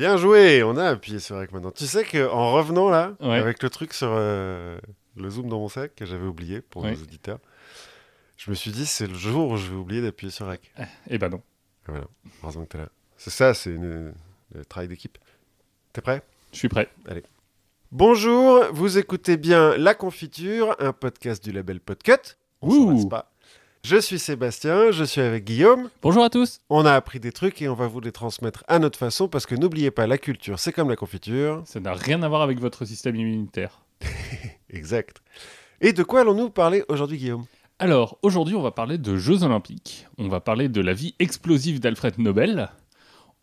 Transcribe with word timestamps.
Bien 0.00 0.16
joué, 0.16 0.62
on 0.62 0.78
a 0.78 0.86
appuyé 0.88 1.18
sur 1.18 1.36
Rec 1.36 1.52
maintenant. 1.52 1.72
Tu 1.72 1.84
sais 1.86 2.04
qu'en 2.06 2.52
revenant 2.54 2.88
là, 2.88 3.12
Ouais. 3.20 3.36
avec 3.36 3.62
le 3.62 3.68
truc 3.68 3.92
sur 3.92 4.08
euh, 4.10 4.78
le 5.14 5.28
zoom 5.28 5.46
dans 5.50 5.58
mon 5.58 5.68
sac 5.68 5.94
que 5.94 6.06
j'avais 6.06 6.24
oublié 6.26 6.62
pour 6.62 6.84
Ouais. 6.84 6.92
nos 6.92 7.02
auditeurs, 7.02 7.38
je 8.38 8.48
me 8.50 8.54
suis 8.54 8.70
dit 8.70 8.86
c'est 8.86 9.06
le 9.06 9.12
jour 9.12 9.50
où 9.50 9.58
je 9.58 9.68
vais 9.68 9.76
oublier 9.76 10.00
d'appuyer 10.00 10.30
sur 10.30 10.46
Rec. 10.46 10.72
Eh 11.10 11.18
ben 11.18 11.28
non. 11.28 11.42
Et 11.86 11.90
voilà, 11.90 12.06
heureusement 12.42 12.62
que 12.64 12.68
t'es 12.70 12.78
là. 12.78 12.88
C'est 13.18 13.28
ça, 13.28 13.52
c'est 13.52 13.72
une- 13.74 14.14
le 14.54 14.64
travail 14.64 14.88
d'équipe. 14.88 15.18
T'es 15.92 16.00
prêt? 16.00 16.22
Je 16.54 16.56
suis 16.56 16.70
prêt. 16.70 16.88
Bonjour, 17.92 18.64
vous 18.72 18.96
écoutez 18.96 19.36
bien 19.36 19.76
La 19.76 19.92
Confiture, 19.94 20.76
un 20.78 20.94
podcast 20.94 21.44
du 21.44 21.52
label 21.52 21.78
Podcut. 21.78 22.36
On 22.62 22.70
Ouh. 22.70 23.06
pas. 23.06 23.30
Je 23.82 23.96
suis 23.96 24.18
Sébastien, 24.18 24.90
je 24.90 25.04
suis 25.04 25.22
avec 25.22 25.44
Guillaume. 25.44 25.88
Bonjour 26.02 26.22
à 26.22 26.28
tous. 26.28 26.60
On 26.68 26.84
a 26.84 26.92
appris 26.92 27.18
des 27.18 27.32
trucs 27.32 27.62
et 27.62 27.68
on 27.68 27.74
va 27.74 27.86
vous 27.86 28.00
les 28.00 28.12
transmettre 28.12 28.62
à 28.68 28.78
notre 28.78 28.98
façon 28.98 29.26
parce 29.26 29.46
que 29.46 29.54
n'oubliez 29.54 29.90
pas, 29.90 30.06
la 30.06 30.18
culture, 30.18 30.58
c'est 30.58 30.70
comme 30.70 30.90
la 30.90 30.96
confiture. 30.96 31.62
Ça 31.64 31.80
n'a 31.80 31.94
rien 31.94 32.22
à 32.22 32.28
voir 32.28 32.42
avec 32.42 32.60
votre 32.60 32.84
système 32.84 33.16
immunitaire. 33.16 33.80
Exact. 34.70 35.22
Et 35.80 35.94
de 35.94 36.02
quoi 36.02 36.20
allons-nous 36.20 36.50
parler 36.50 36.84
aujourd'hui, 36.88 37.16
Guillaume? 37.16 37.46
Alors, 37.78 38.18
aujourd'hui, 38.22 38.54
on 38.54 38.60
va 38.60 38.70
parler 38.70 38.98
de 38.98 39.16
Jeux 39.16 39.44
Olympiques. 39.44 40.06
On 40.18 40.28
va 40.28 40.40
parler 40.40 40.68
de 40.68 40.82
la 40.82 40.92
vie 40.92 41.14
explosive 41.18 41.80
d'Alfred 41.80 42.18
Nobel. 42.18 42.68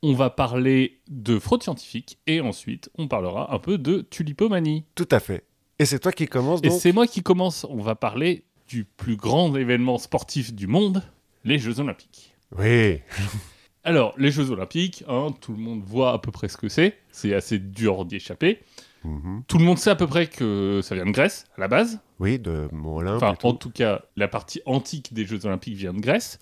On 0.04 0.13
va 0.13 0.29
parler 0.29 0.99
de 1.09 1.40
fraude 1.40 1.63
scientifique. 1.63 2.20
Et 2.27 2.41
ensuite, 2.41 2.91
on 2.99 3.07
parlera 3.07 3.54
un 3.54 3.57
peu 3.57 3.79
de 3.79 4.01
tulipomanie. 4.01 4.85
Tout 4.93 5.09
à 5.09 5.20
fait. 5.20 5.45
Et 5.79 5.85
c'est 5.85 5.99
toi 5.99 6.12
qui 6.12 6.27
commence 6.27 6.59
Et 6.62 6.70
c'est 6.70 6.91
moi 6.91 7.07
qui 7.07 7.23
commence. 7.23 7.65
On 7.67 7.81
va 7.81 7.95
parler 7.95 8.43
du 8.67 8.85
plus 8.85 9.16
grand 9.16 9.55
événement 9.55 9.98
sportif 9.98 10.53
du 10.53 10.67
monde, 10.67 11.03
les 11.44 11.59
Jeux 11.59 11.80
Olympiques. 11.80 12.35
Oui. 12.57 12.99
Alors, 13.84 14.13
les 14.17 14.31
Jeux 14.31 14.52
Olympiques, 14.52 15.03
hein, 15.07 15.27
tout 15.40 15.53
le 15.53 15.59
monde 15.59 15.81
voit 15.81 16.12
à 16.12 16.20
peu 16.20 16.31
près 16.31 16.49
ce 16.49 16.57
que 16.57 16.67
c'est. 16.67 16.98
C'est 17.12 17.34
assez 17.34 17.57
dur 17.57 18.03
d'y 18.03 18.17
échapper. 18.17 18.59
Mhm. 19.05 19.43
Tout 19.48 19.57
le 19.57 19.63
monde 19.63 19.77
sait 19.77 19.90
à 19.90 19.95
peu 19.95 20.07
près 20.07 20.27
que 20.27 20.82
ça 20.84 20.95
vient 20.95 21.05
de 21.05 21.12
Grèce, 21.12 21.45
à 21.55 21.62
la 21.62 21.68
base. 21.70 21.99
Oui, 22.20 22.38
de 22.40 22.68
Olympe 22.84 23.23
Enfin, 23.23 23.35
en 23.43 23.54
tout 23.54 23.70
cas, 23.70 24.01
la 24.18 24.27
partie 24.27 24.62
antique 24.65 25.13
des 25.13 25.26
Jeux 25.26 25.45
Olympiques 25.45 25.76
vient 25.76 25.93
de 25.93 26.01
Grèce. 26.01 26.40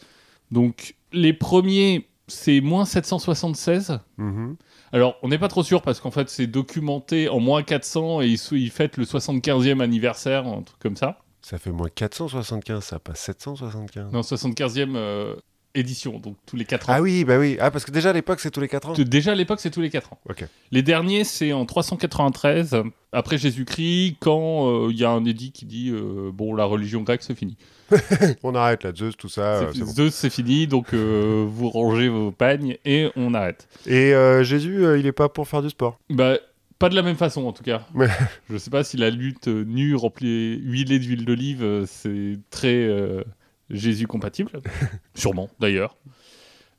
Donc, 0.50 0.96
les 1.12 1.34
premiers, 1.34 2.08
c'est 2.28 2.62
moins 2.62 2.86
776. 2.86 4.00
Mhm. 4.18 4.56
Alors, 4.92 5.18
on 5.22 5.28
n'est 5.28 5.38
pas 5.38 5.48
trop 5.48 5.64
sûr 5.64 5.82
parce 5.82 6.00
qu'en 6.00 6.12
fait, 6.12 6.30
c'est 6.30 6.48
documenté 6.48 7.30
en 7.30 7.40
moins 7.40 7.62
400 7.62 8.22
et 8.22 8.36
ils 8.52 8.72
fêtent 8.72 8.98
le 8.98 9.06
75e 9.06 9.82
anniversaire, 9.82 10.48
un 10.48 10.62
truc 10.62 10.80
comme 10.80 10.96
ça. 10.96 11.25
Ça 11.46 11.60
fait 11.60 11.70
moins 11.70 11.90
475, 11.94 12.84
ça, 12.84 12.98
pas 12.98 13.14
775. 13.14 14.12
Non, 14.12 14.22
75e 14.22 14.96
euh, 14.96 15.36
édition, 15.76 16.18
donc 16.18 16.38
tous 16.48 16.56
les 16.56 16.66
4 16.66 16.90
ans. 16.90 16.94
Ah 16.96 17.02
oui, 17.04 17.24
bah 17.24 17.38
oui. 17.38 17.56
Ah, 17.60 17.70
parce 17.70 17.86
que 17.86 17.92
déjà 17.92 18.10
à 18.10 18.14
l'époque, 18.14 18.40
c'est 18.40 18.50
tous 18.50 18.62
les 18.62 18.68
4 18.68 18.90
ans. 18.90 18.94
Déjà 18.98 19.34
à 19.34 19.36
l'époque, 19.36 19.60
c'est 19.60 19.70
tous 19.70 19.82
les 19.82 19.92
4 19.92 20.14
ans. 20.14 20.20
Les 20.72 20.82
derniers, 20.82 21.24
c'est 21.24 21.54
en 21.54 21.68
393, 21.68 22.78
après 23.12 23.38
Jésus-Christ, 23.38 24.16
quand 24.22 24.72
euh, 24.72 24.88
il 24.90 24.98
y 24.98 25.06
a 25.06 25.12
un 25.12 25.24
édit 25.24 25.52
qui 25.52 25.68
dit 25.68 25.92
euh, 25.92 26.32
Bon, 26.34 26.56
la 26.56 26.66
religion 26.66 27.04
grecque, 27.04 27.22
c'est 27.22 27.36
fini. 27.36 27.58
On 28.42 28.56
arrête 28.56 28.82
la 28.82 28.92
Zeus, 28.96 29.16
tout 29.16 29.30
ça. 29.30 29.66
Bon. 29.66 29.86
Zeus, 29.86 30.16
c'est 30.16 30.32
fini, 30.32 30.66
donc 30.66 30.96
vous 30.96 31.70
rangez 31.70 32.10
vos 32.10 32.32
pagnes 32.32 32.78
et 32.86 33.12
on 33.16 33.36
arrête. 33.36 33.68
Et 33.86 34.14
Jésus, 34.42 34.84
il 34.98 35.06
est 35.06 35.12
pas 35.12 35.30
pour 35.30 35.48
faire 35.48 35.62
du 35.62 35.70
sport? 35.70 36.00
Bah, 36.10 36.40
pas 36.80 36.90
de 36.90 36.96
la 36.96 37.02
même 37.02 37.16
façon 37.16 37.46
en 37.46 37.54
tout 37.54 37.64
cas. 37.64 37.86
Ouais. 37.94 38.08
Je 38.50 38.58
sais 38.58 38.70
pas 38.70 38.84
si 38.84 38.98
la 38.98 39.10
lutte 39.10 39.48
euh, 39.48 39.64
nue, 39.64 39.96
remplie, 39.96 40.58
huilée 40.60 41.00
d'huile 41.00 41.26
d'olive, 41.26 41.64
euh, 41.64 41.86
c'est 41.86 42.38
très 42.50 42.76
euh, 42.76 43.24
Jésus 43.70 44.08
compatible. 44.08 44.52
Sûrement, 45.16 45.50
d'ailleurs. 45.60 45.96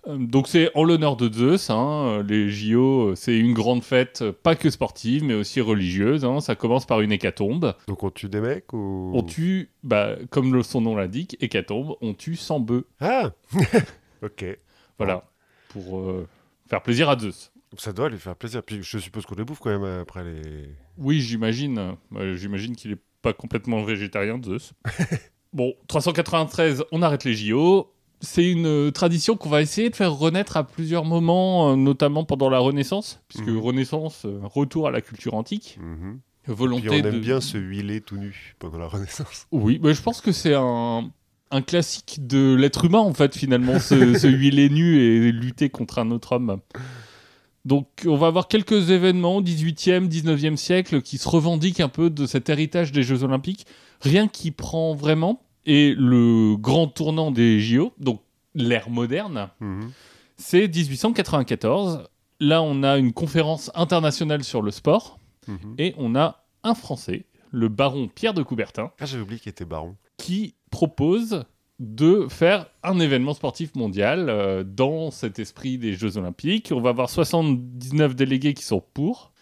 Donc 0.08 0.46
c'est 0.46 0.70
en 0.76 0.84
l'honneur 0.84 1.16
de 1.16 1.28
Zeus, 1.32 1.68
hein, 1.68 2.22
les 2.28 2.48
JO, 2.48 3.16
c'est 3.16 3.36
une 3.36 3.54
grande 3.54 3.82
fête, 3.82 4.22
pas 4.30 4.54
que 4.54 4.70
sportive, 4.70 5.24
mais 5.24 5.34
aussi 5.34 5.60
religieuse. 5.60 6.24
hein. 6.24 6.40
Ça 6.40 6.54
commence 6.54 6.86
par 6.86 7.00
une 7.00 7.10
hécatombe. 7.10 7.74
Donc 7.88 8.04
on 8.04 8.10
tue 8.10 8.28
des 8.28 8.40
mecs 8.40 8.72
ou? 8.72 9.10
On 9.14 9.24
tue, 9.24 9.68
bah, 9.82 10.14
comme 10.30 10.54
le- 10.54 10.62
son 10.62 10.80
nom 10.80 10.94
l'indique, 10.94 11.36
hécatombe, 11.40 11.96
on 12.02 12.14
tue 12.14 12.36
100 12.36 12.60
bœufs. 12.60 12.84
Ah 13.00 13.32
Ok. 14.22 14.44
Voilà, 14.98 15.24
pour 15.70 15.98
euh, 15.98 16.28
faire 16.70 16.82
plaisir 16.84 17.10
à 17.10 17.18
Zeus. 17.18 17.50
Ça 17.78 17.92
doit 17.92 18.08
lui 18.08 18.18
faire 18.18 18.36
plaisir. 18.36 18.62
Puis 18.62 18.78
je 18.82 18.98
suppose 18.98 19.26
qu'on 19.26 19.34
les 19.34 19.44
bouffe 19.44 19.58
quand 19.60 19.70
même 19.70 19.84
euh, 19.84 20.02
après 20.02 20.24
les. 20.24 20.68
Oui, 20.98 21.20
j'imagine. 21.20 21.96
Euh, 22.14 22.36
j'imagine 22.36 22.74
qu'il 22.76 22.92
est 22.92 23.00
pas 23.22 23.32
complètement 23.32 23.82
végétarien, 23.84 24.40
Zeus. 24.44 24.72
bon, 25.52 25.74
393, 25.88 26.84
on 26.92 27.02
arrête 27.02 27.24
les 27.24 27.34
JO. 27.34 27.92
C'est 28.20 28.50
une 28.50 28.66
euh, 28.66 28.90
tradition 28.90 29.36
qu'on 29.36 29.50
va 29.50 29.60
essayer 29.60 29.90
de 29.90 29.96
faire 29.96 30.12
renaître 30.14 30.56
à 30.56 30.64
plusieurs 30.66 31.04
moments, 31.04 31.76
notamment 31.76 32.24
pendant 32.24 32.48
la 32.48 32.58
Renaissance, 32.58 33.20
puisque 33.28 33.48
Mhm. 33.48 33.58
Renaissance, 33.58 34.26
retour 34.42 34.88
à 34.88 34.90
la 34.90 35.02
culture 35.02 35.34
antique, 35.34 35.78
Mhm. 35.82 36.20
volonté 36.46 36.88
Puis 36.88 37.00
on 37.02 37.04
aime 37.04 37.14
de... 37.16 37.18
bien 37.20 37.40
se 37.42 37.58
huiler 37.58 38.00
tout 38.00 38.16
nu 38.16 38.54
pendant 38.58 38.78
la 38.78 38.86
Renaissance. 38.88 39.46
Oui, 39.52 39.78
mais 39.82 39.92
je 39.92 40.00
pense 40.00 40.22
que 40.22 40.32
c'est 40.32 40.54
un, 40.54 41.10
un 41.50 41.62
classique 41.62 42.26
de 42.26 42.54
l'être 42.54 42.86
humain, 42.86 43.00
en 43.00 43.12
fait, 43.12 43.36
finalement, 43.36 43.78
se, 43.78 43.94
se 44.18 44.26
huiler 44.28 44.70
nu 44.70 44.98
et 44.98 45.30
lutter 45.32 45.68
contre 45.68 45.98
un 45.98 46.10
autre 46.10 46.32
homme. 46.36 46.58
Donc, 47.66 47.88
on 48.06 48.16
va 48.16 48.28
avoir 48.28 48.46
quelques 48.48 48.90
événements, 48.90 49.42
18e, 49.42 50.08
19e 50.08 50.56
siècle, 50.56 51.02
qui 51.02 51.18
se 51.18 51.28
revendiquent 51.28 51.80
un 51.80 51.88
peu 51.88 52.08
de 52.08 52.24
cet 52.24 52.48
héritage 52.48 52.92
des 52.92 53.02
Jeux 53.02 53.22
Olympiques. 53.24 53.66
Rien 54.00 54.28
qui 54.28 54.50
prend 54.52 54.94
vraiment. 54.94 55.42
Et 55.66 55.94
le 55.98 56.56
grand 56.56 56.86
tournant 56.86 57.32
des 57.32 57.58
JO, 57.60 57.92
donc 57.98 58.22
l'ère 58.54 58.88
moderne, 58.88 59.50
Mhm. 59.60 59.90
c'est 60.36 60.68
1894. 60.68 62.04
Là, 62.38 62.62
on 62.62 62.82
a 62.84 62.98
une 62.98 63.12
conférence 63.12 63.70
internationale 63.74 64.44
sur 64.44 64.62
le 64.62 64.70
sport. 64.70 65.18
Mhm. 65.48 65.74
Et 65.78 65.94
on 65.98 66.14
a 66.14 66.44
un 66.62 66.74
Français, 66.74 67.24
le 67.50 67.68
baron 67.68 68.08
Pierre 68.14 68.34
de 68.34 68.42
Coubertin, 68.44 68.92
Ah, 69.00 69.06
j'avais 69.06 69.22
oublié 69.22 69.40
qu'il 69.40 69.50
était 69.50 69.64
baron. 69.64 69.96
qui 70.18 70.54
propose 70.70 71.44
de 71.78 72.26
faire 72.30 72.66
un 72.82 72.98
événement 73.00 73.34
sportif 73.34 73.74
mondial 73.74 74.28
euh, 74.30 74.64
dans 74.64 75.10
cet 75.10 75.38
esprit 75.38 75.76
des 75.78 75.92
Jeux 75.94 76.16
Olympiques. 76.16 76.72
On 76.74 76.80
va 76.80 76.90
avoir 76.90 77.10
79 77.10 78.16
délégués 78.16 78.54
qui 78.54 78.64
sont 78.64 78.82
pour. 78.94 79.32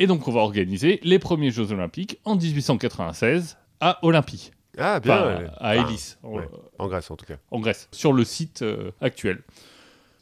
Et 0.00 0.06
donc 0.08 0.26
on 0.26 0.32
va 0.32 0.40
organiser 0.40 0.98
les 1.04 1.18
premiers 1.20 1.50
Jeux 1.52 1.70
Olympiques 1.70 2.18
en 2.24 2.34
1896 2.36 3.58
à 3.80 3.98
Olympie, 4.02 4.50
Ah, 4.76 4.98
bien. 4.98 5.14
Enfin, 5.14 5.26
ouais. 5.38 5.46
à 5.58 5.76
Enfin, 5.76 5.88
Élis, 5.88 6.16
en, 6.24 6.32
ouais. 6.36 6.48
En 6.78 6.88
Grèce 6.88 7.10
en 7.10 7.16
tout 7.16 7.26
cas. 7.26 7.36
en 7.52 7.60
Grèce, 7.60 7.88
sur 7.92 8.12
le 8.12 8.24
site 8.24 8.62
euh, 8.62 8.90
actuel. 9.00 9.42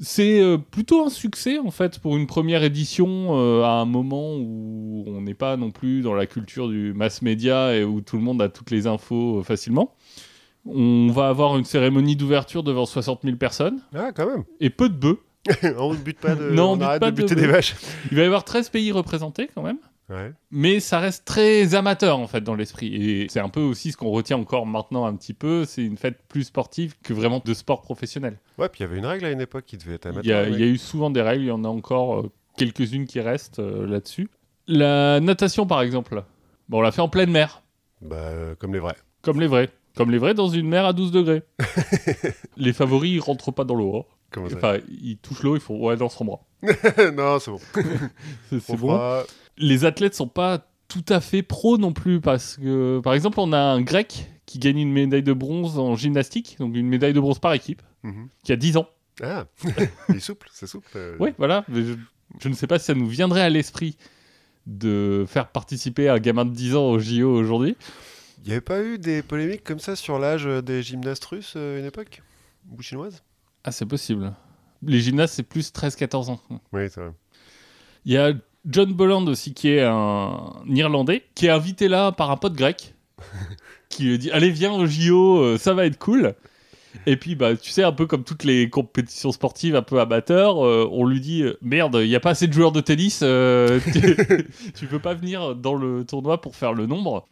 C'est 0.01 0.41
euh, 0.43 0.59
plutôt 0.59 1.05
un 1.07 1.11
succès 1.11 1.59
en 1.59 1.71
fait 1.71 2.01
pour 2.01 2.17
une 2.17 2.27
première 2.27 2.65
édition 2.65 3.39
euh, 3.39 3.63
à 3.63 3.75
un 3.75 3.85
moment 3.85 4.35
où 4.37 5.05
on 5.07 5.21
n'est 5.21 5.35
pas 5.35 5.57
non 5.57 5.71
plus 5.71 6.03
dans 6.03 6.15
la 6.15 6.27
culture 6.27 6.69
du 6.69 6.93
mass 6.93 7.23
média 7.23 7.75
et 7.75 7.85
où 7.85 8.01
tout 8.01 8.17
le 8.17 8.23
monde 8.23 8.43
a 8.43 8.49
toutes 8.49 8.71
les 8.73 8.87
infos 8.87 9.39
euh, 9.39 9.43
facilement. 9.43 9.95
On 10.67 11.09
va 11.13 11.29
avoir 11.29 11.57
une 11.59 11.65
cérémonie 11.65 12.15
d'ouverture 12.17 12.63
devant 12.63 12.87
60 12.87 13.23
000 13.25 13.37
personnes 13.37 13.81
Ah, 13.95 14.13
quand 14.15 14.27
même. 14.27 14.45
et 14.61 14.71
peu 14.71 14.89
de 14.89 14.95
bœufs. 14.95 15.19
on 15.79 15.93
ne 15.93 15.99
bute 15.99 16.21
pas 16.21 16.37
de. 16.37 16.51
Non, 16.51 16.71
on 16.71 16.73
on 16.73 16.77
bute 16.77 16.85
arrête 16.87 17.01
pas 17.01 17.11
de 17.11 17.17
de 17.17 17.23
buter 17.23 17.35
des 17.35 17.49
vaches. 17.49 17.75
Il 18.13 18.17
va 18.17 18.23
y 18.23 18.27
avoir 18.27 18.45
13 18.45 18.69
pays 18.69 18.93
représentés 18.93 19.51
quand 19.55 19.63
même. 19.63 19.79
Ouais. 20.09 20.33
Mais 20.51 20.79
ça 20.79 20.99
reste 21.01 21.25
très 21.25 21.75
amateur 21.75 22.19
en 22.19 22.27
fait 22.27 22.43
dans 22.43 22.55
l'esprit. 22.55 22.95
Et 22.95 23.27
c'est 23.29 23.41
un 23.41 23.49
peu 23.49 23.61
aussi 23.61 23.93
ce 23.93 23.97
qu'on 23.97 24.11
retient 24.11 24.37
encore 24.37 24.67
maintenant 24.67 25.05
un 25.07 25.17
petit 25.17 25.33
peu. 25.35 25.65
C'est 25.65 25.85
une 25.85 25.97
fête 25.97 26.19
plus 26.29 26.45
sportive 26.45 26.95
que 27.03 27.13
vraiment 27.13 27.43
de 27.45 27.55
sport 27.55 27.81
professionnel. 27.83 28.39
Ouais, 28.59 28.69
puis 28.69 28.81
il 28.81 28.87
y 28.87 28.91
avait 28.91 28.99
une 28.99 29.07
règle 29.07 29.25
à 29.25 29.31
une 29.31 29.41
époque 29.41 29.65
qui 29.67 29.77
devait 29.79 29.95
être 29.95 30.07
amateur. 30.07 30.25
Il 30.25 30.29
y, 30.29 30.33
a, 30.33 30.43
ouais. 30.43 30.51
il 30.53 30.61
y 30.61 30.63
a 30.63 30.67
eu 30.67 30.79
souvent 30.79 31.11
des 31.11 31.23
règles, 31.23 31.45
il 31.45 31.49
y 31.49 31.53
en 31.53 31.65
a 31.65 31.69
encore 31.69 32.21
euh, 32.21 32.31
quelques-unes 32.57 33.07
qui 33.07 33.21
restent 33.21 33.59
euh, 33.61 33.87
là-dessus. 33.87 34.29
La 34.69 35.19
natation, 35.21 35.67
par 35.67 35.83
exemple, 35.83 36.23
bon, 36.69 36.79
on 36.79 36.83
l'a 36.83 36.93
fait 36.93 37.01
en 37.01 37.09
pleine 37.09 37.31
mer, 37.31 37.63
Bah, 38.01 38.17
euh, 38.17 38.55
comme 38.57 38.75
les 38.75 38.81
vrais. 38.81 38.97
comme 39.23 39.41
les 39.41 39.47
vrais. 39.49 39.71
Comme 39.97 40.11
les 40.11 40.19
vrais 40.19 40.35
dans 40.35 40.49
une 40.49 40.69
mer 40.69 40.85
à 40.87 40.93
12 40.93 41.11
degrés. 41.13 41.43
les 42.57 42.73
favoris, 42.73 43.13
ils 43.13 43.21
rentrent 43.21 43.51
pas 43.53 43.65
dans 43.65 43.75
l'eau. 43.75 43.97
hein. 43.97 44.05
Comment 44.31 44.49
ça 44.49 44.57
Enfin, 44.57 44.79
ils 44.89 45.19
touchent 45.19 45.43
l'eau, 45.43 45.55
ils 45.57 45.61
font 45.61 45.79
ouais, 45.85 45.97
dans 45.97 46.09
son 46.09 46.25
bras. 46.25 46.41
Non, 46.63 47.39
c'est 47.39 47.51
bon. 47.51 47.61
C'est 48.49 48.61
c'est 48.61 48.73
On 48.73 48.77
bon. 48.77 48.89
fera- 48.89 49.25
Les 49.59 49.85
athlètes 49.85 50.15
sont 50.15 50.29
pas 50.29 50.67
tout 50.89 51.05
à 51.09 51.21
fait 51.21 51.43
pros 51.43 51.77
non 51.79 51.93
plus 51.93 52.21
parce 52.21 52.57
que, 52.57 53.01
par 53.01 53.15
exemple, 53.15 53.41
on 53.41 53.53
a 53.53 53.59
un 53.59 53.81
grec 53.83 54.31
qui 54.47 54.59
gagne 54.59 54.79
une 54.79 54.93
médaille 54.93 55.23
de 55.23 55.33
bronze 55.33 55.79
en 55.79 55.97
gymnastique, 55.97 56.57
donc 56.59 56.75
une 56.77 56.87
médaille 56.89 57.13
de 57.15 57.21
bronze 57.21 57.39
par 57.39 57.53
équipe, 57.53 57.83
Mhm. 58.03 58.29
qui 58.45 58.53
a 58.53 58.57
10 58.57 58.77
ans. 58.77 58.89
Ah, 59.23 59.45
il 60.09 60.17
est 60.17 60.21
souple, 60.21 60.49
c'est 60.53 60.67
souple. 60.67 60.89
euh. 60.97 61.17
Oui, 61.21 61.31
voilà. 61.39 61.65
Mais 61.69 61.83
je, 61.83 61.93
je 62.41 62.49
ne 62.49 62.55
sais 62.55 62.67
pas 62.67 62.79
si 62.79 62.87
ça 62.87 62.95
nous 62.95 63.07
viendrait 63.07 63.43
à 63.43 63.51
l'esprit 63.51 63.97
de 64.67 65.25
faire 65.29 65.49
participer 65.49 66.09
un 66.09 66.19
gamin 66.19 66.45
de 66.45 66.51
10 66.55 66.77
ans 66.77 66.87
au 66.91 66.99
JO 66.99 67.29
aujourd'hui. 67.35 67.77
Il 68.45 68.49
n'y 68.49 68.53
avait 68.53 68.61
pas 68.61 68.83
eu 68.83 68.99
des 68.99 69.23
polémiques 69.23 69.63
comme 69.63 69.79
ça 69.79 69.95
sur 69.95 70.19
l'âge 70.19 70.47
des 70.47 70.83
gymnastes 70.83 71.25
russes 71.27 71.55
euh, 71.57 71.77
à 71.77 71.79
une 71.79 71.87
époque 71.87 72.23
Ou 72.77 72.83
chinoises? 72.83 73.23
Ah, 73.63 73.71
c'est 73.71 73.87
possible. 73.87 74.35
Les 74.83 75.01
gymnastes, 75.01 75.35
c'est 75.35 75.45
plus 75.45 75.73
13-14 75.73 76.31
ans. 76.31 76.41
Oui, 76.73 76.89
c'est 76.91 77.01
vrai. 77.01 77.13
Il 78.05 78.13
y 78.13 78.17
a 78.17 78.33
John 78.67 78.93
Bolland 78.93 79.27
aussi, 79.29 79.55
qui 79.55 79.69
est 79.69 79.83
un 79.83 80.53
Irlandais, 80.67 81.23
qui 81.37 81.47
est 81.47 81.51
invité 81.51 81.87
là 81.87 82.11
par 82.11 82.33
un 82.33 82.37
pote 82.37 82.55
grec, 82.55 82.95
qui 83.89 84.05
lui 84.05 84.19
dit 84.19 84.31
Allez, 84.33 84.51
viens 84.51 84.73
au 84.73 84.87
JO, 84.87 85.39
euh, 85.39 85.59
ça 85.59 85.73
va 85.75 85.87
être 85.87 85.99
cool. 85.99 86.35
Et 87.07 87.17
puis, 87.17 87.37
bah, 87.37 87.57
tu 87.57 87.71
sais, 87.71 87.85
un 87.85 87.93
peu 87.93 88.07
comme 88.07 88.25
toutes 88.25 88.45
les 88.45 88.69
compétitions 88.69 89.31
sportives 89.33 89.77
un 89.77 89.83
peu 89.83 90.01
amateurs, 90.01 90.67
euh, 90.67 90.89
on 90.91 91.07
lui 91.07 91.21
dit 91.21 91.45
Merde, 91.63 91.99
il 92.03 92.09
n'y 92.09 92.17
a 92.17 92.21
pas 92.21 92.31
assez 92.31 92.49
de 92.49 92.53
joueurs 92.53 92.73
de 92.73 92.81
tennis, 92.81 93.21
euh, 93.23 93.79
tu, 93.93 94.17
tu 94.75 94.87
peux 94.87 94.99
pas 94.99 95.15
venir 95.15 95.55
dans 95.55 95.75
le 95.75 96.05
tournoi 96.05 96.41
pour 96.41 96.57
faire 96.57 96.73
le 96.73 96.87
nombre. 96.87 97.29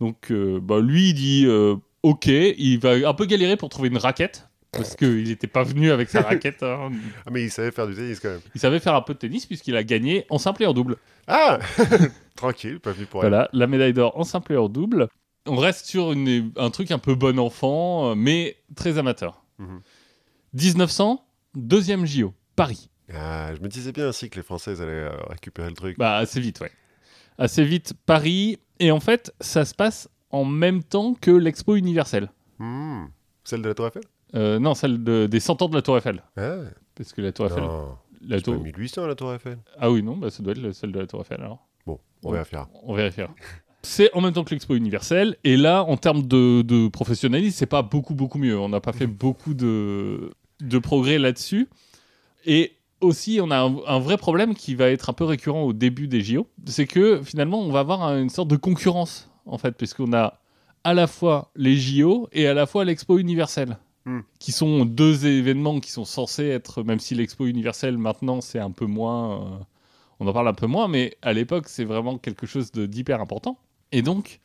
Donc, 0.00 0.30
euh, 0.30 0.60
bah, 0.60 0.80
lui, 0.80 1.10
il 1.10 1.14
dit 1.14 1.44
euh, 1.46 1.76
Ok, 2.02 2.26
il 2.26 2.78
va 2.78 3.08
un 3.08 3.14
peu 3.14 3.24
galérer 3.26 3.56
pour 3.56 3.68
trouver 3.68 3.88
une 3.88 3.98
raquette. 3.98 4.48
Parce 4.72 4.94
qu'il 4.94 5.24
n'était 5.24 5.46
pas 5.46 5.62
venu 5.62 5.90
avec 5.90 6.10
sa 6.10 6.20
raquette. 6.20 6.62
hein. 6.62 6.90
Ah, 7.26 7.30
mais 7.30 7.42
il 7.44 7.50
savait 7.50 7.70
faire 7.70 7.86
du 7.86 7.94
tennis 7.94 8.20
quand 8.20 8.28
même. 8.28 8.40
Il 8.54 8.60
savait 8.60 8.78
faire 8.78 8.94
un 8.94 9.00
peu 9.00 9.14
de 9.14 9.18
tennis 9.18 9.46
puisqu'il 9.46 9.74
a 9.74 9.82
gagné 9.82 10.26
en 10.28 10.36
simple 10.38 10.62
et 10.64 10.66
en 10.66 10.74
double. 10.74 10.96
Ah 11.26 11.58
Tranquille, 12.36 12.78
pas 12.80 12.92
venu 12.92 13.06
pour 13.06 13.24
elle. 13.24 13.30
Voilà, 13.30 13.48
la 13.54 13.66
médaille 13.66 13.94
d'or 13.94 14.18
en 14.18 14.24
simple 14.24 14.52
et 14.52 14.56
en 14.58 14.68
double. 14.68 15.08
On 15.46 15.56
reste 15.56 15.86
sur 15.86 16.12
une- 16.12 16.52
un 16.56 16.68
truc 16.70 16.90
un 16.90 16.98
peu 16.98 17.14
bon 17.14 17.38
enfant, 17.38 18.14
mais 18.16 18.58
très 18.74 18.98
amateur. 18.98 19.44
Mhm. 19.58 19.80
1900, 20.52 21.24
deuxième 21.54 22.04
JO, 22.06 22.34
Paris. 22.54 22.90
Ah, 23.14 23.54
je 23.54 23.60
me 23.62 23.68
disais 23.68 23.92
bien 23.92 24.08
aussi 24.08 24.28
que 24.28 24.36
les 24.36 24.42
Françaises 24.42 24.82
allaient 24.82 24.90
euh, 24.92 25.16
récupérer 25.30 25.68
le 25.68 25.74
truc. 25.76 25.96
Bah, 25.98 26.16
assez 26.16 26.40
vite, 26.40 26.60
ouais. 26.60 26.72
Assez 27.38 27.64
vite, 27.64 27.94
Paris. 28.06 28.58
Et 28.80 28.90
en 28.90 29.00
fait, 29.00 29.34
ça 29.40 29.64
se 29.64 29.74
passe 29.74 30.08
en 30.30 30.44
même 30.44 30.82
temps 30.82 31.14
que 31.14 31.30
l'Expo 31.30 31.76
universelle. 31.76 32.30
Hmm. 32.58 33.04
Celle 33.44 33.62
de 33.62 33.68
la 33.68 33.74
Tour 33.74 33.86
Eiffel? 33.88 34.02
Euh, 34.34 34.58
non, 34.58 34.74
celle 34.74 35.02
de- 35.04 35.26
des 35.26 35.40
100 35.40 35.62
ans 35.62 35.68
de 35.68 35.74
la 35.74 35.82
Tour 35.82 35.96
Eiffel. 35.98 36.22
Ah, 36.36 36.56
Parce 36.94 37.12
que 37.12 37.20
la 37.22 37.32
Tour 37.32 37.46
Eiffel. 37.46 37.62
non. 37.62 37.96
La 38.28 38.38
C'est 38.38 38.44
pas 38.46 38.52
tour... 38.52 38.62
1800 38.62 39.06
la 39.06 39.14
Tour 39.14 39.34
Eiffel? 39.34 39.58
Ah 39.78 39.90
oui, 39.90 40.02
non, 40.02 40.16
bah, 40.16 40.30
ça 40.30 40.42
doit 40.42 40.52
être 40.52 40.60
le- 40.60 40.72
celle 40.72 40.90
de 40.92 40.98
la 40.98 41.06
Tour 41.06 41.20
Eiffel 41.20 41.40
alors. 41.40 41.66
Bon, 41.86 42.00
on 42.24 42.32
vérifiera. 42.32 42.68
On 42.82 42.94
vérifiera. 42.94 43.30
C'est 43.82 44.12
en 44.14 44.20
même 44.20 44.32
temps 44.32 44.42
que 44.42 44.50
l'Expo 44.50 44.74
universelle. 44.74 45.36
Et 45.44 45.56
là, 45.56 45.84
en 45.84 45.96
termes 45.96 46.26
de, 46.26 46.62
de 46.62 46.88
professionnalisme, 46.88 47.56
c'est 47.56 47.66
pas 47.66 47.82
beaucoup, 47.82 48.14
beaucoup 48.14 48.38
mieux. 48.38 48.58
On 48.58 48.68
n'a 48.68 48.80
pas 48.80 48.92
fait 48.92 49.06
beaucoup 49.06 49.54
de, 49.54 50.32
de 50.60 50.78
progrès 50.78 51.18
là-dessus. 51.18 51.68
Et 52.46 52.72
aussi, 53.06 53.38
on 53.42 53.50
a 53.50 53.58
un, 53.58 53.76
un 53.86 53.98
vrai 53.98 54.16
problème 54.16 54.54
qui 54.54 54.74
va 54.74 54.90
être 54.90 55.08
un 55.10 55.12
peu 55.12 55.24
récurrent 55.24 55.62
au 55.62 55.72
début 55.72 56.08
des 56.08 56.20
JO. 56.20 56.46
C'est 56.66 56.86
que 56.86 57.22
finalement, 57.22 57.60
on 57.60 57.70
va 57.72 57.80
avoir 57.80 58.02
un- 58.02 58.20
une 58.22 58.30
sorte 58.30 58.48
de 58.48 58.56
concurrence, 58.56 59.30
en 59.46 59.58
fait, 59.58 59.72
puisqu'on 59.72 60.12
a 60.12 60.40
à 60.84 60.94
la 60.94 61.06
fois 61.06 61.50
les 61.56 61.76
JO 61.76 62.28
et 62.32 62.46
à 62.46 62.54
la 62.54 62.66
fois 62.66 62.84
l'Expo 62.84 63.18
universelle. 63.18 63.78
Hmm. 64.04 64.20
Qui 64.38 64.52
sont 64.52 64.84
deux 64.84 65.26
événements 65.26 65.80
qui 65.80 65.90
sont 65.90 66.04
censés 66.04 66.46
être, 66.46 66.84
même 66.84 67.00
si 67.00 67.16
l'Expo 67.16 67.46
universelle 67.46 67.98
maintenant 67.98 68.40
c'est 68.40 68.60
un 68.60 68.70
peu 68.70 68.86
moins, 68.86 69.32
euh, 69.42 69.58
on 70.20 70.28
en 70.28 70.32
parle 70.32 70.46
un 70.46 70.54
peu 70.54 70.66
moins, 70.68 70.86
mais 70.86 71.16
à 71.22 71.32
l'époque 71.32 71.64
c'est 71.66 71.82
vraiment 71.84 72.16
quelque 72.16 72.46
chose 72.46 72.70
d'hyper 72.70 73.20
important. 73.20 73.58
Et 73.90 74.02
donc, 74.02 74.38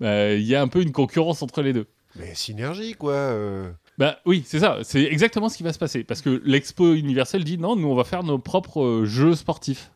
bah, 0.00 0.32
il 0.32 0.44
y 0.44 0.54
a 0.54 0.62
un 0.62 0.68
peu 0.68 0.80
une 0.80 0.92
concurrence 0.92 1.42
entre 1.42 1.60
les 1.60 1.74
deux. 1.74 1.88
Mais 2.16 2.34
synergie, 2.34 2.94
quoi. 2.94 3.12
euh. 3.12 3.70
Bah 3.98 4.18
oui, 4.26 4.42
c'est 4.46 4.58
ça, 4.58 4.78
c'est 4.82 5.02
exactement 5.04 5.48
ce 5.48 5.56
qui 5.56 5.62
va 5.62 5.72
se 5.72 5.78
passer. 5.78 6.02
Parce 6.04 6.22
que 6.22 6.40
l'Expo 6.44 6.94
universelle 6.94 7.44
dit 7.44 7.58
non, 7.58 7.76
nous 7.76 7.88
on 7.88 7.94
va 7.94 8.04
faire 8.04 8.22
nos 8.24 8.38
propres 8.38 8.82
euh, 8.82 9.04
jeux 9.04 9.34
sportifs. 9.34 9.90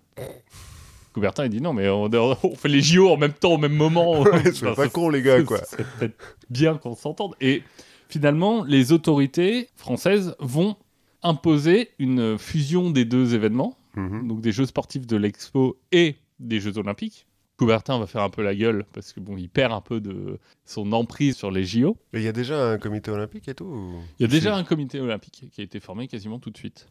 Coubertin 1.13 1.45
il 1.45 1.51
dit 1.51 1.61
non, 1.63 1.73
mais 1.73 1.89
on, 1.89 2.05
on 2.43 2.55
fait 2.57 2.69
les 2.69 2.83
JO 2.83 3.09
en 3.11 3.17
même 3.17 3.33
temps, 3.33 3.53
au 3.55 3.59
même 3.59 3.75
moment. 3.75 4.21
Ouais, 4.21 4.43
Enfin, 4.49 4.75
pas 4.75 4.89
con, 4.89 5.09
les 5.09 5.23
gars, 5.23 5.43
quoi. 5.43 5.59
c'est 5.65 5.87
peut-être 5.99 6.17
bien 6.51 6.77
qu'on 6.77 6.95
s'entende. 6.95 7.35
Et 7.41 7.63
finalement, 8.09 8.65
les 8.65 8.93
autorités 8.93 9.69
françaises 9.77 10.35
vont 10.41 10.77
imposer 11.23 11.91
une 11.99 12.37
fusion 12.39 12.91
des 12.91 13.05
deux 13.05 13.35
événements, 13.35 13.77
Mhm. 13.97 14.29
donc 14.29 14.41
des 14.43 14.53
Jeux 14.53 14.67
sportifs 14.67 15.07
de 15.07 15.17
l'Expo 15.17 15.79
et 15.91 16.17
des 16.39 16.61
Jeux 16.61 16.77
olympiques. 16.77 17.27
Coubertin 17.59 17.99
va 17.99 18.07
faire 18.07 18.23
un 18.23 18.29
peu 18.31 18.43
la 18.43 18.55
gueule 18.55 18.85
parce 18.93 19.13
que 19.13 19.21
bon, 19.21 19.37
il 19.37 19.49
perd 19.49 19.73
un 19.73 19.81
peu 19.81 20.01
de 20.01 20.39
son 20.67 20.93
emprise 20.93 21.37
sur 21.37 21.51
les 21.51 21.65
JO. 21.65 21.97
Il 22.13 22.21
y 22.23 22.29
a 22.29 22.33
déjà 22.33 22.71
un 22.73 22.79
comité 22.79 23.11
olympique 23.11 23.49
et 23.49 23.55
tout 23.55 23.65
ou- 23.65 24.01
Il 24.19 24.23
y 24.23 24.25
a 24.27 24.29
déjà 24.29 24.55
un 24.57 24.65
comité 24.65 25.01
olympique 25.01 25.45
qui 25.53 25.61
a 25.61 25.65
été 25.65 25.81
formé 25.81 26.07
quasiment 26.09 26.39
tout 26.39 26.51
de 26.51 26.57
suite. 26.59 26.89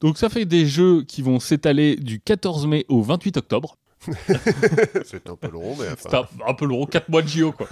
Donc 0.00 0.18
ça 0.18 0.28
fait 0.28 0.44
des 0.44 0.66
jeux 0.66 1.02
qui 1.04 1.22
vont 1.22 1.40
s'étaler 1.40 1.96
du 1.96 2.20
14 2.20 2.66
mai 2.66 2.84
au 2.88 3.00
28 3.02 3.38
octobre. 3.38 3.78
C'est 5.04 5.28
un 5.30 5.36
peu 5.36 5.48
long, 5.50 5.74
mais 5.78 5.86
C'est 5.98 6.14
enfin. 6.14 6.28
un, 6.46 6.50
un 6.50 6.54
peu 6.54 6.66
long, 6.66 6.84
4 6.84 7.08
mois 7.08 7.22
de 7.22 7.28
JO 7.28 7.52
quoi. 7.52 7.66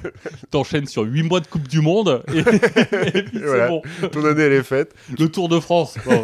T'enchaînes 0.50 0.86
sur 0.86 1.02
8 1.04 1.22
mois 1.22 1.40
de 1.40 1.46
Coupe 1.46 1.66
du 1.68 1.80
Monde 1.80 2.22
et, 2.34 2.38
et 3.18 3.22
puis 3.22 3.38
c'est 3.38 3.46
Voilà. 3.46 3.68
bon. 3.68 3.82
Ton 4.12 4.24
année, 4.26 4.42
elle 4.42 4.52
est 4.52 4.62
faite. 4.62 4.94
Le 5.18 5.28
Tour 5.30 5.48
de 5.48 5.58
France. 5.58 5.96
Bon. 6.04 6.22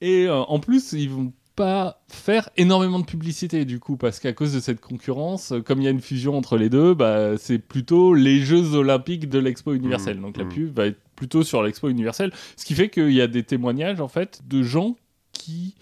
et 0.00 0.26
euh, 0.26 0.36
en 0.36 0.60
plus, 0.60 0.92
ils 0.92 1.10
vont 1.10 1.32
pas 1.56 2.02
faire 2.08 2.50
énormément 2.56 2.98
de 2.98 3.04
publicité 3.04 3.64
du 3.64 3.80
coup 3.80 3.96
parce 3.96 4.20
qu'à 4.20 4.32
cause 4.32 4.52
de 4.52 4.60
cette 4.60 4.80
concurrence, 4.80 5.52
euh, 5.52 5.60
comme 5.60 5.80
il 5.80 5.84
y 5.84 5.88
a 5.88 5.90
une 5.90 6.00
fusion 6.00 6.36
entre 6.36 6.56
les 6.56 6.68
deux, 6.68 6.94
bah, 6.94 7.36
c'est 7.38 7.58
plutôt 7.58 8.14
les 8.14 8.40
Jeux 8.40 8.74
Olympiques 8.74 9.28
de 9.28 9.38
l'Expo 9.38 9.72
universelle. 9.72 10.18
Mmh, 10.18 10.22
Donc 10.22 10.36
la 10.36 10.44
mmh. 10.44 10.48
pub 10.50 10.76
va 10.76 10.86
être 10.86 11.00
plutôt 11.16 11.42
sur 11.42 11.62
l'Expo 11.62 11.88
universelle, 11.88 12.32
ce 12.56 12.64
qui 12.64 12.74
fait 12.74 12.90
qu'il 12.90 13.12
y 13.12 13.22
a 13.22 13.26
des 13.26 13.42
témoignages 13.42 14.00
en 14.00 14.08
fait 14.08 14.42
de 14.46 14.62
gens 14.62 14.96
qui 15.32 15.74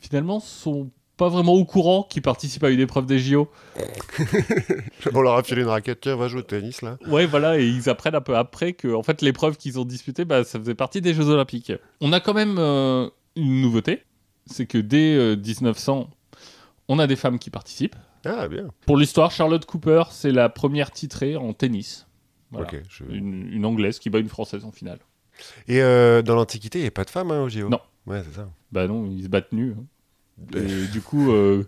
finalement 0.00 0.40
sont 0.40 0.90
pas 1.20 1.28
vraiment 1.28 1.52
au 1.52 1.66
courant 1.66 2.06
qui 2.08 2.22
participent 2.22 2.64
à 2.64 2.70
une 2.70 2.80
épreuve 2.80 3.04
des 3.04 3.18
JO. 3.18 3.50
On 5.14 5.20
leur 5.20 5.34
a 5.34 5.42
filé 5.42 5.60
une 5.60 5.68
raquette. 5.68 6.00
Tiens, 6.00 6.16
va 6.16 6.28
jouer 6.28 6.40
au 6.40 6.42
tennis, 6.42 6.80
là. 6.80 6.96
Ouais, 7.08 7.26
voilà, 7.26 7.58
et 7.58 7.66
ils 7.66 7.90
apprennent 7.90 8.14
un 8.14 8.22
peu 8.22 8.38
après 8.38 8.72
que, 8.72 8.94
en 8.94 9.02
fait, 9.02 9.20
l'épreuve 9.20 9.58
qu'ils 9.58 9.78
ont 9.78 9.84
disputée, 9.84 10.24
bah, 10.24 10.44
ça 10.44 10.58
faisait 10.58 10.74
partie 10.74 11.02
des 11.02 11.12
Jeux 11.12 11.28
Olympiques. 11.28 11.74
On 12.00 12.14
a 12.14 12.20
quand 12.20 12.32
même 12.32 12.56
euh, 12.58 13.06
une 13.36 13.60
nouveauté, 13.60 14.02
c'est 14.50 14.66
que 14.66 14.78
dès 14.78 15.14
euh, 15.16 15.36
1900, 15.36 16.10
on 16.88 16.98
a 16.98 17.06
des 17.06 17.16
femmes 17.16 17.38
qui 17.38 17.50
participent. 17.50 17.96
Ah, 18.24 18.48
bien. 18.48 18.68
Pour 18.86 18.96
l'histoire, 18.98 19.30
Charlotte 19.30 19.64
Cooper, 19.64 20.04
c'est 20.10 20.32
la 20.32 20.48
première 20.48 20.90
titrée 20.90 21.36
en 21.36 21.52
tennis. 21.52 22.06
Voilà. 22.50 22.66
Ok. 22.66 22.82
je- 22.88 23.04
Une, 23.04 23.50
une 23.52 23.64
anglaise 23.64 23.98
qui 23.98 24.10
bat 24.10 24.18
une 24.18 24.28
française 24.28 24.64
en 24.64 24.72
finale. 24.72 24.98
Et 25.68 25.80
euh, 25.80 26.20
dans 26.20 26.34
l'Antiquité, 26.34 26.78
il 26.80 26.82
n'y 26.82 26.88
a 26.88 26.90
pas 26.90 27.04
de 27.04 27.10
femmes 27.10 27.30
hein, 27.30 27.40
au 27.42 27.48
JO 27.48 27.68
Non. 27.70 27.80
Ouais, 28.06 28.22
c'est 28.28 28.36
ça. 28.36 28.48
Bah 28.72 28.86
non, 28.88 29.06
ils 29.10 29.22
se 29.24 29.28
battent 29.28 29.52
nus. 29.52 29.74
hein. 29.78 29.84
Et 30.56 30.86
du 30.88 31.00
coup, 31.00 31.30
euh, 31.32 31.64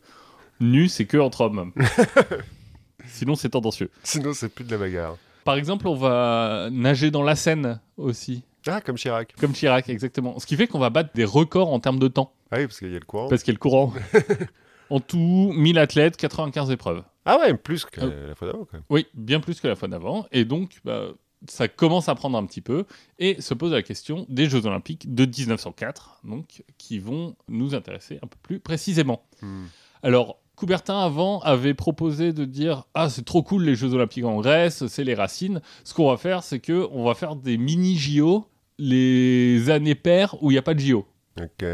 nu, 0.60 0.88
c'est 0.88 1.06
que 1.06 1.16
entre 1.18 1.42
hommes. 1.42 1.72
Sinon, 3.06 3.34
c'est 3.34 3.50
tendancieux. 3.50 3.90
Sinon, 4.02 4.32
c'est 4.32 4.48
plus 4.48 4.64
de 4.64 4.70
la 4.70 4.78
bagarre. 4.78 5.16
Par 5.44 5.56
exemple, 5.56 5.88
on 5.88 5.94
va 5.96 6.68
nager 6.70 7.10
dans 7.10 7.22
la 7.22 7.34
Seine 7.36 7.80
aussi. 7.96 8.44
Ah, 8.66 8.80
comme 8.80 8.96
Chirac. 8.96 9.34
Comme 9.38 9.52
Chirac, 9.52 9.88
exactement. 9.88 10.38
Ce 10.38 10.46
qui 10.46 10.56
fait 10.56 10.66
qu'on 10.66 10.78
va 10.78 10.90
battre 10.90 11.10
des 11.14 11.24
records 11.24 11.72
en 11.72 11.80
termes 11.80 11.98
de 11.98 12.08
temps. 12.08 12.32
Ah 12.50 12.56
oui, 12.58 12.66
parce 12.66 12.78
qu'il 12.78 12.92
y 12.92 12.96
a 12.96 12.98
le 12.98 13.04
courant. 13.04 13.28
Parce 13.28 13.42
qu'il 13.42 13.52
y 13.52 13.54
a 13.54 13.58
le 13.58 13.60
courant. 13.60 13.92
en 14.90 15.00
tout, 15.00 15.52
1000 15.54 15.78
athlètes, 15.78 16.16
95 16.16 16.70
épreuves. 16.70 17.02
Ah 17.24 17.38
ouais, 17.38 17.54
plus 17.54 17.84
que 17.84 18.00
Ah. 18.00 18.28
la 18.28 18.34
fois 18.34 18.48
d'avant, 18.48 18.64
quand 18.64 18.74
même. 18.74 18.82
Oui, 18.90 19.06
bien 19.14 19.40
plus 19.40 19.60
que 19.60 19.68
la 19.68 19.76
fois 19.76 19.88
d'avant. 19.88 20.26
Et 20.32 20.44
donc, 20.44 20.78
bah, 20.84 21.06
ça 21.48 21.68
commence 21.68 22.08
à 22.08 22.14
prendre 22.14 22.36
un 22.38 22.44
petit 22.46 22.60
peu. 22.60 22.84
Et 23.18 23.40
se 23.40 23.54
pose 23.54 23.72
la 23.72 23.82
question 23.82 24.26
des 24.28 24.48
Jeux 24.48 24.66
Olympiques 24.66 25.14
de 25.14 25.24
1904, 25.24 26.20
donc, 26.24 26.62
qui 26.78 26.98
vont 26.98 27.36
nous 27.48 27.74
intéresser 27.74 28.18
un 28.22 28.26
peu 28.26 28.36
plus 28.42 28.60
précisément. 28.60 29.24
Hmm. 29.40 29.64
Alors, 30.02 30.38
Coubertin 30.56 30.98
avant 30.98 31.40
avait 31.40 31.74
proposé 31.74 32.32
de 32.32 32.44
dire 32.44 32.84
ah 32.94 33.08
c'est 33.08 33.24
trop 33.24 33.42
cool 33.42 33.64
les 33.64 33.74
Jeux 33.74 33.94
Olympiques 33.94 34.24
en 34.24 34.40
Grèce, 34.40 34.86
c'est 34.86 35.02
les 35.02 35.14
racines. 35.14 35.60
Ce 35.82 35.94
qu'on 35.94 36.08
va 36.10 36.16
faire, 36.16 36.42
c'est 36.44 36.60
que 36.60 36.86
on 36.92 37.04
va 37.04 37.14
faire 37.14 37.36
des 37.36 37.56
mini 37.56 37.96
JO 37.96 38.46
les 38.84 39.70
années 39.70 39.94
paires 39.94 40.34
où 40.42 40.50
il 40.50 40.54
n'y 40.54 40.58
a 40.58 40.62
pas 40.62 40.74
de 40.74 40.80
JO. 40.80 41.06
Ok. 41.40 41.64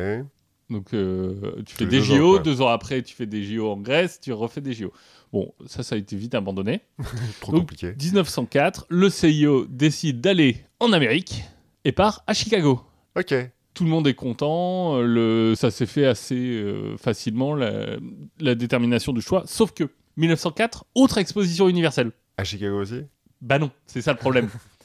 Donc 0.68 0.92
euh, 0.92 1.62
tu 1.64 1.74
fais 1.74 1.86
des 1.86 2.00
ans, 2.00 2.16
JO, 2.16 2.38
deux 2.40 2.60
ans 2.60 2.68
après 2.68 3.02
tu 3.02 3.14
fais 3.14 3.24
des 3.24 3.42
JO 3.42 3.70
en 3.70 3.78
Grèce, 3.78 4.20
tu 4.20 4.30
refais 4.34 4.60
des 4.60 4.74
JO. 4.74 4.92
Bon, 5.32 5.54
ça 5.66 5.82
ça 5.82 5.94
a 5.94 5.98
été 5.98 6.16
vite 6.16 6.34
abandonné. 6.34 6.82
Trop 7.40 7.52
Donc, 7.52 7.62
compliqué. 7.62 7.94
1904, 7.98 8.86
le 8.90 9.08
CIO 9.08 9.64
décide 9.66 10.20
d'aller 10.20 10.58
en 10.80 10.92
Amérique 10.92 11.44
et 11.84 11.92
part 11.92 12.22
à 12.26 12.34
Chicago. 12.34 12.82
Ok. 13.18 13.34
Tout 13.72 13.84
le 13.84 13.90
monde 13.90 14.06
est 14.06 14.14
content, 14.14 15.00
le, 15.00 15.54
ça 15.56 15.70
s'est 15.70 15.86
fait 15.86 16.04
assez 16.04 16.34
euh, 16.36 16.96
facilement, 16.98 17.54
la, 17.54 17.96
la 18.40 18.54
détermination 18.54 19.12
du 19.12 19.22
choix. 19.22 19.44
Sauf 19.46 19.72
que 19.72 19.84
1904, 20.18 20.84
autre 20.94 21.16
exposition 21.18 21.68
universelle. 21.68 22.10
À 22.36 22.44
Chicago 22.44 22.80
aussi? 22.82 23.02
Bah 23.40 23.58
non, 23.58 23.70
c'est 23.86 24.02
ça 24.02 24.12
le 24.12 24.18
problème. 24.18 24.50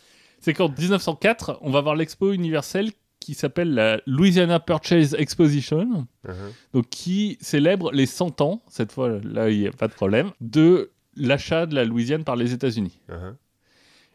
c'est 0.43 0.53
qu'en 0.53 0.69
1904, 0.69 1.59
on 1.61 1.71
va 1.71 1.79
avoir 1.79 1.95
l'expo 1.95 2.31
universelle 2.33 2.91
qui 3.19 3.33
s'appelle 3.33 3.73
la 3.73 4.01
Louisiana 4.05 4.59
Purchase 4.59 5.15
Exposition, 5.17 6.05
Uh-huh. 6.27 6.33
donc 6.73 6.89
qui 6.89 7.37
célèbre 7.41 7.91
les 7.93 8.05
100 8.05 8.41
ans, 8.41 8.61
cette 8.67 8.91
fois 8.91 9.19
là 9.23 9.49
il 9.49 9.59
n'y 9.59 9.67
a 9.67 9.71
pas 9.71 9.87
de 9.87 9.93
problème, 9.93 10.31
de 10.41 10.91
l'achat 11.15 11.65
de 11.65 11.75
la 11.75 11.85
Louisiane 11.85 12.23
par 12.25 12.35
les 12.35 12.51
États-Unis. 12.53 12.99
Uh-huh. 13.09 13.35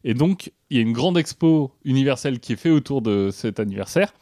Et 0.05 0.15
donc, 0.15 0.53
il 0.71 0.77
y 0.77 0.81
a 0.81 0.83
une 0.83 0.93
grande 0.93 1.17
expo 1.19 1.73
universelle 1.85 2.39
qui 2.39 2.53
est 2.53 2.57
faite 2.57 2.73
autour 2.73 3.03
de 3.03 3.31
cet 3.33 3.59
anniversaire. 3.59 4.13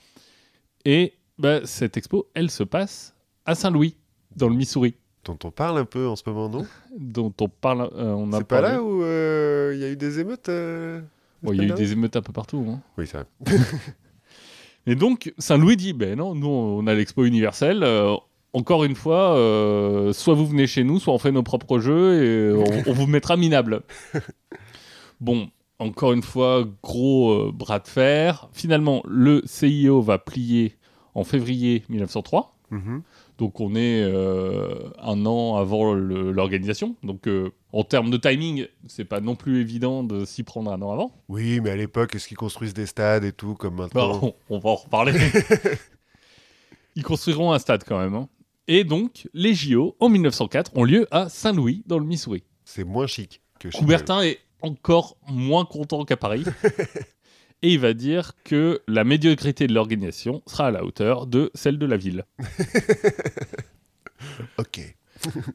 Et 0.85 1.13
bah, 1.39 1.61
cette 1.65 1.97
expo, 1.97 2.29
elle 2.35 2.51
se 2.51 2.63
passe 2.63 3.15
à 3.45 3.55
Saint-Louis, 3.55 3.97
dans 4.37 4.49
le 4.49 4.55
Missouri, 4.55 4.95
Dont 5.25 5.39
on 5.45 5.51
parle 5.51 5.79
un 5.79 5.85
peu 5.85 6.07
en 6.07 6.15
ce 6.17 6.23
moment, 6.27 6.49
non? 6.49 6.65
Dont 6.97 7.33
on 7.41 7.49
parle. 7.49 7.91
euh, 7.95 8.13
on 8.15 8.31
C'est 8.31 8.45
pas 8.45 8.61
là 8.61 8.81
où 8.83 9.03
euh, 9.03 9.73
il 9.75 9.81
y 9.81 9.85
a 9.85 9.91
eu 9.91 9.97
des 9.97 10.21
émeutes 10.21 10.49
euh, 10.49 11.01
Bon, 11.43 11.53
il 11.53 11.59
y 11.59 11.61
a 11.61 11.65
eu 11.65 11.69
des 11.77 11.93
émeutes 11.93 12.17
un 12.17 12.23
peu 12.23 12.33
partout. 12.33 12.65
hein. 12.69 12.81
Oui, 12.99 13.07
ça. 13.07 13.25
Et 14.87 14.95
donc, 14.95 15.33
Saint-Louis 15.39 15.77
dit 15.77 15.93
ben 15.93 16.17
non, 16.17 16.35
nous, 16.35 16.49
on 16.49 16.87
a 16.87 16.95
l'expo 16.95 17.25
universelle. 17.25 17.83
euh, 17.83 18.15
encore 18.53 18.85
une 18.85 18.95
fois, 18.95 19.37
euh, 19.37 20.13
soit 20.13 20.35
vous 20.35 20.47
venez 20.47 20.67
chez 20.67 20.83
nous, 20.85 20.99
soit 21.01 21.13
on 21.13 21.19
fait 21.19 21.33
nos 21.33 21.43
propres 21.43 21.79
jeux 21.79 22.23
et 22.23 22.55
on, 22.87 22.91
on 22.91 22.93
vous 22.93 23.07
mettra 23.07 23.37
minable. 23.37 23.83
Bon, 25.21 25.49
encore 25.79 26.13
une 26.13 26.23
fois, 26.23 26.65
gros 26.83 27.31
euh, 27.33 27.53
bras 27.53 27.79
de 27.79 27.89
fer. 27.89 28.49
Finalement, 28.53 29.03
le 29.09 29.43
CIO 29.47 30.03
va 30.03 30.19
plier 30.19 30.77
en 31.15 31.25
février 31.25 31.85
1903. 31.89 32.55
Mhm. 32.71 33.03
Donc 33.39 33.61
on 33.61 33.75
est 33.75 34.03
euh, 34.03 34.89
un 34.99 35.27
an 35.27 35.57
avant 35.57 35.93
l'organisation. 35.95 36.97
Donc 37.03 37.29
euh, 37.29 37.51
en 37.73 37.85
termes 37.85 38.11
de 38.11 38.17
timing, 38.17 38.67
c'est 38.87 39.05
pas 39.05 39.21
non 39.21 39.35
plus 39.37 39.61
évident 39.61 40.03
de 40.03 40.25
s'y 40.25 40.43
prendre 40.43 40.73
un 40.73 40.81
an 40.81 40.91
avant. 40.93 41.13
Oui, 41.29 41.61
mais 41.61 41.71
à 41.71 41.77
l'époque, 41.77 42.15
est-ce 42.15 42.29
qu'ils 42.29 42.37
construisent 42.39 42.73
des 42.75 42.87
stades 42.87 43.25
et 43.25 43.33
tout, 43.33 43.55
comme 43.55 43.75
maintenant 43.77 44.19
Bon, 44.19 44.35
on, 44.49 44.57
on 44.57 44.59
va 44.59 44.71
en 44.71 44.77
reparler. 44.77 45.13
Ils 46.97 47.03
construiront 47.03 47.53
un 47.53 47.59
stade 47.59 47.85
quand 47.87 47.99
même. 47.99 48.15
hein. 48.15 48.29
Et 48.69 48.85
donc, 48.85 49.29
les 49.35 49.55
JO, 49.55 49.97
en 50.01 50.09
1904, 50.09 50.73
ont 50.77 50.85
lieu 50.85 51.07
à 51.11 51.29
Saint-Louis, 51.29 51.83
dans 51.87 51.99
le 51.99 52.07
Missouri. 52.07 52.43
C'est 52.65 52.85
moins 52.85 53.07
chic 53.07 53.43
que 53.61 53.71
chez 53.71 53.79
Coubertin 53.79 54.23
est 54.23 54.39
encore 54.63 55.17
moins 55.29 55.65
content 55.67 56.05
qu'à 56.05 56.17
Paris. 56.17 56.45
Et 57.63 57.73
il 57.73 57.81
va 57.81 57.95
dire 57.95 58.33
que 58.45 58.83
la 58.87 59.05
médiocrité 59.05 59.67
de 59.67 59.75
l'organisation 59.75 60.43
sera 60.47 60.67
à 60.67 60.71
la 60.71 60.85
hauteur 60.85 61.27
de 61.27 61.51
celle 61.55 61.79
de 61.79 61.87
la 61.87 61.97
ville. 61.97 62.25
Ok. 64.59 64.81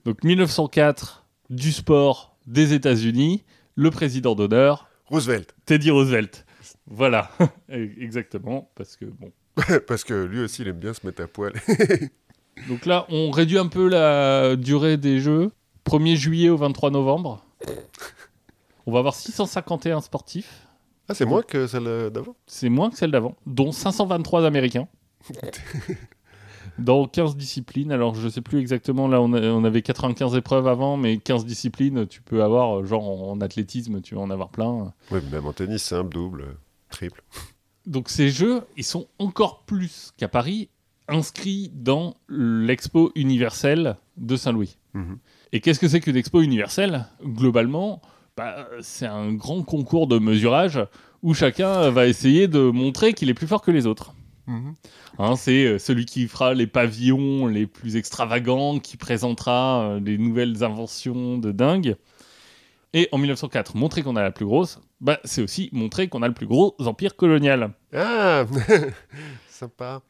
Donc 0.06 0.24
1904, 0.24 1.26
du 1.50 1.72
sport, 1.72 2.38
des 2.48 2.74
États-Unis, 2.74 3.44
le 3.76 3.90
président 3.92 4.36
d'honneur, 4.36 4.88
Roosevelt. 5.06 5.56
Teddy 5.66 5.92
Roosevelt. 5.92 6.46
Voilà, 6.88 7.32
exactement, 7.70 8.72
parce 8.76 8.96
que 8.96 9.06
bon. 9.06 9.32
Parce 9.88 10.06
que 10.06 10.14
lui 10.14 10.40
aussi, 10.40 10.62
il 10.62 10.70
aime 10.70 10.80
bien 10.80 10.94
se 10.94 11.06
mettre 11.06 11.22
à 11.22 11.28
poil. 11.28 11.52
Donc 12.70 12.86
là, 12.86 13.06
on 13.10 13.32
réduit 13.32 13.58
un 13.58 13.68
peu 13.68 13.90
la 13.90 14.56
durée 14.56 14.96
des 14.96 15.20
jeux. 15.20 15.52
1er 15.86 16.16
juillet 16.16 16.50
au 16.50 16.56
23 16.56 16.90
novembre. 16.90 17.44
On 18.86 18.94
va 18.94 19.00
avoir 19.00 19.14
651 19.14 20.00
sportifs. 20.00 20.68
Ah, 21.12 21.14
c'est 21.14 21.26
moins 21.26 21.42
que 21.44 21.68
celle 21.68 22.10
d'avant? 22.12 22.36
C'est 22.48 22.70
moins 22.70 22.90
que 22.90 22.98
celle 22.98 23.12
d'avant, 23.12 23.36
dont 23.46 23.72
523 23.72 24.46
Américains. 24.46 24.88
Dans 26.80 27.06
15 27.06 27.36
disciplines. 27.36 27.92
Alors, 27.92 28.16
je 28.16 28.28
sais 28.30 28.42
plus 28.42 28.60
exactement, 28.60 29.08
là, 29.08 29.22
on, 29.22 29.34
a- 29.34 29.42
on 29.42 29.64
avait 29.64 29.82
95 29.82 30.36
épreuves 30.36 30.68
avant, 30.68 30.98
mais 30.98 31.18
15 31.18 31.46
disciplines, 31.46 32.08
tu 32.08 32.22
peux 32.22 32.44
avoir, 32.44 32.80
euh, 32.80 32.86
genre 32.86 33.08
en, 33.08 33.32
en 33.34 33.42
athlétisme, 33.42 34.02
tu 34.02 34.16
vas 34.16 34.22
en 34.22 34.30
avoir 34.32 34.50
plein. 34.50 34.94
Oui, 35.12 35.20
même 35.32 35.46
en 35.46 35.54
tennis, 35.54 35.84
simple, 35.84 36.14
double, 36.14 36.56
triple. 36.90 37.24
Donc, 37.86 38.10
ces 38.10 38.30
jeux, 38.30 38.62
ils 38.78 38.84
sont 38.86 39.08
encore 39.20 39.64
plus 39.66 40.12
qu'à 40.18 40.28
Paris 40.28 40.70
inscrits 41.08 41.72
dans 41.76 42.16
l'expo 42.30 43.12
universelle 43.16 43.98
de 44.18 44.36
Saint-Louis. 44.38 44.78
Mhm. 44.94 45.18
Et 45.52 45.60
qu'est-ce 45.60 45.80
que 45.80 45.88
c'est 45.90 46.00
qu'une 46.00 46.16
expo 46.16 46.42
universelle? 46.42 47.06
Globalement, 47.24 48.02
bah, 48.38 48.68
c'est 48.82 49.06
un 49.06 49.34
grand 49.34 49.64
concours 49.64 50.08
de 50.08 50.20
mesurage 50.20 50.80
où 51.22 51.34
chacun 51.34 51.90
va 51.90 52.08
essayer 52.08 52.48
de 52.48 52.60
montrer 52.60 53.14
qu'il 53.14 53.30
est 53.30 53.34
plus 53.34 53.48
fort 53.48 53.62
que 53.62 53.72
les 53.72 53.86
autres. 53.88 54.14
Mhm. 54.48 54.76
Hein, 55.20 55.36
c'est 55.36 55.66
euh, 55.66 55.78
celui 55.78 56.06
qui 56.06 56.28
fera 56.28 56.54
les 56.54 56.68
pavillons 56.68 57.48
les 57.48 57.68
plus 57.68 57.96
extravagants, 57.96 58.80
qui 58.80 58.98
présentera 58.98 59.84
euh, 59.84 60.00
les 60.00 60.18
nouvelles 60.18 60.64
inventions 60.64 61.38
de 61.38 61.52
dingue. 61.52 61.96
Et 62.94 63.08
en 63.12 63.18
1904, 63.18 63.78
montrer 63.78 64.04
qu'on 64.04 64.16
a 64.16 64.24
la 64.24 64.32
plus 64.32 64.46
grosse, 64.46 64.80
bah, 65.00 65.20
c'est 65.24 65.42
aussi 65.42 65.70
montrer 65.72 66.08
qu'on 66.08 66.24
a 66.24 66.28
le 66.28 66.34
plus 66.34 66.48
gros 66.48 66.76
empire 66.80 67.16
colonial. 67.16 67.72
Ah 67.94 68.46
Sympa. 69.50 70.02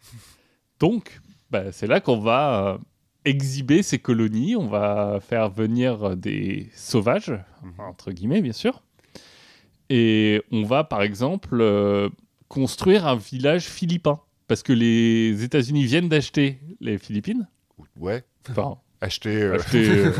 Donc, 0.80 1.20
bah, 1.51 1.72
c'est 1.72 1.88
là 1.88 2.00
qu'on 2.00 2.20
va 2.20 2.66
euh, 2.66 2.78
exhiber 3.25 3.84
ces 3.84 4.00
colonies, 4.00 4.56
on 4.56 4.68
va 4.68 5.20
faire 5.22 5.50
venir 5.50 6.16
des 6.18 6.70
sauvages, 6.75 7.34
entre 7.78 8.12
guillemets 8.12 8.42
bien 8.42 8.54
sûr, 8.54 8.82
et 9.90 10.42
on 10.51 10.63
va 10.63 10.84
par 10.84 11.01
exemple 11.01 11.58
euh, 11.62 12.10
construire 12.48 13.06
un 13.08 13.16
village 13.16 13.63
philippin, 13.66 14.20
parce 14.48 14.63
que 14.63 14.74
les 14.74 15.44
États-Unis 15.44 15.86
viennent 15.86 16.10
d'acheter 16.10 16.60
les 16.80 16.98
Philippines, 16.98 17.48
Ouais. 18.00 18.24
enfin, 18.50 18.78
Acheter. 19.01 19.42
euh, 19.42 19.56
acheter, 19.56 19.90
euh, 19.90 20.12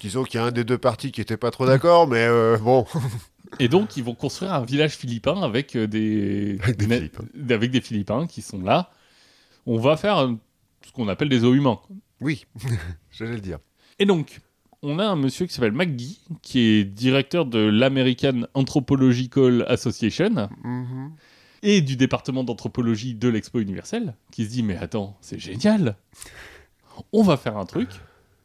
disons 0.00 0.24
qu'il 0.24 0.38
y 0.40 0.42
a 0.42 0.46
un 0.46 0.52
des 0.52 0.64
deux 0.64 0.78
parties 0.78 1.12
qui 1.12 1.20
était 1.20 1.36
pas 1.36 1.50
trop 1.50 1.66
d'accord, 1.66 2.06
mais 2.06 2.26
bon. 2.58 2.84
et 3.60 3.68
donc 3.68 3.96
ils 3.96 4.04
vont 4.04 4.14
construire 4.14 4.52
un 4.52 4.64
village 4.64 4.96
philippin 4.96 5.40
avec 5.42 5.76
des, 5.76 6.58
Avec 6.62 6.76
des 6.78 6.86
Philippins. 6.96 7.24
avec 7.50 7.70
des 7.70 7.80
Philippins 7.80 8.26
qui 8.26 8.42
sont 8.42 8.60
là. 8.60 8.90
On 9.66 9.78
va 9.78 9.96
faire 9.96 10.18
euh, 10.18 10.32
ce 10.86 10.92
qu'on 10.92 11.08
appelle 11.08 11.28
des 11.28 11.40
zoos 11.40 11.54
humains. 11.54 11.80
Oui, 12.20 12.46
j'allais 13.10 13.34
le 13.34 13.40
dire. 13.40 13.58
Et 13.98 14.06
donc, 14.06 14.40
on 14.82 14.98
a 14.98 15.04
un 15.06 15.16
monsieur 15.16 15.46
qui 15.46 15.52
s'appelle 15.54 15.72
McGee, 15.72 16.20
qui 16.42 16.60
est 16.60 16.84
directeur 16.84 17.44
de 17.46 17.58
l'American 17.58 18.42
Anthropological 18.54 19.64
Association 19.68 20.48
Mhm. 20.64 21.12
et 21.62 21.80
du 21.80 21.96
département 21.96 22.44
d'anthropologie 22.44 23.14
de 23.14 23.28
l'Expo 23.28 23.58
universelle, 23.60 24.14
qui 24.30 24.44
se 24.44 24.50
dit 24.50 24.62
Mais 24.62 24.76
attends, 24.76 25.16
c'est 25.20 25.38
génial 25.38 25.96
On 27.12 27.22
va 27.22 27.36
faire 27.36 27.56
un 27.58 27.66
truc, 27.66 27.88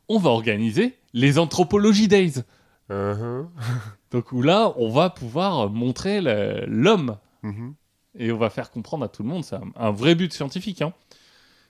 on 0.09 0.17
va 0.19 0.29
organiser 0.29 0.95
les 1.13 1.37
Anthropology 1.39 2.07
Days. 2.07 2.43
Mhm. 2.89 3.47
Donc, 4.11 4.31
où 4.33 4.41
là, 4.41 4.73
on 4.77 4.89
va 4.89 5.09
pouvoir 5.09 5.69
montrer 5.69 6.19
l'homme 6.67 7.17
Mhm. 7.43 7.75
et 8.17 8.31
on 8.31 8.37
va 8.37 8.49
faire 8.49 8.71
comprendre 8.71 9.05
à 9.05 9.07
tout 9.07 9.23
le 9.23 9.29
monde, 9.29 9.43
c'est 9.45 9.55
un, 9.55 9.71
un 9.75 9.91
vrai 9.91 10.15
but 10.15 10.33
scientifique. 10.33 10.81
hein. 10.81 10.93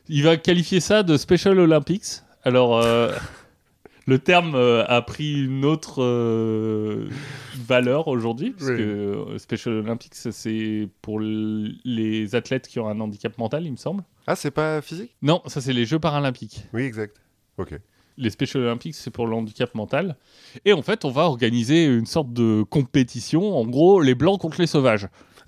Il 0.10 0.24
va 0.24 0.38
qualifier 0.38 0.79
ça 0.79 1.03
de 1.03 1.17
Special 1.17 1.58
Olympics. 1.60 2.22
Alors, 2.43 2.77
euh, 2.77 3.12
le 4.08 4.20
terme 4.20 4.55
euh, 4.55 4.84
a 4.88 5.01
pris 5.01 5.43
une 5.46 5.63
autre 5.65 6.01
euh, 6.03 7.08
valeur 7.55 8.08
aujourd'hui, 8.08 8.51
parce 8.51 8.72
Oui. 8.72 8.77
que 8.77 9.36
Special 9.38 9.75
Olympics, 9.75 10.15
c'est 10.15 10.89
pour 11.01 11.20
les 11.20 12.36
athlètes 12.36 12.67
qui 12.67 12.79
ont 12.79 12.88
un 12.88 13.00
handicap 13.00 13.38
mental, 13.38 13.65
il 13.65 13.72
me 13.72 13.77
semble. 13.77 14.03
Ah, 14.27 14.36
c'est 14.36 14.51
pas 14.51 14.81
physique? 14.81 15.15
Non, 15.22 15.41
ça 15.48 15.62
c'est 15.62 15.74
les 15.74 15.86
Jeux 15.86 16.00
paralympiques. 16.00 16.65
Oui, 16.74 16.81
exact. 16.84 17.17
Ok. 17.58 17.74
Les 18.17 18.29
Special 18.29 18.63
Olympics, 18.63 18.96
c'est 18.96 19.10
pour 19.12 19.25
le 19.27 19.36
handicap 19.36 19.74
mental. 19.74 20.17
Et 20.65 20.74
en 20.74 20.81
fait, 20.81 21.05
on 21.05 21.12
va 21.12 21.24
organiser 21.24 21.86
une 21.86 22.05
sorte 22.05 22.34
de 22.34 22.63
compétition, 22.63 23.58
en 23.58 23.65
gros, 23.65 24.01
les 24.01 24.15
blancs 24.15 24.39
contre 24.39 24.60
les 24.60 24.67
sauvages. 24.67 25.08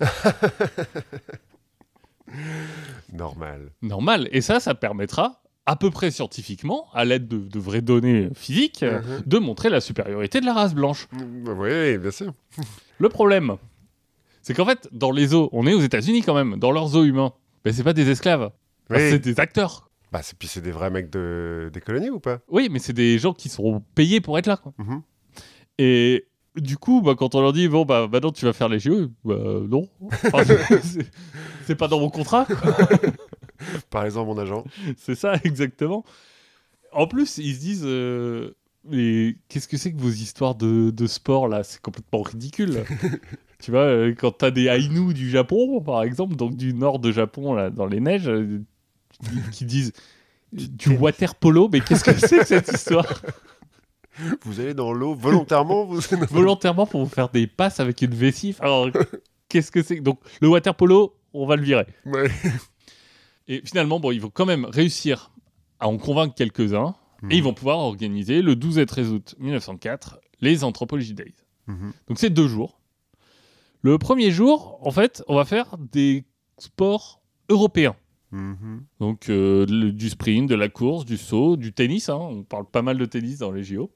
Normal. 3.14 3.70
Normal. 3.82 4.28
Et 4.32 4.40
ça, 4.40 4.60
ça 4.60 4.74
permettra, 4.74 5.42
à 5.66 5.76
peu 5.76 5.90
près 5.90 6.10
scientifiquement, 6.10 6.86
à 6.92 7.04
l'aide 7.04 7.26
de, 7.28 7.38
de 7.38 7.58
vraies 7.58 7.80
données 7.80 8.28
physiques, 8.34 8.82
euh, 8.82 9.00
Mhm. 9.00 9.22
de 9.26 9.38
montrer 9.38 9.70
la 9.70 9.80
supériorité 9.80 10.40
de 10.40 10.46
la 10.46 10.52
race 10.52 10.74
blanche. 10.74 11.08
Mm, 11.12 11.48
Oui, 11.58 11.98
bien 11.98 12.10
sûr. 12.10 12.34
Le 12.98 13.08
problème, 13.08 13.56
c'est 14.42 14.52
qu'en 14.54 14.66
fait, 14.66 14.88
dans 14.92 15.10
les 15.10 15.28
zoos, 15.28 15.48
on 15.52 15.66
est 15.66 15.72
aux 15.74 15.80
États-Unis 15.80 16.22
quand 16.22 16.34
même, 16.34 16.58
dans 16.58 16.70
leurs 16.70 16.88
zoos 16.88 17.04
humains, 17.04 17.32
ben, 17.64 17.72
c'est 17.72 17.84
pas 17.84 17.94
des 17.94 18.10
esclaves, 18.10 18.50
Oui. 18.90 18.98
C'est 18.98 19.18
des 19.18 19.40
acteurs. 19.40 19.88
Bah, 20.12 20.20
c'est- 20.22 20.36
puis 20.38 20.46
c'est 20.46 20.60
des 20.60 20.70
vrais 20.70 20.90
mecs 20.90 21.10
de... 21.10 21.70
des 21.72 21.80
colonies 21.80 22.10
ou 22.10 22.20
pas? 22.20 22.38
Oui, 22.48 22.68
mais 22.70 22.78
c'est 22.78 22.92
des 22.92 23.18
gens 23.18 23.32
qui 23.32 23.48
sont 23.48 23.82
payés 23.94 24.20
pour 24.20 24.38
être 24.38 24.46
là. 24.46 24.56
quoi. 24.58 24.72
Mhm. 24.78 25.02
Et 25.78 26.26
du 26.56 26.76
coup, 26.76 27.02
bah, 27.02 27.14
quand 27.16 27.34
on 27.34 27.40
leur 27.40 27.52
dit, 27.52 27.68
bon, 27.68 27.84
bah, 27.84 28.08
maintenant 28.10 28.30
tu 28.32 28.44
vas 28.44 28.52
faire 28.52 28.68
les 28.68 28.78
JO, 28.78 29.08
bah, 29.24 29.36
non. 29.68 29.88
Enfin, 30.32 30.44
c'est- 31.66 31.74
pas 31.74 31.88
dans 31.88 31.98
mon 32.00 32.10
contrat. 32.10 32.46
Par 33.90 34.04
exemple, 34.04 34.28
mon 34.28 34.38
agent. 34.38 34.64
C'est 34.96 35.14
ça, 35.14 35.34
exactement. 35.44 36.04
En 36.92 37.06
plus, 37.06 37.38
ils 37.38 37.54
se 37.54 37.60
disent 37.60 37.84
euh, 37.84 38.50
Mais 38.84 39.36
qu'est-ce 39.48 39.68
que 39.68 39.76
c'est 39.76 39.92
que 39.92 40.00
vos 40.00 40.10
histoires 40.10 40.54
de, 40.54 40.90
de 40.90 41.06
sport 41.06 41.48
là? 41.48 41.64
C'est 41.64 41.80
complètement 41.80 42.22
ridicule. 42.22 42.84
tu 43.62 43.70
vois, 43.70 43.80
euh, 43.80 44.14
quand 44.16 44.32
t'as 44.32 44.50
des 44.50 44.66
Ainu 44.66 45.14
du 45.14 45.30
Japon, 45.30 45.80
par 45.80 46.02
exemple, 46.02 46.36
donc 46.36 46.56
du 46.56 46.74
nord 46.74 46.98
de 46.98 47.10
Japon, 47.10 47.54
là, 47.54 47.70
dans 47.70 47.86
les 47.86 48.00
neiges, 48.00 48.28
euh, 48.28 48.60
qui, 49.22 49.50
qui 49.50 49.64
disent 49.64 49.92
du 50.52 50.90
water 50.90 51.34
polo, 51.34 51.68
mais 51.72 51.80
qu'est-ce 51.80 52.04
que 52.04 52.14
c'est 52.14 52.38
que 52.38 52.46
cette 52.46 52.72
histoire? 52.72 53.06
Vous 54.42 54.60
allez 54.60 54.74
dans 54.74 54.92
l'eau 54.92 55.14
volontairement 55.14 55.84
vous... 55.84 56.00
Volontairement 56.30 56.86
pour 56.86 57.02
vous 57.04 57.10
faire 57.10 57.28
des 57.28 57.46
passes 57.46 57.80
avec 57.80 58.00
une 58.02 58.14
vessie. 58.14 58.54
Alors, 58.60 58.88
qu'est-ce 59.48 59.70
que 59.72 59.82
c'est 59.82 60.00
Donc, 60.00 60.20
le 60.40 60.48
water 60.48 60.74
polo, 60.74 61.16
on 61.32 61.46
va 61.46 61.56
le 61.56 61.62
virer. 61.62 61.86
Ouais. 62.06 62.30
Et 63.48 63.60
finalement, 63.64 64.00
bon, 64.00 64.10
ils 64.12 64.20
vont 64.20 64.30
quand 64.30 64.46
même 64.46 64.64
réussir 64.64 65.32
à 65.80 65.88
en 65.88 65.98
convaincre 65.98 66.34
quelques-uns. 66.34 66.94
Mhm. 67.22 67.32
Et 67.32 67.36
ils 67.36 67.42
vont 67.42 67.54
pouvoir 67.54 67.78
organiser 67.78 68.40
le 68.42 68.54
12 68.56 68.78
et 68.78 68.86
13 68.86 69.10
août 69.12 69.34
1904 69.38 70.18
les 70.40 70.62
Anthropology 70.64 71.14
Days. 71.14 71.34
Mhm. 71.66 71.92
Donc 72.08 72.18
c'est 72.18 72.30
deux 72.30 72.48
jours. 72.48 72.78
Le 73.82 73.98
premier 73.98 74.30
jour, 74.30 74.78
en 74.82 74.90
fait, 74.90 75.22
on 75.28 75.34
va 75.36 75.44
faire 75.44 75.76
des 75.78 76.24
sports 76.58 77.20
européens. 77.48 77.96
Mhm. 78.32 78.84
Donc 79.00 79.28
euh, 79.28 79.64
le- 79.68 79.92
du 79.92 80.08
sprint, 80.10 80.48
de 80.48 80.54
la 80.54 80.68
course, 80.68 81.04
du 81.04 81.16
saut, 81.16 81.56
du 81.56 81.72
tennis. 81.72 82.08
hein. 82.08 82.16
On 82.20 82.42
parle 82.42 82.64
pas 82.70 82.82
mal 82.82 82.98
de 82.98 83.04
tennis 83.04 83.38
dans 83.38 83.52
les 83.52 83.62
JO. 83.64 83.90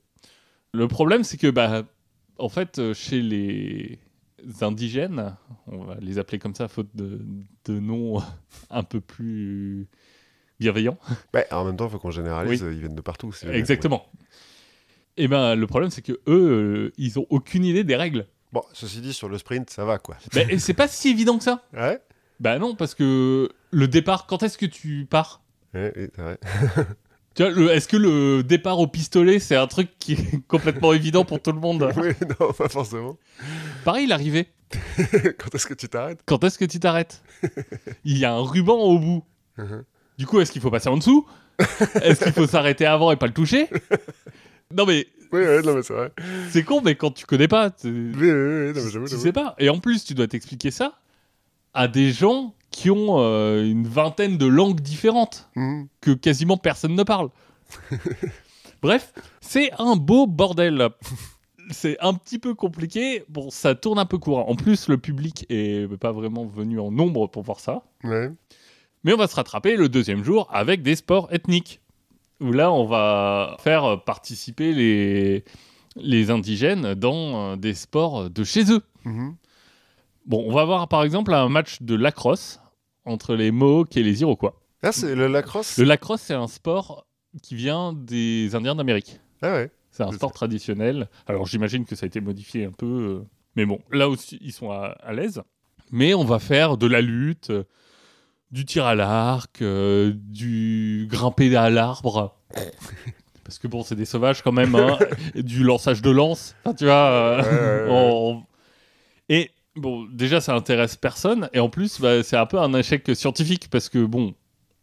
Le 0.72 0.88
problème, 0.88 1.24
c'est 1.24 1.36
que, 1.38 1.48
bah, 1.50 1.84
en 2.38 2.48
fait, 2.48 2.78
euh, 2.78 2.94
chez 2.94 3.20
les 3.22 3.98
indigènes, 4.60 5.36
on 5.66 5.84
va 5.84 5.96
les 6.00 6.18
appeler 6.18 6.38
comme 6.38 6.54
ça, 6.54 6.68
faute 6.68 6.88
de, 6.94 7.20
de 7.64 7.78
noms 7.80 8.22
un 8.70 8.82
peu 8.82 9.00
plus 9.00 9.86
bienveillants. 10.60 10.98
Bah, 11.32 11.40
en 11.50 11.64
même 11.64 11.76
temps, 11.76 11.86
il 11.86 11.90
faut 11.90 11.98
qu'on 11.98 12.10
généralise, 12.10 12.62
Oui. 12.62 12.70
ils 12.74 12.80
viennent 12.80 12.94
de 12.94 13.00
partout. 13.00 13.32
Exactement. 13.50 14.06
Et 15.20 15.26
ben 15.26 15.56
le 15.56 15.66
problème 15.66 15.90
c'est 15.90 16.00
que 16.02 16.12
eux, 16.12 16.20
euh, 16.28 16.92
ils 16.96 17.18
ont 17.18 17.26
aucune 17.28 17.64
idée 17.64 17.82
des 17.82 17.96
règles. 17.96 18.26
Bon, 18.52 18.62
ceci 18.72 19.00
dit, 19.00 19.12
sur 19.12 19.28
le 19.28 19.36
sprint, 19.36 19.68
ça 19.68 19.84
va 19.84 19.98
quoi. 19.98 20.16
Bah, 20.32 20.42
et 20.48 20.60
c'est 20.60 20.74
pas 20.74 20.86
si 20.86 21.08
évident 21.08 21.38
que 21.38 21.42
ça. 21.44 21.64
Ouais 21.72 22.00
Bah 22.38 22.60
non, 22.60 22.76
parce 22.76 22.94
que 22.94 23.48
le 23.72 23.88
départ, 23.88 24.26
quand 24.28 24.44
est-ce 24.44 24.56
que 24.56 24.66
tu 24.66 25.06
pars? 25.10 25.42
Ouais, 25.74 25.92
oui, 25.96 26.06
c'est 26.14 26.86
est-ce 27.44 27.88
que 27.88 27.96
le 27.96 28.42
départ 28.42 28.78
au 28.78 28.86
pistolet, 28.86 29.38
c'est 29.38 29.56
un 29.56 29.66
truc 29.66 29.90
qui 29.98 30.14
est 30.14 30.40
complètement 30.48 30.92
évident 30.92 31.24
pour 31.24 31.40
tout 31.40 31.52
le 31.52 31.60
monde 31.60 31.90
oui, 31.96 32.10
non, 32.40 32.52
pas 32.52 32.68
forcément. 32.68 33.16
Pareil, 33.84 34.06
l'arrivée. 34.06 34.48
Quand 35.38 35.54
est-ce 35.54 35.66
que 35.66 35.74
tu 35.74 35.88
t'arrêtes? 35.88 36.20
Quand 36.26 36.42
est-ce 36.44 36.58
que 36.58 36.64
tu 36.64 36.78
t'arrêtes? 36.78 37.22
Il 38.04 38.18
y 38.18 38.24
a 38.24 38.32
un 38.34 38.42
ruban 38.42 38.76
au 38.78 38.98
bout. 38.98 39.24
Mhm. 39.56 39.84
Du 40.18 40.26
coup, 40.26 40.40
est-ce 40.40 40.52
qu'il 40.52 40.60
faut 40.60 40.70
passer 40.70 40.88
en 40.88 40.96
dessous? 40.96 41.26
Est-ce 42.02 42.22
qu'il 42.24 42.32
faut 42.32 42.46
s'arrêter 42.46 42.86
avant 42.86 43.10
et 43.12 43.16
pas 43.16 43.26
le 43.26 43.32
toucher? 43.32 43.68
Non 44.74 44.84
mais 44.84 45.06
Oui, 45.32 45.40
oui, 45.46 45.64
non, 45.64 45.74
mais 45.74 45.82
c'est 45.82 45.94
vrai. 45.94 46.12
c'est 46.50 46.62
con, 46.64 46.82
mais 46.84 46.94
quand 46.96 47.10
tu 47.12 47.24
connais 47.24 47.48
pas, 47.48 47.70
tu, 47.70 47.88
Oui, 47.88 48.30
oui, 48.30 48.72
oui, 48.74 48.92
non, 48.94 49.00
mais 49.00 49.08
tu 49.08 49.16
sais 49.16 49.32
pas. 49.32 49.54
Et 49.58 49.68
en 49.68 49.78
plus, 49.78 50.04
tu 50.04 50.14
dois 50.14 50.26
t'expliquer 50.28 50.70
ça 50.70 50.98
à 51.78 51.88
des 51.88 52.10
gens 52.12 52.54
qui 52.70 52.90
ont 52.90 53.18
euh, 53.20 53.64
une 53.64 53.86
vingtaine 53.86 54.36
de 54.36 54.46
langues 54.46 54.80
différentes 54.80 55.48
Mhm. 55.56 55.88
que 56.00 56.10
quasiment 56.10 56.56
personne 56.56 56.94
ne 56.94 57.02
parle. 57.02 57.30
Bref, 58.82 59.12
c'est 59.40 59.70
un 59.78 59.96
beau 59.96 60.26
bordel. 60.26 60.88
C'est 61.70 61.98
un 62.00 62.14
petit 62.14 62.38
peu 62.38 62.54
compliqué. 62.54 63.24
Bon, 63.28 63.50
ça 63.50 63.74
tourne 63.74 63.98
un 63.98 64.06
peu 64.06 64.18
court. 64.18 64.48
En 64.48 64.54
plus, 64.54 64.88
le 64.88 64.96
public 64.98 65.44
est 65.50 65.88
pas 65.98 66.12
vraiment 66.12 66.46
venu 66.46 66.80
en 66.80 66.90
nombre 66.90 67.26
pour 67.26 67.42
voir 67.42 67.60
ça. 67.60 67.82
Ouais. 68.04 68.30
Mais 69.04 69.12
on 69.12 69.16
va 69.16 69.26
se 69.26 69.34
rattraper 69.36 69.76
le 69.76 69.88
deuxième 69.88 70.24
jour 70.24 70.48
avec 70.52 70.82
des 70.82 70.96
sports 70.96 71.28
ethniques. 71.32 71.80
Où 72.40 72.52
là, 72.52 72.72
on 72.72 72.86
va 72.86 73.56
faire 73.60 74.02
participer 74.04 74.72
les, 74.72 75.44
les 75.96 76.30
indigènes 76.30 76.94
dans 76.94 77.52
euh, 77.52 77.56
des 77.56 77.74
sports 77.74 78.30
de 78.30 78.44
chez 78.44 78.70
eux. 78.72 78.82
Mhm. 79.04 79.34
Bon, 80.28 80.44
on 80.46 80.52
va 80.52 80.60
avoir 80.60 80.86
par 80.88 81.02
exemple 81.02 81.32
un 81.34 81.48
match 81.48 81.82
de 81.82 81.94
lacrosse 81.96 82.60
entre 83.04 83.34
les 83.34 83.50
Mohawks 83.50 83.96
et 83.96 84.02
les 84.02 84.20
Iroquois. 84.20 84.60
Ah, 84.82 84.92
c'est 84.92 85.14
le 85.14 85.26
lacrosse 85.26 85.76
Le 85.78 85.84
lacrosse, 85.84 86.20
c'est 86.20 86.34
un 86.34 86.46
sport 86.46 87.06
qui 87.42 87.54
vient 87.56 87.92
des 87.94 88.54
Indiens 88.54 88.74
d'Amérique. 88.76 89.20
Ah 89.42 89.52
ouais. 89.54 89.70
C'est 89.90 90.02
un 90.04 90.12
sport 90.12 90.32
traditionnel. 90.32 91.08
Alors 91.26 91.46
j'imagine 91.46 91.84
que 91.84 91.96
ça 91.96 92.04
a 92.04 92.06
été 92.08 92.20
modifié 92.20 92.66
un 92.66 92.70
peu. 92.72 92.86
euh, 92.86 93.26
Mais 93.56 93.64
bon, 93.66 93.80
là 93.90 94.08
aussi, 94.08 94.38
ils 94.42 94.52
sont 94.52 94.70
à, 94.70 94.94
à 95.02 95.12
l'aise. 95.12 95.42
Mais 95.90 96.12
on 96.14 96.24
va 96.24 96.38
faire 96.38 96.76
de 96.76 96.86
la 96.86 97.00
lutte, 97.00 97.50
euh, 97.50 97.64
du 98.52 98.64
tir 98.66 98.84
à 98.84 98.94
l'arc, 98.94 99.62
euh, 99.62 100.12
du 100.14 101.08
grimper 101.10 101.56
à 101.56 101.70
l'arbre. 101.70 102.36
Parce 103.44 103.58
que 103.58 103.66
bon, 103.66 103.82
c'est 103.82 103.96
des 103.96 104.04
sauvages 104.04 104.42
quand 104.42 104.52
même. 104.52 104.74
hein. 104.74 104.98
Et 105.34 105.42
du 105.42 105.64
lançage 105.64 106.02
de 106.02 106.10
lance. 106.10 106.54
Enfin, 106.64 106.74
tu 106.74 106.84
vois. 106.84 106.94
euh, 106.94 107.42
Ouais, 107.42 107.48
ouais, 107.48 107.94
ouais. 107.94 108.00
on- 108.12 108.44
Et 109.30 109.50
bon, 109.78 110.06
déjà, 110.12 110.40
ça 110.40 110.54
intéresse 110.54 110.96
personne. 110.96 111.48
Et 111.52 111.60
en 111.60 111.68
plus, 111.68 112.00
bah, 112.00 112.22
c'est 112.22 112.36
un 112.36 112.46
peu 112.46 112.58
un 112.58 112.72
échec 112.74 113.08
scientifique. 113.14 113.68
Parce 113.70 113.88
que 113.88 114.04
bon, 114.04 114.34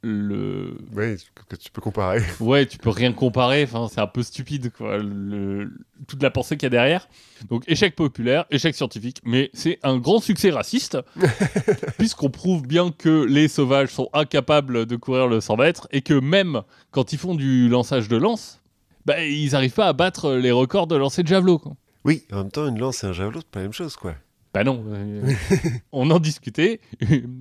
le, 0.01 0.77
Oui, 0.93 1.15
que 1.49 1.55
tu 1.55 1.71
peux 1.71 1.81
comparer. 1.81 2.21
Ouais, 2.39 2.65
tu 2.65 2.77
peux 2.77 2.89
rien 2.91 3.11
comparer. 3.11 3.63
Enfin, 3.63 3.87
c'est 3.91 4.01
un 4.01 4.07
peu 4.07 4.21
stupide, 4.23 4.71
quoi. 4.71 4.97
le- 4.97 5.71
toute 6.07 6.21
la 6.21 6.29
pensée 6.29 6.57
qu'il 6.57 6.65
y 6.65 6.67
a 6.67 6.69
derrière. 6.69 7.07
Donc, 7.49 7.63
échec 7.67 7.95
populaire, 7.95 8.45
échec 8.51 8.75
scientifique, 8.75 9.19
mais 9.23 9.49
c'est 9.53 9.79
un 9.83 9.97
grand 9.97 10.19
succès 10.19 10.51
raciste, 10.51 10.97
puisqu'on 11.97 12.29
prouve 12.29 12.63
bien 12.67 12.91
que 12.91 13.23
les 13.25 13.47
sauvages 13.47 13.89
sont 13.89 14.09
incapables 14.13 14.85
de 14.85 14.95
courir 14.95 15.27
le 15.27 15.41
100 15.41 15.57
mètres 15.57 15.87
et 15.91 16.01
que 16.01 16.13
même 16.13 16.61
quand 16.91 17.13
ils 17.13 17.19
font 17.19 17.35
du 17.35 17.67
lançage 17.69 18.07
de 18.07 18.17
lance, 18.17 18.61
bah, 19.05 19.23
ils 19.23 19.51
n'arrivent 19.51 19.73
pas 19.73 19.87
à 19.87 19.93
battre 19.93 20.33
les 20.33 20.51
records 20.51 20.87
de 20.87 20.95
lancer 20.95 21.23
de 21.23 21.27
javelot. 21.27 21.57
Quoi. 21.59 21.75
Oui, 22.03 22.23
en 22.31 22.37
même 22.37 22.51
temps, 22.51 22.67
une 22.67 22.77
lance 22.79 23.03
et 23.03 23.07
un 23.07 23.13
javelot, 23.13 23.39
c'est 23.39 23.49
pas 23.49 23.59
la 23.59 23.65
même 23.65 23.73
chose, 23.73 23.95
quoi. 23.95 24.15
Bah 24.55 24.63
non, 24.63 24.85
euh, 24.87 25.21
on 25.91 26.09
en 26.11 26.19
discutait. 26.21 26.79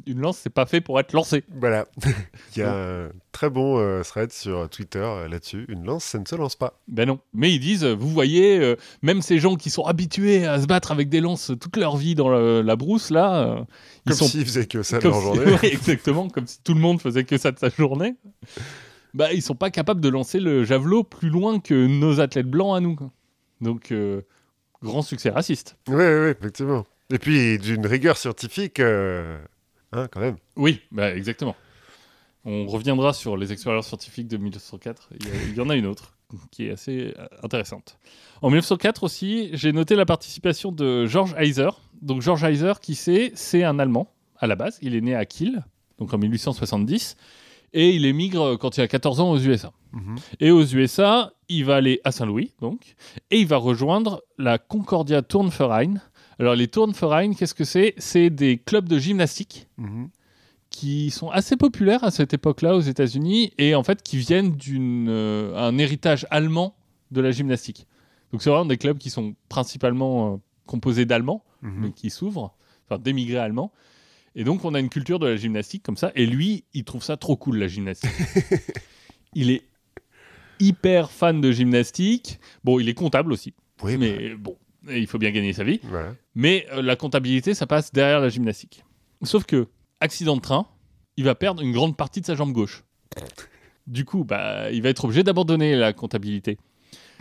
Une 0.07 0.19
lance, 0.21 0.39
c'est 0.39 0.51
pas 0.51 0.67
fait 0.67 0.81
pour 0.81 0.99
être 0.99 1.13
lancée. 1.13 1.45
Voilà. 1.61 1.87
Il 2.57 2.59
y 2.59 2.63
a 2.63 2.75
un 2.75 3.09
très 3.31 3.49
bon 3.51 3.79
euh, 3.79 4.03
thread 4.03 4.33
sur 4.33 4.69
Twitter 4.69 4.99
euh, 4.99 5.29
là-dessus. 5.29 5.65
Une 5.69 5.85
lance, 5.85 6.05
ça 6.05 6.19
ne 6.19 6.25
se 6.27 6.35
lance 6.35 6.57
pas. 6.57 6.81
Ben 6.89 7.07
non. 7.07 7.21
Mais 7.33 7.53
ils 7.55 7.61
disent, 7.61 7.85
vous 7.85 8.09
voyez, 8.09 8.59
euh, 8.59 8.75
même 9.03 9.23
ces 9.23 9.39
gens 9.39 9.55
qui 9.55 9.71
sont 9.71 9.85
habitués 9.85 10.45
à 10.45 10.61
se 10.61 10.67
battre 10.67 10.91
avec 10.91 11.09
des 11.09 11.21
lances 11.21 11.53
toute 11.61 11.77
leur 11.77 11.97
vie 11.97 12.17
dans 12.17 12.29
le- 12.31 12.63
la 12.63 12.75
brousse, 12.75 13.11
là, 13.11 13.65
ils 14.07 14.11
Comme 14.11 14.19
sont 14.19 14.25
s'ils 14.27 14.45
faisaient 14.45 14.67
que 14.67 14.83
ça 14.83 14.99
de 14.99 15.05
leur 15.05 15.15
si- 15.15 15.23
journée. 15.23 15.45
Ouais, 15.63 15.73
exactement, 15.73 16.29
comme 16.29 16.49
si 16.49 16.59
tout 16.65 16.75
le 16.75 16.81
monde 16.81 17.01
faisait 17.01 17.23
que 17.23 17.39
ça 17.39 17.53
de 17.53 17.61
sa 17.61 17.69
journée. 17.69 18.17
Bah, 19.15 19.33
ils 19.33 19.43
sont 19.43 19.55
pas 19.55 19.71
capables 19.71 20.01
de 20.01 20.09
lancer 20.09 20.41
le 20.41 20.65
javelot 20.65 21.05
plus 21.05 21.29
loin 21.31 21.61
que 21.61 21.87
nos 21.87 22.19
athlètes 22.19 22.51
blancs 22.51 22.77
à 22.77 22.81
nous. 22.81 22.97
quoi. 22.97 23.13
Donc, 23.61 23.95
grand 24.83 25.03
succès 25.03 25.31
raciste. 25.31 25.77
Oui, 25.89 25.95
oui, 25.95 26.31
effectivement. 26.41 26.85
Et 27.15 27.19
puis, 27.19 27.59
d'une 27.59 27.87
rigueur 27.87 28.17
scientifique, 28.17 28.81
euh, 28.81 29.39
hein, 29.93 30.09
quand 30.11 30.21
même. 30.21 30.37
Oui, 30.57 30.81
bah, 30.91 31.15
exactement. 31.15 31.55
On 32.45 32.67
reviendra 32.67 33.13
sur 33.13 33.37
les 33.37 33.53
expériences 33.53 33.87
scientifiques 33.87 34.29
de 34.29 34.37
1904. 34.37 35.09
Il 35.21 35.27
y, 35.27 35.31
a- 35.31 35.35
il 35.51 35.55
y 35.55 35.61
en 35.61 35.71
a 35.71 35.77
une 35.77 35.87
autre 35.87 36.13
qui 36.51 36.67
est 36.67 36.73
assez 36.73 37.15
euh, 37.19 37.27
intéressante. 37.43 37.97
En 38.43 38.49
1904 38.49 39.05
aussi, 39.05 39.51
j'ai 39.53 39.73
noté 39.73 39.95
la 39.95 40.05
participation 40.05 40.73
de 40.73 41.07
George 41.07 41.35
Heiser. 41.39 41.71
Donc 42.03 42.21
George 42.21 42.43
Heiser, 42.45 42.73
qui 42.83 42.95
c'est 42.97 43.31
C'est 43.35 43.63
un 43.65 43.79
Allemand 43.79 44.13
à 44.39 44.47
la 44.47 44.57
base. 44.57 44.79
Il 44.83 44.95
est 44.97 45.01
né 45.01 45.15
à 45.15 45.25
Kiel, 45.25 45.65
donc 45.99 46.13
en 46.13 46.19
1870, 46.19 47.17
et 47.73 47.91
il 47.91 48.05
émigre 48.05 48.57
quand 48.57 48.77
il 48.77 48.81
a 48.83 48.89
14 48.89 49.21
ans 49.21 49.31
aux 49.31 49.39
USA. 49.39 49.73
Mhm. 49.93 50.17
Et 50.41 50.51
aux 50.51 50.65
USA, 50.65 51.33
il 51.49 51.65
va 51.65 51.77
aller 51.77 52.01
à 52.05 52.11
Saint-Louis, 52.13 52.53
donc, 52.61 52.97
et 53.31 53.39
il 53.39 53.47
va 53.47 53.57
rejoindre 53.57 54.23
la 54.37 54.59
Concordia 54.59 55.23
Turnverein. 55.23 55.95
Alors 56.39 56.55
les 56.55 56.69
Turnverein, 56.69 57.33
qu'est-ce 57.35 57.55
que 57.55 57.65
c'est? 57.65 57.95
C'est 57.99 58.31
des 58.31 58.59
clubs 58.59 58.89
de 58.89 58.99
gymnastique 58.99 59.69
Mhm. 59.79 60.09
qui 60.71 61.11
sont 61.11 61.31
assez 61.31 61.57
populaires 61.57 62.03
à 62.05 62.11
cette 62.11 62.35
époque-là 62.35 62.75
aux 62.75 62.81
États-Unis 62.81 63.53
et 63.59 63.75
en 63.75 63.85
fait 63.85 64.03
qui 64.03 64.17
viennent 64.19 64.57
d'un 64.57 65.79
héritage 65.79 66.27
allemand 66.31 66.75
de 67.13 67.21
la 67.21 67.31
gymnastique. 67.31 67.87
Donc 68.33 68.43
c'est 68.43 68.51
vraiment 68.51 68.65
des 68.67 68.77
clubs 68.79 68.99
qui 68.99 69.11
sont 69.11 69.37
principalement 69.49 70.35
euh, 70.35 70.37
composés 70.67 71.05
d'Allemands, 71.05 71.45
Mhm. 71.63 71.73
mais 71.81 71.93
qui 71.93 72.11
s'ouvrent, 72.11 72.55
enfin 72.89 72.99
d'émigrés 73.01 73.39
allemands. 73.39 73.73
Et 74.35 74.43
donc 74.43 74.65
on 74.65 74.75
a 74.75 74.81
une 74.81 74.89
culture 74.89 75.21
de 75.21 75.29
la 75.29 75.37
gymnastique 75.37 75.85
comme 75.85 75.97
ça. 75.97 76.11
Et 76.17 76.27
lui, 76.27 76.65
il 76.75 76.83
trouve 76.85 77.05
ça 77.05 77.17
trop 77.17 77.37
cool 77.37 77.59
la 77.59 77.69
gymnastique. 77.69 78.11
il 79.35 79.51
est 79.51 79.63
hyper 80.59 81.11
fan 81.13 81.41
de 81.41 81.53
gymnastique. 81.53 82.41
Bon, 82.65 82.81
il 82.81 82.89
est 82.89 82.95
comptable 82.95 83.33
aussi, 83.33 83.55
Oui, 83.85 83.97
mais 83.97 84.35
bon, 84.35 84.57
il 84.91 85.07
faut 85.07 85.19
bien 85.19 85.31
gagner 85.31 85.53
sa 85.53 85.65
vie. 85.65 85.81
Mais 86.35 86.67
euh, 86.73 86.83
la 86.83 86.97
comptabilité, 86.97 87.55
ça 87.55 87.67
passe 87.67 87.93
derrière 87.93 88.21
la 88.21 88.29
gymnastique. 88.29 88.85
Sauf 89.23 89.45
que, 89.45 89.69
accident 90.01 90.37
de 90.37 90.41
train, 90.43 90.67
il 91.17 91.25
va 91.25 91.35
perdre 91.35 91.63
une 91.63 91.73
grande 91.73 91.97
partie 91.97 92.21
de 92.21 92.27
sa 92.27 92.35
jambe 92.35 92.53
gauche. 92.53 92.85
Du 93.87 94.05
coup, 94.05 94.25
bah, 94.25 94.71
il 94.71 94.83
va 94.83 94.89
être 94.89 95.05
obligé 95.05 95.23
d'abandonner 95.23 95.77
la 95.77 95.93
comptabilité. 95.93 96.59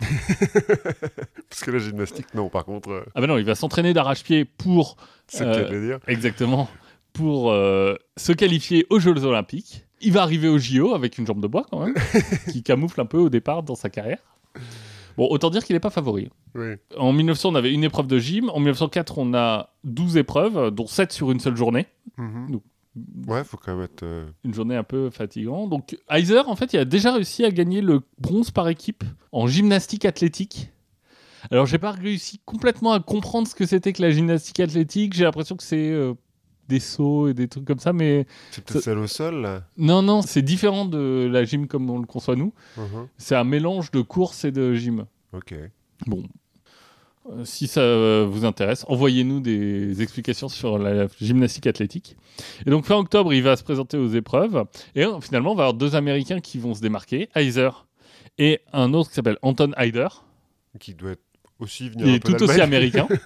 Parce 0.00 1.62
que 1.62 1.70
la 1.70 1.78
gymnastique, 1.78 2.34
non, 2.34 2.48
par 2.48 2.64
contre, 2.64 2.90
euh, 2.90 3.04
Ah 3.14 3.20
bah 3.20 3.26
non, 3.26 3.38
il 3.38 3.44
va 3.44 3.54
s'entraîner 3.54 3.92
d'arrache-pied 3.92 4.44
pour, 4.44 4.96
c'est 5.28 5.44
Euh, 5.44 5.68
de 5.68 5.74
le 5.74 5.86
dire. 5.86 5.98
exactement, 6.08 6.68
pour 7.12 7.52
euh, 7.52 7.94
se 8.16 8.32
qualifier 8.32 8.86
aux 8.90 8.98
Jeux 8.98 9.24
Olympiques. 9.24 9.84
Il 10.00 10.12
va 10.12 10.22
arriver 10.22 10.48
au 10.48 10.58
JO 10.58 10.94
avec 10.94 11.16
une 11.16 11.26
jambe 11.26 11.40
de 11.40 11.46
bois 11.46 11.64
quand 11.70 11.80
même, 11.84 11.94
qui 12.52 12.62
camoufle 12.62 13.00
un 13.00 13.06
peu 13.06 13.18
au 13.18 13.28
départ 13.30 13.62
dans 13.62 13.76
sa 13.76 13.88
carrière. 13.88 14.18
Bon, 15.16 15.26
autant 15.30 15.50
dire 15.50 15.64
qu'il 15.64 15.74
n'est 15.74 15.80
pas 15.80 15.90
favori. 15.90 16.28
Oui. 16.54 16.74
En 16.96 17.12
1900, 17.12 17.50
on 17.50 17.54
avait 17.54 17.72
une 17.72 17.84
épreuve 17.84 18.06
de 18.06 18.18
gym. 18.18 18.50
En 18.50 18.58
1904, 18.60 19.18
on 19.18 19.32
a 19.34 19.70
12 19.84 20.16
épreuves, 20.16 20.70
dont 20.70 20.86
7 20.86 21.12
sur 21.12 21.30
une 21.30 21.40
seule 21.40 21.56
journée. 21.56 21.86
Mhm. 22.18 22.50
Donc- 22.50 22.62
Ouais, 23.26 23.42
faut 23.42 23.56
quand 23.56 23.74
même 23.74 23.84
être. 23.84 24.04
euh, 24.04 24.24
une 24.44 24.54
journée 24.54 24.76
un 24.76 24.84
peu 24.84 25.10
fatigante. 25.10 25.68
Donc 25.68 25.96
Heiser, 26.08 26.38
en 26.46 26.54
fait, 26.54 26.72
il 26.74 26.78
a 26.78 26.84
déjà 26.84 27.12
réussi 27.12 27.44
à 27.44 27.50
gagner 27.50 27.80
le 27.80 28.02
bronze 28.20 28.52
par 28.52 28.68
équipe 28.68 29.02
en 29.32 29.48
gymnastique 29.48 30.04
athlétique. 30.04 30.70
Alors, 31.50 31.66
j'ai 31.66 31.78
pas 31.78 31.90
réussi 31.90 32.40
complètement 32.44 32.92
à 32.92 33.00
comprendre 33.00 33.46
ce 33.48 33.54
que 33.54 33.66
c'était 33.66 33.92
que 33.92 34.00
la 34.00 34.10
gymnastique 34.10 34.60
athlétique. 34.60 35.12
J'ai 35.14 35.24
l'impression 35.24 35.56
que 35.56 35.62
c'est 35.64 35.90
euh, 35.90 36.14
des 36.68 36.80
sauts 36.80 37.28
et 37.28 37.34
des 37.34 37.48
trucs 37.48 37.64
comme 37.64 37.78
ça, 37.78 37.92
mais 37.92 38.26
C'est 38.50 38.64
peut-être 38.64 38.84
celle 38.84 38.98
au 38.98 39.06
sol, 39.06 39.42
là. 39.42 39.64
non, 39.76 40.02
non, 40.02 40.22
c'est 40.22 40.42
différent 40.42 40.84
de 40.84 41.28
la 41.30 41.44
gym 41.44 41.66
comme 41.66 41.88
on 41.90 41.98
le 41.98 42.06
conçoit 42.06 42.36
nous. 42.36 42.52
Mhm. 42.76 43.08
C'est 43.18 43.36
un 43.36 43.44
mélange 43.44 43.90
de 43.90 44.00
course 44.00 44.44
et 44.44 44.52
de 44.52 44.74
gym. 44.74 45.06
Ok. 45.32 45.54
Bon. 46.06 46.22
Euh, 47.30 47.44
Si 47.44 47.66
ça 47.66 47.80
euh, 47.80 48.26
vous 48.28 48.44
intéresse, 48.44 48.84
envoyez-nous 48.88 49.40
des 49.40 50.02
explications 50.02 50.48
sur 50.48 50.78
la 50.78 51.06
gymnastique 51.20 51.66
athlétique. 51.66 52.16
Et 52.66 52.70
donc 52.70 52.84
fin 52.84 52.96
octobre, 52.96 53.32
il 53.32 53.42
va 53.42 53.56
se 53.56 53.62
présenter 53.64 53.96
aux 53.96 54.08
épreuves. 54.08 54.64
Et 54.94 55.04
euh, 55.04 55.20
finalement, 55.20 55.52
on 55.52 55.54
va 55.54 55.64
avoir 55.64 55.74
deux 55.74 55.94
Américains 55.96 56.40
qui 56.40 56.58
vont 56.58 56.74
se 56.74 56.80
démarquer, 56.80 57.28
Heiser 57.34 57.70
et 58.38 58.60
un 58.72 58.92
autre 58.94 59.08
qui 59.10 59.14
s'appelle 59.14 59.38
Anton 59.42 59.72
Heider. 59.76 60.08
Qui 60.80 60.94
doit 60.94 61.12
être 61.12 61.22
aussi 61.60 61.88
venir 61.88 62.06
Il 62.08 62.14
est 62.14 62.20
tout 62.20 62.42
aussi 62.42 62.60
américain. 62.60 63.06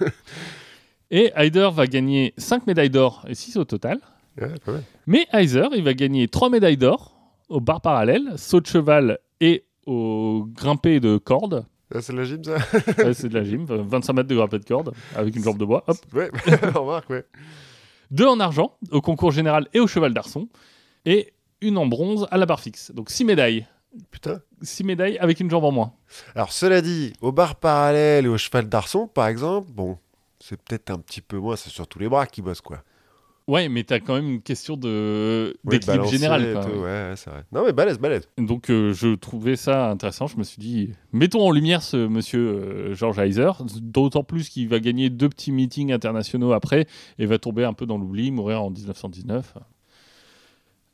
et 1.10 1.32
Heider 1.36 1.68
va 1.72 1.86
gagner 1.86 2.34
5 2.36 2.66
médailles 2.66 2.90
d'or 2.90 3.24
et 3.28 3.34
6 3.34 3.56
au 3.56 3.64
total. 3.64 3.98
Ouais, 4.40 4.48
pas 4.64 4.72
mal. 4.72 4.82
Mais 5.06 5.26
Heiser, 5.32 5.66
il 5.74 5.82
va 5.82 5.94
gagner 5.94 6.28
3 6.28 6.50
médailles 6.50 6.76
d'or 6.76 7.14
au 7.48 7.60
bar 7.60 7.80
parallèle, 7.80 8.32
saut 8.36 8.60
de 8.60 8.66
cheval 8.66 9.18
et 9.40 9.64
au 9.86 10.46
grimpé 10.52 11.00
de 11.00 11.16
corde. 11.16 11.64
Ah, 11.94 12.02
c'est 12.02 12.12
de 12.12 12.18
la 12.18 12.24
gym, 12.24 12.44
ça 12.44 12.56
Ouais, 13.02 13.14
c'est 13.14 13.30
de 13.30 13.34
la 13.34 13.44
gym, 13.44 13.64
25 13.64 14.12
mètres 14.12 14.28
de 14.28 14.34
grappée 14.34 14.58
de 14.58 14.64
corde 14.64 14.92
avec 15.16 15.34
une 15.34 15.42
jambe 15.42 15.56
de 15.56 15.64
bois. 15.64 15.84
Hop. 15.86 15.96
Ouais, 16.12 16.30
remarque, 16.74 17.08
ouais. 17.08 17.24
Deux 18.10 18.26
en 18.26 18.38
argent 18.40 18.76
au 18.90 19.00
concours 19.00 19.32
général 19.32 19.68
et 19.72 19.80
au 19.80 19.86
cheval 19.86 20.12
d'arçon. 20.12 20.48
Et 21.06 21.32
une 21.62 21.78
en 21.78 21.86
bronze 21.86 22.26
à 22.30 22.36
la 22.36 22.44
barre 22.46 22.60
fixe. 22.60 22.90
Donc 22.92 23.10
six 23.10 23.24
médailles. 23.24 23.66
Putain. 24.10 24.40
Six 24.60 24.84
médailles 24.84 25.16
avec 25.18 25.40
une 25.40 25.48
jambe 25.50 25.64
en 25.64 25.72
moins. 25.72 25.92
Alors, 26.34 26.52
cela 26.52 26.82
dit, 26.82 27.14
au 27.22 27.32
bar 27.32 27.56
parallèle 27.56 28.26
et 28.26 28.28
au 28.28 28.36
cheval 28.36 28.68
d'arçon, 28.68 29.08
par 29.08 29.26
exemple, 29.28 29.68
bon, 29.72 29.98
c'est 30.40 30.60
peut-être 30.62 30.90
un 30.90 30.98
petit 30.98 31.20
peu 31.20 31.38
moins, 31.38 31.56
c'est 31.56 31.70
surtout 31.70 31.98
les 31.98 32.08
bras 32.08 32.26
qui 32.26 32.42
bossent, 32.42 32.60
quoi. 32.60 32.82
Ouais, 33.46 33.70
mais 33.70 33.82
t'as 33.82 33.98
quand 33.98 34.14
même 34.14 34.28
une 34.28 34.42
question 34.42 34.76
de 34.76 35.56
Ouais, 35.64 35.78
d'équilibre 35.78 36.06
général. 36.06 36.52
quoi. 36.52 36.64
tout, 36.66 36.70
ouais, 36.70 36.82
ouais, 36.82 37.14
c'est 37.16 37.30
vrai. 37.30 37.44
Non, 37.50 37.64
mais 37.64 37.72
balèze, 37.72 37.98
balèze. 37.98 38.28
Donc 38.36 38.68
euh, 38.70 38.92
je 38.92 39.14
trouvais 39.14 39.56
ça 39.56 39.88
intéressant. 39.88 40.26
Je 40.26 40.36
me 40.36 40.42
suis 40.42 40.58
dit, 40.60 40.90
mettons 41.14 41.40
en 41.40 41.50
lumière 41.50 41.82
ce 41.82 41.96
monsieur 42.08 42.40
euh, 42.46 42.94
George 42.94 43.18
Heiser, 43.18 43.50
d'autant 43.80 44.22
plus 44.22 44.50
qu'il 44.50 44.68
va 44.68 44.80
gagner 44.80 45.08
deux 45.08 45.30
petits 45.30 45.50
meetings 45.50 45.92
internationaux 45.92 46.52
après 46.52 46.86
et 47.18 47.24
va 47.24 47.38
tomber 47.38 47.64
un 47.64 47.72
peu 47.72 47.86
dans 47.86 47.96
l'oubli, 47.96 48.30
mourir 48.30 48.62
en 48.62 48.68
1919. 48.70 49.54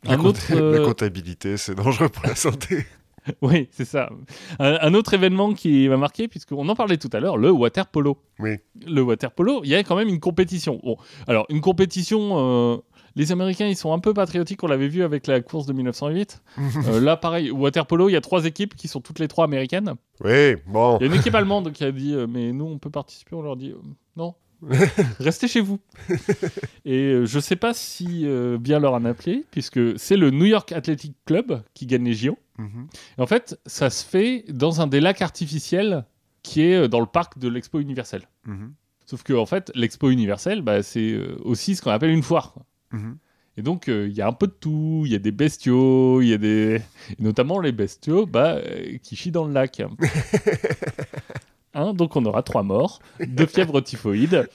La, 0.05 0.13
Un 0.13 0.17
compta- 0.17 0.27
autre, 0.29 0.41
euh, 0.53 0.79
la 0.79 0.85
comptabilité, 0.87 1.57
c'est 1.57 1.75
dangereux 1.75 2.09
pour 2.09 2.25
la 2.25 2.37
santé. 2.37 2.87
Oui, 3.43 3.69
c'est 3.71 3.85
ça. 3.85 4.11
Un, 4.59 4.79
un 4.81 4.95
autre 4.95 5.15
événement 5.15 5.55
qui 5.55 5.89
m'a 5.89 5.97
marqué, 5.97 6.29
puisqu'on 6.29 6.69
en 6.69 6.75
parlait 6.75 6.97
tout 6.99 7.11
à 7.13 7.21
l'heure, 7.21 7.37
le 7.37 7.51
water 7.51 7.87
polo. 7.87 8.19
Oui. 8.39 8.57
Le 8.87 9.03
water 9.03 9.31
polo, 9.33 9.61
il 9.65 9.71
y 9.71 9.75
a 9.75 9.83
quand 9.83 9.97
même 9.97 10.09
une 10.09 10.21
compétition. 10.21 10.81
Bon, 10.83 10.97
alors 11.27 11.47
une 11.49 11.61
compétition. 11.61 12.75
euh, 12.75 12.77
les 13.17 13.31
Américains, 13.31 13.69
ils 13.69 13.77
sont 13.77 13.93
un 13.93 14.01
peu 14.01 14.13
patriotiques, 14.13 14.65
on 14.65 14.67
l'avait 14.67 14.89
vu 14.89 15.05
avec 15.05 15.29
la 15.29 15.41
course 15.41 15.67
de 15.67 15.73
1908. 15.73 16.43
Euh, 16.89 17.01
là, 17.01 17.17
pareil, 17.17 17.51
water 17.51 17.87
polo, 17.87 18.09
il 18.09 18.13
y 18.13 18.17
a 18.17 18.21
trois 18.21 18.45
équipes 18.45 18.75
qui 18.75 18.89
sont 18.89 19.01
toutes 19.01 19.21
les 19.21 19.29
trois 19.29 19.45
américaines. 19.45 19.95
Oui, 20.25 20.57
bon. 20.67 20.99
Il 20.99 21.07
y 21.07 21.09
a 21.09 21.13
une 21.13 21.19
équipe 21.19 21.35
allemande 21.35 21.73
qui 21.73 21.85
a 21.85 21.93
dit 21.93 22.13
euh, 22.13 22.27
Mais 22.29 22.53
nous, 22.53 22.65
on 22.67 22.79
peut 22.79 22.91
participer. 22.91 23.35
On 23.37 23.43
leur 23.43 23.57
dit 23.57 23.73
Non, 24.17 24.35
restez 25.19 25.49
chez 25.49 25.61
vous. 25.61 25.81
Et 26.85 27.13
euh, 27.13 27.27
je 27.27 27.39
sais 27.41 27.57
pas 27.57 27.75
si 27.75 28.27
euh, 28.27 28.59
bien 28.59 28.79
leur 28.79 28.95
en 28.95 29.05
appeler, 29.05 29.45
puisque 29.51 29.99
c'est 29.99 30.17
le 30.17 30.31
New 30.31 30.47
York 30.47 30.73
Athletic 30.73 31.15
Club 31.25 31.63
qui 31.75 31.87
gagne 31.87 32.05
les 32.05 32.15
JO. 32.15 32.39
Mhm. 32.59 32.89
Et 33.19 33.21
en 33.21 33.27
fait, 33.27 33.59
ça 33.67 33.91
se 33.91 34.05
fait 34.05 34.45
dans 34.49 34.81
un 34.81 34.87
des 34.87 35.01
lacs 35.01 35.23
artificiels 35.23 36.05
qui 36.43 36.63
est 36.63 36.75
euh, 36.75 36.89
dans 36.89 37.01
le 37.01 37.07
parc 37.07 37.39
de 37.39 37.49
l'Expo 37.49 37.81
universelle. 37.81 38.29
Mhm. 38.47 38.75
Sauf 39.07 39.23
que, 39.23 39.35
en 39.35 39.47
fait, 39.47 39.71
l'Expo 39.75 40.11
universelle, 40.11 40.63
bah, 40.63 40.83
c'est 40.83 41.19
aussi 41.43 41.77
ce 41.77 41.83
qu'on 41.83 41.91
appelle 41.91 42.11
une 42.11 42.23
foire. 42.23 42.55
Mhm. 42.93 43.19
Et 43.57 43.63
donc, 43.63 43.89
euh, 43.89 44.09
il 44.09 44.15
y 44.15 44.21
a 44.21 44.27
un 44.27 44.33
peu 44.33 44.47
de 44.47 44.53
tout. 44.53 45.03
Il 45.07 45.13
y 45.13 45.15
a 45.15 45.19
des 45.19 45.31
bestiaux, 45.31 46.21
il 46.21 46.29
y 46.29 46.33
a 46.33 46.39
des. 46.39 46.81
et 47.19 47.23
notamment 47.23 47.61
les 47.61 47.73
bestiaux 47.73 48.27
bah, 48.27 48.57
euh, 48.57 48.99
qui 49.03 49.17
chient 49.17 49.31
dans 49.31 49.45
le 49.45 49.53
lac. 49.53 49.83
Donc, 51.75 52.17
on 52.17 52.25
aura 52.25 52.43
trois 52.43 52.63
morts 52.63 53.01
de 53.21 53.47
fièvre 53.47 53.81
typhoïde 53.81 54.49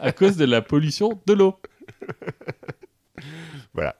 à 0.00 0.12
cause 0.12 0.36
de 0.36 0.44
la 0.44 0.62
pollution 0.62 1.20
de 1.26 1.32
l'eau. 1.32 1.56
Voilà. 3.74 3.96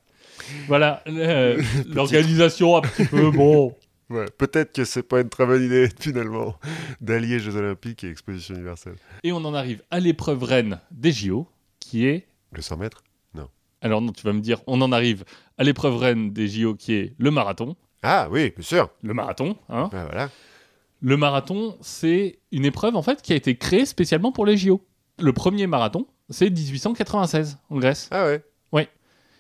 Voilà, 0.68 1.02
euh, 1.06 1.62
l'organisation 1.86 2.76
un 2.76 2.82
petit 2.82 3.06
peu, 3.06 3.30
bon. 3.30 3.74
Ouais, 4.10 4.26
Peut-être 4.36 4.74
que 4.74 4.84
c'est 4.84 5.02
pas 5.02 5.20
une 5.20 5.30
très 5.30 5.46
bonne 5.46 5.62
idée, 5.62 5.88
finalement, 5.98 6.56
d'allier 7.00 7.38
Jeux 7.38 7.56
Olympiques 7.56 8.04
et 8.04 8.10
Exposition 8.10 8.54
universelle. 8.54 8.96
Et 9.22 9.32
on 9.32 9.38
en 9.38 9.54
arrive 9.54 9.82
à 9.90 10.00
l'épreuve 10.00 10.42
reine 10.42 10.80
des 10.90 11.12
JO, 11.12 11.48
qui 11.80 12.06
est 12.06 12.26
Le 12.52 12.60
100 12.60 12.76
mètres? 12.76 13.02
Alors 13.84 14.00
non, 14.00 14.12
tu 14.12 14.22
vas 14.22 14.32
me 14.32 14.40
dire, 14.40 14.60
on 14.68 14.80
en 14.80 14.92
arrive 14.92 15.24
à 15.58 15.64
l'épreuve 15.64 15.96
reine 15.96 16.32
des 16.32 16.46
JO 16.46 16.76
qui 16.76 16.94
est 16.94 17.14
le 17.18 17.32
marathon. 17.32 17.74
Ah 18.02 18.28
oui, 18.30 18.52
bien 18.56 18.62
sûr. 18.64 18.90
Le 19.02 19.12
marathon, 19.12 19.56
hein. 19.68 19.90
Ah, 19.92 20.04
voilà. 20.04 20.30
Le 21.02 21.16
marathon, 21.16 21.76
c'est 21.80 22.38
une 22.50 22.64
épreuve 22.64 22.96
en 22.96 23.02
fait 23.02 23.20
qui 23.20 23.32
a 23.32 23.36
été 23.36 23.56
créée 23.56 23.84
spécialement 23.84 24.32
pour 24.32 24.46
les 24.46 24.56
JO. 24.56 24.80
Le 25.18 25.32
premier 25.32 25.66
marathon, 25.66 26.06
c'est 26.30 26.48
1896 26.48 27.58
en 27.68 27.78
Grèce. 27.78 28.08
Ah 28.10 28.24
ouais. 28.24 28.42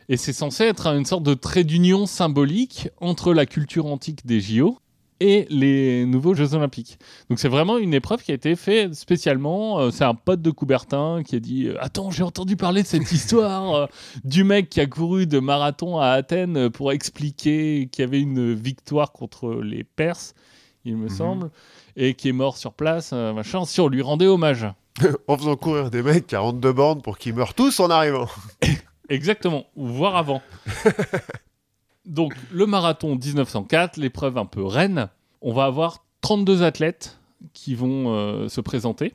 Et 0.08 0.16
c'est 0.16 0.32
censé 0.32 0.64
être 0.64 0.88
une 0.88 1.04
sorte 1.04 1.22
de 1.22 1.34
trait 1.34 1.64
d'union 1.64 2.06
symbolique 2.06 2.88
entre 3.00 3.32
la 3.32 3.46
culture 3.46 3.86
antique 3.86 4.26
des 4.26 4.40
JO 4.40 4.78
et 5.20 5.46
les 5.48 6.04
nouveaux 6.04 6.34
Jeux 6.34 6.54
Olympiques. 6.54 6.98
Donc 7.30 7.38
c'est 7.38 7.48
vraiment 7.48 7.78
une 7.78 7.94
épreuve 7.94 8.22
qui 8.22 8.32
a 8.32 8.34
été 8.34 8.56
faite 8.56 8.94
spécialement. 8.94 9.78
euh, 9.78 9.90
c'est 9.92 10.04
un 10.04 10.14
pote 10.14 10.42
de 10.42 10.50
Coubertin 10.50 11.22
qui 11.24 11.36
a 11.36 11.40
dit 11.40 11.68
euh, 11.68 11.76
Attends, 11.80 12.10
j'ai 12.10 12.24
entendu 12.24 12.56
parler 12.56 12.82
de 12.82 12.88
cette 12.88 13.10
histoire 13.12 13.74
euh, 13.74 13.86
du 14.24 14.42
mec 14.42 14.68
qui 14.68 14.80
a 14.80 14.86
couru 14.86 15.28
de 15.28 15.38
marathon 15.38 15.98
à 15.98 16.08
Athènes 16.08 16.68
pour 16.70 16.90
expliquer 16.90 17.88
qu'il 17.90 18.02
y 18.04 18.06
avait 18.06 18.20
une 18.20 18.52
victoire 18.52 19.12
contre 19.12 19.62
les 19.62 19.84
Perses, 19.84 20.34
il 20.84 20.96
me 20.96 21.04
Mhm. 21.04 21.08
semble, 21.16 21.50
et 21.96 22.14
qui 22.14 22.28
est 22.28 22.32
mort 22.32 22.56
sur 22.56 22.72
place, 22.72 23.10
euh, 23.12 23.32
machin, 23.32 23.64
si 23.64 23.80
on 23.80 23.88
lui 23.88 24.02
rendait 24.02 24.26
hommage. 24.26 24.66
en 25.28 25.36
faisant 25.38 25.56
courir 25.56 25.90
des 25.90 26.02
mecs 26.02 26.26
42 26.26 26.72
bornes 26.72 27.00
pour 27.02 27.16
qu'ils 27.18 27.34
meurent 27.34 27.54
tous 27.54 27.80
en 27.80 27.88
arrivant. 27.90 28.28
Exactement, 29.08 29.64
ou 29.76 29.86
voire 29.86 30.16
avant. 30.16 30.42
Donc, 32.06 32.34
le 32.50 32.66
marathon 32.66 33.14
1904, 33.16 33.96
l'épreuve 33.96 34.36
un 34.38 34.46
peu 34.46 34.64
reine, 34.64 35.08
on 35.40 35.52
va 35.52 35.64
avoir 35.64 36.04
32 36.20 36.62
athlètes 36.62 37.18
qui 37.52 37.74
vont 37.74 38.12
euh, 38.14 38.48
se 38.48 38.60
présenter. 38.60 39.14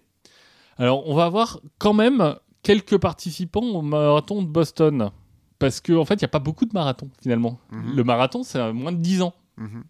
Alors, 0.78 1.08
on 1.08 1.16
va 1.16 1.26
avoir 1.26 1.60
quand 1.80 1.94
même 1.94 2.36
quelques 2.64 2.98
participants 2.98 3.62
au 3.64 3.82
marathon 3.82 4.42
de 4.42 4.48
Boston. 4.48 5.12
Parce 5.60 5.82
qu'en 5.82 5.96
en 5.98 6.06
fait, 6.06 6.16
il 6.16 6.20
n'y 6.24 6.26
a 6.26 6.30
pas 6.30 6.40
beaucoup 6.40 6.66
de 6.66 6.74
marathons 6.74 7.10
finalement. 7.22 7.60
Mhm. 7.72 7.96
Le 7.96 8.04
marathon, 8.04 8.44
c'est 8.44 8.72
moins 8.74 8.92
de 8.92 8.98
10 8.98 9.22
ans. 9.22 9.34
Mhm. 9.58 9.84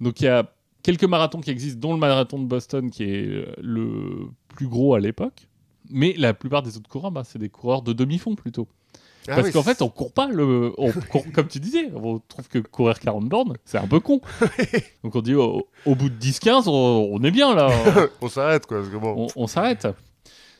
Donc, 0.00 0.20
il 0.20 0.24
y 0.24 0.28
a 0.28 0.50
quelques 0.82 1.04
marathons 1.04 1.40
qui 1.40 1.50
existent, 1.50 1.80
dont 1.80 1.92
le 1.94 1.98
marathon 2.00 2.38
de 2.38 2.46
Boston 2.46 2.90
qui 2.90 3.04
est 3.04 3.26
euh, 3.26 3.46
le 3.60 4.28
plus 4.48 4.66
gros 4.68 4.94
à 4.94 5.00
l'époque. 5.00 5.48
Mais 5.90 6.14
la 6.16 6.32
plupart 6.34 6.62
des 6.62 6.76
autres 6.76 6.88
coureurs, 6.88 7.10
bah, 7.10 7.22
c'est 7.24 7.38
des 7.38 7.48
coureurs 7.48 7.82
de 7.82 7.92
demi-fond 7.92 8.34
plutôt. 8.34 8.68
Ah 9.28 9.36
Parce 9.36 9.46
oui, 9.48 9.52
qu'en 9.52 9.62
fait, 9.62 9.82
on 9.82 9.88
court 9.88 10.12
pas 10.12 10.26
le. 10.28 10.72
on 10.78 10.90
court- 11.10 11.24
comme 11.32 11.46
tu 11.46 11.60
disais, 11.60 11.90
on 11.94 12.18
trouve 12.20 12.48
que 12.48 12.58
courir 12.58 12.98
40 12.98 13.28
bornes, 13.28 13.54
c'est 13.64 13.78
un 13.78 13.86
peu 13.86 14.00
con. 14.00 14.20
Donc 15.04 15.14
on 15.14 15.20
dit 15.20 15.34
au, 15.34 15.68
au 15.86 15.94
bout 15.94 16.08
de 16.10 16.16
10-15, 16.18 16.64
on, 16.68 17.08
on 17.12 17.22
est 17.22 17.30
bien 17.30 17.54
là. 17.54 17.68
on 18.20 18.28
s'arrête 18.28 18.66
quoi. 18.66 18.78
Parce 18.78 18.90
que 18.90 18.96
bon. 18.96 19.14
on 19.36 19.42
on 19.42 19.46
s'arrête. 19.46 19.86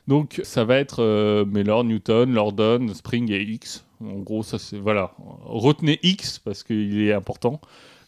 Donc 0.08 0.40
ça 0.44 0.64
va 0.64 0.76
être 0.76 1.00
euh, 1.02 1.44
Mellor, 1.44 1.84
Newton, 1.84 2.32
Lordon, 2.32 2.86
Spring 2.94 3.30
et 3.32 3.42
X. 3.42 3.84
En 4.00 4.18
gros, 4.18 4.42
ça 4.42 4.58
c'est. 4.58 4.78
Voilà. 4.78 5.12
Retenez 5.44 5.98
X 6.02 6.38
parce 6.38 6.62
qu'il 6.62 7.00
est 7.02 7.12
important. 7.12 7.60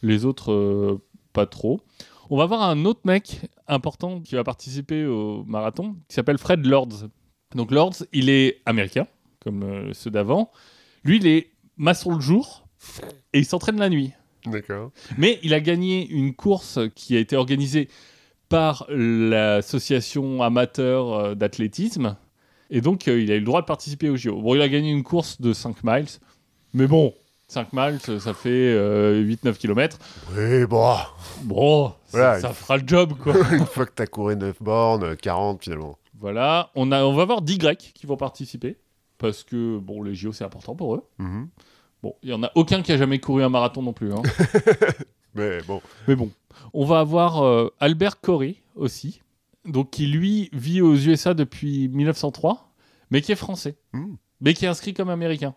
Les 0.03 0.25
autres, 0.25 0.53
euh, 0.53 1.01
pas 1.35 1.45
trop. 1.45 1.81
On 2.31 2.39
va 2.39 2.47
voir 2.47 2.63
un 2.63 2.87
autre 2.87 3.03
mec 3.05 3.41
important 3.69 4.21
qui 4.21 4.35
va 4.35 4.45
participer 4.45 5.05
au 5.05 5.45
marathon 5.45 5.97
qui 6.09 6.15
s'appelle 6.15 6.39
Fred 6.39 6.65
Lords. 6.65 7.09
Donc 7.55 7.71
Lords, 7.71 8.05
il 8.13 8.31
est 8.31 8.63
américain, 8.65 9.07
comme 9.41 9.63
euh, 9.63 9.93
ceux 9.93 10.11
d'avant. 10.11 10.51
Lui, 11.05 11.19
il 11.19 11.27
est 11.27 11.51
maçon 11.77 12.15
le 12.15 12.21
jour 12.21 12.67
et 13.35 13.41
il 13.41 13.45
s'entraîne 13.45 13.79
la 13.79 13.91
nuit. 13.91 14.13
D'accord. 14.47 14.91
Mais 15.19 15.39
il 15.43 15.53
a 15.53 15.61
gagné 15.61 16.09
une 16.09 16.35
course 16.35 16.79
qui 16.95 17.17
a 17.17 17.21
été 17.21 17.37
organisée 17.37 17.89
par 18.49 18.87
l'association 18.89 20.43
amateur 20.43 21.13
euh, 21.13 21.35
d'athlétisme. 21.35 22.17
Et 22.71 22.81
donc, 22.81 23.09
euh, 23.09 23.21
il 23.21 23.31
a 23.31 23.35
eu 23.35 23.41
le 23.41 23.45
droit 23.45 23.61
de 23.61 23.67
participer 23.67 24.09
au 24.09 24.17
JO. 24.17 24.41
Bon, 24.41 24.55
il 24.55 24.63
a 24.63 24.69
gagné 24.69 24.91
une 24.91 25.03
course 25.03 25.41
de 25.41 25.53
5 25.53 25.85
miles. 25.85 26.07
Mais 26.73 26.87
bon, 26.87 27.15
5 27.55 27.73
miles, 27.73 27.99
ça 28.21 28.35
fait 28.35 28.49
euh, 28.75 29.23
8-9 29.25 29.55
km. 29.59 29.99
Oui, 30.37 30.67
bon. 30.67 30.95
Bon, 31.43 31.89
ça- 31.89 31.95
Voilà, 32.11 32.41
ça, 32.41 32.49
il- 32.49 32.55
fera 32.55 32.77
le 32.77 32.85
job, 32.87 33.13
quoi. 33.23 33.35
Une 33.53 33.65
fois 33.67 33.87
que 33.87 33.93
t'as 33.95 34.07
couru 34.07 34.37
9 34.37 34.63
bornes, 34.63 35.05
euh, 35.05 35.17
40 35.17 35.63
finalement. 35.65 35.97
voilà, 36.19 36.71
on, 36.75 36.91
a, 36.93 37.05
on 37.05 37.15
va 37.15 37.25
voir 37.25 37.43
10 37.43 37.59
Grecs 37.59 37.93
qui 37.95 38.07
vont 38.07 38.17
participer. 38.17 38.77
Parce 39.19 39.45
que, 39.45 39.79
bon, 39.79 40.03
les 40.03 40.15
JO, 40.15 40.33
c'est 40.33 40.45
important 40.45 40.75
pour 40.75 40.97
eux. 40.97 41.03
Mhm. 41.19 41.49
Bon, 42.03 42.15
il 42.23 42.31
y 42.31 42.33
en 42.35 42.43
a 42.43 42.51
aucun 42.57 42.83
qui 42.83 42.93
a 42.93 42.97
jamais 42.97 43.19
couru 43.21 43.43
un 43.45 43.49
marathon 43.49 43.81
non 43.83 43.93
plus. 43.93 44.13
hein. 44.13 44.21
Mais 45.35 45.59
bon. 45.67 45.81
Mais 46.09 46.15
bon, 46.17 46.31
on 46.73 46.85
va 46.85 46.99
avoir 47.01 47.43
euh, 47.45 47.73
Albert 47.81 48.21
Corey 48.21 48.57
aussi, 48.77 49.23
donc 49.65 49.91
qui 49.91 50.07
lui 50.07 50.51
vit 50.53 50.81
aux 50.83 50.95
USA 50.95 51.33
depuis 51.35 51.89
1903, 51.89 52.71
mais 53.11 53.21
qui 53.21 53.33
est 53.33 53.37
français, 53.37 53.77
Hmm. 53.93 54.15
mais 54.41 54.55
qui 54.55 54.65
est 54.65 54.69
inscrit 54.69 54.95
comme 54.95 55.11
américain, 55.11 55.55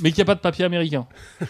mais 0.00 0.12
qui 0.12 0.20
a 0.20 0.24
pas 0.24 0.34
de 0.34 0.40
papier 0.40 0.64
américain. 0.64 1.06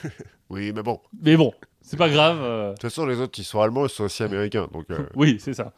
Oui, 0.48 0.72
mais 0.72 0.84
bon. 0.84 1.00
Mais 1.20 1.36
bon, 1.36 1.52
c'est 1.80 1.96
pas 1.96 2.08
grave. 2.08 2.38
euh, 2.40 2.68
De 2.68 2.74
toute 2.74 2.82
façon, 2.82 3.04
les 3.04 3.18
autres, 3.20 3.36
ils 3.36 3.44
sont 3.44 3.60
allemands, 3.60 3.86
ils 3.86 3.90
sont 3.90 4.04
aussi 4.04 4.22
américains. 4.22 4.68
Donc. 4.72 4.86
euh, 4.90 5.04
Oui, 5.16 5.38
c'est 5.40 5.54
ça. 5.54 5.72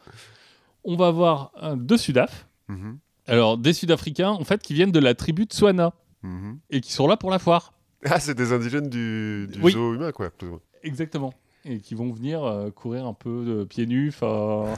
On 0.83 0.95
va 0.95 1.07
avoir 1.07 1.51
euh, 1.63 1.75
deux 1.75 1.97
Sudaf. 1.97 2.45
mhm. 2.67 2.99
Alors 3.25 3.57
des 3.57 3.73
Sud-Africains 3.73 4.29
en 4.29 4.43
fait 4.43 4.61
qui 4.61 4.75
viennent 4.75 4.91
de 4.91 4.99
la 4.99 5.15
tribu 5.15 5.45
de 5.45 5.51
Tswana 5.51 5.91
Mhm. 6.21 6.59
et 6.69 6.81
qui 6.81 6.91
sont 6.93 7.07
là 7.07 7.17
pour 7.17 7.31
la 7.31 7.39
foire. 7.39 7.73
Ah, 8.05 8.19
c'est 8.19 8.35
des 8.35 8.53
indigènes 8.53 8.89
du, 8.89 9.47
du 9.51 9.59
Oui. 9.61 9.71
zoo 9.71 9.95
humain, 9.95 10.11
quoi. 10.11 10.29
plus 10.29 10.47
ou 10.47 10.51
moins. 10.51 10.61
Exactement. 10.83 11.33
Et 11.65 11.79
qui 11.79 11.95
vont 11.95 12.11
venir 12.13 12.43
euh, 12.43 12.69
courir 12.69 13.07
un 13.07 13.13
peu 13.15 13.43
de 13.43 13.63
pieds 13.63 13.87
nus, 13.87 14.09
enfin, 14.09 14.73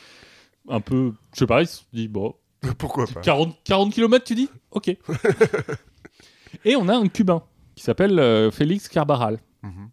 un 0.70 0.80
peu, 0.80 1.12
je 1.34 1.40
sais 1.40 1.46
pas, 1.46 1.60
ils 1.62 1.66
se 1.68 1.82
disent 1.92 2.08
bon, 2.08 2.34
Pourquoi 2.78 3.06
pas 3.06 3.20
40, 3.20 3.56
40 3.64 3.92
km, 3.92 4.24
tu 4.24 4.34
dis? 4.34 4.48
Ok. 4.70 4.96
Et 6.64 6.76
on 6.76 6.88
a 6.88 6.96
un 6.96 7.08
Cubain 7.08 7.42
qui 7.74 7.84
s'appelle 7.84 8.18
euh, 8.18 8.50
Félix 8.50 8.88
Carbaral. 8.88 9.38
Mhm. 9.62 9.90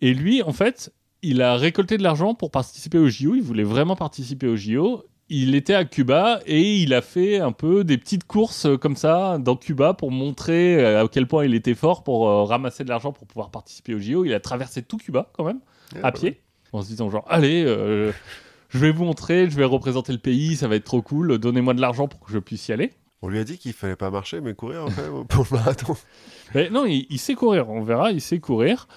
Et 0.00 0.14
lui, 0.14 0.42
en 0.42 0.52
fait, 0.52 0.92
il 1.22 1.42
a 1.42 1.56
récolté 1.56 1.98
de 1.98 2.02
l'argent 2.02 2.34
pour 2.34 2.50
participer 2.50 2.98
au 2.98 3.08
JO. 3.08 3.34
Il 3.34 3.42
voulait 3.42 3.62
vraiment 3.62 3.96
participer 3.96 4.48
au 4.48 4.56
JO. 4.56 5.04
Il 5.28 5.54
était 5.54 5.74
à 5.74 5.84
Cuba 5.84 6.40
et 6.46 6.82
il 6.82 6.92
a 6.92 7.00
fait 7.00 7.38
un 7.38 7.52
peu 7.52 7.84
des 7.84 7.96
petites 7.96 8.24
courses 8.24 8.66
euh, 8.66 8.76
comme 8.76 8.96
ça 8.96 9.38
dans 9.38 9.56
Cuba 9.56 9.94
pour 9.94 10.10
montrer 10.10 10.76
euh, 10.76 11.04
à 11.04 11.08
quel 11.08 11.26
point 11.26 11.44
il 11.44 11.54
était 11.54 11.74
fort 11.74 12.02
pour 12.02 12.28
euh, 12.28 12.44
ramasser 12.44 12.84
de 12.84 12.88
l'argent 12.88 13.12
pour 13.12 13.26
pouvoir 13.26 13.50
participer 13.50 13.94
au 13.94 13.98
JO. 13.98 14.24
Il 14.24 14.34
a 14.34 14.40
traversé 14.40 14.82
tout 14.82 14.98
Cuba 14.98 15.30
quand 15.32 15.44
même 15.44 15.60
Ah, 16.02 16.08
à 16.08 16.12
pied 16.12 16.42
en 16.72 16.82
se 16.82 16.88
disant 16.88 17.10
genre 17.10 17.24
allez 17.28 17.64
euh, 17.66 18.12
je 18.70 18.78
vais 18.78 18.90
vous 18.90 19.04
montrer, 19.04 19.50
je 19.50 19.56
vais 19.56 19.64
représenter 19.64 20.12
le 20.12 20.18
pays, 20.18 20.56
ça 20.56 20.66
va 20.68 20.76
être 20.76 20.84
trop 20.84 21.02
cool, 21.02 21.38
donnez-moi 21.38 21.74
de 21.74 21.80
l'argent 21.80 22.08
pour 22.08 22.20
que 22.20 22.32
je 22.32 22.38
puisse 22.38 22.68
y 22.68 22.72
aller. 22.72 22.92
On 23.22 23.28
lui 23.28 23.38
a 23.38 23.44
dit 23.44 23.56
qu'il 23.58 23.72
fallait 23.72 23.96
pas 23.96 24.10
marcher, 24.10 24.40
mais 24.40 24.54
courir 24.54 24.84
quand 24.96 25.02
même 25.02 25.24
pour 25.26 25.46
le 25.50 25.56
marathon. 25.56 25.96
Mais 26.54 26.70
non, 26.70 26.84
il, 26.86 27.06
il 27.08 27.18
sait 27.18 27.34
courir, 27.34 27.68
on 27.70 27.82
verra, 27.82 28.10
il 28.12 28.20
sait 28.20 28.40
courir. 28.40 28.88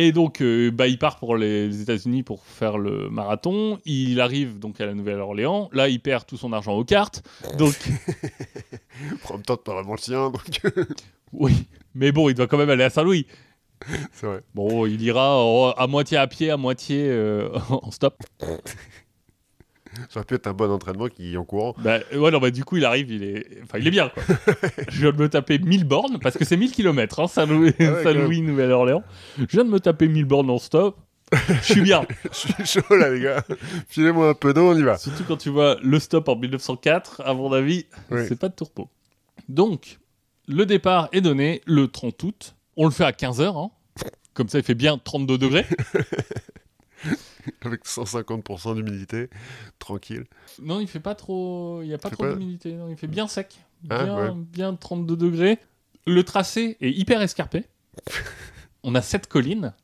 Et 0.00 0.12
donc, 0.12 0.40
euh, 0.42 0.70
bah, 0.70 0.86
il 0.86 0.96
part 0.96 1.18
pour 1.18 1.36
les 1.36 1.82
États-Unis 1.82 2.22
pour 2.22 2.44
faire 2.44 2.78
le 2.78 3.10
marathon. 3.10 3.78
Il 3.84 4.20
arrive 4.20 4.58
donc 4.60 4.80
à 4.80 4.86
la 4.86 4.94
Nouvelle-Orléans. 4.94 5.68
Là, 5.72 5.88
il 5.88 5.98
perd 6.00 6.24
tout 6.24 6.36
son 6.36 6.52
argent 6.52 6.72
aux 6.76 6.84
cartes. 6.84 7.22
Donc, 7.58 7.74
même 9.30 9.42
temps, 9.42 9.56
t'as 9.56 9.72
vraiment 9.74 9.92
le 9.94 9.98
sien, 9.98 10.30
donc 10.30 10.60
oui. 11.32 11.66
Mais 11.94 12.12
bon, 12.12 12.28
il 12.28 12.34
doit 12.34 12.46
quand 12.46 12.58
même 12.58 12.70
aller 12.70 12.84
à 12.84 12.90
Saint-Louis. 12.90 13.26
c'est 14.12 14.26
vrai. 14.26 14.40
Bon, 14.54 14.86
il 14.86 15.02
ira 15.02 15.36
en- 15.44 15.72
à 15.72 15.86
moitié 15.88 16.16
à 16.16 16.28
pied, 16.28 16.50
à 16.50 16.56
moitié 16.56 17.08
euh, 17.08 17.48
en 17.68 17.90
stop. 17.90 18.22
Ça 20.08 20.20
aurait 20.20 20.24
pu 20.26 20.34
être 20.34 20.46
un 20.46 20.52
bon 20.52 20.70
entraînement 20.70 21.08
qui 21.08 21.36
en 21.36 21.44
courant. 21.44 21.74
Bah, 21.78 21.98
ouais, 22.14 22.30
non, 22.30 22.38
bah, 22.38 22.50
du 22.50 22.64
coup, 22.64 22.76
il 22.76 22.84
arrive, 22.84 23.10
il 23.10 23.22
est, 23.22 23.46
enfin, 23.62 23.78
il 23.78 23.86
est 23.86 23.90
bien, 23.90 24.08
quoi. 24.10 24.22
je 24.88 25.00
viens 25.00 25.12
de 25.12 25.16
me 25.18 25.28
taper 25.28 25.58
1000 25.58 25.84
bornes, 25.84 26.18
parce 26.20 26.36
que 26.36 26.44
c'est 26.44 26.56
1000 26.56 26.72
km, 26.72 27.20
hein, 27.20 27.26
Saint-Louis, 27.26 27.72
Ah 27.80 27.84
ouais, 28.12 28.40
Nouvelle-Orléans. 28.40 29.02
Je 29.38 29.44
viens 29.46 29.64
de 29.64 29.70
me 29.70 29.80
taper 29.80 30.08
1000 30.08 30.24
bornes 30.24 30.50
en 30.50 30.58
stop. 30.58 30.96
Je 31.32 31.72
suis 31.72 31.80
bien. 31.82 32.06
Je 32.32 32.38
suis 32.38 32.66
chaud 32.66 32.96
là, 32.96 33.10
les 33.10 33.20
gars. 33.20 33.44
Filez-moi 33.88 34.30
un 34.30 34.34
peu 34.34 34.54
d'eau, 34.54 34.70
on 34.70 34.76
y 34.76 34.82
va. 34.82 34.96
Surtout 34.96 35.24
quand 35.28 35.36
tu 35.36 35.50
vois 35.50 35.76
le 35.82 35.98
stop 35.98 36.28
en 36.28 36.36
1904, 36.36 37.22
à 37.24 37.34
mon 37.34 37.52
avis, 37.52 37.86
Oui. 38.10 38.20
c'est 38.28 38.38
pas 38.38 38.48
de 38.48 38.54
tourpeau. 38.54 38.88
Donc, 39.48 39.98
le 40.46 40.64
départ 40.64 41.08
est 41.12 41.20
donné 41.20 41.60
le 41.66 41.88
30 41.88 42.22
août. 42.22 42.54
On 42.76 42.86
le 42.86 42.90
fait 42.90 43.04
à 43.04 43.12
15h, 43.12 43.42
hein. 43.62 43.70
comme 44.32 44.48
ça 44.48 44.58
il 44.58 44.64
fait 44.64 44.74
bien 44.74 44.98
32 44.98 45.36
degrés. 45.38 45.66
Avec 47.62 47.84
150% 47.84 48.74
d'humidité, 48.74 49.28
tranquille. 49.78 50.24
Non, 50.60 50.80
il 50.80 50.88
fait 50.88 51.00
pas 51.00 51.14
trop. 51.14 51.80
Il 51.82 51.88
y 51.88 51.94
a 51.94 51.98
pas 51.98 52.10
trop 52.10 52.24
pas- 52.24 52.32
d'humidité. 52.32 52.76
Il 52.90 52.96
fait 52.96 53.06
bien 53.06 53.28
sec. 53.28 53.58
Ah, 53.90 54.04
Bien, 54.04 54.16
ouais. 54.16 54.32
bien 54.34 54.74
32 54.74 55.16
degrés. 55.16 55.58
Le 56.06 56.22
tracé 56.24 56.76
est 56.80 56.90
hyper 56.90 57.22
escarpé. 57.22 57.64
On 58.82 58.94
a 58.94 59.02
sept 59.02 59.26
collines 59.26 59.74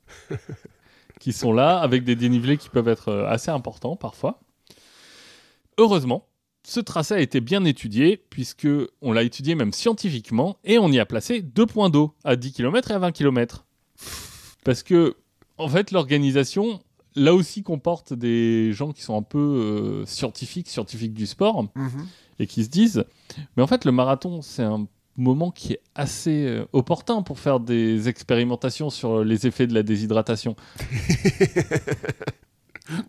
qui 1.21 1.33
sont 1.33 1.53
là 1.53 1.79
avec 1.79 2.05
des 2.05 2.17
dénivelés 2.17 2.57
qui 2.57 2.69
peuvent 2.71 2.89
être 2.89 3.09
euh, 3.09 3.27
assez 3.29 3.51
importants 3.51 3.97
parfois. 3.97 4.41
Heureusement, 5.79 6.29
ce 6.67 6.81
tracé 6.81 7.15
a 7.15 7.21
été 7.21 7.41
bien 7.41 7.65
étudié 7.65 8.17
puisque 8.31 8.69
on 9.03 9.13
l'a 9.13 9.23
étudié 9.23 9.55
même 9.55 9.73
scientifiquement 9.73 10.59
et 10.65 10.79
on 10.79 10.89
y 10.91 10.99
a 10.99 11.07
placé 11.07 11.43
deux 11.43 11.67
points 11.67 11.91
d'eau 11.91 12.15
à 12.25 12.37
10 12.37 12.53
km 12.53 12.91
et 12.91 12.95
à 12.95 12.99
20 12.99 13.13
km. 13.13 13.67
Parce 14.65 14.83
que 14.83 15.17
en 15.59 15.69
fait, 15.69 15.91
l'organisation 15.91 16.81
là 17.15 17.35
aussi 17.35 17.63
comporte 17.63 18.13
des 18.13 18.73
gens 18.73 18.93
qui 18.93 19.03
sont 19.03 19.17
un 19.17 19.23
peu 19.23 19.39
euh, 19.39 20.07
scientifiques, 20.07 20.69
scientifiques 20.69 21.15
du 21.15 21.27
sport 21.27 21.67
et 22.39 22.47
qui 22.47 22.65
se 22.65 22.69
disent 22.69 23.05
mais 23.57 23.63
en 23.63 23.67
fait 23.67 23.85
le 23.85 23.93
marathon 23.93 24.43
c'est 24.43 24.63
un 24.63 24.87
moment 25.17 25.51
qui 25.51 25.75
est 25.75 25.81
assez 25.95 26.47
euh, 26.47 26.67
opportun 26.73 27.23
pour 27.23 27.39
faire 27.39 27.61
des 27.61 28.09
expérimentations 28.09 28.91
sur 28.91 29.25
les 29.25 29.47
effets 29.47 29.67
de 29.67 29.75
la 29.75 29.83
déshydratation. 29.83 30.57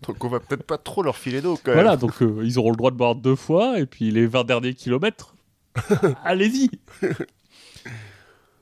Donc 0.07 0.23
on 0.23 0.29
va 0.29 0.39
peut-être 0.39 0.63
pas 0.63 0.77
trop 0.77 1.03
leur 1.03 1.17
filer 1.17 1.41
d'eau 1.41 1.57
quand 1.61 1.71
même. 1.71 1.81
Voilà, 1.83 1.97
donc 1.97 2.21
euh, 2.21 2.41
ils 2.43 2.57
auront 2.57 2.69
le 2.71 2.77
droit 2.77 2.91
de 2.91 2.95
boire 2.95 3.15
deux 3.15 3.35
fois 3.35 3.77
et 3.77 3.85
puis 3.85 4.09
les 4.09 4.25
20 4.25 4.45
derniers 4.45 4.73
kilomètres, 4.73 5.35
allez-y. 6.23 6.69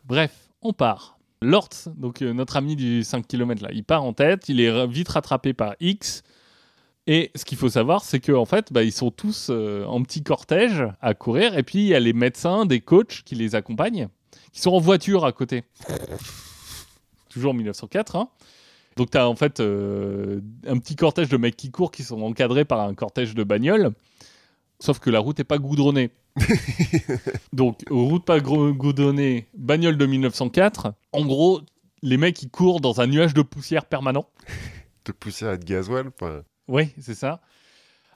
Bref, 0.06 0.32
on 0.62 0.74
part. 0.74 1.13
Lortz, 1.44 1.90
donc 1.96 2.22
euh, 2.22 2.34
notre 2.34 2.58
ami 2.58 2.76
du 2.76 3.04
5 3.04 3.28
km 3.28 3.64
là, 3.64 3.70
il 3.74 3.84
part 3.84 4.04
en 4.04 4.14
tête, 4.14 4.50
il 4.50 4.60
est 4.60 4.88
vite 4.88 5.10
rattrapé 5.10 5.54
par 5.54 5.76
X. 5.80 6.24
Et 7.06 7.32
ce 7.36 7.44
qu'il 7.44 7.58
faut 7.58 7.70
savoir, 7.70 8.04
c'est 8.04 8.22
qu'en 8.22 8.46
fait, 8.46 8.72
bah, 8.72 8.84
ils 8.84 8.94
sont 8.94 9.12
tous 9.12 9.48
euh, 9.50 9.86
en 9.86 10.02
petit 10.04 10.24
cortège 10.24 10.86
à 11.02 11.14
courir. 11.14 11.58
Et 11.58 11.64
puis, 11.64 11.80
il 11.80 11.88
y 11.88 11.96
a 11.96 12.00
les 12.00 12.14
médecins, 12.14 12.66
des 12.66 12.80
coachs 12.80 13.24
qui 13.26 13.36
les 13.36 13.56
accompagnent, 13.56 14.08
qui 14.54 14.62
sont 14.62 14.72
en 14.72 14.80
voiture 14.80 15.26
à 15.26 15.34
côté. 15.34 15.64
Toujours 17.30 17.52
en 17.52 17.56
1904. 17.56 18.16
Hein. 18.16 18.30
Donc, 18.96 19.12
tu 19.12 19.18
as 19.18 19.28
en 19.28 19.36
fait 19.36 19.60
euh, 19.60 20.40
un 20.66 20.78
petit 20.78 20.96
cortège 20.96 21.28
de 21.28 21.36
mecs 21.36 21.58
qui 21.58 21.72
courent 21.72 21.92
qui 21.92 22.04
sont 22.04 22.22
encadrés 22.22 22.64
par 22.64 22.80
un 22.80 22.94
cortège 22.94 23.36
de 23.36 23.44
bagnoles. 23.44 23.92
Sauf 24.80 25.00
que 25.00 25.10
la 25.10 25.20
route 25.20 25.38
n'est 25.40 25.44
pas 25.44 25.58
goudronnée. 25.58 26.10
Donc, 27.54 27.82
route 27.90 28.26
pas 28.26 28.40
goudronnée, 28.40 29.48
bagnole 29.56 29.98
de 29.98 30.06
1904. 30.06 30.94
En 31.12 31.26
gros, 31.26 31.62
les 32.02 32.18
mecs, 32.18 32.42
ils 32.42 32.50
courent 32.50 32.82
dans 32.82 33.02
un 33.02 33.08
nuage 33.08 33.34
de 33.34 33.42
poussière 33.42 33.86
permanent. 33.86 34.28
De 35.06 35.12
pousser 35.12 35.46
à 35.46 35.58
de 35.58 35.64
gasoil. 35.66 36.08
enfin, 36.20 36.42
Oui, 36.68 36.90
c'est 37.00 37.14
ça. 37.16 37.42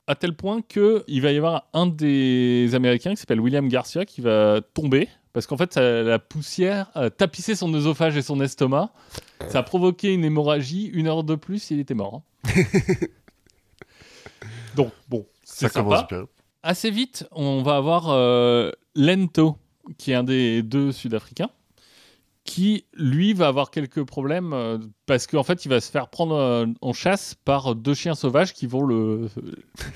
À 0.07 0.15
tel 0.15 0.33
point 0.35 0.61
que 0.61 1.03
il 1.07 1.21
va 1.21 1.31
y 1.33 1.37
avoir 1.37 1.67
un 1.73 1.85
des 1.85 2.69
Américains 2.73 3.11
qui 3.11 3.17
s'appelle 3.17 3.41
William 3.41 3.67
Garcia 3.67 4.05
qui 4.05 4.21
va 4.21 4.61
tomber 4.73 5.09
parce 5.33 5.45
qu'en 5.47 5.57
fait 5.57 5.73
ça- 5.73 6.01
la 6.01 6.17
poussière 6.17 6.89
a 6.95 7.09
tapissé 7.09 7.55
son 7.55 7.73
œsophage 7.73 8.15
et 8.15 8.21
son 8.21 8.39
estomac. 8.39 8.89
Ça 9.49 9.59
a 9.59 9.63
provoqué 9.63 10.13
une 10.13 10.23
hémorragie. 10.23 10.85
Une 10.93 11.07
heure 11.07 11.25
de 11.25 11.35
plus, 11.35 11.71
il 11.71 11.81
était 11.81 11.93
mort. 11.93 12.23
hein. 12.45 12.51
Donc 14.75 14.91
bon, 15.09 15.25
Ça 15.43 15.69
commence 15.69 16.07
bien. 16.07 16.25
Assez 16.67 16.91
vite, 16.91 17.25
on 17.31 17.63
va 17.63 17.77
avoir 17.77 18.09
euh, 18.09 18.71
Lento, 18.93 19.55
qui 19.97 20.11
est 20.11 20.15
un 20.15 20.25
des 20.25 20.61
deux 20.63 20.91
Sud-Africains, 20.91 21.49
qui, 22.43 22.83
lui, 22.93 23.31
va 23.31 23.47
avoir 23.47 23.71
quelques 23.71 24.03
problèmes 24.03 24.51
euh, 24.51 24.77
parce 25.05 25.27
qu'en 25.27 25.43
fait, 25.43 25.63
il 25.63 25.69
va 25.69 25.79
se 25.79 25.89
faire 25.89 26.09
prendre 26.09 26.35
euh, 26.35 26.65
en 26.81 26.91
chasse 26.91 27.35
par 27.35 27.73
deux 27.73 27.93
chiens 27.93 28.15
sauvages 28.15 28.53
qui 28.53 28.67
vont 28.67 28.83
le 28.83 29.29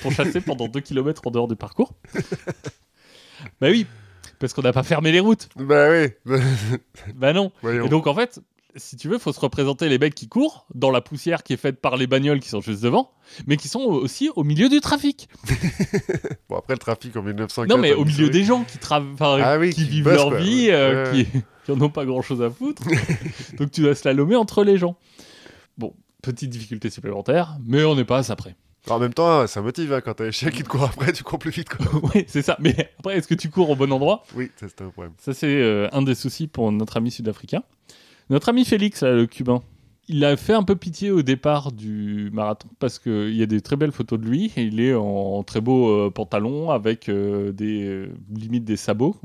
pourchasser 0.01 0.39
pendant 0.45 0.69
deux 0.69 0.79
kilomètres 0.79 1.23
en 1.25 1.31
dehors 1.31 1.49
du 1.49 1.57
parcours. 1.57 1.91
bah 3.59 3.67
oui, 3.69 3.85
parce 4.39 4.53
qu'on 4.53 4.61
n'a 4.61 4.71
pas 4.71 4.83
fermé 4.83 5.11
les 5.11 5.19
routes. 5.19 5.49
Bah 5.57 5.89
oui. 5.89 6.37
Bah 7.15 7.33
non. 7.33 7.51
Voyons. 7.61 7.85
Et 7.85 7.89
donc, 7.89 8.07
en 8.07 8.15
fait, 8.15 8.39
si 8.75 8.97
tu 8.97 9.07
veux, 9.07 9.17
faut 9.17 9.33
se 9.33 9.39
représenter 9.39 9.89
les 9.89 9.99
mecs 9.99 10.15
qui 10.15 10.27
courent 10.27 10.65
dans 10.73 10.91
la 10.91 11.01
poussière 11.01 11.43
qui 11.43 11.53
est 11.53 11.57
faite 11.57 11.79
par 11.79 11.97
les 11.97 12.07
bagnoles 12.07 12.39
qui 12.39 12.49
sont 12.49 12.61
juste 12.61 12.81
devant, 12.81 13.11
mais 13.47 13.57
qui 13.57 13.67
sont 13.67 13.81
aussi 13.81 14.29
au 14.35 14.43
milieu 14.43 14.69
du 14.69 14.79
trafic. 14.81 15.29
Bon, 16.49 16.57
après 16.57 16.73
le 16.73 16.79
trafic 16.79 17.15
en 17.15 17.23
1904. 17.23 17.69
Non, 17.69 17.81
mais 17.81 17.93
au 17.93 18.03
milieu 18.03 18.29
des 18.29 18.43
gens 18.43 18.65
qui, 18.65 18.77
Ah 18.89 19.57
oui, 19.57 19.69
qui 19.69 19.83
qui 19.83 19.89
vivent 19.89 20.03
bossent, 20.03 20.15
leur 20.15 20.29
quoi, 20.29 20.39
vie, 20.39 20.67
euh, 20.69 21.11
Ouais, 21.11 21.23
qui, 21.23 21.39
qui 21.65 21.71
en 21.71 21.79
ont 21.79 21.89
pas 21.89 22.05
grand 22.05 22.21
chose 22.21 22.41
à 22.41 22.49
foutre. 22.49 22.83
Donc 23.57 23.71
tu 23.71 23.81
dois 23.81 23.95
slalomer 23.95 24.35
entre 24.35 24.63
les 24.63 24.77
gens. 24.77 24.97
Bon, 25.77 25.93
petite 26.21 26.49
difficulté 26.49 26.89
supplémentaire, 26.89 27.57
mais 27.65 27.83
on 27.85 27.95
n'est 27.95 28.05
pas 28.05 28.17
à 28.17 28.23
ça 28.23 28.35
près. 28.35 28.55
En 28.89 28.99
même 28.99 29.13
temps, 29.13 29.45
ça 29.45 29.61
motive 29.61 29.93
hein, 29.93 30.01
quand 30.01 30.15
t'as 30.15 30.25
les 30.25 30.31
chiens 30.31 30.49
qui 30.49 30.63
te 30.63 30.67
courent 30.67 30.85
après, 30.85 31.13
tu 31.13 31.23
cours 31.23 31.37
plus 31.37 31.51
vite. 31.51 31.69
Quoi. 31.69 31.85
oui, 32.15 32.25
c'est 32.27 32.41
ça. 32.41 32.57
Mais 32.59 32.91
après, 32.99 33.17
est-ce 33.17 33.27
que 33.27 33.35
tu 33.35 33.49
cours 33.49 33.69
au 33.69 33.75
bon 33.75 33.91
endroit? 33.91 34.23
Oui, 34.35 34.49
c'était 34.57 34.83
un 34.83 34.89
problème. 34.89 35.13
Ça, 35.19 35.33
c'est 35.33 35.61
euh, 35.61 35.87
un 35.91 36.01
des 36.01 36.15
soucis 36.15 36.47
pour 36.47 36.71
notre 36.71 36.97
ami 36.97 37.11
sud-africain. 37.11 37.63
Notre 38.31 38.47
ami 38.47 38.63
Félix, 38.63 39.03
là, 39.03 39.11
le 39.11 39.27
cubain, 39.27 39.61
il 40.07 40.23
a 40.23 40.37
fait 40.37 40.53
un 40.53 40.63
peu 40.63 40.77
pitié 40.77 41.11
au 41.11 41.21
départ 41.21 41.73
du 41.73 42.29
marathon 42.31 42.69
parce 42.79 42.97
qu'il 42.97 43.35
y 43.35 43.43
a 43.43 43.45
des 43.45 43.59
très 43.59 43.75
belles 43.75 43.91
photos 43.91 44.17
de 44.17 44.25
lui. 44.25 44.53
Et 44.55 44.63
il 44.63 44.79
est 44.79 44.93
en 44.93 45.43
très 45.43 45.59
beau 45.59 45.89
euh, 45.89 46.09
pantalon 46.09 46.71
avec 46.71 47.09
euh, 47.09 47.51
des 47.51 47.83
euh, 47.83 48.09
limite 48.33 48.63
des 48.63 48.77
sabots, 48.77 49.17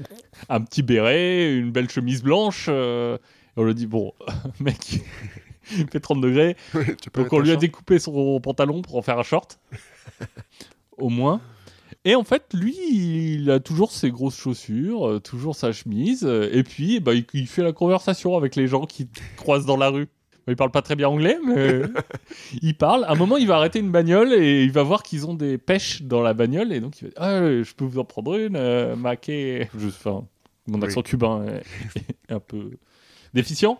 un 0.50 0.60
petit 0.60 0.82
béret, 0.82 1.56
une 1.56 1.70
belle 1.70 1.88
chemise 1.88 2.22
blanche. 2.22 2.66
euh, 2.68 3.16
et 3.16 3.60
on 3.60 3.64
lui 3.64 3.74
dit 3.74 3.86
bon, 3.86 4.12
mec, 4.60 5.00
il 5.72 5.88
fait 5.88 6.00
30 6.00 6.20
degrés, 6.20 6.54
tu 7.00 7.08
peux 7.08 7.22
donc 7.22 7.32
on 7.32 7.38
lui 7.38 7.52
a 7.52 7.56
découpé 7.56 7.98
son 7.98 8.40
pantalon 8.40 8.82
pour 8.82 8.96
en 8.96 9.02
faire 9.02 9.18
un 9.18 9.22
short. 9.22 9.58
Au 10.98 11.08
moins. 11.08 11.40
Et 12.06 12.14
en 12.14 12.24
fait, 12.24 12.54
lui, 12.54 12.74
il 13.34 13.50
a 13.50 13.60
toujours 13.60 13.92
ses 13.92 14.10
grosses 14.10 14.38
chaussures, 14.38 15.06
euh, 15.06 15.20
toujours 15.20 15.54
sa 15.54 15.70
chemise, 15.72 16.24
euh, 16.24 16.48
et 16.50 16.62
puis 16.62 16.98
bah, 16.98 17.12
il, 17.14 17.46
fait 17.46 17.62
la 17.62 17.72
conversation 17.72 18.36
avec 18.36 18.56
les 18.56 18.66
gens 18.66 18.86
qui 18.86 19.08
croisent 19.36 19.66
dans 19.66 19.76
la 19.76 19.90
rue. 19.90 20.08
Il 20.48 20.56
parle 20.56 20.70
pas 20.70 20.80
très 20.80 20.96
bien 20.96 21.08
anglais, 21.08 21.38
mais 21.46 21.82
il 22.62 22.74
parle. 22.74 23.04
À 23.04 23.12
un 23.12 23.14
moment, 23.16 23.36
il 23.36 23.46
va 23.46 23.56
arrêter 23.56 23.78
une 23.78 23.90
bagnole 23.90 24.32
et 24.32 24.64
il 24.64 24.72
va 24.72 24.82
voir 24.82 25.02
qu'ils 25.02 25.26
ont 25.26 25.34
des 25.34 25.58
pêches 25.58 26.02
dans 26.02 26.22
la 26.22 26.32
bagnole, 26.32 26.72
et 26.72 26.80
donc 26.80 27.00
il 27.00 27.04
va 27.04 27.10
dire 27.10 27.18
Ah, 27.20 27.62
je 27.62 27.74
peux 27.74 27.84
vous 27.84 27.98
en 27.98 28.04
prendre 28.04 28.34
une, 28.34 28.56
euh, 28.56 28.96
maquet. 28.96 29.68
Je, 29.78 29.88
enfin, 29.88 30.26
mon 30.66 30.80
accent 30.80 31.02
cubain 31.02 31.44
est, 31.44 31.62
est 32.30 32.32
un 32.32 32.40
peu 32.40 32.70
déficient. 33.34 33.78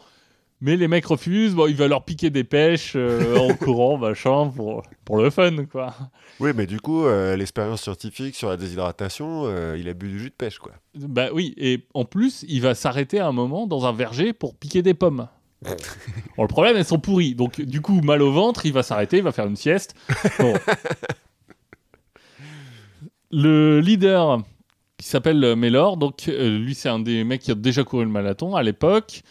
Mais 0.63 0.77
les 0.77 0.89
mecs 0.89 1.07
refusent, 1.07 1.55
bon, 1.55 1.69
il 1.69 1.75
va 1.75 1.89
leur 1.89 2.05
piquer 2.05 2.29
des 2.29 2.45
pêches 2.45 2.93
euh, 2.95 3.39
en 3.39 3.55
courant, 3.57 3.97
machin, 3.97 4.53
pour, 4.55 4.83
pour 5.07 5.17
le 5.17 5.31
fun, 5.31 5.65
quoi. 5.65 5.95
Oui, 6.39 6.51
mais 6.55 6.67
du 6.67 6.81
coup, 6.81 7.07
euh, 7.07 7.35
l'expérience 7.35 7.83
scientifique 7.83 8.35
sur 8.35 8.51
la 8.51 8.59
déshydratation, 8.59 9.45
euh, 9.47 9.77
il 9.79 9.89
a 9.89 9.95
bu 9.95 10.09
du 10.09 10.19
jus 10.19 10.29
de 10.29 10.35
pêche, 10.35 10.59
quoi. 10.59 10.73
Bah 10.95 11.29
oui, 11.33 11.55
et 11.57 11.87
en 11.95 12.05
plus, 12.05 12.45
il 12.47 12.61
va 12.61 12.75
s'arrêter 12.75 13.21
à 13.21 13.27
un 13.27 13.33
moment 13.33 13.67
dans 13.67 13.87
un 13.87 13.93
verger 13.93 14.35
pour 14.35 14.55
piquer 14.55 14.83
des 14.83 14.95
pommes. 14.95 15.29
Bon, 16.37 16.45
le 16.45 16.49
problème, 16.49 16.77
elles 16.77 16.87
sont 16.87 17.01
pourries. 17.01 17.35
Donc, 17.35 17.61
du 17.61 17.81
coup, 17.81 18.01
mal 18.01 18.23
au 18.23 18.33
ventre, 18.33 18.65
il 18.65 18.73
va 18.73 18.83
s'arrêter, 18.83 19.19
il 19.19 19.23
va 19.23 19.33
faire 19.33 19.47
une 19.47 19.57
sieste. 19.57 19.95
Bon. 20.39 20.55
le 23.31 23.81
leader 23.81 24.39
qui 24.97 25.07
s'appelle 25.07 25.55
Mellor, 25.57 25.99
donc 25.99 26.27
lui, 26.27 26.75
c'est 26.75 26.89
un 26.89 26.99
des 26.99 27.25
mecs 27.25 27.43
qui 27.43 27.51
a 27.51 27.55
déjà 27.55 27.85
couru 27.85 28.05
le 28.05 28.11
marathon 28.11 28.57
à 28.57 28.63
l'époque. 28.63 29.23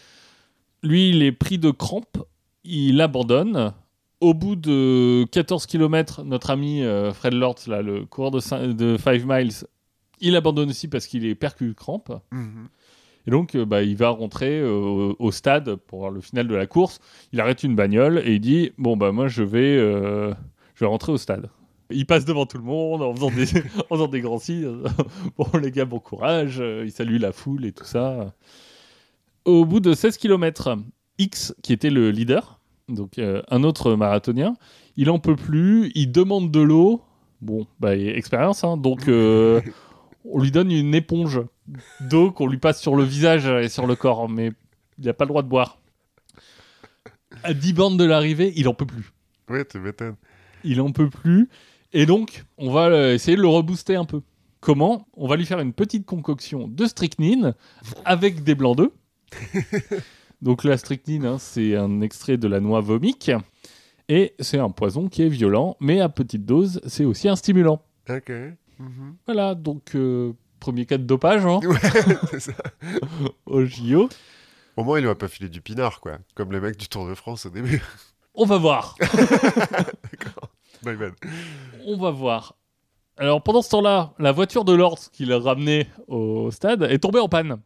Lui, 0.82 1.10
il 1.10 1.22
est 1.22 1.32
pris 1.32 1.58
de 1.58 1.70
crampes, 1.70 2.18
il 2.64 3.00
abandonne. 3.00 3.72
Au 4.20 4.34
bout 4.34 4.54
de 4.54 5.24
14 5.32 5.64
km, 5.66 6.24
notre 6.24 6.50
ami 6.50 6.82
euh, 6.82 7.12
Fred 7.12 7.32
Lortz, 7.32 7.66
là, 7.66 7.80
le 7.80 8.04
coureur 8.04 8.30
de 8.30 8.40
5 8.40 8.76
miles, 9.24 9.52
il 10.20 10.36
abandonne 10.36 10.70
aussi 10.70 10.88
parce 10.88 11.06
qu'il 11.06 11.24
est 11.24 11.34
percu 11.34 11.68
de 11.68 11.72
crampes. 11.72 12.12
Mhm. 12.30 12.68
Et 13.26 13.30
donc, 13.30 13.54
euh, 13.54 13.64
bah, 13.64 13.82
il 13.82 13.96
va 13.96 14.10
rentrer 14.10 14.60
euh, 14.60 15.12
au 15.18 15.30
stade 15.30 15.76
pour 15.76 16.00
voir 16.00 16.10
le 16.10 16.20
final 16.20 16.48
de 16.48 16.54
la 16.54 16.66
course. 16.66 17.00
Il 17.32 17.40
arrête 17.40 17.62
une 17.62 17.76
bagnole 17.76 18.22
et 18.24 18.34
il 18.34 18.40
dit 18.40 18.72
Bon, 18.78 18.96
bah, 18.96 19.12
moi, 19.12 19.28
je 19.28 19.42
vais, 19.42 19.76
euh, 19.76 20.32
je 20.74 20.84
vais 20.84 20.88
rentrer 20.88 21.12
au 21.12 21.18
stade. 21.18 21.50
Il 21.90 22.06
passe 22.06 22.24
devant 22.24 22.46
tout 22.46 22.58
le 22.58 22.64
monde 22.64 23.02
en 23.02 23.14
faisant 23.14 23.30
des, 23.30 23.46
en 23.90 23.94
faisant 23.94 24.08
des 24.08 24.20
grands 24.20 24.38
signes. 24.38 24.82
bon, 25.38 25.46
les 25.60 25.70
gars, 25.70 25.84
bon 25.84 25.98
courage. 25.98 26.62
Il 26.84 26.92
salue 26.92 27.18
la 27.18 27.32
foule 27.32 27.64
et 27.66 27.72
tout 27.72 27.84
ça. 27.84 28.32
Au 29.44 29.64
bout 29.64 29.80
de 29.80 29.94
16 29.94 30.16
km, 30.18 30.76
X, 31.18 31.54
qui 31.62 31.72
était 31.72 31.90
le 31.90 32.10
leader, 32.10 32.60
donc 32.88 33.18
euh, 33.18 33.42
un 33.48 33.62
autre 33.62 33.94
marathonien, 33.94 34.56
il 34.96 35.10
en 35.10 35.18
peut 35.18 35.36
plus. 35.36 35.90
Il 35.94 36.12
demande 36.12 36.50
de 36.50 36.60
l'eau. 36.60 37.02
Bon, 37.40 37.66
bah, 37.78 37.96
expérience, 37.96 38.64
hein. 38.64 38.76
Donc, 38.76 39.08
euh, 39.08 39.60
on 40.24 40.40
lui 40.40 40.50
donne 40.50 40.70
une 40.70 40.94
éponge 40.94 41.40
d'eau 42.00 42.32
qu'on 42.32 42.46
lui 42.46 42.58
passe 42.58 42.80
sur 42.80 42.96
le 42.96 43.04
visage 43.04 43.46
et 43.46 43.68
sur 43.68 43.86
le 43.86 43.96
corps, 43.96 44.28
mais 44.28 44.52
il 44.98 45.06
n'a 45.06 45.14
pas 45.14 45.24
le 45.24 45.28
droit 45.28 45.42
de 45.42 45.48
boire. 45.48 45.78
À 47.42 47.54
10 47.54 47.72
bandes 47.72 47.98
de 47.98 48.04
l'arrivée, 48.04 48.52
il 48.56 48.68
en 48.68 48.74
peut 48.74 48.86
plus. 48.86 49.12
Ouais, 49.48 49.64
tu 49.64 49.78
m'étonnes. 49.78 50.16
Il 50.64 50.80
en 50.80 50.92
peut 50.92 51.08
plus. 51.08 51.48
Et 51.92 52.06
donc, 52.06 52.44
on 52.58 52.70
va 52.70 52.86
euh, 52.86 53.14
essayer 53.14 53.36
de 53.36 53.42
le 53.42 53.48
rebooster 53.48 53.96
un 53.96 54.04
peu. 54.04 54.20
Comment? 54.60 55.08
On 55.14 55.26
va 55.26 55.36
lui 55.36 55.46
faire 55.46 55.60
une 55.60 55.72
petite 55.72 56.04
concoction 56.04 56.68
de 56.68 56.86
strychnine 56.86 57.54
avec 58.04 58.44
des 58.44 58.54
blancs 58.54 58.76
d'œufs. 58.76 58.92
donc 60.42 60.64
la 60.64 60.76
strychnine, 60.76 61.26
hein, 61.26 61.38
c'est 61.38 61.76
un 61.76 62.00
extrait 62.00 62.36
de 62.36 62.48
la 62.48 62.60
noix 62.60 62.80
vomique. 62.80 63.30
Et 64.08 64.34
c'est 64.40 64.58
un 64.58 64.70
poison 64.70 65.08
qui 65.08 65.22
est 65.22 65.28
violent, 65.28 65.76
mais 65.80 66.00
à 66.00 66.08
petite 66.08 66.44
dose, 66.44 66.80
c'est 66.86 67.04
aussi 67.04 67.28
un 67.28 67.36
stimulant. 67.36 67.82
Ok. 68.08 68.30
Mhm. 68.78 69.16
Voilà, 69.26 69.54
donc 69.54 69.94
euh, 69.94 70.32
premier 70.58 70.86
cas 70.86 70.98
de 70.98 71.04
dopage 71.04 71.44
hein, 71.46 71.60
Ouais, 71.62 71.78
c'est 72.30 72.40
ça. 72.40 72.52
au 73.46 73.64
JO. 73.64 74.08
Au 74.76 74.84
moins, 74.84 74.98
il 74.98 75.06
va 75.06 75.14
pas 75.14 75.28
filer 75.28 75.48
du 75.48 75.60
pinard, 75.60 76.00
quoi. 76.00 76.18
Comme 76.34 76.52
les 76.52 76.60
mecs 76.60 76.76
du 76.76 76.88
Tour 76.88 77.08
de 77.08 77.14
France 77.14 77.46
au 77.46 77.50
début. 77.50 77.82
On 78.34 78.46
va 78.46 78.56
voir. 78.56 78.96
My 80.84 80.96
bad. 80.96 81.12
On 81.84 81.96
va 81.96 82.10
voir. 82.10 82.56
Alors 83.16 83.42
pendant 83.42 83.60
ce 83.60 83.68
temps-là, 83.70 84.14
la 84.18 84.32
voiture 84.32 84.64
de 84.64 84.72
Lord 84.72 84.98
qui 85.12 85.26
l'a 85.26 85.38
ramené 85.38 85.86
au 86.08 86.50
stade 86.50 86.84
est 86.84 87.00
tombée 87.00 87.18
en 87.20 87.28
panne. 87.28 87.60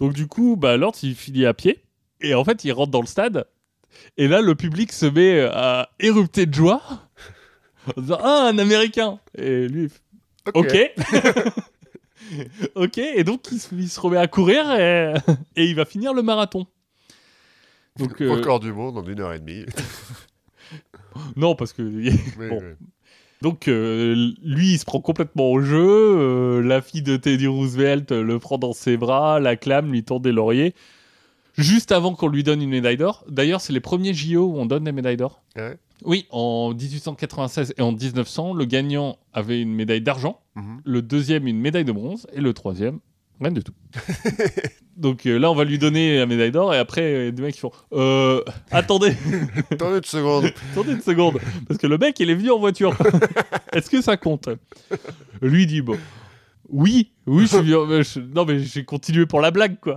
Donc 0.00 0.12
du 0.14 0.26
coup, 0.26 0.56
bah, 0.56 0.76
Lord 0.76 0.94
il 1.04 1.14
finit 1.14 1.46
à 1.46 1.54
pied 1.54 1.84
et 2.20 2.34
en 2.34 2.42
fait 2.44 2.64
il 2.64 2.72
rentre 2.72 2.90
dans 2.90 3.00
le 3.00 3.06
stade 3.06 3.46
et 4.16 4.26
là 4.28 4.40
le 4.40 4.54
public 4.54 4.92
se 4.92 5.06
met 5.06 5.40
à 5.40 5.90
érupter 6.00 6.46
de 6.46 6.54
joie 6.54 6.80
en 7.96 8.00
disant 8.00 8.18
ah 8.22 8.48
un 8.52 8.58
Américain 8.58 9.20
et 9.36 9.68
lui 9.68 9.84
il 9.84 9.90
fait, 9.90 10.00
ok 10.54 10.92
ok 12.74 12.98
et 13.16 13.24
donc 13.24 13.50
il 13.52 13.60
se, 13.60 13.74
il 13.74 13.88
se 13.88 14.00
remet 14.00 14.16
à 14.18 14.26
courir 14.28 14.70
et, 14.72 15.14
et 15.56 15.64
il 15.66 15.74
va 15.74 15.84
finir 15.84 16.14
le 16.14 16.22
marathon. 16.22 16.66
Donc 17.98 18.20
euh, 18.22 18.30
Record 18.32 18.60
du 18.60 18.72
monde 18.72 18.96
en 18.98 19.04
une 19.04 19.20
heure 19.20 19.32
et 19.32 19.38
demie. 19.40 19.64
non 21.36 21.54
parce 21.54 21.72
que 21.72 21.82
Oui, 21.82 22.10
Bon. 22.48 22.60
oui. 22.62 22.74
Donc 23.42 23.68
euh, 23.68 24.32
lui, 24.42 24.72
il 24.72 24.78
se 24.78 24.84
prend 24.84 25.00
complètement 25.00 25.50
au 25.50 25.60
jeu. 25.62 25.78
euh, 25.80 26.60
la 26.62 26.82
fille 26.82 27.02
de 27.02 27.16
Teddy 27.16 27.46
Roosevelt 27.46 28.10
le 28.12 28.38
prend 28.38 28.58
dans 28.58 28.72
ses 28.72 28.96
bras, 28.96 29.40
l'acclame, 29.40 29.90
lui 29.92 30.02
tend 30.04 30.20
des 30.20 30.32
lauriers. 30.32 30.74
Juste 31.56 31.90
avant 31.92 32.14
qu'on 32.14 32.28
lui 32.28 32.42
donne 32.44 32.62
une 32.62 32.70
médaille 32.70 32.96
d'or. 32.96 33.24
D'ailleurs, 33.28 33.60
c'est 33.60 33.72
les 33.72 33.80
premiers 33.80 34.14
JO 34.14 34.44
où 34.46 34.56
on 34.58 34.66
donne 34.66 34.84
des 34.84 34.92
médailles 34.92 35.16
d'or. 35.16 35.42
Ouais. 35.56 35.76
Oui, 36.04 36.26
en 36.30 36.72
1896 36.72 37.74
et 37.76 37.82
en 37.82 37.92
1900, 37.92 38.54
le 38.54 38.64
gagnant 38.64 39.18
avait 39.34 39.60
une 39.60 39.74
médaille 39.74 40.00
d'argent, 40.00 40.40
Mhm. 40.56 40.80
le 40.84 41.02
deuxième 41.02 41.46
une 41.46 41.58
médaille 41.60 41.84
de 41.84 41.92
bronze 41.92 42.26
et 42.32 42.40
le 42.40 42.52
troisième 42.54 43.00
rien 43.40 43.50
du 43.52 43.62
tout. 43.62 43.72
Donc 45.00 45.24
euh, 45.26 45.38
là, 45.38 45.50
on 45.50 45.54
va 45.54 45.64
lui 45.64 45.78
donner 45.78 46.18
la 46.18 46.26
médaille 46.26 46.52
d'or 46.52 46.74
et 46.74 46.78
après, 46.78 47.02
euh, 47.02 47.32
des 47.32 47.42
mecs 47.42 47.54
qui 47.54 47.60
font 47.60 47.72
euh, 47.92 48.42
attendez. 48.70 49.14
Attendez 49.70 49.96
une 49.98 50.04
seconde. 50.04 50.44
Attendez 50.72 50.92
une 50.92 51.00
seconde, 51.00 51.38
parce 51.66 51.78
que 51.80 51.86
le 51.86 51.96
mec, 51.98 52.20
il 52.20 52.28
est 52.30 52.34
venu 52.34 52.50
en 52.50 52.58
voiture. 52.58 52.94
Est-ce 53.72 53.88
que 53.88 54.02
ça 54.02 54.16
compte? 54.16 54.48
Lui 55.40 55.62
il 55.62 55.66
dit 55.66 55.80
bon. 55.80 55.96
Oui, 56.68 57.10
oui, 57.26 57.42
je 57.44 57.46
suis 57.48 57.56
venu- 57.58 57.74
euh, 57.74 58.02
je- 58.02 58.20
Non, 58.20 58.44
mais 58.44 58.60
j'ai 58.60 58.84
continué 58.84 59.26
pour 59.26 59.40
la 59.40 59.50
blague, 59.50 59.80
quoi. 59.80 59.96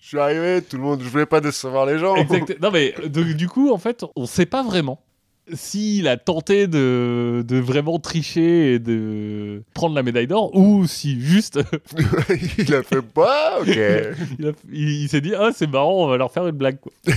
Je 0.00 0.06
suis 0.08 0.18
arrivé, 0.18 0.60
tout 0.62 0.76
le 0.76 0.82
monde, 0.82 1.00
je 1.02 1.08
voulais 1.08 1.26
pas 1.26 1.40
décevoir 1.40 1.86
les 1.86 1.98
gens. 1.98 2.14
Exact. 2.16 2.60
Non, 2.60 2.70
mais 2.70 2.94
du 3.08 3.48
coup, 3.48 3.72
en 3.72 3.78
fait, 3.78 4.04
on 4.14 4.26
sait 4.26 4.46
pas 4.46 4.62
vraiment 4.62 5.02
s'il 5.52 6.06
a 6.08 6.16
tenté 6.16 6.66
de, 6.68 7.44
de 7.46 7.56
vraiment 7.58 7.98
tricher 7.98 8.74
et 8.74 8.78
de 8.78 9.62
prendre 9.74 9.94
la 9.94 10.02
médaille 10.04 10.28
d'or 10.28 10.54
ou 10.54 10.86
si 10.86 11.20
juste 11.20 11.58
il 12.58 12.72
a 12.74 12.82
fait 12.82 13.02
pas, 13.02 13.60
ok. 13.60 13.66
il, 14.38 14.46
a- 14.46 14.52
il- 14.72 15.02
il 15.02 15.08
s'est 15.08 15.20
dit 15.20 15.34
ah 15.34 15.50
c'est 15.54 15.66
marrant 15.66 16.04
on 16.04 16.06
va 16.08 16.16
leur 16.16 16.30
faire 16.32 16.46
une 16.46 16.56
blague 16.56 16.78
quoi. 16.80 16.92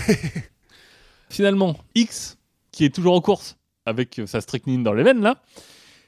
Finalement 1.30 1.76
X 1.96 2.38
qui 2.72 2.86
est 2.86 2.94
toujours 2.94 3.14
en 3.16 3.22
course 3.22 3.58
avec 3.86 4.22
sa 4.26 4.42
strychnine 4.42 4.84
dans 4.84 4.94
les 4.94 5.04
veines 5.04 5.22
là, 5.22 5.42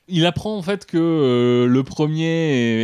il 0.08 0.26
apprend 0.26 0.58
en 0.58 0.62
fait 0.62 0.86
que 0.86 0.98
euh, 0.98 1.68
le 1.68 1.84
premier 1.84 2.26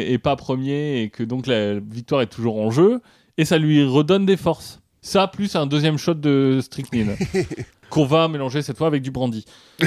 est, 0.07 0.11
est 0.13 0.17
pas 0.19 0.35
premier 0.35 1.01
et 1.01 1.09
que 1.09 1.23
donc 1.23 1.47
la 1.47 1.79
victoire 1.79 2.21
est 2.21 2.27
toujours 2.27 2.57
en 2.61 2.69
jeu 2.69 3.01
et 3.37 3.45
ça 3.45 3.57
lui 3.57 3.83
redonne 3.83 4.25
des 4.25 4.37
forces. 4.37 4.81
Ça 5.03 5.27
plus 5.27 5.55
un 5.55 5.67
deuxième 5.67 5.97
shot 5.99 6.13
de 6.15 6.59
strychnine 6.63 7.15
qu'on 7.89 8.05
va 8.05 8.27
mélanger 8.29 8.61
cette 8.63 8.77
fois 8.77 8.87
avec 8.87 9.03
du 9.03 9.11
brandy. 9.11 9.45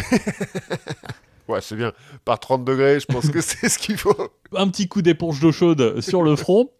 Ouais, 1.48 1.60
c'est 1.60 1.76
bien. 1.76 1.92
Par 2.24 2.40
30 2.40 2.64
degrés, 2.64 2.98
je 2.98 3.06
pense 3.06 3.30
que 3.30 3.40
c'est 3.40 3.68
ce 3.68 3.78
qu'il 3.78 3.96
faut. 3.96 4.16
Un 4.56 4.66
petit 4.68 4.88
coup 4.88 5.00
d'éponge 5.00 5.38
d'eau 5.38 5.52
chaude 5.52 6.00
sur 6.00 6.24
le 6.24 6.34
front 6.34 6.70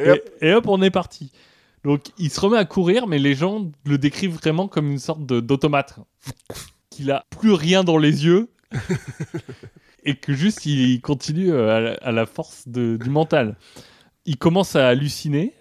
Et 0.00 0.10
hop. 0.10 0.20
et 0.40 0.52
hop, 0.52 0.66
on 0.66 0.82
est 0.82 0.90
parti. 0.90 1.30
Donc, 1.84 2.06
il 2.18 2.28
se 2.28 2.40
remet 2.40 2.56
à 2.58 2.64
courir, 2.64 3.06
mais 3.06 3.20
les 3.20 3.36
gens 3.36 3.70
le 3.86 3.96
décrivent 3.96 4.34
vraiment 4.34 4.66
comme 4.66 4.90
une 4.90 4.98
sorte 4.98 5.24
d'automate. 5.24 5.94
Qu'il 6.90 7.12
a 7.12 7.24
plus 7.38 7.52
rien 7.52 7.84
dans 7.84 7.96
les 7.96 8.24
yeux. 8.24 8.48
et 10.02 10.16
que 10.16 10.32
juste, 10.32 10.66
il 10.66 11.00
continue 11.00 11.54
à 11.54 11.78
la, 11.78 11.92
à 12.02 12.10
la 12.10 12.26
force 12.26 12.66
de- 12.66 12.96
du 13.00 13.10
mental. 13.10 13.56
Il 14.26 14.38
commence 14.38 14.74
à 14.74 14.88
halluciner. 14.88 15.54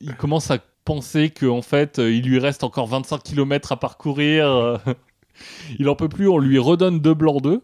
Il 0.00 0.14
commence 0.16 0.50
à 0.50 0.58
penser 0.84 1.30
qu'en 1.30 1.62
fait, 1.62 1.98
euh, 1.98 2.12
il 2.12 2.24
lui 2.24 2.38
reste 2.38 2.64
encore 2.64 2.86
25 2.86 3.22
km 3.22 3.72
à 3.72 3.76
parcourir. 3.76 4.46
euh. 4.48 4.76
Il 5.78 5.88
en 5.88 5.94
peut 5.94 6.08
plus, 6.08 6.28
on 6.28 6.38
lui 6.38 6.58
redonne 6.58 6.98
deux 6.98 7.14
blancs 7.14 7.40
d'œufs 7.42 7.60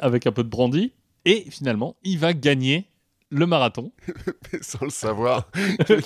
avec 0.00 0.26
un 0.26 0.32
peu 0.32 0.42
de 0.42 0.48
brandy. 0.48 0.92
Et 1.26 1.44
finalement, 1.50 1.96
il 2.02 2.18
va 2.18 2.32
gagner 2.32 2.86
le 3.30 3.44
marathon. 3.46 3.92
Sans 4.62 4.82
le 4.84 4.90
savoir. 4.90 5.50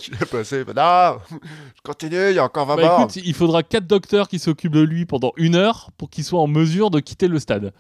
tu 0.01 0.11
l'as 0.18 0.27
passé. 0.27 0.64
Non, 0.64 1.18
je 1.31 1.81
continue, 1.85 2.31
il 2.31 2.35
y 2.35 2.38
a 2.40 2.44
encore 2.44 2.66
20 2.66 2.75
Bah, 2.77 2.83
morts. 2.83 3.01
écoute, 3.03 3.16
il 3.25 3.35
faudra 3.35 3.62
quatre 3.62 3.87
docteurs 3.87 4.27
qui 4.27 4.40
s'occupent 4.40 4.72
de 4.72 4.81
lui 4.81 5.07
pendant 5.07 5.33
une 5.37 5.55
heure 5.55 5.90
pour 5.96 6.11
qu'il 6.11 6.25
soit 6.25 6.40
en 6.40 6.48
mesure 6.48 6.90
de 6.90 6.98
quitter 6.98 7.29
le 7.29 7.38
stade. 7.38 7.72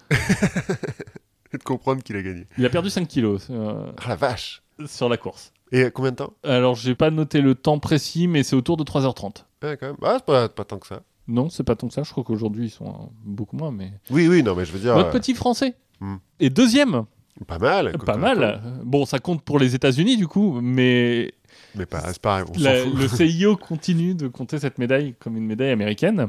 Et 1.52 1.56
de 1.58 1.62
comprendre 1.64 2.02
qu'il 2.04 2.14
a 2.14 2.22
gagné. 2.22 2.46
Il 2.58 2.64
a 2.64 2.70
perdu 2.70 2.90
5 2.90 3.08
kilos 3.08 3.48
euh, 3.50 3.90
Ah 4.04 4.10
la 4.10 4.14
vache. 4.16 4.62
sur 4.86 5.08
la 5.08 5.16
course. 5.16 5.52
Et 5.72 5.90
combien 5.92 6.10
de 6.12 6.16
temps? 6.16 6.32
Alors, 6.44 6.74
j'ai 6.74 6.94
pas 6.94 7.10
noté 7.10 7.40
le 7.40 7.54
temps 7.54 7.78
précis, 7.78 8.28
mais 8.28 8.42
c'est 8.42 8.54
autour 8.56 8.76
de 8.76 8.84
3h30. 8.84 9.44
Ouais, 9.62 9.76
quand 9.78 9.86
même. 9.86 9.96
Ah, 10.02 10.16
c'est 10.18 10.24
pas, 10.26 10.48
pas 10.48 10.64
tant 10.64 10.78
que 10.78 10.86
ça. 10.86 11.02
Non, 11.28 11.48
c'est 11.48 11.64
pas 11.64 11.74
tant 11.76 11.88
que 11.88 11.94
ça. 11.94 12.02
Je 12.02 12.10
crois 12.10 12.24
qu'aujourd'hui, 12.24 12.66
ils 12.66 12.70
sont 12.70 13.10
beaucoup 13.24 13.56
moins. 13.56 13.70
Mais 13.72 13.92
Oui, 14.10 14.28
oui, 14.28 14.42
non, 14.42 14.54
mais 14.54 14.64
je 14.64 14.72
veux 14.72 14.78
dire. 14.80 14.94
Notre 14.96 15.08
euh, 15.08 15.12
petit 15.12 15.34
français. 15.34 15.74
Hmm. 16.00 16.16
Et 16.40 16.50
deuxième, 16.50 17.04
Pas 17.46 17.58
mal. 17.58 17.92
pas 18.04 18.16
mal. 18.16 18.60
Bon, 18.84 19.06
ça 19.06 19.18
compte 19.18 19.42
pour 19.42 19.58
les 19.58 19.74
États-Unis 19.74 20.16
du 20.16 20.26
coup, 20.26 20.60
mais 20.60 21.32
Mais 21.76 21.86
pas, 21.86 22.00
c'est 22.12 22.20
pareil, 22.20 22.44
on 22.54 22.58
La- 22.60 22.82
s'en 22.84 22.90
fout. 22.90 22.98
le 23.00 23.08
CIO 23.08 23.56
continue 23.56 24.14
de 24.14 24.26
compter 24.28 24.58
cette 24.58 24.78
médaille 24.78 25.14
comme 25.20 25.36
une 25.36 25.46
médaille 25.46 25.70
américaine. 25.70 26.26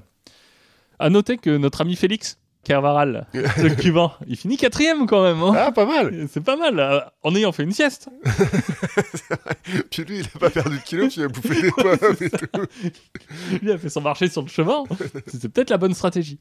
À 1.00 1.10
noter 1.10 1.38
que 1.38 1.58
notre 1.58 1.82
ami 1.82 1.96
Félix 1.96 2.38
Carvaral, 2.64 3.28
le 3.34 3.76
cubain, 3.82 4.12
il 4.26 4.38
finit 4.38 4.56
quatrième 4.56 5.06
quand 5.06 5.22
même. 5.22 5.42
hein. 5.44 5.54
Ah, 5.56 5.72
pas 5.74 5.86
mal. 5.86 6.28
C'est 6.30 6.42
pas 6.44 6.56
mal, 6.56 6.80
euh, 6.80 7.00
en 7.22 7.36
ayant 7.36 7.52
fait 7.52 7.64
une 7.64 7.74
sieste. 7.74 8.08
Puis 9.92 10.04
lui, 10.06 10.20
il 10.20 10.26
a 10.34 10.40
pas 10.40 10.50
perdu 10.50 10.78
de 10.78 10.84
kilos, 10.84 11.14
puis 11.14 11.22
il 11.22 11.26
a 11.26 11.28
bouffé 11.28 11.62
des 11.62 11.72
pommes 11.78 12.16
et 12.22 12.30
tout. 12.30 13.62
Lui 13.62 13.72
a 13.72 13.78
fait 13.78 13.90
son 13.90 14.02
marché 14.02 14.30
sur 14.30 14.42
le 14.42 14.48
chemin. 14.48 14.84
C'était 15.28 15.50
peut-être 15.50 15.70
la 15.70 15.78
bonne 15.78 15.94
stratégie. 15.94 16.40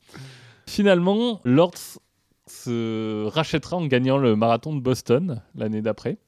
Finalement, 0.67 1.41
Lords 1.45 1.99
se 2.47 3.27
rachètera 3.27 3.77
en 3.77 3.87
gagnant 3.87 4.19
le 4.19 4.37
marathon 4.37 4.75
de 4.75 4.81
Boston 4.81 5.43
l'année 5.55 5.83
d'après. 5.83 6.19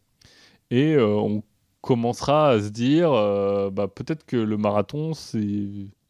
Et 0.71 0.95
euh, 0.95 1.07
on 1.07 1.43
commencera 1.83 2.51
à 2.51 2.61
se 2.61 2.69
dire 2.69 3.13
euh, 3.13 3.71
bah, 3.71 3.87
peut-être 3.89 4.25
que 4.25 4.37
le 4.37 4.57
marathon, 4.57 5.15
c'est 5.15 5.57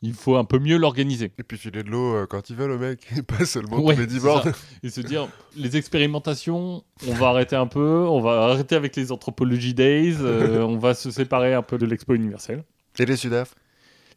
il 0.05 0.13
faut 0.15 0.37
un 0.37 0.45
peu 0.45 0.59
mieux 0.59 0.77
l'organiser. 0.77 1.33
Et 1.39 1.43
puis 1.43 1.59
filer 1.59 1.83
de 1.83 1.91
l'eau 1.91 2.15
euh, 2.15 2.27
quand 2.27 2.51
il 2.51 2.57
veut, 2.57 2.69
le 2.69 2.79
mec, 2.79 3.07
et 3.17 3.23
pas 3.23 3.45
seulement 3.45 3.81
Ouais, 3.81 3.97
les 3.97 4.21
ça. 4.21 4.43
Et 4.83 4.91
se 4.91 5.01
dire 5.01 5.29
les 5.57 5.77
expérimentations, 5.77 6.85
on 7.09 7.15
va 7.15 7.29
arrêter 7.29 7.57
un 7.57 7.67
peu, 7.67 8.07
on 8.09 8.21
va 8.21 8.45
arrêter 8.45 8.75
avec 8.75 8.97
les 8.97 9.13
Anthropology 9.13 9.75
Days, 9.75 10.17
euh, 10.21 10.63
on 10.67 10.79
va 10.79 10.95
se 10.95 11.11
séparer 11.11 11.55
un 11.55 11.63
peu 11.63 11.79
de 11.79 11.87
l'Expo 11.87 12.15
universelle. 12.15 12.65
Et 12.99 13.07
les 13.07 13.17
Sudaf? 13.17 13.55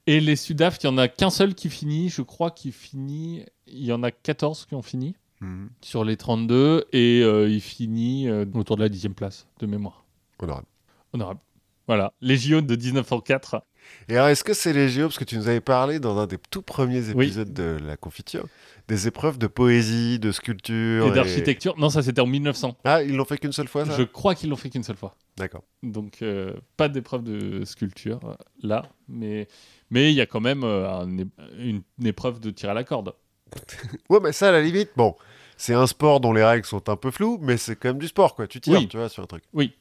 Et 0.05 0.19
les 0.19 0.35
Sudaf, 0.35 0.77
il 0.81 0.85
y 0.85 0.89
en 0.89 0.97
a 0.97 1.07
qu'un 1.07 1.29
seul 1.29 1.55
qui 1.55 1.69
finit, 1.69 2.09
je 2.09 2.21
crois 2.21 2.51
qu'il 2.51 2.71
finit, 2.71 3.43
il 3.67 3.83
y 3.83 3.91
en 3.91 4.03
a 4.03 4.11
14 4.11 4.65
qui 4.65 4.75
ont 4.75 4.81
fini 4.81 5.15
Mhm. 5.41 5.69
sur 5.81 6.03
les 6.03 6.17
32 6.17 6.85
et 6.93 7.21
euh, 7.23 7.47
il 7.47 7.61
finit 7.61 8.27
euh, 8.27 8.45
autour 8.55 8.75
de 8.75 8.81
la 8.81 8.89
dixième 8.89 9.13
place 9.13 9.47
de 9.59 9.67
mémoire. 9.67 10.03
Honorable. 10.39 10.65
Honorable. 11.13 11.39
Voilà, 11.85 12.13
les 12.21 12.38
JO 12.38 12.61
de 12.61 12.75
1904. 12.75 13.61
Et 14.09 14.15
alors, 14.15 14.29
est-ce 14.29 14.43
que 14.43 14.53
c'est 14.53 14.73
les 14.73 14.89
JO 14.89 15.03
Parce 15.03 15.17
que 15.17 15.23
tu 15.25 15.35
nous 15.38 15.47
avais 15.47 15.59
parlé 15.61 15.99
dans 15.99 16.17
un 16.17 16.27
des 16.27 16.38
tout 16.49 16.61
premiers 16.61 17.01
Oui. 17.13 17.25
épisodes 17.25 17.53
de 17.53 17.77
La 17.85 17.97
Confiture, 17.97 18.45
des 18.88 19.07
épreuves 19.07 19.38
de 19.38 19.47
poésie, 19.47 20.17
de 20.19 20.31
sculpture. 20.31 21.07
Et 21.07 21.11
d'architecture. 21.11 21.75
Non, 21.77 21.89
ça 21.89 22.01
c'était 22.01 22.21
en 22.21 22.25
1900. 22.27 22.77
Ah, 22.85 23.03
ils 23.03 23.15
l'ont 23.15 23.25
fait 23.25 23.38
qu'une 23.38 23.51
seule 23.51 23.67
fois, 23.67 23.85
ça? 23.85 23.97
Je 23.97 24.03
crois 24.03 24.33
qu'ils 24.35 24.49
l'ont 24.49 24.55
fait 24.55 24.69
qu'une 24.69 24.83
seule 24.83 24.95
fois. 24.95 25.15
D'accord. 25.38 25.63
Donc, 25.83 26.21
euh, 26.21 26.53
pas 26.77 26.88
d'épreuve 26.89 27.23
de 27.23 27.65
sculpture 27.65 28.19
euh, 28.25 28.33
là, 28.63 28.85
mais 29.09 29.47
mais 29.89 30.11
il 30.11 30.15
y 30.15 30.21
a 30.21 30.25
quand 30.25 30.39
même 30.41 30.63
euh, 30.63 30.89
un 30.89 31.07
une, 31.09 31.81
une 31.97 32.07
épreuve 32.07 32.39
de 32.39 32.49
tir 32.51 32.69
à 32.69 32.73
la 32.73 32.83
corde. 32.83 33.13
Ouais, 34.09 34.19
mais 34.21 34.31
ça, 34.31 34.49
à 34.49 34.51
la 34.51 34.61
limite, 34.61 34.89
bon, 34.95 35.15
c'est 35.57 35.73
un 35.73 35.88
sport 35.88 36.19
dont 36.19 36.33
les 36.33 36.43
règles 36.43 36.65
sont 36.65 36.89
un 36.89 36.95
peu 36.95 37.11
floues, 37.11 37.39
mais 37.41 37.57
c'est 37.57 37.75
quand 37.75 37.89
même 37.89 37.97
du 37.99 38.07
sport, 38.07 38.35
quoi. 38.35 38.47
Tu 38.47 38.59
tires, 38.61 38.79
Oui. 38.79 38.88
tu 38.88 38.97
vois, 38.97 39.09
sur 39.09 39.23
un 39.23 39.27
truc. 39.27 39.43
Oui. 39.53 39.73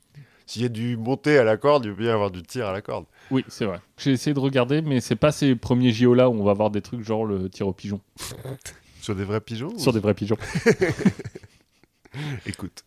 S'il 0.46 0.62
y 0.62 0.64
a 0.64 0.68
du 0.68 0.96
monter 0.96 1.38
à 1.38 1.44
la 1.44 1.56
corde, 1.56 1.84
il 1.84 1.90
veut 1.90 1.96
bien 1.96 2.10
y 2.10 2.12
avoir 2.12 2.30
du 2.30 2.42
tir 2.42 2.66
à 2.66 2.72
la 2.72 2.80
corde. 2.80 3.04
Oui, 3.32 3.44
c'est 3.48 3.64
vrai. 3.64 3.80
J'ai 3.98 4.12
essayé 4.12 4.32
de 4.32 4.38
regarder, 4.40 4.80
mais 4.80 5.00
c'est 5.00 5.16
pas 5.16 5.32
ces 5.32 5.56
premiers 5.56 5.90
JO 5.92 6.14
là 6.14 6.28
où 6.30 6.34
on 6.34 6.44
va 6.44 6.52
voir 6.54 6.70
des 6.70 6.80
trucs 6.82 7.02
genre 7.04 7.24
le 7.26 7.48
tir 7.50 7.66
au 7.66 7.72
pigeon 7.72 8.00
Sur 9.02 9.14
des 9.14 9.24
vrais 9.24 9.40
pigeons 9.40 9.72
ou- 9.74 9.78
sur 9.78 9.92
des 9.92 10.00
vrais 10.00 10.14
pigeons. 10.14 10.36
Écoute. 12.46 12.84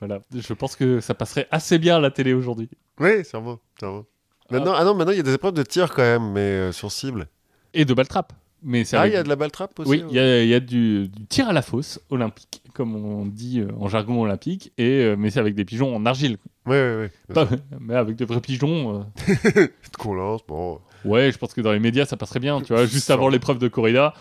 Voilà. 0.00 0.20
Je 0.34 0.52
pense 0.54 0.76
que 0.76 1.00
ça 1.00 1.14
passerait 1.14 1.46
assez 1.50 1.78
bien 1.78 1.96
à 1.96 2.00
la 2.00 2.10
télé 2.10 2.32
aujourd'hui. 2.32 2.68
Oui, 3.00 3.24
sûrement. 3.24 3.58
sûrement. 3.78 4.04
Maintenant, 4.50 4.72
ah 4.74 4.84
non, 4.84 4.94
maintenant, 4.94 5.12
il 5.12 5.16
y 5.18 5.20
a 5.20 5.24
des 5.24 5.34
épreuves 5.34 5.52
de 5.54 5.62
tir 5.62 5.92
quand 5.92 6.02
même, 6.02 6.32
mais 6.32 6.40
euh, 6.40 6.72
sur 6.72 6.90
cible. 6.90 7.28
Et 7.74 7.84
de 7.84 7.92
balle 7.92 8.08
trappe. 8.08 8.32
Mais 8.62 8.82
Ah, 8.94 9.06
il 9.06 9.12
y 9.12 9.16
a 9.16 9.22
de 9.22 9.28
la 9.28 9.36
balle 9.36 9.50
trappe 9.52 9.78
aussi 9.78 9.88
Oui, 9.90 10.04
il 10.10 10.16
y 10.16 10.18
a, 10.18 10.42
il 10.42 10.48
y 10.48 10.54
a 10.54 10.60
du, 10.60 11.08
du 11.08 11.26
tir 11.26 11.48
à 11.48 11.52
la 11.52 11.62
fosse 11.62 12.00
olympique, 12.10 12.62
comme 12.74 12.96
on 12.96 13.24
dit 13.24 13.60
euh, 13.60 13.68
en 13.78 13.88
jargon 13.88 14.20
olympique, 14.22 14.72
et, 14.78 15.04
euh, 15.04 15.16
mais 15.16 15.30
c'est 15.30 15.38
avec 15.40 15.54
des 15.54 15.64
pigeons 15.64 15.94
en 15.94 16.04
argile. 16.06 16.38
Ouais, 16.66 16.74
ouais. 16.96 17.10
Pas- 17.34 17.48
mais 17.80 17.94
avec 17.94 18.16
de 18.16 18.24
vrais 18.24 18.40
pigeons. 18.40 19.06
euh, 19.28 19.66
Qu'on 19.98 20.14
lance, 20.14 20.40
bon, 20.46 20.80
ouais, 21.04 21.30
je 21.32 21.38
pense 21.38 21.54
que 21.54 21.60
dans 21.60 21.72
les 21.72 21.78
médias, 21.78 22.04
ça 22.04 22.16
passerait 22.16 22.40
bien, 22.40 22.60
tu 22.60 22.72
vois, 22.72 22.84
juste 22.86 23.10
avant 23.10 23.28
l'épreuve 23.28 23.58
de 23.58 23.68
corrida. 23.68 24.12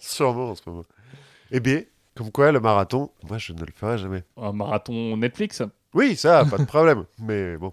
sûrement 0.00 0.50
en 0.50 0.54
ce 0.54 0.62
moment. 0.66 0.84
Eh 1.50 1.60
bien, 1.60 1.82
comme 2.14 2.30
quoi, 2.30 2.50
le 2.52 2.60
marathon, 2.60 3.10
moi, 3.28 3.38
je 3.38 3.52
ne 3.52 3.60
le 3.60 3.72
ferai 3.74 3.98
jamais. 3.98 4.22
Un 4.36 4.52
marathon 4.52 5.16
Netflix. 5.16 5.62
Oui, 5.94 6.16
ça, 6.16 6.44
pas 6.44 6.58
de 6.58 6.64
problème. 6.64 7.04
Mais 7.18 7.56
bon. 7.56 7.72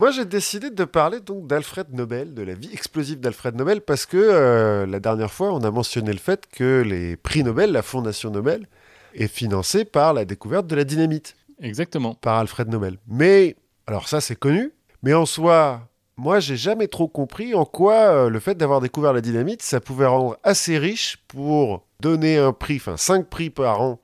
Moi, 0.00 0.10
j'ai 0.12 0.24
décidé 0.24 0.70
de 0.70 0.84
parler 0.84 1.20
donc 1.20 1.46
d'Alfred 1.46 1.92
Nobel, 1.92 2.32
de 2.32 2.42
la 2.42 2.54
vie 2.54 2.70
explosive 2.72 3.20
d'Alfred 3.20 3.54
Nobel, 3.54 3.82
parce 3.82 4.06
que 4.06 4.16
euh, 4.16 4.86
la 4.86 4.98
dernière 4.98 5.30
fois, 5.30 5.52
on 5.52 5.60
a 5.62 5.70
mentionné 5.70 6.10
le 6.10 6.18
fait 6.18 6.46
que 6.50 6.80
les 6.80 7.16
prix 7.18 7.44
Nobel, 7.44 7.70
la 7.70 7.82
Fondation 7.82 8.30
Nobel, 8.30 8.66
est 9.14 9.28
financée 9.28 9.84
par 9.84 10.14
la 10.14 10.24
découverte 10.24 10.66
de 10.66 10.74
la 10.74 10.84
dynamite, 10.84 11.36
Exactement. 11.60 12.14
par 12.14 12.38
Alfred 12.38 12.68
Nobel. 12.70 12.96
Mais, 13.08 13.56
alors 13.86 14.08
ça, 14.08 14.22
c'est 14.22 14.36
connu, 14.36 14.72
mais 15.02 15.12
en 15.12 15.26
soi, 15.26 15.82
moi, 16.16 16.40
j'ai 16.40 16.56
jamais 16.56 16.88
trop 16.88 17.06
compris 17.06 17.54
en 17.54 17.66
quoi 17.66 17.94
euh, 17.94 18.30
le 18.30 18.40
fait 18.40 18.54
d'avoir 18.54 18.80
découvert 18.80 19.12
la 19.12 19.20
dynamite, 19.20 19.60
ça 19.60 19.80
pouvait 19.80 20.06
rendre 20.06 20.38
assez 20.42 20.78
riche 20.78 21.18
pour 21.28 21.84
donner 22.00 22.38
un 22.38 22.54
prix, 22.54 22.76
enfin 22.76 22.96
5 22.96 23.28
prix 23.28 23.50
par 23.50 23.82
an 23.82 24.00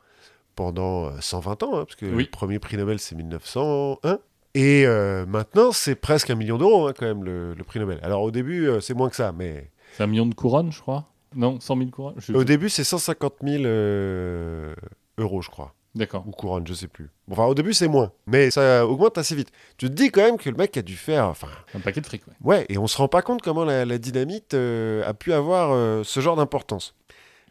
pendant 0.56 1.06
euh, 1.06 1.10
120 1.20 1.62
ans, 1.62 1.70
hein, 1.74 1.84
parce 1.86 1.96
que 1.96 2.04
Oui. 2.04 2.24
le 2.24 2.30
premier 2.30 2.58
prix 2.58 2.76
Nobel, 2.76 2.98
c'est 2.98 3.14
1901. 3.14 4.18
Et 4.58 4.86
euh, 4.86 5.26
maintenant, 5.26 5.70
c'est 5.70 5.94
presque 5.96 6.30
un 6.30 6.34
million 6.34 6.56
d'euros, 6.56 6.86
hein, 6.88 6.94
quand 6.98 7.04
même, 7.04 7.22
le, 7.24 7.52
le 7.52 7.62
prix 7.64 7.78
Nobel. 7.78 7.98
Alors, 8.02 8.22
au 8.22 8.30
début, 8.30 8.66
euh, 8.68 8.80
c'est 8.80 8.94
moins 8.94 9.10
que 9.10 9.16
ça, 9.16 9.32
mais 9.32 9.70
C'est 9.96 10.02
un 10.02 10.06
million 10.06 10.24
de 10.24 10.34
couronnes, 10.34 10.72
je 10.72 10.80
crois. 10.80 11.04
Non, 11.34 11.60
100 11.60 11.76
000 11.76 11.90
couronnes. 11.90 12.14
Je- 12.16 12.32
au 12.32 12.42
début, 12.44 12.70
c'est 12.70 12.82
150 12.84 13.34
000 13.44 13.64
euh, 13.66 14.74
euros, 15.18 15.42
je 15.42 15.50
crois, 15.50 15.74
D'accord. 15.94 16.24
ou 16.26 16.30
couronne, 16.30 16.66
je 16.66 16.72
sais 16.72 16.88
plus. 16.88 17.10
Enfin, 17.30 17.44
au 17.44 17.54
début, 17.54 17.74
c'est 17.74 17.88
moins, 17.88 18.12
mais 18.26 18.50
ça 18.50 18.86
augmente 18.86 19.18
assez 19.18 19.34
vite. 19.34 19.50
Tu 19.76 19.88
te 19.88 19.92
dis 19.92 20.10
quand 20.10 20.22
même 20.22 20.38
que 20.38 20.48
le 20.48 20.56
mec 20.56 20.74
a 20.78 20.82
dû 20.82 20.96
faire, 20.96 21.26
enfin, 21.26 21.48
Un 21.74 21.80
paquet 21.80 22.00
de 22.00 22.06
fric, 22.06 22.26
ouais. 22.26 22.34
Ouais, 22.40 22.66
et 22.70 22.78
on 22.78 22.86
se 22.86 22.96
rend 22.96 23.08
pas 23.08 23.20
compte 23.20 23.42
comment 23.42 23.64
la, 23.66 23.84
la 23.84 23.98
dynamite 23.98 24.54
euh, 24.54 25.06
a 25.06 25.12
pu 25.12 25.34
avoir 25.34 26.02
ce 26.04 26.20
genre 26.20 26.36
d'importance. 26.36 26.94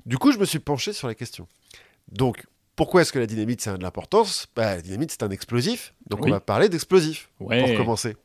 Du 0.08 0.18
coup, 0.18 0.32
je 0.32 0.40
me 0.40 0.46
suis 0.46 0.60
penché 0.60 0.92
sur 0.94 1.08
la 1.08 1.14
question. 1.14 1.48
Donc, 2.12 2.46
pourquoi 2.76 3.02
est-ce 3.02 3.12
que 3.14 3.20
la 3.20 3.26
dynamite, 3.28 3.62
ça 3.62 3.74
a 3.74 3.78
de 3.78 3.84
l'importance? 3.84 4.48
Bah, 4.56 4.76
La 4.76 4.82
dynamite, 4.82 5.12
c'est 5.12 5.24
un 5.24 5.30
explosif, 5.30 5.94
donc 6.10 6.22
Oui. 6.24 6.30
on 6.30 6.34
va 6.34 6.40
parler 6.40 6.70
d'explosifs, 6.70 7.30
Ouais. 7.40 7.64
pour 7.66 7.78
commencer. 7.78 8.16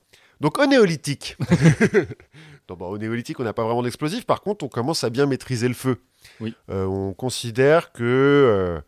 Donc, 0.40 0.58
au 0.58 0.66
néolithique. 0.66 1.36
non, 2.68 2.76
bah, 2.76 2.86
au 2.86 2.98
néolithique, 2.98 3.38
on 3.40 3.44
n'a 3.44 3.52
pas 3.52 3.64
vraiment 3.64 3.82
d'explosifs, 3.82 4.24
par 4.26 4.40
contre, 4.42 4.64
on 4.64 4.68
commence 4.68 5.04
à 5.04 5.10
bien 5.10 5.26
maîtriser 5.26 5.68
le 5.68 5.74
feu. 5.74 5.96
Oui. 6.40 6.54
Euh, 6.70 6.84
on 6.86 7.12
considère 7.12 7.92
que 7.92 8.02
euh, 8.04 8.80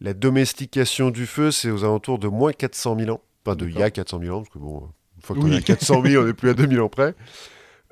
la 0.00 0.14
domestication 0.14 1.10
du 1.10 1.26
feu, 1.26 1.50
c'est 1.50 1.70
aux 1.70 1.84
alentours 1.84 2.18
de 2.18 2.28
moins 2.28 2.52
400 2.52 2.96
000 2.98 3.10
ans. 3.10 3.20
Enfin, 3.44 3.56
de 3.56 3.66
il 3.66 3.72
y 3.72 3.76
a 3.76 3.80
D'accord. 3.80 3.92
400 4.04 4.20
000 4.20 4.36
ans, 4.36 4.40
parce 4.42 4.52
que 4.52 4.58
bon, 4.58 4.88
une 5.16 5.22
fois 5.22 5.36
qu'on 5.36 5.42
Oui. 5.44 5.54
est 5.54 5.58
à 5.58 5.60
400 5.62 6.02
000, 6.04 6.22
on 6.22 6.26
n'est 6.26 6.34
plus 6.34 6.50
à 6.50 6.54
2000 6.54 6.80
ans 6.80 6.88
près. 6.88 7.14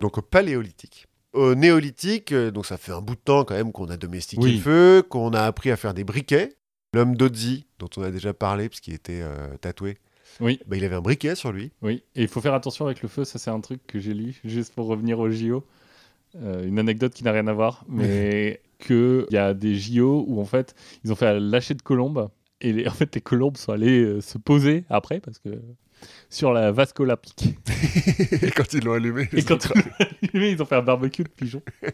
Donc 0.00 0.18
au 0.18 0.22
paléolithique. 0.22 1.06
Au 1.32 1.54
néolithique, 1.54 2.32
euh, 2.32 2.50
donc 2.50 2.66
ça 2.66 2.76
fait 2.78 2.92
un 2.92 3.00
bout 3.00 3.14
de 3.14 3.20
temps 3.20 3.44
quand 3.44 3.54
même 3.54 3.72
qu'on 3.72 3.88
a 3.88 3.96
domestiqué 3.96 4.42
Oui. 4.42 4.56
le 4.56 4.60
feu, 4.60 5.02
qu'on 5.08 5.30
a 5.32 5.42
appris 5.42 5.70
à 5.70 5.76
faire 5.76 5.92
des 5.94 6.04
briquets. 6.04 6.54
L'homme 6.94 7.16
d'Odzi, 7.16 7.66
dont 7.78 7.88
on 7.96 8.02
a 8.02 8.10
déjà 8.10 8.32
parlé, 8.32 8.68
parce 8.68 8.80
qu'il 8.80 8.94
était 8.94 9.20
euh, 9.22 9.56
tatoué, 9.60 9.98
Oui, 10.40 10.58
bah, 10.66 10.76
il 10.76 10.84
avait 10.84 10.94
un 10.96 11.00
briquet 11.02 11.34
sur 11.34 11.52
lui. 11.52 11.70
oui. 11.82 12.02
Et 12.16 12.22
il 12.22 12.28
faut 12.28 12.40
faire 12.40 12.54
attention 12.54 12.86
avec 12.86 13.02
le 13.02 13.08
feu, 13.08 13.24
ça 13.24 13.38
c'est 13.38 13.50
un 13.50 13.60
truc 13.60 13.86
que 13.86 13.98
j'ai 13.98 14.14
lu, 14.14 14.40
juste 14.44 14.74
pour 14.74 14.86
revenir 14.86 15.18
au 15.18 15.30
JO. 15.30 15.64
Euh, 16.36 16.66
une 16.66 16.78
anecdote 16.78 17.14
qui 17.14 17.24
n'a 17.24 17.32
rien 17.32 17.46
à 17.46 17.52
voir, 17.52 17.84
mais 17.88 18.60
qu'il 18.78 19.26
y 19.30 19.36
a 19.36 19.54
des 19.54 19.74
JO 19.74 20.24
où 20.28 20.40
en 20.40 20.44
fait, 20.44 20.74
ils 21.04 21.12
ont 21.12 21.16
fait 21.16 21.26
un 21.26 21.38
lâcher 21.40 21.74
de 21.74 21.82
colombes, 21.82 22.30
et 22.60 22.72
les- 22.72 22.86
en 22.88 22.92
fait, 22.92 23.14
les 23.14 23.20
colombes 23.20 23.56
sont 23.56 23.72
allées 23.72 24.02
euh, 24.02 24.20
se 24.20 24.38
poser 24.38 24.84
après, 24.90 25.20
parce 25.20 25.38
que 25.38 25.50
sur 26.30 26.52
la 26.52 26.70
vasque 26.70 27.00
olympique. 27.00 27.44
Et 28.42 28.52
quand 28.52 28.72
ils 28.72 28.84
l'ont 28.84 28.92
allumé, 28.92 29.28
Et 29.32 29.42
quand 29.42 29.66
ils 30.32 30.62
ont 30.62 30.64
fait 30.64 30.76
un 30.76 30.82
barbecue 30.82 31.24
de 31.24 31.28
pigeons. 31.28 31.62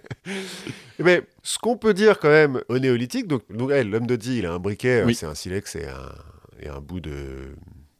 Eh 0.98 1.02
ben, 1.02 1.22
ce 1.42 1.58
qu'on 1.58 1.76
peut 1.76 1.92
dire 1.94 2.18
quand 2.20 2.28
même 2.28 2.60
au 2.68 2.78
néolithique, 2.78 3.26
donc, 3.26 3.42
donc, 3.50 3.70
ouais, 3.70 3.82
l'homme 3.82 4.06
d'Odzi, 4.06 4.38
il 4.38 4.46
a 4.46 4.52
un 4.52 4.58
briquet, 4.60 5.02
Oui. 5.04 5.14
c'est 5.14 5.26
un 5.26 5.34
silex 5.34 5.74
et 5.76 5.86
un, 5.86 6.12
et 6.60 6.68
un 6.68 6.80
bout 6.80 7.00
de 7.00 7.56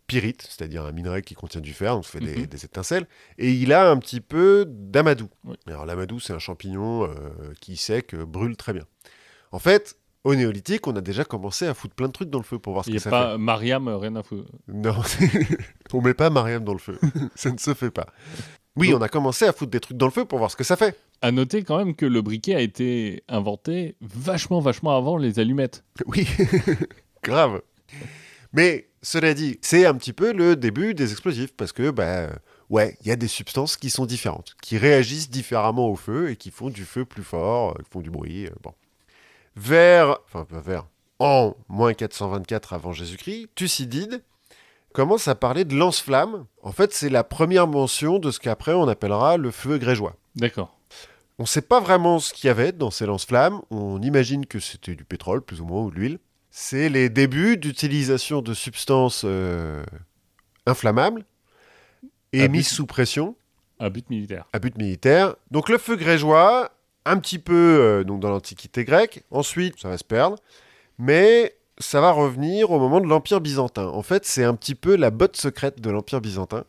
pyrite, 0.07 0.43
c'est-à-dire 0.49 0.85
un 0.85 0.93
minerai 0.93 1.23
qui 1.23 1.35
contient 1.35 1.61
du 1.61 1.73
fer, 1.73 1.95
donc 1.95 2.05
ça 2.05 2.13
fait 2.13 2.21
des, 2.25 2.37
Mhm. 2.43 2.47
des 2.47 2.65
étincelles, 2.65 3.07
et 3.39 3.51
il 3.53 3.73
a 3.73 3.91
un 3.91 3.97
petit 3.97 4.21
peu 4.21 4.65
d'amadou. 4.69 5.29
Oui. 5.45 5.57
Alors 5.67 5.87
l'amadou, 5.87 6.21
c'est 6.21 6.33
un 6.35 6.39
champignon 6.39 7.05
euh, 7.05 7.13
qui 7.61 7.77
sec, 7.77 8.15
euh, 8.15 8.25
brûle 8.25 8.57
très 8.57 8.73
bien. 8.75 8.85
En 9.51 9.59
fait, 9.59 9.97
au 10.25 10.35
néolithique, 10.35 10.87
on 10.87 10.97
a 10.97 11.01
déjà 11.01 11.25
commencé 11.25 11.67
à 11.67 11.75
foutre 11.75 11.95
plein 11.95 12.09
de 12.09 12.13
trucs 12.13 12.31
dans 12.31 12.39
le 12.39 12.45
feu 12.45 12.59
pour 12.59 12.73
voir 12.73 12.85
ce 12.85 12.91
Il 12.91 12.95
n'y 12.95 12.99
que 12.99 13.03
a 13.03 13.05
ça 13.05 13.11
pas 13.11 13.39
Mariam, 13.39 13.87
euh, 13.89 13.97
rien 13.99 14.17
à 14.17 14.23
foutre. 14.23 14.51
Non, 14.69 14.97
on 15.93 16.01
met 16.03 16.15
pas 16.15 16.31
Mariam 16.31 16.65
dans 16.65 16.73
le 16.73 16.79
feu, 16.79 16.99
ça 17.35 17.51
ne 17.51 17.59
se 17.59 17.75
fait 17.75 17.91
pas. 17.91 18.07
Oui, 18.77 18.89
Donc- 18.91 19.01
on 19.01 19.03
a 19.05 19.09
commencé 19.09 19.45
à 19.45 19.53
foutre 19.53 19.71
des 19.71 19.81
trucs 19.81 19.97
dans 19.97 20.07
le 20.07 20.13
feu 20.13 20.25
pour 20.25 20.39
voir 20.39 20.51
ce 20.51 20.57
que 20.57 20.65
ça 20.65 20.77
fait. 20.77 20.99
À 21.23 21.31
noter 21.31 21.63
quand 21.63 21.77
même 21.79 21.95
que 21.95 22.07
le 22.07 22.23
briquet 22.23 22.55
a 22.55 22.61
été 22.61 23.23
inventé 23.29 23.97
vachement, 24.01 24.61
vachement 24.61 24.97
avant 24.97 25.17
les 25.17 25.39
allumettes. 25.39 25.85
Oui, 26.07 26.27
grave. 27.23 27.63
Mais 28.53 28.89
cela 29.03 29.35
dit, 29.35 29.59
c'est 29.63 29.85
un 29.87 29.95
petit 29.95 30.13
peu 30.13 30.33
le 30.33 30.57
début 30.57 30.95
des 30.95 31.11
explosifs 31.13 31.55
parce 31.57 31.73
que, 31.73 31.91
bah, 31.91 32.29
ouais, 32.71 32.97
il 33.03 33.09
y 33.09 33.11
a 33.11 33.17
des 33.17 33.29
substances 33.29 33.77
qui 33.77 33.91
sont 33.91 34.07
différentes, 34.07 34.55
qui 34.63 34.79
réagissent 34.79 35.31
différemment 35.31 35.89
au 35.89 35.97
feu 35.97 36.31
et 36.31 36.37
qui 36.37 36.51
font 36.51 36.71
du 36.71 36.85
feu 36.85 37.05
plus 37.05 37.25
fort, 37.25 37.71
euh, 37.73 37.83
qui 37.83 37.91
font 37.91 38.01
du 38.01 38.11
bruit. 38.11 38.47
euh, 38.47 38.51
bon. 38.63 38.73
Vers, 39.57 40.19
enfin, 40.27 40.47
vers, 40.51 40.87
en 41.19 41.55
moins 41.69 41.95
424 41.95 42.73
avant 42.73 42.93
Jésus-Christ, 42.93 43.49
Thucydide 43.55 44.23
commence 44.93 45.29
à 45.29 45.35
parler 45.35 45.65
de 45.65 45.77
lance-flamme. 45.77 46.47
En 46.63 46.73
fait, 46.73 46.93
c'est 46.93 47.09
la 47.09 47.25
première 47.25 47.67
mention 47.67 48.19
de 48.19 48.31
ce 48.31 48.41
qu'après 48.41 48.73
on 48.73 48.89
appellera 48.89 49.37
le 49.37 49.51
feu 49.51 49.79
grégeois. 49.79 50.17
D'accord. 50.37 50.77
On 51.39 51.43
ne 51.45 51.49
sait 51.49 51.63
pas 51.63 51.81
vraiment 51.81 52.21
ce 52.21 52.33
qu'il 52.33 52.47
y 52.47 52.51
avait 52.51 52.73
dans 52.73 52.91
ces 52.91 53.07
lance-flammes. 53.07 53.61
On 53.71 54.01
imagine 54.03 54.47
que 54.47 54.61
c'était 54.61 54.95
du 54.95 55.05
pétrole, 55.05 55.41
plus 55.43 55.61
ou 55.61 55.65
moins, 55.65 55.83
ou 55.83 55.91
de 55.91 55.97
l'huile. 55.97 56.19
C'est 56.51 56.89
les 56.89 57.09
débuts 57.09 57.57
d'utilisation 57.57 58.41
de 58.41 58.55
substances 58.55 59.23
euh, 59.25 59.85
inflammables 60.67 61.25
et 62.33 62.43
À 62.43 62.49
mises 62.49 62.69
sous 62.69 62.87
pression 62.87 63.37
Un 63.81 63.91
but 63.91 64.09
militaire. 64.11 64.47
à 64.53 64.61
but 64.61 64.77
militaire. 64.79 65.35
Donc 65.51 65.69
le 65.69 65.79
feu 65.79 65.97
grégeois, 65.97 66.71
un 67.05 67.19
petit 67.19 67.39
peu 67.39 67.55
euh, 67.55 68.05
dans 68.05 68.31
l'Antiquité 68.31 68.85
grecque. 68.85 69.25
Ensuite, 69.31 69.81
ça 69.81 69.89
va 69.89 69.99
se 69.99 70.05
perdre. 70.05 70.37
Mais 70.99 71.57
ça 71.79 72.01
va 72.01 72.13
revenir 72.13 72.71
au 72.71 72.79
moment 72.79 73.01
de 73.01 73.07
l'Empire 73.07 73.41
byzantin. 73.41 73.87
En 73.87 74.03
fait, 74.03 74.25
c'est 74.25 74.45
un 74.45 74.55
petit 74.55 74.75
peu 74.75 74.97
la 74.97 75.11
botte 75.11 75.37
secrète 75.37 75.81
de 75.81 75.91
l'Empire 75.91 76.21
byzantin. 76.21 76.65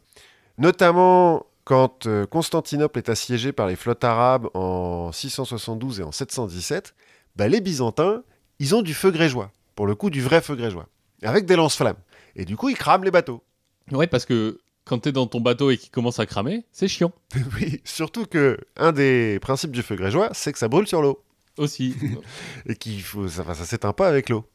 Notamment 0.57 1.45
quand 1.65 2.05
euh, 2.05 2.25
Constantinople 2.25 2.99
est 2.99 3.09
assiégée 3.09 3.51
par 3.51 3.67
les 3.67 3.75
flottes 3.75 4.03
arabes 4.03 4.47
en 4.53 5.11
672 5.11 5.99
et 5.99 6.03
en 6.03 6.11
717, 6.11 6.93
bah, 7.36 7.47
les 7.47 7.59
Byzantins, 7.59 8.23
ils 8.59 8.75
ont 8.75 8.83
du 8.83 8.93
feu 8.93 9.11
grégeois, 9.11 9.51
pour 9.75 9.88
le 9.88 9.95
coup 9.95 10.09
du 10.09 10.21
vrai 10.21 10.41
feu 10.41 10.55
grégeois, 10.55 10.88
avec 11.23 11.45
des 11.45 11.55
lance-flammes. 11.55 11.97
Et 12.36 12.45
du 12.45 12.55
coup, 12.55 12.69
ils 12.69 12.77
crament 12.77 13.03
les 13.03 13.11
bateaux. 13.11 13.43
Ouais, 13.91 14.07
parce 14.07 14.25
que 14.25 14.59
quand 14.86 14.99
t'es 14.99 15.11
dans 15.11 15.27
ton 15.27 15.41
bateau 15.41 15.71
et 15.71 15.77
qu'il 15.77 15.89
commence 15.91 16.19
à 16.19 16.25
cramer, 16.25 16.63
c'est 16.71 16.88
chiant. 16.88 17.11
oui, 17.55 17.81
surtout 17.83 18.25
que 18.25 18.57
un 18.77 18.91
des 18.91 19.39
principes 19.41 19.71
du 19.71 19.81
feu 19.81 19.95
grégeois, 19.95 20.29
c'est 20.33 20.53
que 20.53 20.59
ça 20.59 20.67
brûle 20.67 20.88
sur 20.88 21.01
l'eau. 21.01 21.21
Aussi. 21.57 21.95
et 22.67 22.75
qu'il 22.75 23.01
faut, 23.01 23.27
ça, 23.27 23.43
ça 23.53 23.65
s'éteint 23.65 23.93
pas 23.93 24.07
avec 24.07 24.29
l'eau. 24.29 24.45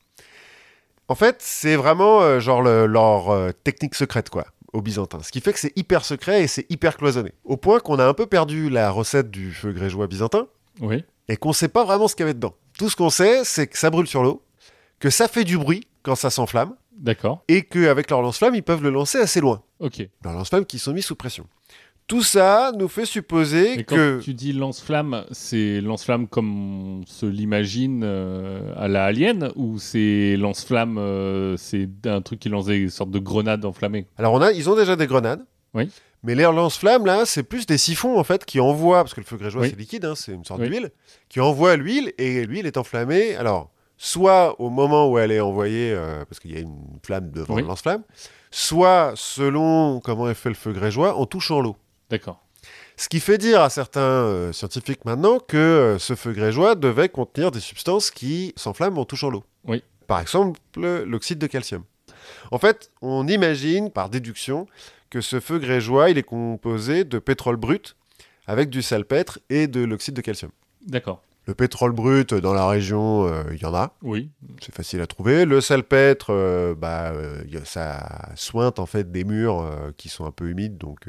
En 1.09 1.15
fait, 1.15 1.37
c'est 1.41 1.75
vraiment 1.77 2.21
euh, 2.23 2.39
genre 2.41 2.63
le- 2.63 2.87
leur 2.87 3.31
euh, 3.31 3.51
technique 3.65 3.95
secrète, 3.97 4.31
quoi, 4.31 4.45
aux 4.73 4.81
Byzantins. 4.83 5.21
Ce 5.23 5.33
qui 5.33 5.41
fait 5.41 5.53
que 5.53 5.59
c'est 5.59 5.77
hyper 5.77 6.05
secret 6.05 6.45
et 6.45 6.47
c'est 6.47 6.67
hyper 6.71 6.97
cloisonné. 6.97 7.33
Au 7.45 7.57
point 7.57 7.81
qu'on 7.81 7.99
a 7.99 8.07
un 8.07 8.15
peu 8.15 8.27
perdu 8.27 8.71
la 8.71 8.91
recette 8.91 9.31
du 9.31 9.53
feu 9.53 9.73
grégeois 9.73 10.07
byzantin 10.07 10.47
oui. 10.81 11.03
et 11.29 11.37
qu'on 11.37 11.53
sait 11.53 11.69
pas 11.69 11.85
vraiment 11.85 12.07
ce 12.07 12.15
qu'il 12.15 12.23
y 12.23 12.29
avait 12.29 12.35
dedans. 12.35 12.55
Tout 12.79 12.89
ce 12.89 12.95
qu'on 12.97 13.11
sait, 13.11 13.45
c'est 13.45 13.67
que 13.67 13.77
ça 13.77 13.91
brûle 13.91 14.07
sur 14.07 14.23
l'eau, 14.23 14.43
que 15.01 15.11
ça 15.11 15.27
fait 15.27 15.43
du 15.45 15.59
bruit 15.59 15.89
quand 16.05 16.15
ça 16.15 16.31
s'enflamme, 16.31 16.77
D'accord. 17.01 17.43
et 17.49 17.63
qu'avec 17.63 18.11
leur 18.11 18.23
lance-flamme, 18.23 18.55
ils 18.55 18.63
peuvent 18.63 18.83
le 18.83 18.91
lancer 18.91 19.19
assez 19.19 19.41
loin. 19.41 19.63
Ok. 19.81 20.07
Leurs 20.23 20.35
lance-flammes 20.35 20.67
qui 20.67 20.79
sont 20.79 20.93
mis 20.93 21.03
sous 21.03 21.17
pression. 21.17 21.47
Tout 22.07 22.23
ça 22.23 22.73
nous 22.77 22.89
fait 22.89 23.07
supposer 23.07 23.85
quand 23.85 23.95
que... 23.95 24.21
tu 24.21 24.35
dis 24.35 24.53
lance-flamme, 24.53 25.25
c'est 25.31 25.81
lance-flamme 25.81 26.27
comme 26.27 27.01
on 27.03 27.07
se 27.07 27.25
l'imagine 27.25 28.03
euh, 28.05 28.73
à 28.77 28.89
la 28.89 29.05
Alien 29.05 29.53
ou 29.55 29.79
c'est 29.79 30.37
lance-flamme, 30.37 30.99
euh, 30.99 31.57
c'est 31.57 31.89
un 32.07 32.21
truc 32.21 32.41
qui 32.41 32.49
lance 32.49 32.67
des 32.67 32.89
sortes 32.89 33.13
de 33.13 33.21
grenades 33.21 33.65
enflammées? 33.65 34.07
Alors 34.19 34.33
on 34.35 34.41
a, 34.43 34.51
ils 34.53 34.69
ont 34.69 34.75
déjà 34.75 34.97
des 34.97 35.07
grenades. 35.07 35.45
Oui. 35.73 35.89
Mais 36.25 36.35
les 36.35 36.43
lance-flammes, 36.43 37.07
là, 37.07 37.25
c'est 37.25 37.45
plus 37.45 37.65
des 37.65 37.79
siphons, 37.79 38.19
en 38.19 38.25
fait, 38.25 38.45
qui 38.45 38.61
envoient, 38.61 39.03
parce 39.05 39.15
que 39.15 39.21
le 39.21 39.27
feu 39.27 39.37
grégeois, 39.39 39.63
Oui. 39.63 39.69
c'est 39.71 39.79
liquide, 39.79 40.05
hein, 40.05 40.15
c'est 40.15 40.33
une 40.33 40.45
sorte 40.45 40.61
Oui. 40.61 40.69
d'huile, 40.69 40.91
qui 41.31 41.41
envoie 41.41 41.77
l'huile, 41.77 42.13
et 42.19 42.45
l'huile 42.45 42.67
est 42.67 42.77
enflammée, 42.77 43.37
alors, 43.37 43.71
soit 44.03 44.59
au 44.59 44.71
moment 44.71 45.11
où 45.11 45.19
elle 45.19 45.31
est 45.31 45.41
envoyée, 45.41 45.93
euh, 45.93 46.25
parce 46.25 46.41
qu'il 46.41 46.53
y 46.53 46.57
a 46.57 46.61
une 46.61 46.99
flamme 47.05 47.31
devant 47.31 47.55
Oui. 47.55 47.61
le 47.61 47.69
lance-flamme, 47.69 48.03
soit, 48.51 49.13
selon 49.15 50.01
comment 50.01 50.31
est 50.31 50.35
fait 50.35 50.49
le 50.49 50.55
feu 50.55 50.73
grégeois, 50.73 51.15
en 51.17 51.27
touchant 51.27 51.61
l'eau. 51.61 51.77
D'accord. 52.09 52.43
Ce 52.97 53.11
qui 53.11 53.21
fait 53.21 53.37
dire 53.37 53.61
à 53.61 53.69
certains 53.69 54.01
euh, 54.01 54.53
scientifiques 54.53 55.05
maintenant 55.05 55.39
que 55.39 55.59
euh, 55.59 55.99
ce 55.99 56.15
feu 56.15 56.33
grégeois 56.33 56.77
devait 56.77 57.11
contenir 57.11 57.51
des 57.51 57.61
substances 57.61 58.11
qui 58.11 58.55
s'enflamment 58.57 58.99
en 59.03 59.05
touchant 59.05 59.29
l'eau. 59.29 59.45
Oui. 59.67 59.83
Par 60.07 60.19
exemple, 60.19 60.59
l'oxyde 60.77 61.39
de 61.39 61.47
calcium. 61.47 61.85
En 62.51 62.59
fait, 62.59 62.91
on 63.03 63.29
imagine, 63.29 63.91
par 63.91 64.09
déduction, 64.09 64.67
que 65.11 65.21
ce 65.21 65.41
feu 65.41 65.59
grégeois, 65.59 66.09
il 66.09 66.17
est 66.17 66.23
composé 66.23 67.05
de 67.05 67.19
pétrole 67.19 67.57
brut 67.57 67.97
avec 68.47 68.71
du 68.71 68.81
salpêtre 68.81 69.41
et 69.51 69.67
de 69.67 69.85
l'oxyde 69.85 70.15
de 70.15 70.23
calcium. 70.23 70.51
D'accord. 70.87 71.23
Le 71.51 71.55
pétrole 71.57 71.91
brut, 71.91 72.33
dans 72.33 72.55
la 72.55 72.69
région, 72.69 73.27
euh, 73.27 73.43
il 73.53 73.61
y 73.61 73.65
en 73.65 73.75
a, 73.75 73.97
Oui. 74.03 74.31
c'est 74.63 74.73
facile 74.73 75.01
à 75.01 75.09
trouver. 75.09 75.45
Le 75.45 75.61
salpêtre, 75.61 76.27
euh, 76.31 76.77
bah, 76.77 77.11
euh, 77.11 77.43
ça 77.65 78.29
sointe 78.37 78.79
en 78.79 78.87
fait 78.87 79.11
des 79.11 79.25
murs 79.25 79.69
qui 79.97 80.09
sont 80.09 80.27
un 80.27 80.31
peu 80.31 80.49
humides, 80.49 80.79
donc 80.79 81.09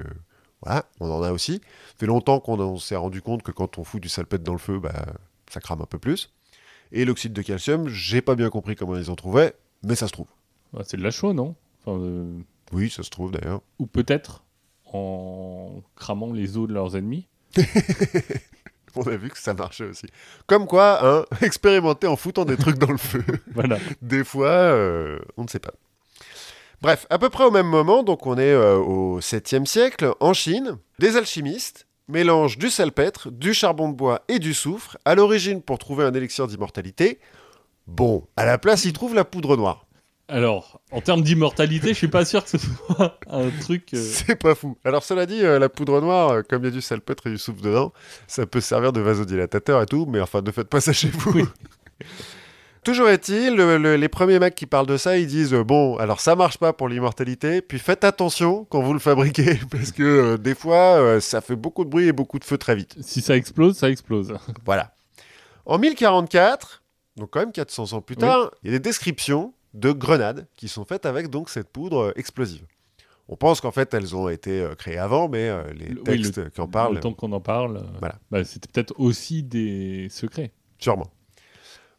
voilà, 0.63 0.85
on 0.99 1.11
en 1.11 1.21
a 1.21 1.31
aussi. 1.31 1.61
Ça 1.89 1.93
fait 1.99 2.05
longtemps 2.07 2.39
qu'on 2.39 2.59
on 2.59 2.77
s'est 2.79 2.95
rendu 2.95 3.21
compte 3.21 3.43
que 3.43 3.51
quand 3.51 3.77
on 3.77 3.83
fout 3.83 4.01
du 4.01 4.09
salpêtre 4.09 4.43
dans 4.43 4.53
le 4.53 4.57
feu, 4.57 4.79
bah, 4.79 5.05
ça 5.47 5.59
crame 5.59 5.83
un 5.83 5.85
peu 5.85 5.99
plus. 5.99 6.33
Et 6.91 7.05
l'oxyde 7.05 7.33
de 7.33 7.41
calcium, 7.43 7.87
j'ai 7.87 8.21
pas 8.23 8.33
bien 8.33 8.49
compris 8.49 8.75
comment 8.75 8.95
ils 8.95 9.11
en 9.11 9.15
trouvaient, 9.15 9.53
mais 9.83 9.93
ça 9.93 10.07
se 10.07 10.11
trouve. 10.13 10.25
Bah, 10.73 10.81
c'est 10.83 10.97
de 10.97 11.03
la 11.03 11.11
chaux, 11.11 11.33
non? 11.33 11.53
Enfin, 11.85 11.99
euh, 12.01 12.39
Oui, 12.73 12.89
ça 12.89 13.03
se 13.03 13.11
trouve 13.11 13.29
d'ailleurs. 13.31 13.61
Ou 13.77 13.85
peut-être 13.85 14.43
en 14.91 15.83
cramant 15.95 16.33
les 16.33 16.57
os 16.57 16.67
de 16.67 16.73
leurs 16.73 16.95
ennemis. 16.95 17.27
On 18.95 19.03
a 19.03 19.15
vu 19.15 19.29
que 19.29 19.39
ça 19.39 19.53
marchait 19.53 19.85
aussi. 19.85 20.07
Comme 20.47 20.67
quoi, 20.67 20.99
hein, 21.05 21.25
expérimenter 21.41 22.07
en 22.07 22.15
foutant 22.15 22.45
des 22.45 22.57
trucs 22.57 22.77
dans 22.77 22.91
le 22.91 22.97
feu. 22.97 23.23
Voilà. 23.53 23.77
Des 24.01 24.23
fois, 24.23 24.49
euh, 24.49 25.19
on 25.37 25.43
ne 25.43 25.47
sait 25.47 25.59
pas. 25.59 25.73
Bref, 26.81 27.05
à 27.09 27.19
peu 27.19 27.29
près 27.29 27.43
au 27.43 27.51
même 27.51 27.67
moment, 27.67 28.01
donc 28.01 28.25
on 28.25 28.37
est 28.37 28.53
euh, 28.53 28.77
au 28.77 29.19
7e 29.19 29.65
siècle, 29.65 30.13
en 30.19 30.33
Chine, 30.33 30.77
des 30.99 31.15
alchimistes 31.15 31.85
mélangent 32.07 32.57
du 32.57 32.69
salpêtre, 32.69 33.31
du 33.31 33.53
charbon 33.53 33.89
de 33.89 33.95
bois 33.95 34.23
et 34.27 34.39
du 34.39 34.53
soufre, 34.53 34.97
à 35.05 35.15
l'origine 35.15 35.61
pour 35.61 35.79
trouver 35.79 36.03
un 36.03 36.13
élixir 36.13 36.47
d'immortalité. 36.47 37.19
Bon, 37.87 38.27
à 38.35 38.45
la 38.45 38.57
place, 38.57 38.85
ils 38.85 38.93
trouvent 38.93 39.15
la 39.15 39.25
poudre 39.25 39.55
noire. 39.55 39.85
Alors, 40.31 40.79
en 40.91 41.01
termes 41.01 41.23
d'immortalité, 41.23 41.89
je 41.89 41.93
suis 41.93 42.07
pas 42.07 42.23
sûr 42.23 42.41
que 42.43 42.49
ce 42.51 42.57
soit 42.57 43.19
un 43.29 43.49
truc. 43.59 43.93
euh, 43.93 43.97
C'est 44.01 44.35
pas 44.37 44.55
fou. 44.55 44.77
Alors 44.85 45.03
cela 45.03 45.25
dit, 45.25 45.43
euh, 45.43 45.59
la 45.59 45.67
poudre 45.67 45.99
noire, 45.99 46.29
euh, 46.31 46.41
comme 46.41 46.61
il 46.63 46.65
y 46.65 46.67
a 46.69 46.71
du 46.71 46.81
salpêtre 46.81 47.27
et 47.27 47.31
du 47.31 47.37
soufre 47.37 47.61
dedans, 47.61 47.91
ça 48.27 48.45
peut 48.45 48.61
servir 48.61 48.93
de 48.93 49.01
vasodilatateur 49.01 49.81
et 49.81 49.85
tout, 49.85 50.05
mais 50.07 50.21
enfin, 50.21 50.41
ne 50.41 50.51
faites 50.51 50.69
pas 50.69 50.79
ça 50.79 50.93
chez 50.93 51.09
vous. 51.09 51.31
Oui. 51.33 51.43
Toujours 52.83 53.09
est-il, 53.09 53.55
le- 53.55 53.77
le- 53.77 53.95
les 53.95 54.09
premiers 54.09 54.39
mecs 54.39 54.55
qui 54.55 54.65
parlent 54.65 54.87
de 54.87 54.97
ça, 54.97 55.17
ils 55.17 55.27
disent 55.27 55.53
bon, 55.53 55.97
alors 55.97 56.19
ça 56.19 56.35
marche 56.35 56.57
pas 56.57 56.73
pour 56.73 56.87
l'immortalité, 56.89 57.61
puis 57.61 57.77
faites 57.77 58.03
attention 58.03 58.65
quand 58.69 58.81
vous 58.81 58.93
le 58.93 58.99
fabriquez, 58.99 59.59
parce 59.71 59.91
que 59.91 60.37
des 60.37 60.55
fois, 60.55 61.19
ça 61.21 61.41
fait 61.41 61.55
beaucoup 61.55 61.83
de 61.83 61.89
bruit 61.89 62.07
et 62.07 62.11
beaucoup 62.13 62.39
de 62.39 62.43
feu 62.45 62.57
très 62.57 62.75
vite. 62.75 62.95
Si 63.01 63.21
ça 63.21 63.35
explose, 63.35 63.77
ça 63.77 63.89
explose. 63.89 64.33
Voilà. 64.65 64.95
En 65.67 65.77
1044, 65.77 66.81
donc 67.17 67.29
quand 67.31 67.41
même 67.41 67.51
400 67.51 67.93
ans 67.93 68.01
plus 68.01 68.15
tard, 68.15 68.49
il 68.63 68.71
y 68.71 68.73
a 68.73 68.77
des 68.77 68.83
descriptions 68.83 69.53
de 69.73 69.91
grenades 69.91 70.47
qui 70.55 70.67
sont 70.67 70.85
faites 70.85 71.05
avec 71.05 71.29
donc 71.29 71.49
cette 71.49 71.69
poudre 71.69 71.97
euh, 72.09 72.11
explosive. 72.15 72.65
On 73.29 73.37
pense 73.37 73.61
qu'en 73.61 73.71
fait 73.71 73.93
elles 73.93 74.15
ont 74.15 74.27
été 74.27 74.61
euh, 74.61 74.75
créées 74.75 74.97
avant, 74.97 75.29
mais 75.29 75.47
euh, 75.49 75.63
les 75.73 75.87
Le- 75.87 75.97
oui, 75.99 76.03
textes 76.21 76.49
qui 76.49 76.59
en 76.61 76.67
parlent, 76.67 76.95
Le 76.95 76.99
temps 76.99 77.13
qu'on 77.13 77.31
en 77.31 77.39
parle, 77.39 77.83
Voilà. 77.99 78.15
bah, 78.29 78.43
c'était 78.43 78.67
peut-être 78.71 78.93
aussi 78.97 79.43
des 79.43 80.07
secrets. 80.09 80.51
sûrement. 80.79 81.07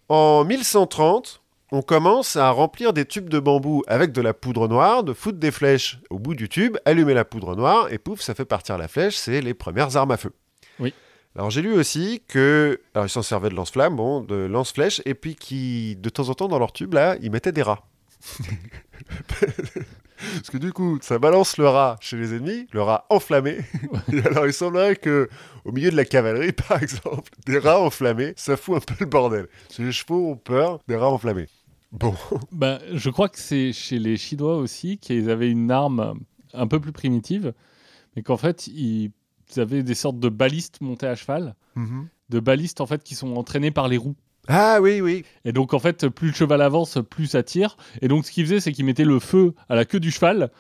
En 0.09 0.45
1130, 0.45 1.41
on 1.71 1.81
commence 1.81 2.37
à 2.37 2.51
remplir 2.51 2.93
des 2.93 3.07
tubes 3.07 3.31
de 3.31 3.39
bambou 3.39 3.83
avec 3.87 4.13
de 4.13 4.21
la 4.21 4.35
poudre 4.35 4.69
noire, 4.69 5.05
de 5.05 5.15
foutre 5.15 5.39
des 5.39 5.51
flèches 5.51 6.01
au 6.11 6.19
bout 6.19 6.35
du 6.35 6.51
tube, 6.51 6.77
allumer 6.85 7.15
la 7.15 7.25
poudre 7.25 7.57
noire, 7.57 7.91
et 7.91 7.97
pouf, 7.97 8.21
ça 8.21 8.35
fait 8.35 8.45
partir 8.45 8.77
la 8.77 8.89
flèche, 8.89 9.17
c'est 9.17 9.41
les 9.41 9.55
premières 9.55 9.97
armes 9.97 10.11
à 10.11 10.19
feu. 10.19 10.33
Oui. 10.79 10.93
Alors 11.35 11.51
j'ai 11.51 11.63
lu 11.63 11.73
aussi 11.73 12.23
que, 12.29 12.81
alors 12.95 13.07
ils 13.07 13.11
s'en 13.11 13.23
servaient 13.23 13.49
de 13.49 13.55
lance-flammes, 13.55 13.97
bon, 13.97 14.21
de 14.21 14.35
lance-flèches, 14.35 15.01
et 15.07 15.15
puis 15.15 15.35
qui, 15.35 15.97
de 15.97 16.11
temps 16.11 16.29
en 16.29 16.35
temps 16.35 16.49
dans 16.49 16.59
leur 16.59 16.73
tube 16.73 16.93
là, 16.93 17.17
ils 17.23 17.31
mettaient 17.31 17.53
des 17.53 17.63
rats. 17.63 17.87
Parce 20.35 20.51
que 20.51 20.59
du 20.59 20.73
coup, 20.73 20.99
ça 21.01 21.19
balance 21.19 21.57
le 21.57 21.67
rat 21.67 21.97
chez 22.01 22.17
les 22.17 22.35
ennemis, 22.35 22.67
le 22.73 22.83
rat 22.83 23.07
enflammé. 23.11 23.59
Et 24.13 24.21
alors 24.25 24.47
il 24.47 24.53
semblerait 24.53 24.97
que, 24.97 25.29
au 25.65 25.73
milieu 25.73 25.91
de 25.91 25.97
la 25.97 26.05
cavalerie, 26.05 26.53
par 26.69 26.81
exemple, 26.83 27.31
des 27.47 27.59
rats 27.59 27.81
enflammés, 27.81 28.35
ça 28.37 28.57
fout 28.57 28.77
un 28.77 28.81
peu 28.81 28.95
le 29.01 29.07
bordel. 29.07 29.49
Parce 29.67 29.79
que 29.79 29.83
les 29.83 29.93
chevaux 29.93 30.31
ont 30.31 30.37
peur 30.37 30.79
des 30.87 30.97
rats 30.97 31.11
enflammés. 31.11 31.49
Bon, 31.91 32.15
Bah, 32.53 32.79
je 32.93 33.11
crois 33.11 33.29
que 33.29 33.39
c'est 33.39 33.73
chez 33.73 33.99
les 33.99 34.17
Chinois 34.17 34.57
aussi 34.57 34.99
qu'ils 34.99 35.29
avaient 35.29 35.51
une 35.51 35.71
arme 35.71 36.21
un 36.53 36.67
peu 36.67 36.79
plus 36.79 36.93
primitive, 36.93 37.53
mais 38.15 38.23
qu'en 38.23 38.37
fait, 38.37 38.67
ils 38.67 39.11
avaient 39.59 39.83
des 39.83 39.95
sortes 39.95 40.19
de 40.19 40.29
balistes 40.29 40.81
montés 40.81 41.07
à 41.07 41.15
cheval, 41.15 41.55
de 42.29 42.41
balistes 42.41 42.81
en 42.81 42.87
fait 42.87 43.03
qui 43.03 43.15
sont 43.15 43.37
entraînés 43.37 43.71
par 43.71 43.89
les 43.89 43.97
roues. 43.97 44.17
ah 44.49 44.79
oui, 44.81 45.01
oui, 45.01 45.25
Et 45.45 45.53
donc 45.53 45.75
en 45.75 45.79
fait, 45.79 46.09
plus 46.09 46.29
le 46.29 46.35
cheval 46.35 46.63
avance, 46.63 46.99
plus 47.11 47.27
ça 47.27 47.43
tire. 47.43 47.77
Et 48.01 48.09
donc 48.09 48.25
ce 48.27 48.31
qu'ils 48.33 48.45
faisaient, 48.47 48.61
c'est 48.61 48.73
qu'ils 48.73 48.85
mettaient 48.85 49.05
le 49.05 49.19
feu 49.21 49.55
à 49.69 49.75
la 49.75 49.85
queue 49.85 50.01
du 50.01 50.11
cheval, 50.11 50.51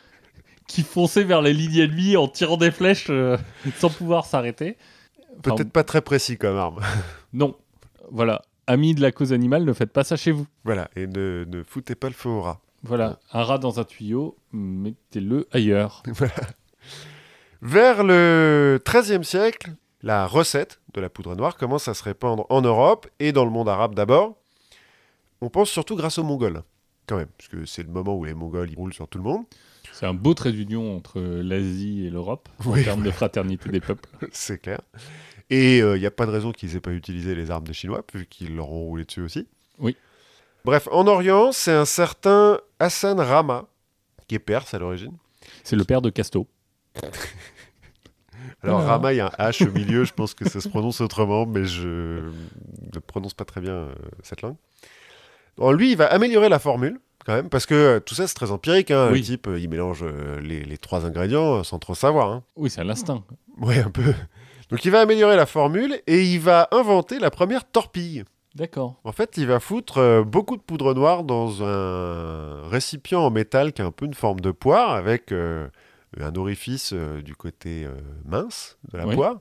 qui 0.68 0.82
fonçait 0.82 1.24
vers 1.24 1.42
les 1.42 1.52
lignes 1.52 1.78
ennemies 1.78 2.16
en 2.16 2.28
tirant 2.28 2.56
des 2.56 2.70
flèches 2.70 3.08
euh, 3.10 3.36
sans 3.78 3.90
pouvoir 3.90 4.24
s'arrêter. 4.26 4.76
Enfin, 5.38 5.54
peut-être 5.56 5.72
pas 5.72 5.84
très 5.84 6.00
précis 6.02 6.36
comme 6.36 6.56
arme. 6.56 6.80
Non. 7.32 7.56
Voilà. 8.10 8.42
Amis 8.66 8.94
de 8.94 9.00
la 9.00 9.10
cause 9.10 9.32
animale, 9.32 9.64
ne 9.64 9.72
faites 9.72 9.92
pas 9.92 10.04
ça 10.04 10.16
chez 10.16 10.30
vous. 10.30 10.46
voilà, 10.64 10.88
et 10.94 11.06
ne, 11.08 11.44
ne 11.48 11.62
foutez 11.64 11.94
pas 11.96 12.08
le 12.08 12.14
feu 12.14 12.28
au 12.28 12.40
rat. 12.42 12.60
Voilà. 12.84 13.18
Un 13.32 13.42
rat 13.42 13.58
dans 13.58 13.80
un 13.80 13.84
tuyau, 13.84 14.36
mettez-le 14.52 15.48
ailleurs. 15.50 16.02
Vers 17.64 18.02
le 18.02 18.82
XIIIe 18.84 19.24
siècle, 19.24 19.70
la 20.02 20.26
recette 20.26 20.80
de 20.94 21.00
la 21.00 21.08
poudre 21.08 21.36
noire 21.36 21.56
commence 21.56 21.86
à 21.86 21.94
se 21.94 22.02
répandre 22.02 22.44
en 22.48 22.60
Europe 22.60 23.06
et 23.20 23.30
dans 23.30 23.44
le 23.44 23.52
monde 23.52 23.68
arabe 23.68 23.94
d'abord. 23.94 24.36
On 25.40 25.48
pense 25.48 25.70
surtout 25.70 25.94
grâce 25.94 26.18
aux 26.18 26.24
Mongols, 26.24 26.64
quand 27.06 27.18
même, 27.18 27.28
parce 27.38 27.48
que 27.48 27.64
c'est 27.64 27.84
le 27.84 27.88
moment 27.88 28.16
où 28.16 28.24
les 28.24 28.34
Mongols 28.34 28.68
ils 28.68 28.76
roulent 28.76 28.92
sur 28.92 29.06
tout 29.06 29.18
le 29.18 29.22
monde. 29.22 29.44
C'est 29.92 30.06
un 30.06 30.12
beau 30.12 30.34
trait 30.34 30.50
d'union 30.50 30.96
entre 30.96 31.20
l'Asie 31.20 32.04
et 32.04 32.10
l'Europe 32.10 32.48
en 32.66 32.74
termes 32.82 33.04
de 33.04 33.12
fraternité 33.12 33.68
des 33.68 33.80
peuples. 33.80 34.08
c'est 34.32 34.60
clair. 34.60 34.80
Et 35.48 35.78
il 35.78 36.00
n'y 36.00 36.06
a 36.06 36.10
pas 36.10 36.26
de 36.26 36.32
raison 36.32 36.50
qu'ils 36.50 36.74
aient 36.74 36.80
pas 36.80 36.90
utilisé 36.90 37.36
les 37.36 37.52
armes 37.52 37.68
des 37.68 37.74
Chinois, 37.74 38.02
vu 38.12 38.26
qu'ils 38.26 38.56
leur 38.56 38.72
ont 38.72 38.86
roulé 38.86 39.04
dessus 39.04 39.22
aussi. 39.22 39.46
Oui. 39.78 39.96
Bref, 40.64 40.88
en 40.90 41.06
Orient, 41.06 41.52
c'est 41.52 41.70
un 41.70 41.84
certain 41.84 42.58
Hassan 42.80 43.20
Rama, 43.20 43.68
qui 44.26 44.34
est 44.34 44.40
perse 44.40 44.74
à 44.74 44.80
l'origine. 44.80 45.16
C'est 45.62 45.76
le 45.76 45.84
père 45.84 46.02
de 46.02 46.10
Casto. 46.10 46.48
Alors 48.62 48.80
Ah. 48.80 48.86
Rama, 48.86 49.12
il 49.12 49.16
y 49.16 49.20
a 49.20 49.26
un 49.38 49.50
H 49.50 49.66
au 49.68 49.72
milieu, 49.72 50.04
je 50.04 50.12
pense 50.12 50.34
que 50.34 50.48
ça 50.48 50.60
se 50.60 50.68
prononce 50.68 51.00
autrement, 51.00 51.46
mais 51.46 51.64
je 51.64 52.20
ne 52.94 52.98
prononce 53.06 53.34
pas 53.34 53.44
très 53.44 53.60
bien 53.60 53.72
euh, 53.72 53.94
cette 54.22 54.42
langue. 54.42 54.56
Lui, 55.76 55.92
il 55.92 55.96
va 55.96 56.06
améliorer 56.06 56.48
la 56.48 56.58
formule 56.58 56.98
quand 57.26 57.34
même, 57.34 57.48
parce 57.48 57.66
que 57.66 57.74
euh, 57.74 58.00
tout 58.00 58.14
ça 58.14 58.26
c'est 58.26 58.34
très 58.34 58.50
empirique. 58.50 58.90
Hein. 58.90 59.08
Oui. 59.12 59.18
Le 59.18 59.24
type, 59.24 59.46
euh, 59.48 59.58
il 59.60 59.68
mélange 59.68 60.04
les, 60.42 60.64
les 60.64 60.78
trois 60.78 61.04
ingrédients 61.06 61.62
sans 61.62 61.78
trop 61.78 61.94
savoir. 61.94 62.30
Hein. 62.30 62.42
Oui, 62.56 62.70
c'est 62.70 62.80
à 62.80 62.84
l'instinct. 62.84 63.22
Ouais, 63.58 63.78
un 63.78 63.90
peu. 63.90 64.14
Donc 64.70 64.84
il 64.84 64.90
va 64.90 65.00
améliorer 65.00 65.36
la 65.36 65.46
formule 65.46 66.00
et 66.06 66.22
il 66.22 66.40
va 66.40 66.68
inventer 66.72 67.18
la 67.18 67.30
première 67.30 67.64
torpille. 67.64 68.24
D'accord. 68.54 68.96
En 69.04 69.12
fait, 69.12 69.36
il 69.36 69.46
va 69.46 69.60
foutre 69.60 70.22
beaucoup 70.26 70.56
de 70.56 70.62
poudre 70.62 70.94
noire 70.94 71.24
dans 71.24 71.62
un 71.62 72.68
récipient 72.68 73.20
en 73.20 73.30
métal 73.30 73.72
qui 73.72 73.82
a 73.82 73.86
un 73.86 73.90
peu 73.90 74.04
une 74.06 74.14
forme 74.14 74.40
de 74.40 74.50
poire 74.50 74.90
avec 74.92 75.32
un 76.20 76.34
orifice 76.36 76.92
euh, 76.92 77.22
du 77.22 77.34
côté 77.34 77.84
euh, 77.84 77.94
mince 78.24 78.76
de 78.92 78.98
la 78.98 79.06
Oui. 79.06 79.14
poire 79.14 79.40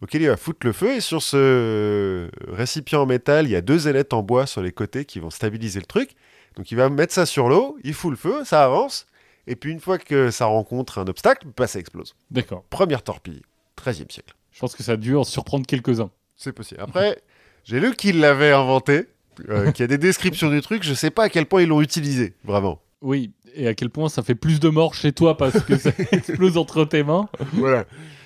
auquel 0.00 0.22
il 0.22 0.28
va 0.28 0.36
foutre 0.36 0.64
le 0.64 0.72
feu 0.72 0.94
et 0.94 1.00
sur 1.00 1.20
ce 1.22 2.30
récipient 2.46 3.00
en 3.02 3.06
métal, 3.06 3.46
il 3.46 3.50
y 3.50 3.56
a 3.56 3.60
deux 3.60 3.88
ailettes 3.88 4.12
en 4.12 4.22
bois 4.22 4.46
sur 4.46 4.62
les 4.62 4.70
côtés 4.70 5.04
qui 5.04 5.18
vont 5.18 5.30
stabiliser 5.30 5.80
le 5.80 5.86
truc. 5.86 6.10
Donc 6.56 6.70
il 6.70 6.76
va 6.76 6.88
mettre 6.88 7.12
ça 7.12 7.26
sur 7.26 7.48
l'eau, 7.48 7.76
il 7.82 7.94
fout 7.94 8.10
le 8.12 8.16
feu, 8.16 8.44
ça 8.44 8.64
avance 8.64 9.06
et 9.48 9.56
puis 9.56 9.72
une 9.72 9.80
fois 9.80 9.98
que 9.98 10.30
ça 10.30 10.46
rencontre 10.46 10.98
un 10.98 11.06
obstacle, 11.08 11.46
bah, 11.56 11.66
ça 11.66 11.78
explose. 11.80 12.14
D'accord. 12.30 12.64
Première 12.70 13.02
torpille, 13.02 13.42
13e 13.76 14.12
siècle. 14.12 14.34
Je 14.52 14.60
pense 14.60 14.76
que 14.76 14.82
ça 14.82 14.92
a 14.92 14.96
dû 14.96 15.16
en 15.16 15.24
surprendre 15.24 15.66
quelques-uns. 15.66 16.10
C'est 16.36 16.52
possible. 16.52 16.80
Après, 16.80 17.20
j'ai 17.64 17.80
lu 17.80 17.94
qu'il 17.96 18.20
l'avait 18.20 18.52
inventé, 18.52 19.06
euh, 19.48 19.72
qu'il 19.72 19.82
y 19.82 19.84
a 19.84 19.88
des 19.88 19.98
descriptions 19.98 20.50
du 20.50 20.60
truc, 20.60 20.82
je 20.84 20.94
sais 20.94 21.10
pas 21.10 21.24
à 21.24 21.28
quel 21.28 21.46
point 21.46 21.62
ils 21.62 21.68
l'ont 21.68 21.80
utilisé, 21.80 22.34
vraiment. 22.44 22.80
Oui, 23.00 23.32
et 23.54 23.68
à 23.68 23.74
quel 23.74 23.90
point 23.90 24.08
ça 24.08 24.22
fait 24.22 24.34
plus 24.34 24.60
de 24.60 24.68
morts 24.68 24.94
chez 24.94 25.12
toi 25.12 25.36
parce 25.36 25.60
que 25.62 25.76
ça 25.76 25.90
explose 26.12 26.56
entre 26.56 26.84
tes 26.84 27.02
mains. 27.02 27.28
Voilà. 27.52 27.84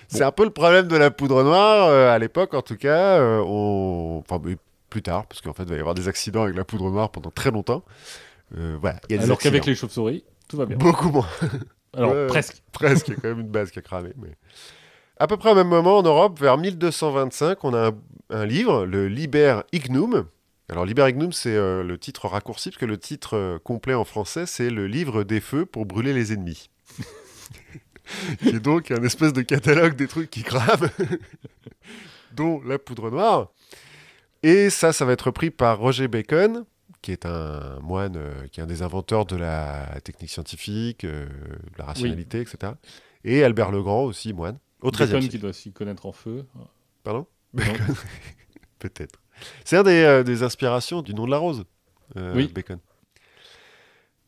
C'est 0.09 0.25
un 0.25 0.33
peu 0.33 0.45
le 0.45 0.51
problème 0.51 0.89
de 0.89 0.97
la 0.97 1.11
poudre 1.11 1.43
noire, 1.43 1.89
euh, 1.89 2.11
à 2.15 2.19
l'époque 2.19 2.55
en 2.55 2.63
tout 2.63 2.77
cas. 2.77 3.19
euh, 3.19 3.43
on... 3.47 4.23
Enfin, 4.29 4.41
plus 4.91 5.03
tard, 5.03 5.27
parce 5.27 5.41
qu'en 5.41 5.55
fait, 5.55 5.63
il 5.63 5.71
va 5.71 5.77
y 5.77 5.81
avoir 5.81 5.95
des 5.95 6.09
accidents 6.09 6.43
avec 6.43 6.55
la 6.55 6.65
poudre 6.65 6.91
noire 6.91 7.11
pendant 7.11 7.31
très 7.31 7.51
longtemps. 7.51 7.83
Euh, 8.59 8.77
voilà, 8.81 9.01
il 9.09 9.13
y 9.13 9.15
a 9.15 9.19
des 9.19 9.25
Alors 9.25 9.39
qu'avec 9.39 9.65
les 9.65 9.75
chauves-souris, 9.75 10.25
tout 10.49 10.59
va 10.59 10.67
bien. 10.67 10.77
Beaucoup 10.77 11.09
moins. 11.11 11.27
Alors, 11.97 12.27
presque. 12.27 12.63
Presque, 12.73 13.09
il 13.09 13.15
y 13.15 13.17
a 13.17 13.21
quand 13.21 13.29
même 13.29 13.41
une 13.41 13.49
base 13.51 13.71
qui 13.71 13.79
a 13.79 13.83
cramé. 13.83 14.11
Mais... 14.17 14.35
À 15.19 15.27
peu 15.27 15.37
près 15.37 15.51
au 15.53 15.55
même 15.55 15.69
moment, 15.69 15.99
en 15.99 16.03
Europe, 16.03 16.39
vers 16.41 16.57
1225, 16.59 17.65
on 17.65 17.75
a 17.75 17.89
un, 17.89 17.93
un 18.31 18.47
livre, 18.47 18.85
le 18.87 19.09
Liber 19.09 19.61
Ignum. 19.73 20.25
Alors, 20.73 20.87
Liber 20.87 21.07
Ignum, 21.07 21.33
c'est 21.33 21.55
euh, 21.55 21.83
le 21.83 21.99
titre 21.99 22.29
raccourci, 22.29 22.71
parce 22.71 22.79
que 22.79 22.87
le 22.87 22.97
titre 22.97 23.37
euh, 23.37 23.59
complet 23.59 23.93
en 23.93 24.07
français, 24.07 24.47
c'est 24.47 24.71
le 24.71 24.87
livre 24.87 25.23
des 25.23 25.43
feux 25.43 25.67
pour 25.67 25.85
brûler 25.85 26.15
les 26.15 26.33
ennemis. 26.33 26.71
qui 28.41 28.49
est 28.49 28.61
donc 28.61 28.91
un 28.91 29.03
espèce 29.03 29.35
de 29.35 29.43
catalogue 29.43 29.97
des 29.97 30.09
trucs 30.09 30.31
qui 30.31 30.43
crament, 30.43 30.89
dont 32.33 32.63
la 32.63 32.79
poudre 32.79 33.11
noire. 33.11 33.53
Et 34.43 34.71
ça, 34.71 34.95
ça 34.95 35.05
va 35.05 35.13
être 35.13 35.27
repris 35.27 35.51
par 35.51 35.79
Roger 35.79 36.09
Bacon, 36.09 36.65
qui 37.03 37.13
est 37.13 37.27
un 37.27 37.79
moine, 37.81 38.17
euh, 38.17 38.47
qui 38.51 38.61
est 38.61 38.63
un 38.63 38.67
des 38.67 38.81
inventeurs 38.81 39.27
de 39.27 39.37
la 39.37 40.01
technique 40.03 40.31
scientifique, 40.31 41.05
de 41.05 41.29
la 41.77 41.85
rationalité, 41.85 42.41
etc. 42.41 42.73
Et 43.25 43.45
Albert 43.45 43.73
Legrand 43.73 44.05
aussi, 44.05 44.33
moine, 44.33 44.59
au 44.81 44.91
XIIIe 44.91 45.07
Bacon 45.07 45.21
siècle. 45.21 45.37
qui 45.37 45.39
doit 45.39 45.53
s'y 45.53 45.71
connaître 45.71 46.07
en 46.07 46.13
feu. 46.13 46.47
Pardon? 47.05 47.27
Bacon 47.53 47.95
Peut-être. 48.79 49.22
C'est 49.65 49.77
un 49.77 49.83
des, 49.83 50.03
euh, 50.03 50.23
des 50.23 50.43
inspirations 50.43 51.03
du 51.03 51.15
nom 51.15 51.27
de 51.27 51.31
la 51.31 51.39
rose, 51.39 51.65
euh, 52.17 52.33
Oui. 52.35 52.49
Bacon. 52.55 52.79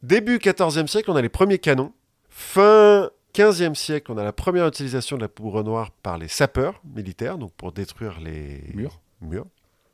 Début 0.03 0.39
XIVe 0.39 0.87
siècle, 0.87 1.11
on 1.11 1.17
a 1.17 1.23
les 1.23 1.29
premiers 1.29 1.59
canons. 1.59 1.93
Fin 2.29 3.11
XVe 3.37 3.75
siècle, 3.75 4.13
on 4.13 4.19
a 4.19 4.25
la 4.25 4.33
première 4.33 4.67
utilisation 4.67 5.17
de 5.17 5.23
la 5.23 5.29
poudre 5.29 5.63
noire 5.63 5.91
par 6.03 6.19
les 6.19 6.29
sapeurs 6.29 6.81
militaires, 6.95 7.39
donc 7.39 7.53
pour 7.55 7.73
détruire 7.73 8.21
les 8.21 8.63
Murs. 8.75 9.01
murs. 9.21 9.47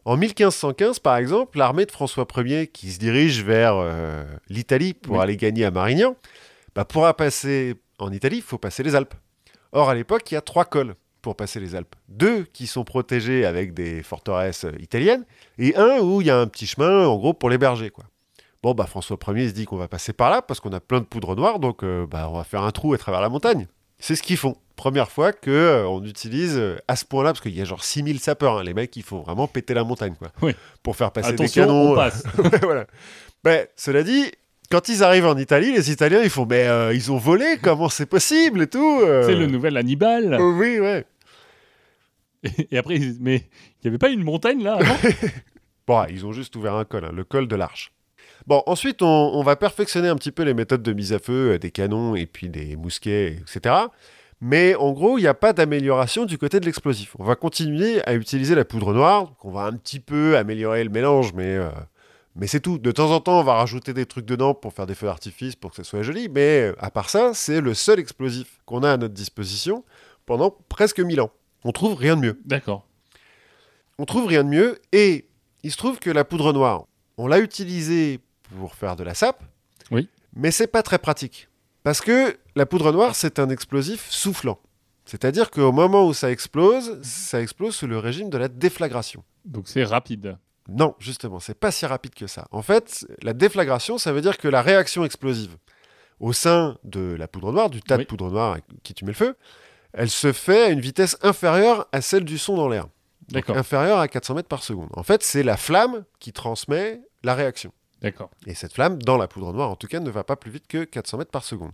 En 0.04 0.16
1515, 0.16 0.98
par 0.98 1.16
exemple, 1.16 1.58
l'armée 1.58 1.84
de 1.86 1.90
François 1.92 2.26
Ier, 2.38 2.66
qui 2.66 2.90
se 2.90 2.98
dirige 2.98 3.44
vers 3.44 3.74
euh, 3.76 4.24
l'Italie 4.48 4.94
pour 4.94 5.16
Oui. 5.16 5.22
aller 5.22 5.36
gagner 5.36 5.64
à 5.64 5.70
Marignan, 5.70 6.16
bah, 6.74 6.84
pour 6.84 7.12
passer 7.14 7.76
en 7.98 8.10
Italie, 8.10 8.38
il 8.38 8.42
faut 8.42 8.58
passer 8.58 8.82
les 8.82 8.94
Alpes. 8.94 9.14
Or, 9.72 9.90
à 9.90 9.94
l'époque, 9.94 10.30
il 10.30 10.34
y 10.34 10.36
a 10.36 10.40
trois 10.40 10.64
cols 10.64 10.94
pour 11.22 11.36
passer 11.36 11.60
les 11.60 11.74
Alpes. 11.74 11.94
Deux 12.08 12.44
qui 12.52 12.66
sont 12.66 12.84
protégés 12.84 13.44
avec 13.44 13.74
des 13.74 14.02
forteresses 14.02 14.66
italiennes, 14.78 15.24
et 15.58 15.76
un 15.76 15.98
où 16.00 16.20
il 16.20 16.26
y 16.26 16.30
a 16.30 16.38
un 16.38 16.46
petit 16.46 16.66
chemin, 16.66 17.06
en 17.06 17.16
gros, 17.16 17.34
pour 17.34 17.50
les 17.50 17.58
bergers. 17.58 17.90
Quoi. 17.90 18.04
Bon, 18.62 18.74
bah, 18.74 18.86
François 18.86 19.18
Ier 19.28 19.48
se 19.48 19.54
dit 19.54 19.64
qu'on 19.64 19.76
va 19.76 19.88
passer 19.88 20.12
par 20.12 20.30
là, 20.30 20.42
parce 20.42 20.60
qu'on 20.60 20.72
a 20.72 20.80
plein 20.80 21.00
de 21.00 21.04
poudre 21.04 21.34
noire, 21.34 21.58
donc 21.58 21.82
euh, 21.82 22.06
bah, 22.06 22.28
on 22.30 22.36
va 22.36 22.44
faire 22.44 22.62
un 22.62 22.72
trou 22.72 22.92
à 22.92 22.98
travers 22.98 23.20
la 23.20 23.28
montagne. 23.28 23.66
C'est 23.98 24.14
ce 24.16 24.22
qu'ils 24.22 24.36
font. 24.36 24.56
Première 24.76 25.10
fois 25.10 25.32
que 25.32 25.50
euh, 25.50 25.86
on 25.86 26.02
utilise 26.04 26.56
euh, 26.56 26.78
à 26.88 26.96
ce 26.96 27.04
point-là, 27.04 27.30
parce 27.32 27.40
qu'il 27.42 27.54
y 27.54 27.60
a 27.60 27.64
genre 27.64 27.84
6000 27.84 28.18
sapeurs, 28.18 28.58
hein, 28.58 28.64
les 28.64 28.74
mecs, 28.74 28.94
il 28.96 29.02
faut 29.02 29.20
vraiment 29.20 29.46
péter 29.46 29.74
la 29.74 29.84
montagne, 29.84 30.14
quoi. 30.18 30.28
Oui. 30.42 30.54
Pour 30.82 30.96
faire 30.96 31.10
passer 31.10 31.30
Attention, 31.30 31.62
des 31.62 31.68
canons. 31.68 31.92
on 31.92 31.94
passe. 31.94 32.22
Ouais, 32.38 32.60
voilà. 32.62 33.66
Cela 33.76 34.02
dit, 34.02 34.30
quand 34.70 34.88
ils 34.88 35.02
arrivent 35.02 35.26
en 35.26 35.36
Italie, 35.36 35.72
les 35.72 35.90
Italiens, 35.90 36.22
ils 36.22 36.30
font, 36.30 36.46
mais 36.48 36.66
euh, 36.66 36.94
ils 36.94 37.10
ont 37.10 37.18
volé, 37.18 37.58
comment 37.60 37.88
c'est 37.88 38.06
possible 38.06 38.62
et 38.62 38.66
tout 38.68 39.00
euh. 39.02 39.24
C'est 39.26 39.34
le 39.34 39.46
nouvel 39.46 39.76
Hannibal. 39.76 40.36
Oh, 40.40 40.54
oui, 40.56 40.78
ouais. 40.78 41.04
Et 42.70 42.78
après, 42.78 42.98
mais 43.20 43.36
il 43.36 43.84
n'y 43.84 43.88
avait 43.88 43.98
pas 43.98 44.08
une 44.08 44.22
montagne 44.22 44.62
là 44.62 44.74
avant? 44.74 44.96
Bon, 45.86 46.04
ils 46.08 46.24
ont 46.24 46.30
juste 46.30 46.54
ouvert 46.54 46.74
un 46.76 46.84
col, 46.84 47.04
hein, 47.04 47.10
le 47.12 47.24
col 47.24 47.48
de 47.48 47.56
l'Arche. 47.56 47.92
Bon, 48.46 48.62
ensuite, 48.66 49.02
on, 49.02 49.06
on 49.06 49.42
va 49.42 49.56
perfectionner 49.56 50.06
un 50.06 50.14
petit 50.14 50.30
peu 50.30 50.44
les 50.44 50.54
méthodes 50.54 50.82
de 50.82 50.92
mise 50.92 51.12
à 51.12 51.18
feu 51.18 51.54
euh, 51.54 51.58
des 51.58 51.72
canons 51.72 52.14
et 52.14 52.26
puis 52.26 52.48
des 52.48 52.76
mousquets, 52.76 53.38
etc. 53.40 53.74
Mais 54.40 54.76
en 54.76 54.92
gros, 54.92 55.18
il 55.18 55.22
n'y 55.22 55.26
a 55.26 55.34
pas 55.34 55.52
d'amélioration 55.52 56.26
du 56.26 56.38
côté 56.38 56.60
de 56.60 56.66
l'explosif. 56.66 57.16
On 57.18 57.24
va 57.24 57.34
continuer 57.34 58.06
à 58.06 58.14
utiliser 58.14 58.54
la 58.54 58.64
poudre 58.64 58.94
noire, 58.94 59.24
donc 59.24 59.44
on 59.44 59.50
va 59.50 59.62
un 59.62 59.72
petit 59.72 59.98
peu 59.98 60.36
améliorer 60.36 60.84
le 60.84 60.90
mélange, 60.90 61.32
mais, 61.34 61.58
mais 62.36 62.46
c'est 62.46 62.60
tout. 62.60 62.78
De 62.78 62.92
temps 62.92 63.10
en 63.10 63.20
temps, 63.20 63.40
on 63.40 63.42
va 63.42 63.54
rajouter 63.54 63.92
des 63.92 64.06
trucs 64.06 64.24
dedans 64.26 64.54
pour 64.54 64.72
faire 64.72 64.86
des 64.86 64.94
feux 64.94 65.06
d'artifice, 65.06 65.56
pour 65.56 65.70
que 65.70 65.76
ça 65.76 65.84
soit 65.84 66.02
joli, 66.02 66.28
mais 66.28 66.70
euh, 66.70 66.74
à 66.78 66.90
part 66.90 67.10
ça, 67.10 67.32
c'est 67.34 67.60
le 67.60 67.74
seul 67.74 67.98
explosif 67.98 68.58
qu'on 68.66 68.82
a 68.82 68.92
à 68.92 68.96
notre 68.96 69.14
disposition 69.14 69.84
pendant 70.26 70.50
presque 70.68 71.00
1000 71.00 71.20
ans. 71.20 71.30
On 71.64 71.72
trouve 71.72 71.94
rien 71.94 72.16
de 72.16 72.22
mieux 72.22 72.40
D'accord. 72.44 72.86
on 73.98 74.04
trouve 74.06 74.26
rien 74.26 74.44
de 74.44 74.48
mieux. 74.48 74.78
Et 74.92 75.28
il 75.62 75.70
se 75.72 75.76
trouve 75.76 75.98
que 75.98 76.10
la 76.10 76.24
poudre 76.24 76.52
noire, 76.52 76.84
on 77.18 77.26
l'a 77.26 77.40
utilisée 77.40 78.20
pour 78.58 78.74
faire 78.74 78.96
de 78.96 79.04
la 79.04 79.14
sape. 79.14 79.42
Oui. 79.90 80.08
Mais 80.34 80.50
c'est 80.50 80.68
pas 80.68 80.82
très 80.82 80.98
pratique. 80.98 81.48
Parce 81.82 82.00
que 82.00 82.38
la 82.54 82.66
poudre 82.66 82.92
noire, 82.92 83.14
c'est 83.14 83.38
un 83.38 83.48
explosif 83.50 84.06
soufflant. 84.08 84.60
C'est-à-dire 85.04 85.50
qu'au 85.50 85.72
moment 85.72 86.06
où 86.06 86.14
ça 86.14 86.30
explose, 86.30 87.02
ça 87.02 87.42
explose 87.42 87.74
sous 87.74 87.86
le 87.88 87.98
régime 87.98 88.30
de 88.30 88.38
la 88.38 88.48
déflagration. 88.48 89.24
Donc 89.44 89.66
c'est 89.66 89.82
rapide. 89.84 90.38
Non, 90.70 90.94
justement, 90.98 91.40
c'est 91.40 91.58
pas 91.58 91.70
si 91.70 91.84
rapide 91.86 92.14
que 92.14 92.26
ça. 92.26 92.46
En 92.52 92.62
fait, 92.62 93.04
la 93.22 93.32
déflagration, 93.32 93.98
ça 93.98 94.12
veut 94.12 94.20
dire 94.20 94.38
que 94.38 94.48
la 94.48 94.62
réaction 94.62 95.04
explosive 95.04 95.56
au 96.20 96.32
sein 96.32 96.78
de 96.84 97.14
la 97.18 97.26
poudre 97.28 97.52
noire, 97.52 97.70
du 97.70 97.82
tas 97.82 97.96
Oui. 97.96 98.04
de 98.04 98.08
poudre 98.08 98.30
noire 98.30 98.52
avec 98.52 98.64
qui 98.82 98.94
tu 98.94 99.04
mets 99.04 99.10
le 99.12 99.16
feu, 99.16 99.36
elle 99.92 100.10
se 100.10 100.32
fait 100.32 100.64
à 100.64 100.68
une 100.68 100.80
vitesse 100.80 101.16
inférieure 101.22 101.88
à 101.92 102.00
celle 102.00 102.24
du 102.24 102.38
son 102.38 102.56
dans 102.56 102.68
l'air. 102.68 102.86
D'accord. 103.30 103.56
inférieure 103.56 103.98
à 104.00 104.08
400 104.08 104.34
mètres 104.34 104.48
par 104.48 104.62
seconde. 104.64 104.88
En 104.94 105.02
fait, 105.04 105.22
c'est 105.22 105.42
la 105.44 105.56
flamme 105.56 106.04
qui 106.18 106.32
transmet 106.32 107.00
la 107.22 107.34
réaction. 107.36 107.72
D'accord. 108.02 108.28
Et 108.46 108.54
cette 108.54 108.72
flamme, 108.72 109.00
dans 109.02 109.16
la 109.16 109.28
poudre 109.28 109.52
noire 109.52 109.70
en 109.70 109.76
tout 109.76 109.86
cas, 109.86 110.00
ne 110.00 110.10
va 110.10 110.24
pas 110.24 110.34
plus 110.36 110.50
vite 110.50 110.66
que 110.66 110.82
400 110.84 111.18
mètres 111.18 111.30
par 111.30 111.44
seconde. 111.44 111.70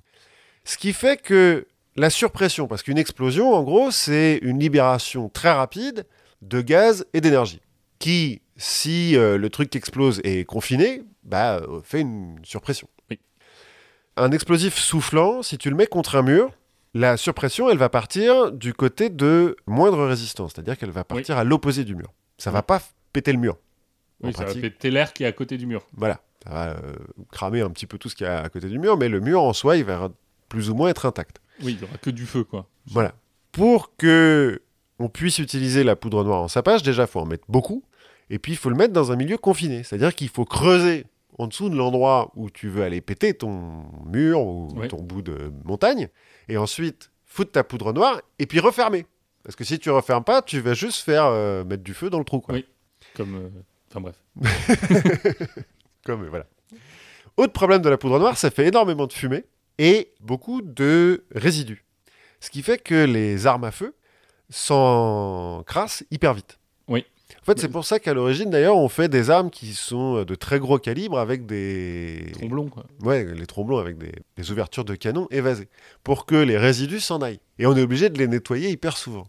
Ce 0.65 0.77
qui 0.77 0.93
fait 0.93 1.17
que 1.21 1.67
la 1.97 2.11
surpression, 2.11 2.67
parce 2.69 2.83
qu'une 2.83 2.99
explosion, 2.99 3.55
en 3.55 3.63
gros, 3.63 3.91
c'est 3.91 4.39
une 4.43 4.59
libération 4.59 5.29
très 5.31 5.51
rapide 5.53 6.05
de 6.43 6.61
gaz 6.61 7.07
et 7.15 7.23
d'énergie, 7.23 7.63
qui, 7.99 8.43
si 8.57 9.17
euh, 9.17 9.39
le 9.39 9.51
truc 9.51 9.71
qui 9.71 9.79
explose 9.79 10.21
est 10.25 10.45
confiné, 10.45 11.03
bah, 11.25 11.57
euh, 11.57 11.81
fait 11.83 12.01
une 12.01 12.39
surpression. 12.45 12.89
Oui. 13.11 13.19
Un 14.17 14.31
explosif 14.33 14.77
soufflant, 14.77 15.43
si 15.43 15.59
tu 15.59 15.71
le 15.71 15.77
mets 15.77 15.87
contre 15.87 16.17
un 16.17 16.23
mur, 16.23 16.51
la 16.95 17.17
surpression, 17.17 17.69
elle 17.69 17.79
va 17.79 17.89
partir 17.89 18.53
du 18.53 18.73
côté 18.73 19.11
de 19.11 19.57
moindre 19.67 20.07
résistance, 20.07 20.53
c'est-à-dire 20.55 20.79
qu'elle 20.79 20.91
va 20.91 21.05
partir 21.05 21.37
à 21.37 21.45
l'opposé 21.45 21.85
du 21.85 21.95
mur. 21.95 22.13
Ça 22.39 22.51
va 22.51 22.63
pas 22.63 22.81
péter 23.13 23.33
le 23.33 23.39
mur. 23.39 23.59
Oui, 24.23 24.33
ça 24.33 24.45
va 24.47 24.55
péter 24.55 24.91
l'air 24.91 25.13
qui 25.13 25.25
est 25.25 25.27
à 25.27 25.33
côté 25.33 25.59
du 25.59 25.67
mur. 25.67 25.87
Voilà, 25.95 26.21
ça 26.43 26.51
va 26.51 26.67
euh, 26.71 26.95
cramer 27.31 27.61
un 27.61 27.71
petit 27.71 27.87
peu 27.87 27.99
tout 27.99 28.09
ce 28.09 28.17
qu'il 28.17 28.27
y 28.27 28.31
a 28.31 28.41
à 28.41 28.49
côté 28.49 28.69
du 28.69 28.79
mur, 28.79 28.97
mais 28.97 29.09
le 29.09 29.21
mur 29.21 29.43
en 29.43 29.53
soi, 29.53 29.77
il 29.77 29.85
va 29.85 30.11
plus 30.49 30.71
ou 30.71 30.75
moins 30.75 30.89
être 30.89 31.05
intact. 31.05 31.41
Oui, 31.63 31.73
il 31.73 31.79
n'y 31.79 31.85
aura 31.85 31.99
que 31.99 32.11
du 32.11 32.25
feu, 32.25 32.45
quoi. 32.45 32.67
Voilà. 32.87 33.13
Pour 33.53 33.95
que 33.97 34.63
on 34.99 35.09
puisse 35.09 35.39
utiliser 35.39 35.85
la 35.85 35.97
poudre 35.97 36.25
noire 36.25 36.43
en 36.43 36.49
sapage, 36.49 36.83
déjà, 36.83 37.03
il 37.03 37.09
faut 37.09 37.21
en 37.21 37.27
mettre 37.27 37.45
beaucoup, 37.49 37.83
et 38.31 38.39
puis 38.39 38.53
il 38.53 38.57
faut 38.57 38.71
le 38.71 38.77
mettre 38.77 38.93
dans 38.93 39.13
un 39.13 39.17
milieu 39.17 39.37
confiné, 39.39 39.83
c'est-à-dire 39.83 40.15
qu'il 40.15 40.29
faut 40.29 40.45
creuser 40.45 41.05
en 41.39 41.47
dessous 41.49 41.69
de 41.69 41.77
l'endroit 41.77 42.33
où 42.35 42.49
tu 42.51 42.69
veux 42.69 42.83
aller 42.83 43.01
péter 43.03 43.35
ton 43.35 43.85
mur 44.07 44.41
ou 44.41 44.69
Oui. 44.77 44.89
ton 44.89 45.03
bout 45.03 45.23
de 45.23 45.53
montagne, 45.65 46.09
et 46.49 46.57
ensuite 46.57 47.11
foutre 47.27 47.53
ta 47.53 47.63
poudre 47.65 47.93
noire, 47.93 48.21
et 48.39 48.47
puis 48.47 48.59
refermer. 48.61 49.05
Parce 49.45 49.55
que 49.55 49.65
si 49.65 49.79
tu 49.79 49.91
refermes 49.91 50.25
pas, 50.25 50.43
tu 50.43 50.61
vas 50.61 50.75
juste 50.75 51.03
faire 51.05 51.27
euh, 51.27 51.63
mettre 51.65 51.83
du 51.85 51.95
feu 51.95 52.09
dans 52.11 52.19
le 52.19 52.25
trou. 52.25 52.41
Quoi. 52.41 52.55
Oui. 52.57 52.65
Comme. 53.15 53.35
euh, 53.37 53.49
Enfin 53.91 54.01
bref. 54.01 54.17
Comme, 56.05 56.25
euh, 56.25 56.29
voilà. 56.29 56.47
Autre 57.37 57.53
problème 57.53 57.83
de 57.83 57.89
la 57.89 57.99
poudre 57.99 58.19
noire, 58.19 58.37
ça 58.37 58.51
fait 58.51 58.67
énormément 58.69 59.07
de 59.07 59.13
fumée 59.13 59.45
et 59.79 60.13
beaucoup 60.21 60.63
de 60.63 61.25
résidus. 61.35 61.85
Ce 62.41 62.51
qui 62.51 62.63
fait 62.63 62.79
que 62.79 63.05
les 63.05 63.47
armes 63.47 63.65
à 63.65 63.71
feu 63.71 63.95
s'encrassent 64.51 66.05
hyper 66.11 66.35
vite. 66.35 66.59
Oui. 66.89 67.05
En 67.43 67.45
fait, 67.45 67.59
c'est 67.61 67.69
pour 67.69 67.85
ça 67.85 67.99
qu'à 67.99 68.15
l'origine, 68.15 68.51
d'ailleurs, 68.51 68.77
on 68.77 68.89
fait 68.89 69.09
des 69.09 69.31
armes 69.31 69.51
qui 69.51 69.75
sont 69.75 70.23
de 70.23 70.35
très 70.37 70.61
gros 70.61 70.79
calibre 70.79 71.19
avec 71.19 71.45
des. 71.45 72.31
Tromblons, 72.35 72.69
quoi. 72.69 72.85
Ouais, 73.03 73.25
les 73.25 73.47
tromblons 73.47 73.79
avec 73.79 73.99
des, 73.99 74.13
des 74.37 74.51
ouvertures 74.53 74.85
de 74.85 74.95
canon 74.95 75.27
évasées. 75.33 75.69
Pour 76.05 76.25
que 76.27 76.37
les 76.37 76.57
résidus 76.57 77.01
s'en 77.01 77.21
aillent. 77.23 77.41
Et 77.59 77.67
on 77.67 77.77
est 77.77 77.83
obligé 77.83 78.11
de 78.11 78.19
les 78.19 78.29
nettoyer 78.29 78.71
hyper 78.71 78.97
souvent. 78.97 79.27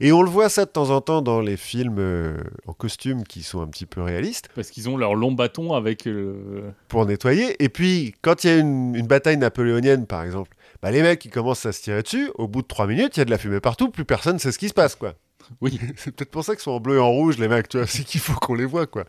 Et 0.00 0.12
on 0.12 0.22
le 0.22 0.30
voit 0.30 0.48
ça 0.48 0.64
de 0.64 0.70
temps 0.70 0.90
en 0.90 1.00
temps 1.00 1.22
dans 1.22 1.40
les 1.40 1.56
films 1.56 1.98
euh, 1.98 2.36
en 2.66 2.72
costume 2.72 3.24
qui 3.24 3.42
sont 3.42 3.62
un 3.62 3.68
petit 3.68 3.86
peu 3.86 4.00
réalistes. 4.02 4.48
Parce 4.54 4.70
qu'ils 4.70 4.88
ont 4.88 4.96
leur 4.96 5.14
long 5.16 5.32
bâton 5.32 5.72
avec. 5.72 6.06
euh, 6.06 6.70
pour 6.88 7.04
nettoyer. 7.06 7.60
Et 7.62 7.68
puis, 7.68 8.14
quand 8.22 8.44
il 8.44 8.50
y 8.50 8.52
a 8.52 8.58
une, 8.58 8.94
une 8.94 9.06
bataille 9.06 9.38
napoléonienne, 9.38 10.06
par 10.06 10.22
exemple, 10.22 10.50
bah, 10.82 10.90
les 10.90 11.02
mecs, 11.02 11.24
ils 11.24 11.30
commencent 11.30 11.66
à 11.66 11.72
se 11.72 11.82
tirer 11.82 12.02
dessus. 12.02 12.30
Au 12.36 12.48
bout 12.48 12.62
de 12.62 12.66
trois 12.66 12.86
minutes, 12.86 13.16
il 13.16 13.20
y 13.20 13.22
a 13.22 13.24
de 13.24 13.30
la 13.30 13.38
fumée 13.38 13.60
partout. 13.60 13.90
Plus 13.90 14.04
personne 14.04 14.38
sait 14.38 14.52
ce 14.52 14.58
qui 14.58 14.68
se 14.68 14.74
passe, 14.74 14.94
quoi. 14.94 15.14
Oui. 15.60 15.78
C'est 15.96 16.14
peut-être 16.14 16.30
pour 16.30 16.44
ça 16.44 16.54
qu'ils 16.54 16.62
sont 16.62 16.70
en 16.72 16.80
bleu 16.80 16.96
et 16.96 17.00
en 17.00 17.10
rouge, 17.10 17.38
les 17.38 17.48
mecs, 17.48 17.68
tu 17.68 17.76
vois. 17.78 17.86
C'est 17.86 18.04
qu'il 18.04 18.20
faut 18.20 18.34
qu'on 18.34 18.54
les 18.54 18.64
voit, 18.66 18.86
quoi. 18.86 19.04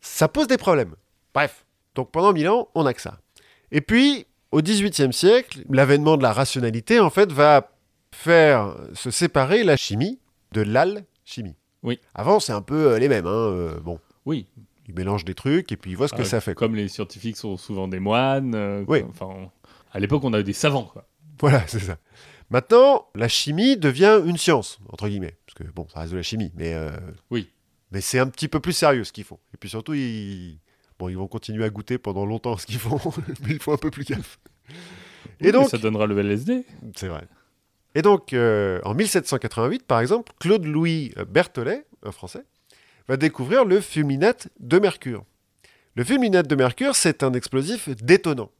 Ça 0.00 0.28
pose 0.28 0.46
des 0.46 0.58
problèmes. 0.58 0.94
Bref. 1.34 1.64
Donc, 1.94 2.10
pendant 2.10 2.32
mille 2.32 2.48
ans, 2.48 2.68
on 2.74 2.86
a 2.86 2.92
que 2.94 3.00
ça. 3.00 3.18
Et 3.72 3.80
puis, 3.80 4.26
au 4.52 4.60
XVIIIe 4.62 5.12
siècle, 5.12 5.62
l'avènement 5.70 6.16
de 6.16 6.22
la 6.22 6.32
rationalité, 6.32 7.00
en 7.00 7.10
fait, 7.10 7.32
va 7.32 7.70
faire 8.12 8.76
se 8.94 9.10
séparer 9.10 9.64
la 9.64 9.76
chimie 9.76 10.20
de 10.52 10.60
l'alchimie. 10.62 11.56
Oui. 11.82 11.98
Avant, 12.14 12.38
c'est 12.40 12.52
un 12.52 12.62
peu 12.62 12.92
euh, 12.92 12.98
les 12.98 13.08
mêmes. 13.08 13.26
Hein. 13.26 13.30
euh, 13.30 13.80
bon, 13.80 13.98
Oui. 14.26 14.46
ils 14.88 14.94
mélangent 14.94 15.24
des 15.24 15.34
trucs 15.34 15.72
et 15.72 15.76
puis 15.76 15.90
ils 15.92 15.96
voient 15.96 16.08
ce 16.08 16.14
que 16.14 16.22
Euh, 16.22 16.24
ça 16.24 16.40
fait. 16.40 16.54
quoi. 16.54 16.66
Comme 16.68 16.76
les 16.76 16.88
scientifiques 16.88 17.36
sont 17.36 17.56
souvent 17.56 17.88
des 17.88 17.98
moines. 18.00 18.84
Oui. 18.86 19.02
Enfin, 19.08 19.50
à 19.94 20.00
l'époque, 20.00 20.22
on 20.24 20.32
avait 20.34 20.42
des 20.44 20.52
savants, 20.52 20.84
quoi. 20.84 21.08
Voilà, 21.40 21.64
c'est 21.66 21.78
ça. 21.80 21.96
Maintenant, 22.50 23.06
la 23.14 23.28
chimie 23.28 23.76
devient 23.76 24.20
une 24.26 24.36
science, 24.36 24.78
entre 24.90 25.08
guillemets. 25.08 25.36
Parce 25.46 25.54
que, 25.56 25.64
bon, 25.72 25.86
ça 25.92 26.00
reste 26.00 26.12
de 26.12 26.16
la 26.18 26.22
chimie, 26.22 26.52
mais... 26.54 26.74
euh, 26.74 26.90
Oui. 27.30 27.50
Mais 27.90 28.00
c'est 28.00 28.18
un 28.18 28.26
petit 28.26 28.48
peu 28.48 28.60
plus 28.60 28.72
sérieux 28.72 29.04
ce 29.04 29.12
qu'ils 29.12 29.24
font. 29.24 29.38
Et 29.54 29.56
puis 29.56 29.68
surtout, 29.70 29.94
ils... 29.94 30.58
Bon, 30.98 31.08
ils 31.08 31.16
vont 31.16 31.26
continuer 31.26 31.64
à 31.64 31.70
goûter 31.70 31.98
pendant 31.98 32.24
longtemps 32.26 32.56
ce 32.56 32.66
qu'ils 32.66 32.78
font, 32.78 33.00
mais 33.46 33.54
ils 33.54 33.58
font 33.60 33.72
un 33.72 33.76
peu 33.78 33.90
plus 33.90 34.04
gaffe. 34.04 34.38
Et 35.40 35.50
donc, 35.52 35.68
ça 35.68 35.78
donnera 35.78 36.06
le 36.06 36.18
LSD. 36.18 36.64
c'est 36.96 37.08
vrai. 37.08 37.22
Et 37.96 38.02
donc, 38.02 38.32
euh, 38.32 38.80
en 38.84 38.94
1788, 38.94 39.84
par 39.86 40.00
exemple, 40.00 40.32
Claude-Louis 40.40 41.12
Berthollet, 41.28 41.84
un 42.04 42.12
Français, 42.12 42.44
va 43.08 43.16
découvrir 43.16 43.64
le 43.64 43.80
fulminate 43.80 44.48
de 44.60 44.78
mercure. 44.78 45.24
Le 45.96 46.04
fulminate 46.04 46.46
de 46.48 46.56
mercure, 46.56 46.94
c'est 46.96 47.22
un 47.22 47.32
explosif 47.34 47.88
détonant. 47.90 48.50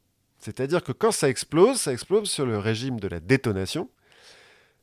C'est-à-dire 0.45 0.85
que 0.85 0.93
quand 0.93 1.11
ça 1.11 1.31
explose, 1.31 1.79
ça 1.79 1.91
explose 1.91 2.29
sur 2.29 2.45
le 2.45 2.59
régime 2.59 3.01
de 3.01 3.09
la 3.09 3.19
détonation. 3.19 3.89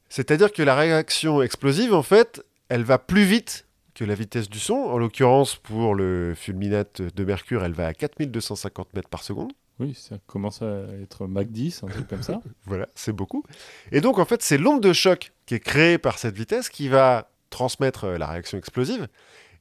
C'est-à-dire 0.10 0.52
que 0.52 0.64
la 0.64 0.74
réaction 0.76 1.44
explosive, 1.44 1.94
en 1.94 2.02
fait, 2.02 2.44
elle 2.70 2.84
va 2.84 2.98
plus 2.98 3.26
vite 3.26 3.68
que 3.94 4.04
la 4.04 4.16
vitesse 4.16 4.50
du 4.50 4.58
son. 4.58 4.74
En 4.74 4.98
l'occurrence, 4.98 5.58
pour 5.58 5.94
le 5.94 6.34
fulminate 6.36 7.04
de 7.04 7.24
mercure, 7.24 7.64
elle 7.64 7.74
va 7.74 7.86
à 7.86 7.94
4250 7.94 8.96
mètres 8.96 9.08
par 9.08 9.22
seconde. 9.22 9.54
Oui, 9.80 9.94
ça 9.94 10.16
commence 10.26 10.64
à 10.64 10.86
être 11.00 11.28
Mac 11.28 11.52
10, 11.52 11.84
un 11.84 11.88
truc 11.90 12.08
comme 12.08 12.24
ça. 12.24 12.42
Voilà, 12.66 12.90
c'est 12.96 13.14
beaucoup. 13.14 13.44
Et 13.92 14.02
donc, 14.02 14.18
en 14.18 14.26
fait, 14.26 14.42
c'est 14.42 14.58
l'onde 14.58 14.82
de 14.82 14.94
choc 14.94 15.32
qui 15.46 15.54
est 15.54 15.60
créée 15.60 16.00
par 16.00 16.18
cette 16.18 16.36
vitesse 16.36 16.70
qui 16.70 16.88
va 16.88 17.30
transmettre 17.52 18.08
la 18.08 18.26
réaction 18.26 18.58
explosive. 18.58 19.08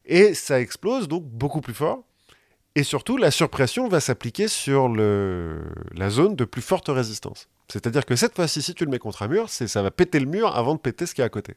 Et 0.06 0.32
ça 0.32 0.62
explose 0.62 1.08
donc 1.08 1.24
beaucoup 1.24 1.60
plus 1.60 1.74
fort. 1.74 2.04
Et 2.76 2.84
surtout, 2.84 3.16
la 3.16 3.30
surpression 3.30 3.88
va 3.88 4.00
s'appliquer 4.00 4.46
sur 4.46 4.88
le... 4.88 5.60
la 5.94 6.08
zone 6.08 6.36
de 6.36 6.44
plus 6.44 6.62
forte 6.62 6.88
résistance. 6.88 7.48
C'est-à-dire 7.68 8.06
que 8.06 8.16
cette 8.16 8.34
fois-ci, 8.34 8.62
si 8.62 8.74
tu 8.74 8.84
le 8.84 8.90
mets 8.90 8.98
contre 8.98 9.22
un 9.22 9.28
mur, 9.28 9.48
c'est 9.48 9.68
ça 9.68 9.82
va 9.82 9.90
péter 9.90 10.20
le 10.20 10.26
mur 10.26 10.56
avant 10.56 10.74
de 10.74 10.80
péter 10.80 11.06
ce 11.06 11.14
qui 11.14 11.20
est 11.20 11.24
à 11.24 11.28
côté. 11.28 11.54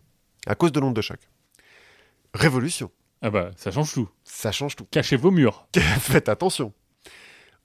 À 0.48 0.56
cause 0.56 0.72
de 0.72 0.80
l'onde 0.80 0.96
de 0.96 1.02
choc. 1.02 1.20
Révolution. 2.34 2.92
Ah 3.22 3.30
bah, 3.30 3.52
ça 3.56 3.72
change 3.72 3.94
tout. 3.94 4.10
Ça 4.24 4.52
change 4.52 4.76
tout. 4.76 4.86
Cachez 4.92 5.16
vos 5.16 5.32
murs. 5.32 5.68
Faites 6.00 6.30
attention. 6.30 6.74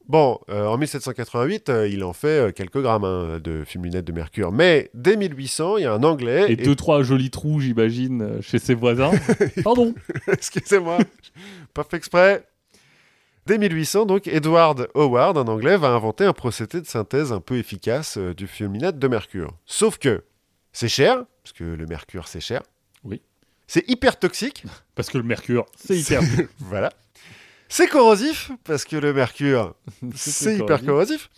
Bon, 0.07 0.39
euh, 0.49 0.67
en 0.67 0.79
1788, 0.79 1.69
euh, 1.69 1.89
il 1.89 2.03
en 2.03 2.15
fait 2.15 2.49
euh, 2.49 2.53
quelques 2.53 2.81
grammes 2.81 3.05
hein, 3.05 3.41
de 3.43 3.65
fulminate 3.65 4.07
de 4.07 4.13
mercure. 4.13 4.53
Mais 4.53 4.91
dès 4.95 5.17
1800, 5.17 5.77
il 5.77 5.83
y 5.83 5.87
a 5.87 5.93
un 5.93 6.03
Anglais. 6.03 6.47
Et 6.49 6.57
deux, 6.57 6.75
trois 6.75 7.03
jolis 7.03 7.31
trous, 7.31 7.61
j'imagine, 7.61 8.41
chez 8.41 8.59
ses 8.59 8.75
voisins. 8.75 9.11
Pardon. 9.65 9.95
Excusez-moi, 10.29 10.99
pas 11.75 11.85
fait 11.85 11.99
exprès. 11.99 12.47
Dès 13.49 13.57
1800, 13.57 14.05
donc, 14.05 14.27
Edward 14.27 14.91
Howard, 14.95 15.39
un 15.39 15.49
Anglais, 15.49 15.79
va 15.79 15.89
inventer 15.89 16.25
un 16.27 16.35
procédé 16.35 16.83
de 16.83 16.87
synthèse 16.87 17.33
un 17.33 17.41
peu 17.41 17.57
efficace 17.57 18.19
euh, 18.19 18.35
du 18.35 18.47
fulminate 18.47 18.99
de 18.99 19.09
mercure. 19.09 19.55
Sauf 19.65 19.97
que 19.97 20.23
c'est 20.71 20.91
cher, 20.91 21.25
parce 21.43 21.55
que 21.55 21.65
le 21.65 21.87
mercure, 21.87 22.29
c'est 22.29 22.43
cher. 22.43 22.61
Oui. 23.05 23.23
C'est 23.67 23.89
hyper 23.89 24.19
toxique. 24.19 24.65
Parce 24.95 25.09
que 25.09 25.17
le 25.17 25.25
mercure, 25.25 25.65
c'est 25.77 25.97
hyper. 25.97 26.21
voilà. 26.59 26.93
C'est 27.71 27.87
corrosif, 27.87 28.51
parce 28.65 28.85
que 28.85 28.97
le 28.97 29.15
mercure, 29.15 29.75
c'est 30.15 30.57
hyper 30.57 30.85
corrosif. 30.85 31.31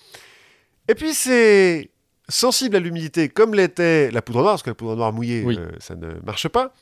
Et 0.89 0.97
puis 0.97 1.15
c'est 1.15 1.91
sensible 2.29 2.75
à 2.75 2.81
l'humidité, 2.81 3.29
comme 3.29 3.55
l'était 3.55 4.11
la 4.11 4.21
poudre 4.21 4.41
noire, 4.41 4.55
parce 4.55 4.65
que 4.65 4.71
la 4.71 4.75
poudre 4.75 4.97
noire 4.97 5.13
mouillée, 5.13 5.45
Oui. 5.45 5.57
euh, 5.61 5.71
ça 5.79 5.95
ne 5.95 6.15
marche 6.25 6.49
pas. 6.49 6.73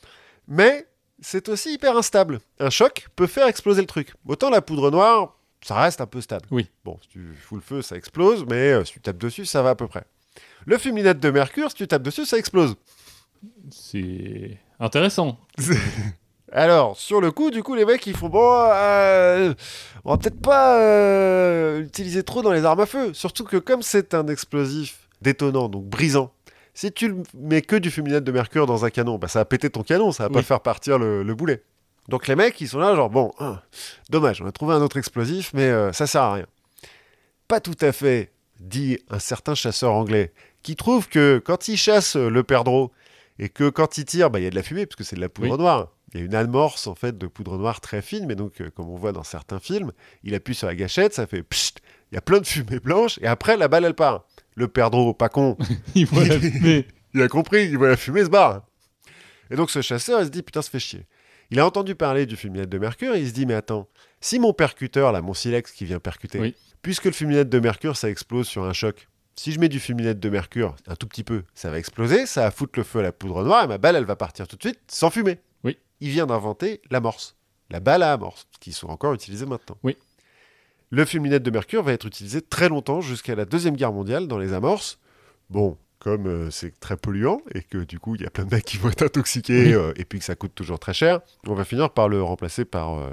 Mais 0.47 0.87
c'est 1.21 1.49
aussi 1.49 1.73
hyper 1.73 1.97
instable. 1.97 2.39
Un 2.59 2.69
choc 2.69 3.07
peut 3.15 3.27
faire 3.27 3.47
exploser 3.47 3.81
le 3.81 3.87
truc. 3.87 4.13
Autant 4.27 4.49
la 4.49 4.61
poudre 4.61 4.91
noire, 4.91 5.35
ça 5.61 5.75
reste 5.75 6.01
un 6.01 6.05
peu 6.05 6.21
stable. 6.21 6.45
Oui. 6.51 6.69
Bon, 6.85 6.97
si 7.01 7.09
tu 7.09 7.33
fous 7.35 7.55
le 7.55 7.61
feu, 7.61 7.81
ça 7.81 7.95
explose, 7.95 8.45
mais 8.49 8.71
euh, 8.71 8.85
si 8.85 8.93
tu 8.93 8.99
tapes 9.01 9.17
dessus, 9.17 9.45
ça 9.45 9.61
va 9.61 9.71
à 9.71 9.75
peu 9.75 9.87
près. 9.87 10.03
Le 10.65 10.77
fulminate 10.77 11.19
de 11.19 11.29
mercure, 11.29 11.69
si 11.69 11.77
tu 11.77 11.87
tapes 11.87 12.03
dessus, 12.03 12.25
ça 12.25 12.37
explose. 12.37 12.75
C'est 13.71 14.57
intéressant. 14.79 15.37
Alors, 16.51 16.97
sur 16.97 17.21
le 17.21 17.31
coup, 17.31 17.51
du 17.51 17.61
coup, 17.61 17.75
les 17.75 17.85
mecs, 17.85 18.05
ils 18.07 18.15
font 18.15 18.29
bon, 18.29 18.69
euh, 18.73 19.53
on 20.03 20.11
va 20.11 20.17
peut-être 20.17 20.41
pas 20.41 20.79
euh, 20.79 21.81
l'utiliser 21.81 22.23
trop 22.23 22.41
dans 22.41 22.51
les 22.51 22.65
armes 22.65 22.79
à 22.79 22.85
feu. 22.87 23.13
Surtout 23.13 23.43
que 23.43 23.57
comme 23.57 23.83
c'est 23.83 24.13
un 24.15 24.27
explosif 24.27 25.07
détonnant, 25.21 25.69
donc 25.69 25.85
brisant, 25.85 26.31
si 26.79 26.93
tu 26.93 27.13
mets 27.33 27.61
que 27.61 27.75
du 27.75 27.91
fulminate 27.91 28.23
de 28.23 28.31
mercure 28.31 28.65
dans 28.65 28.85
un 28.85 28.89
canon, 28.89 29.17
bah, 29.17 29.27
ça 29.27 29.39
va 29.39 29.45
péter 29.45 29.69
ton 29.69 29.83
canon, 29.83 30.13
ça 30.13 30.23
va 30.23 30.29
pas 30.29 30.41
faire 30.43 30.61
partir 30.61 30.97
le, 30.97 31.23
le 31.23 31.35
boulet. 31.35 31.61
Donc 32.07 32.25
les 32.29 32.37
mecs, 32.37 32.61
ils 32.61 32.69
sont 32.69 32.79
là, 32.79 32.95
genre 32.95 33.09
bon, 33.09 33.33
hein, 33.39 33.59
dommage, 34.09 34.41
on 34.41 34.45
a 34.45 34.51
trouvé 34.53 34.75
un 34.75 34.81
autre 34.81 34.95
explosif, 34.95 35.51
mais 35.53 35.63
euh, 35.63 35.91
ça 35.91 36.07
sert 36.07 36.21
à 36.21 36.33
rien. 36.35 36.45
Pas 37.49 37.59
tout 37.59 37.75
à 37.81 37.91
fait, 37.91 38.31
dit 38.61 38.97
un 39.09 39.19
certain 39.19 39.55
chasseur 39.55 39.91
anglais, 39.91 40.31
qui 40.63 40.77
trouve 40.77 41.09
que 41.09 41.41
quand 41.43 41.67
il 41.67 41.75
chasse 41.75 42.15
euh, 42.15 42.29
le 42.29 42.43
perdreau 42.43 42.93
et 43.39 43.49
que 43.49 43.69
quand 43.69 43.97
il 43.97 44.05
tire, 44.05 44.29
bah, 44.29 44.39
il 44.39 44.43
y 44.43 44.47
a 44.47 44.49
de 44.49 44.55
la 44.55 44.63
fumée, 44.63 44.85
parce 44.85 44.95
que 44.95 45.03
c'est 45.03 45.17
de 45.17 45.21
la 45.21 45.27
poudre 45.27 45.51
Oui. 45.51 45.57
noire. 45.57 45.89
Il 46.13 46.21
y 46.21 46.23
a 46.23 46.25
une 46.25 46.33
amorce 46.33 46.87
en 46.87 46.95
fait 46.95 47.17
de 47.17 47.27
poudre 47.27 47.57
noire 47.57 47.81
très 47.81 48.01
fine, 48.01 48.25
mais 48.25 48.35
donc 48.35 48.61
euh, 48.61 48.69
comme 48.69 48.89
on 48.89 48.95
voit 48.95 49.11
dans 49.11 49.23
certains 49.23 49.59
films, 49.59 49.91
il 50.23 50.33
appuie 50.33 50.55
sur 50.55 50.67
la 50.67 50.75
gâchette, 50.75 51.13
ça 51.13 51.27
fait 51.27 51.43
pchit, 51.43 51.73
il 52.11 52.15
y 52.15 52.17
a 52.17 52.21
plein 52.21 52.39
de 52.39 52.47
fumée 52.47 52.79
blanche, 52.79 53.19
et 53.21 53.27
après 53.27 53.57
la 53.57 53.67
balle 53.67 53.83
elle 53.83 53.93
part. 53.95 54.23
Le 54.59 54.67
perdreau, 54.67 55.13
pas 55.13 55.29
con, 55.29 55.57
Il 55.95 56.05
voit 56.05 56.25
la 56.25 56.37
fumée. 56.39 56.85
il 57.13 57.21
a 57.21 57.29
compris, 57.29 57.63
il 57.69 57.77
voit 57.77 57.87
la 57.87 57.95
fumée, 57.95 58.25
se 58.25 58.29
barre. 58.29 58.63
Et 59.49 59.55
donc 59.55 59.71
ce 59.71 59.81
chasseur, 59.81 60.19
il 60.19 60.25
se 60.25 60.29
dit, 60.29 60.43
putain, 60.43 60.61
ça 60.61 60.69
fait 60.69 60.79
chier. 60.79 61.07
Il 61.49 61.59
a 61.61 61.65
entendu 61.65 61.95
parler 61.95 62.25
du 62.25 62.35
fulminate 62.35 62.67
de 62.69 62.77
mercure, 62.77 63.15
et 63.15 63.21
il 63.21 63.27
se 63.29 63.33
dit, 63.33 63.45
mais 63.45 63.53
attends, 63.53 63.87
si 64.19 64.37
mon 64.37 64.51
percuteur, 64.53 65.13
là, 65.13 65.21
mon 65.21 65.33
silex 65.33 65.71
qui 65.71 65.85
vient 65.85 65.99
percuter, 66.01 66.39
Oui. 66.39 66.55
puisque 66.81 67.05
le 67.05 67.11
fulminate 67.13 67.47
de 67.47 67.59
mercure, 67.59 67.95
ça 67.95 68.09
explose 68.09 68.47
sur 68.49 68.65
un 68.65 68.73
choc, 68.73 69.07
si 69.37 69.53
je 69.53 69.59
mets 69.61 69.69
du 69.69 69.79
fulminate 69.79 70.19
de 70.19 70.29
mercure, 70.29 70.75
un 70.87 70.95
tout 70.95 71.07
petit 71.07 71.23
peu, 71.23 71.43
ça 71.55 71.71
va 71.71 71.79
exploser, 71.79 72.25
ça 72.25 72.41
va 72.41 72.51
foutre 72.51 72.77
le 72.77 72.83
feu 72.83 72.99
à 72.99 73.03
la 73.03 73.11
poudre 73.13 73.45
noire, 73.45 73.63
et 73.63 73.67
ma 73.67 73.77
balle, 73.77 73.95
elle 73.95 74.03
va 74.05 74.17
partir 74.17 74.45
tout 74.47 74.57
de 74.57 74.61
suite 74.61 74.79
sans 74.91 75.09
fumée. 75.09 75.39
Oui. 75.63 75.77
Il 76.01 76.09
vient 76.09 76.25
d'inventer 76.27 76.81
l'amorce, 76.91 77.37
la 77.69 77.79
balle 77.79 78.03
à 78.03 78.11
amorce, 78.11 78.45
qui 78.59 78.73
sont 78.73 78.87
encore 78.87 79.13
utilisées 79.13 79.45
maintenant. 79.45 79.77
Oui. 79.83 79.95
Le 80.91 81.05
fulminate 81.05 81.43
de 81.43 81.51
mercure 81.51 81.83
va 81.83 81.93
être 81.93 82.07
utilisé 82.07 82.41
très 82.41 82.67
longtemps, 82.67 83.01
jusqu'à 83.01 83.35
la 83.35 83.45
Deuxième 83.45 83.75
Guerre 83.75 83.93
mondiale, 83.93 84.27
dans 84.27 84.39
les 84.39 84.53
amorces. 84.53 84.99
Bon, 85.51 85.77
comme 85.99 86.27
euh, 86.27 86.49
c'est 86.49 86.79
très 86.79 86.97
polluant 86.97 87.41
et 87.53 87.61
que 87.61 87.79
du 87.79 87.99
coup 87.99 88.15
il 88.15 88.21
y 88.21 88.25
a 88.25 88.29
plein 88.29 88.45
de 88.45 88.55
mecs 88.55 88.65
qui 88.65 88.77
vont 88.77 88.89
être 88.89 89.03
intoxiqués 89.03 89.73
euh, 89.73 89.91
et 89.97 90.05
puis 90.05 90.19
que 90.19 90.25
ça 90.25 90.35
coûte 90.35 90.55
toujours 90.55 90.79
très 90.79 90.93
cher, 90.93 91.19
on 91.47 91.53
va 91.53 91.65
finir 91.65 91.91
par 91.91 92.07
le 92.07 92.23
remplacer 92.23 92.65
par 92.65 92.97
euh, 92.97 93.09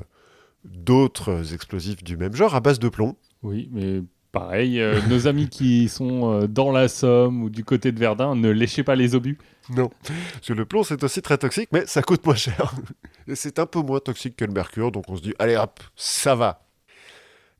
d'autres 0.65 1.53
explosifs 1.53 2.03
du 2.03 2.17
même 2.17 2.35
genre 2.35 2.55
à 2.55 2.61
base 2.61 2.79
de 2.79 2.89
plomb. 2.89 3.17
Oui, 3.43 3.69
mais 3.73 4.03
pareil, 4.33 4.83
nos 5.09 5.27
amis 5.27 5.49
qui 5.49 5.89
sont 5.89 6.47
dans 6.47 6.71
la 6.71 6.89
Somme 6.89 7.43
ou 7.43 7.51
du 7.51 7.65
côté 7.65 7.93
de 7.93 7.99
Verdun, 7.99 8.37
ne 8.37 8.51
léchez 8.51 8.85
pas 8.85 8.95
les 8.95 9.15
obus. 9.15 9.39
Non, 9.69 9.91
parce 10.33 10.47
que 10.47 10.53
le 10.53 10.65
plomb 10.65 10.85
c'est 10.85 11.03
aussi 11.03 11.23
très 11.23 11.39
toxique, 11.39 11.69
mais 11.73 11.85
ça 11.87 12.03
coûte 12.03 12.25
moins 12.25 12.37
cher. 12.37 12.73
Et 13.29 13.35
c'est 13.35 13.59
un 13.59 13.67
peu 13.67 13.81
moins 13.81 13.99
toxique 13.99 14.37
que 14.37 14.45
le 14.45 14.53
mercure, 14.53 14.93
donc 14.93 15.09
on 15.09 15.17
se 15.17 15.23
dit 15.23 15.35
allez 15.39 15.57
hop, 15.57 15.81
ça 15.97 16.35
va. 16.37 16.66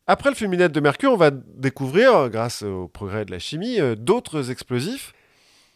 Après 0.07 0.31
le 0.31 0.37
fulminate 0.37 0.73
de 0.73 0.81
mercure, 0.81 1.13
on 1.13 1.17
va 1.17 1.31
découvrir, 1.31 2.29
grâce 2.31 2.63
au 2.63 2.89
progrès 2.89 3.25
de 3.25 3.31
la 3.33 3.39
chimie, 3.39 3.81
euh, 3.81 3.97
d'autres 3.97 4.51
explosifs, 4.51 5.13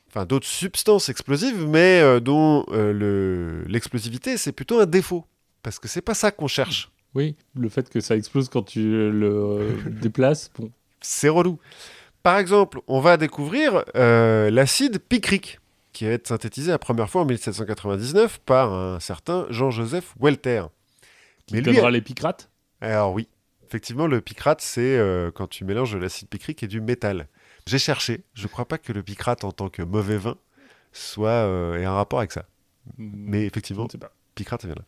enfin 0.08 0.24
d'autres 0.24 0.46
substances 0.46 1.08
explosives, 1.08 1.66
mais 1.66 2.00
euh, 2.00 2.20
dont 2.20 2.64
euh, 2.70 2.92
le- 2.92 3.64
l'explosivité 3.66 4.36
c'est 4.36 4.52
plutôt 4.52 4.80
un 4.80 4.86
défaut, 4.86 5.24
parce 5.62 5.78
que 5.78 5.88
c'est 5.88 6.00
pas 6.02 6.14
ça 6.14 6.30
qu'on 6.30 6.46
cherche. 6.46 6.90
Oui, 7.14 7.34
le 7.56 7.68
fait 7.68 7.88
que 7.90 7.98
ça 8.00 8.14
explose 8.16 8.48
quand 8.48 8.62
tu 8.62 8.80
le 9.10 9.74
déplaces, 10.00 10.50
bon. 10.56 10.70
c'est 11.00 11.28
relou. 11.28 11.58
Par 12.22 12.38
exemple, 12.38 12.80
on 12.86 13.00
va 13.00 13.16
découvrir 13.16 13.82
euh, 13.96 14.50
l'acide 14.50 14.98
picrique, 15.00 15.58
qui 15.92 16.04
va 16.04 16.12
être 16.12 16.28
synthétisé 16.28 16.70
la 16.70 16.78
première 16.78 17.10
fois 17.10 17.22
en 17.22 17.24
1799 17.24 18.38
par 18.46 18.72
un 18.72 19.00
certain 19.00 19.46
Jean-Joseph 19.50 20.14
Welter. 20.20 20.64
Qui 21.46 21.54
Mais 21.54 21.60
lui, 21.62 21.74
donnera 21.74 21.90
les 21.90 22.00
picrates? 22.00 22.48
Alors 22.80 23.12
oui, 23.12 23.26
effectivement, 23.70 24.06
le 24.06 24.20
picrate, 24.20 24.60
c'est 24.60 24.96
euh, 24.98 25.30
quand 25.30 25.46
tu 25.46 25.64
mélanges 25.64 25.92
de 25.92 25.98
l'acide 25.98 26.28
picrique 26.28 26.62
et 26.62 26.66
du 26.66 26.80
métal. 26.80 27.28
J'ai 27.66 27.78
cherché, 27.78 28.24
je 28.34 28.46
crois 28.48 28.66
pas 28.66 28.78
que 28.78 28.92
le 28.92 29.02
picrate 29.02 29.44
en 29.44 29.52
tant 29.52 29.68
que 29.68 29.82
mauvais 29.82 30.16
vin 30.16 30.36
soit 30.92 31.28
euh, 31.30 31.78
ait 31.78 31.84
un 31.84 31.92
rapport 31.92 32.18
avec 32.18 32.32
ça. 32.32 32.46
Mais 32.98 33.42
je 33.42 33.46
effectivement, 33.46 33.86
ne 33.92 33.98
pas. 33.98 34.10
picrate, 34.34 34.62
ça 34.62 34.66
vient 34.66 34.74
là. 34.76 34.84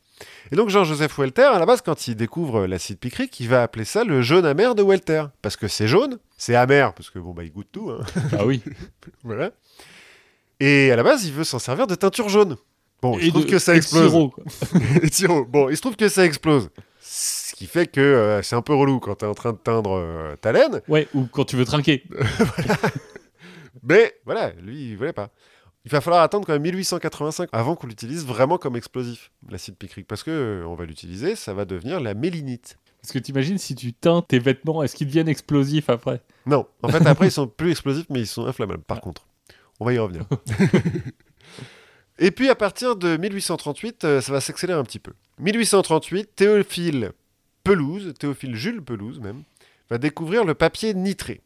Et 0.51 0.57
donc 0.57 0.69
Jean-Joseph 0.71 1.17
Welter, 1.19 1.43
à 1.43 1.59
la 1.61 1.67
base, 1.67 1.81
quand 1.83 2.09
il 2.09 2.17
découvre 2.17 2.67
l'acide 2.67 2.99
picrique, 2.99 3.39
il 3.39 3.49
va 3.49 3.63
appeler 3.63 3.85
ça 3.85 4.03
le 4.05 4.21
jaune 4.23 4.45
amer 4.47 4.75
de 4.75 4.83
Welter. 4.83 5.25
Parce 5.43 5.57
que 5.57 5.69
c'est 5.69 5.87
jaune, 5.87 6.19
c'est 6.37 6.57
amer, 6.57 6.93
parce 6.95 7.11
que 7.11 7.19
bon, 7.21 7.33
bah, 7.33 7.45
il 7.45 7.53
goûte 7.53 7.69
tout. 7.71 7.91
hein. 7.91 8.01
Ah 8.37 8.45
oui. 8.47 8.63
voilà. 9.23 9.53
Et 10.59 10.91
à 10.91 10.97
la 10.97 11.03
base, 11.03 11.25
il 11.27 11.33
veut 11.33 11.45
s'en 11.45 11.59
servir 11.59 11.87
de 11.87 11.95
teinture 11.95 12.29
jaune. 12.29 12.57
Bon, 13.01 13.19
il 13.19 13.27
se 13.27 13.31
trouve 13.31 13.45
de- 13.47 13.51
que 13.51 13.59
ça 13.59 13.73
et 13.73 13.77
de 13.77 13.79
explose. 13.83 14.11
sirop, 14.11 14.31
quoi. 14.31 14.45
Et. 15.03 15.45
Bon, 15.49 15.69
il 15.69 15.77
se 15.77 15.83
trouve 15.83 15.97
que 15.97 16.09
ça 16.09 16.25
explose. 16.25 16.71
Ce 17.15 17.55
qui 17.55 17.67
fait 17.67 17.89
que 17.89 18.01
euh, 18.01 18.41
c'est 18.41 18.57
un 18.57 18.63
peu 18.63 18.73
relou 18.73 18.99
quand 18.99 19.17
tu 19.17 19.27
es 19.27 19.29
en 19.29 19.35
train 19.35 19.53
de 19.53 19.59
teindre 19.59 19.99
euh, 19.99 20.35
ta 20.37 20.51
laine. 20.51 20.81
Ouais, 20.89 21.07
ou 21.13 21.27
quand 21.27 21.45
tu 21.45 21.57
veux 21.57 21.67
trinquer. 21.67 22.05
Mais 23.83 24.15
voilà, 24.25 24.53
lui, 24.53 24.93
il 24.93 24.97
voulait 24.97 25.13
pas. 25.13 25.29
Il 25.85 25.91
va 25.91 26.01
falloir 26.01 26.23
attendre 26.23 26.47
quand 26.47 26.55
même 26.55 26.63
1885 26.63 27.51
avant 27.53 27.75
qu'on 27.77 27.87
l'utilise 27.87 28.25
vraiment 28.25 28.57
comme 28.57 28.77
explosif, 28.77 29.31
l'acide 29.51 29.77
picrique. 29.77 30.07
Parce 30.07 30.23
que 30.23 30.31
euh, 30.31 30.67
on 30.67 30.75
va 30.75 30.87
l'utiliser, 30.87 31.37
ça 31.37 31.53
va 31.53 31.67
devenir 31.67 32.01
la 32.01 32.15
mélinite. 32.15 32.79
Parce 33.03 33.13
que 33.13 33.19
t'imagines 33.19 33.59
si 33.59 33.75
tu 33.75 33.93
teins 33.93 34.23
tes 34.23 34.39
vêtements, 34.39 34.83
est-ce 34.83 34.97
qu'ils 34.97 35.09
deviennent 35.09 35.29
explosifs 35.29 35.91
après? 35.91 36.23
Non, 36.47 36.67
en 36.83 36.89
fait, 36.89 37.07
après, 37.07 37.27
ils 37.27 37.31
sont 37.33 37.47
plus 37.47 37.73
explosifs, 37.73 38.07
mais 38.09 38.21
ils 38.21 38.27
sont 38.27 38.47
inflammables, 38.47 38.85
par 38.85 39.03
contre. 39.03 39.27
On 39.81 39.85
va 39.85 39.93
y 39.93 39.99
revenir. 39.99 40.25
Et 42.19 42.31
puis, 42.31 42.49
à 42.49 42.55
partir 42.55 42.97
de 42.97 43.19
1838, 43.19 44.05
euh, 44.05 44.21
ça 44.23 44.33
va 44.33 44.41
s'accélérer 44.41 44.81
un 44.81 44.85
petit 44.85 44.99
peu. 44.99 45.13
1838, 45.39 46.35
Théophile 46.37 47.13
Pelouse, 47.65 48.13
Théophile 48.19 48.55
Jules 48.57 48.83
Pelouse 48.83 49.21
même, 49.21 49.43
va 49.91 49.99
découvrir 49.99 50.45
le 50.45 50.55
papier 50.55 50.95
nitré, 50.95 51.41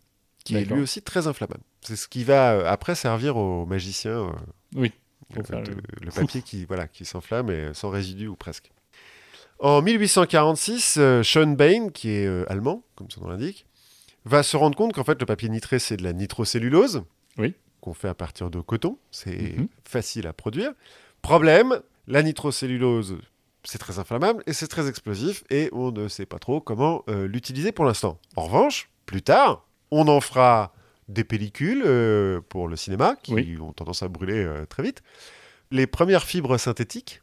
qui 0.45 0.57
est 0.57 0.65
lui 0.65 0.81
aussi 0.81 1.03
très 1.03 1.27
inflammable. 1.27 1.63
C'est 1.83 1.97
ce 1.97 2.09
qui 2.09 2.25
va 2.25 2.53
euh, 2.55 2.65
après 2.67 2.95
servir 2.95 3.37
aux 3.37 3.67
magiciens. 3.67 4.11
euh, 4.29 4.33
Oui, 4.75 4.93
euh, 5.37 5.43
faire 5.43 5.63
de- 5.63 5.73
le- 6.01 6.11
papier 6.11 6.43
qui, 6.45 6.65
voilà, 6.65 6.87
qui 6.89 7.05
s'enflamme 7.05 7.51
et 7.51 7.75
sans 7.75 7.91
résidus 7.91 8.29
ou 8.29 8.37
presque. 8.37 8.71
En 9.59 9.81
1846, 9.83 10.97
euh, 10.99 11.23
Sean 11.23 11.47
Bain, 11.53 11.89
qui 11.89 12.11
est 12.11 12.27
euh, 12.27 12.45
allemand, 12.51 12.83
comme 12.95 13.11
son 13.11 13.23
nom 13.23 13.29
l'indique, 13.31 13.67
va 14.25 14.43
se 14.43 14.57
rendre 14.57 14.77
compte 14.77 14.93
qu'en 14.93 15.05
fait 15.05 15.19
le 15.21 15.27
papier 15.27 15.49
nitré 15.49 15.79
c'est 15.79 15.97
de 15.97 16.03
la 16.03 16.13
nitrocellulose, 16.13 17.05
Oui. 17.39 17.55
qu'on 17.81 17.95
fait 17.95 18.09
à 18.09 18.15
partir 18.15 18.51
de 18.51 18.61
coton, 18.61 18.99
c'est 19.11 19.55
Mhm. 19.57 19.69
facile 19.85 20.27
à 20.27 20.33
produire. 20.33 20.73
Problème, 21.23 21.81
la 22.07 22.23
nitrocellulose 22.23 23.19
c'est 23.67 23.79
très 23.79 23.99
inflammable 23.99 24.43
et 24.47 24.53
c'est 24.53 24.69
très 24.69 24.89
explosif 24.89 25.45
et 25.51 25.69
on 25.73 25.91
ne 25.93 26.09
sait 26.09 26.27
pas 26.27 26.39
trop 26.39 26.61
comment 26.61 27.03
euh, 27.09 27.27
l'utiliser 27.27 27.73
pour 27.73 27.85
l'instant. 27.85 28.19
En 28.37 28.45
revanche, 28.45 28.91
plus 29.07 29.23
tard, 29.23 29.67
on 29.91 30.09
en 30.09 30.21
fera 30.21 30.73
des 31.09 31.25
pellicules 31.25 31.83
euh, 31.85 32.41
pour 32.49 32.69
le 32.69 32.77
cinéma 32.77 33.17
qui 33.23 33.35
Oui. 33.35 33.59
ont 33.61 33.73
tendance 33.73 34.03
à 34.03 34.09
brûler 34.09 34.45
euh, 34.45 34.67
très 34.67 34.83
vite. 34.83 35.03
Les 35.71 35.87
premières 35.87 36.25
fibres 36.25 36.57
synthétiques 36.59 37.23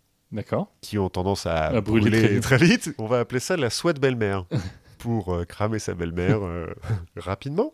qui 0.81 0.97
ont 0.97 1.09
tendance 1.09 1.45
à, 1.45 1.67
À 1.67 1.81
brûler 1.81 2.09
brûler, 2.09 2.39
très 2.39 2.57
très 2.57 2.65
vite. 2.65 2.87
vite. 2.87 2.95
On 2.97 3.05
va 3.07 3.19
appeler 3.19 3.39
ça 3.39 3.55
la 3.55 3.69
soie 3.69 3.93
de 3.93 3.99
belle-mère 3.99 4.45
pour 4.97 5.45
cramer 5.47 5.79
sa 5.79 5.93
belle-mère 5.93 6.39
rapidement. 7.15 7.73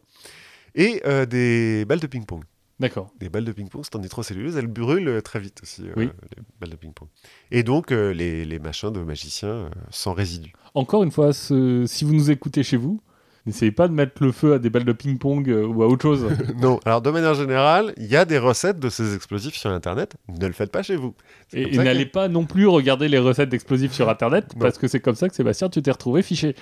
Et 0.75 1.01
des 1.27 1.85
balles 1.85 1.99
de 1.99 2.07
ping-pong. 2.07 2.43
D'accord. 2.79 3.11
Des 3.19 3.29
balles 3.29 3.43
de 3.45 3.51
ping-pong, 3.51 3.81
c'est 3.83 3.95
en 3.95 3.99
nitrocellulose, 3.99 4.55
elles 4.55 4.67
brûlent 4.67 5.07
euh, 5.09 5.21
très 5.21 5.39
vite 5.39 5.59
aussi, 5.63 5.83
euh, 5.87 5.93
Oui. 5.97 6.05
les 6.35 6.43
balles 6.61 6.69
de 6.69 6.75
ping-pong. 6.77 7.09
Et 7.51 7.63
donc, 7.63 7.91
euh, 7.91 8.13
les, 8.13 8.45
les 8.45 8.59
machins 8.59 8.91
de 8.91 9.01
magiciens 9.01 9.49
euh, 9.49 9.69
sans 9.89 10.13
résidus. 10.13 10.53
Encore 10.75 11.03
une 11.03 11.11
fois, 11.11 11.33
ce- 11.33 11.85
si 11.87 12.05
vous 12.05 12.13
nous 12.13 12.31
écoutez 12.31 12.63
chez 12.63 12.77
vous, 12.77 13.01
n'essayez 13.45 13.71
pas 13.73 13.87
de 13.89 13.93
mettre 13.93 14.23
le 14.23 14.31
feu 14.31 14.53
à 14.53 14.59
des 14.59 14.69
balles 14.69 14.85
de 14.85 14.93
ping-pong 14.93 15.47
ou 15.49 15.83
à 15.83 15.87
autre 15.87 16.03
chose. 16.03 16.25
non, 16.61 16.79
alors 16.85 17.01
de 17.01 17.09
manière 17.09 17.33
générale, 17.33 17.93
il 17.97 18.05
y 18.05 18.15
a 18.15 18.23
des 18.23 18.37
recettes 18.37 18.79
de 18.79 18.89
ces 18.89 19.13
explosifs 19.15 19.55
sur 19.55 19.71
Internet. 19.71 20.15
Ne 20.29 20.47
le 20.47 20.53
faites 20.53 20.71
pas 20.71 20.83
chez 20.83 20.95
vous. 20.95 21.15
Et, 21.51 21.71
que- 21.71 21.75
n'allez 21.81 22.05
pas 22.05 22.27
non 22.29 22.45
plus 22.45 22.67
regarder 22.67 23.09
les 23.09 23.17
recettes 23.19 23.49
d'explosifs 23.49 23.91
sur 23.91 24.07
Internet, 24.09 24.53
Non. 24.55 24.61
parce 24.61 24.77
que 24.77 24.87
c'est 24.87 24.99
comme 25.01 25.15
ça 25.15 25.27
que 25.27 25.35
Sébastien, 25.35 25.67
tu 25.69 25.81
t'es 25.81 25.91
retrouvé 25.91 26.21
fiché. 26.21 26.55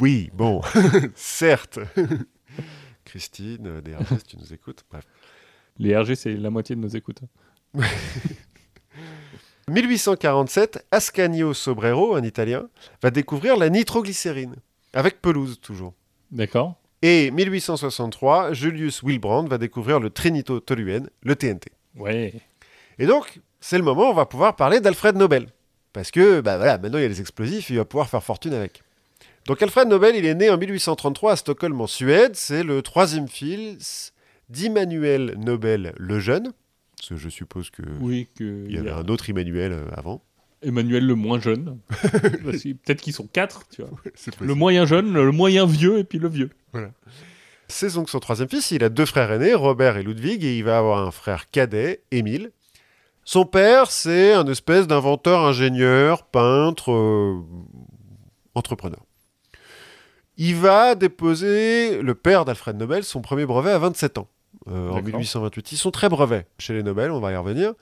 Oui, 0.00 0.30
bon, 0.34 0.60
certes. 1.16 1.80
Christine, 3.04 3.80
DRG, 3.84 4.18
si 4.18 4.24
tu 4.24 4.36
nous 4.38 4.52
écoutes. 4.52 4.84
Bref. 4.90 5.04
Les 5.78 5.96
RG, 5.96 6.14
c'est 6.14 6.34
la 6.34 6.50
moitié 6.50 6.76
de 6.76 6.80
nos 6.80 6.88
écoutes. 6.88 7.20
1847, 9.68 10.86
Ascanio 10.92 11.52
Sobrero, 11.52 12.14
un 12.14 12.22
Italien, 12.22 12.68
va 13.02 13.10
découvrir 13.10 13.56
la 13.56 13.68
nitroglycérine, 13.68 14.54
avec 14.92 15.20
pelouse 15.20 15.58
toujours. 15.60 15.92
D'accord 16.30 16.76
Et 17.02 17.32
1863, 17.32 18.52
Julius 18.52 19.02
Wilbrand 19.02 19.44
va 19.44 19.58
découvrir 19.58 19.98
le 19.98 20.10
trinitotoluène, 20.10 21.10
le 21.22 21.34
TNT. 21.34 21.72
Ouais. 21.96 22.34
Et 22.98 23.06
donc, 23.06 23.40
c'est 23.60 23.76
le 23.76 23.84
moment 23.84 24.08
où 24.08 24.12
on 24.12 24.14
va 24.14 24.26
pouvoir 24.26 24.54
parler 24.54 24.78
d'Alfred 24.80 25.16
Nobel. 25.16 25.48
Parce 25.92 26.10
que, 26.10 26.40
bah 26.40 26.58
voilà, 26.58 26.78
maintenant 26.78 26.98
il 26.98 27.02
y 27.02 27.06
a 27.06 27.08
les 27.08 27.20
explosifs, 27.20 27.70
il 27.70 27.78
va 27.78 27.84
pouvoir 27.84 28.08
faire 28.08 28.22
fortune 28.22 28.54
avec. 28.54 28.82
Donc 29.46 29.62
Alfred 29.62 29.88
Nobel, 29.88 30.14
il 30.14 30.26
est 30.26 30.34
né 30.34 30.50
en 30.50 30.58
1833 30.58 31.32
à 31.32 31.36
Stockholm 31.36 31.80
en 31.80 31.86
Suède. 31.86 32.36
C'est 32.36 32.62
le 32.62 32.82
troisième 32.82 33.28
fils 33.28 34.12
d'Immanuel 34.48 35.34
Nobel 35.38 35.92
le 35.98 36.18
Jeune. 36.20 36.52
Parce 36.96 37.10
que 37.10 37.16
je 37.16 37.28
suppose 37.28 37.70
que 37.70 37.82
Oui, 38.00 38.28
que 38.36 38.64
il 38.66 38.74
y 38.74 38.78
avait 38.78 38.90
un 38.90 39.06
autre 39.06 39.28
Emmanuel 39.28 39.72
euh, 39.72 39.84
avant. 39.92 40.22
Emmanuel 40.62 41.06
le 41.06 41.14
moins 41.14 41.38
jeune. 41.38 41.78
Peut-être 42.12 43.00
qu'ils 43.02 43.12
sont 43.12 43.26
quatre, 43.26 43.68
tu 43.68 43.82
vois. 43.82 43.90
Le 44.40 44.54
moyen 44.54 44.86
jeune, 44.86 45.12
le 45.12 45.30
moyen 45.30 45.66
vieux 45.66 45.98
et 45.98 46.04
puis 46.04 46.18
le 46.18 46.28
vieux. 46.28 46.50
C'est 47.68 47.94
donc 47.94 48.08
son 48.08 48.20
troisième 48.20 48.48
fils. 48.48 48.70
Il 48.70 48.82
a 48.82 48.88
deux 48.88 49.04
frères 49.04 49.30
aînés, 49.30 49.54
Robert 49.54 49.96
et 49.96 50.02
Ludwig, 50.02 50.44
et 50.44 50.56
il 50.56 50.64
va 50.64 50.78
avoir 50.78 51.06
un 51.06 51.10
frère 51.10 51.50
cadet, 51.50 52.02
Émile. 52.10 52.52
Son 53.24 53.44
père, 53.44 53.90
c'est 53.90 54.32
un 54.32 54.46
espèce 54.46 54.86
d'inventeur, 54.86 55.40
ingénieur, 55.40 56.24
peintre, 56.26 56.92
euh, 56.92 57.42
entrepreneur. 58.54 59.04
Il 60.36 60.54
va 60.54 60.94
déposer, 60.94 62.02
le 62.02 62.14
père 62.14 62.44
d'Alfred 62.44 62.76
Nobel, 62.76 63.02
son 63.04 63.22
premier 63.22 63.46
brevet 63.46 63.72
à 63.72 63.78
27 63.78 64.18
ans, 64.18 64.28
en 64.70 64.86
D'accord. 64.96 65.02
1828. 65.04 65.72
Ils 65.72 65.76
sont 65.76 65.90
très 65.90 66.08
brevets 66.08 66.46
chez 66.58 66.72
les 66.74 66.82
Nobel, 66.82 67.10
on 67.10 67.20
va 67.20 67.32
y 67.32 67.36
revenir. 67.36 67.72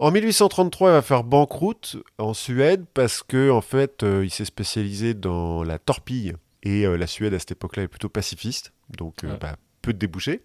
En 0.00 0.10
1833, 0.10 0.90
il 0.90 0.92
va 0.92 1.02
faire 1.02 1.22
banqueroute 1.24 1.96
en 2.18 2.34
Suède 2.34 2.84
parce 2.94 3.22
que 3.22 3.50
en 3.50 3.60
fait, 3.60 4.02
euh, 4.02 4.24
il 4.24 4.30
s'est 4.30 4.44
spécialisé 4.44 5.14
dans 5.14 5.62
la 5.62 5.78
torpille 5.78 6.34
et 6.64 6.84
euh, 6.84 6.96
la 6.96 7.06
Suède 7.06 7.32
à 7.34 7.38
cette 7.38 7.52
époque-là 7.52 7.84
est 7.84 7.88
plutôt 7.88 8.08
pacifiste, 8.08 8.72
donc 8.98 9.22
euh, 9.22 9.28
Ouais. 9.28 9.38
bah, 9.40 9.56
peu 9.82 9.92
de 9.92 9.98
débouchés. 9.98 10.42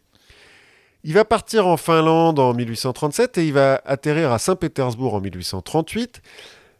Il 1.04 1.14
va 1.14 1.26
partir 1.26 1.66
en 1.66 1.78
Finlande 1.78 2.40
en 2.40 2.54
1837 2.54 3.38
et 3.38 3.48
il 3.48 3.54
va 3.54 3.82
atterrir 3.86 4.32
à 4.34 4.38
Saint-Pétersbourg 4.38 5.14
en 5.16 5.22
1838. 5.22 6.22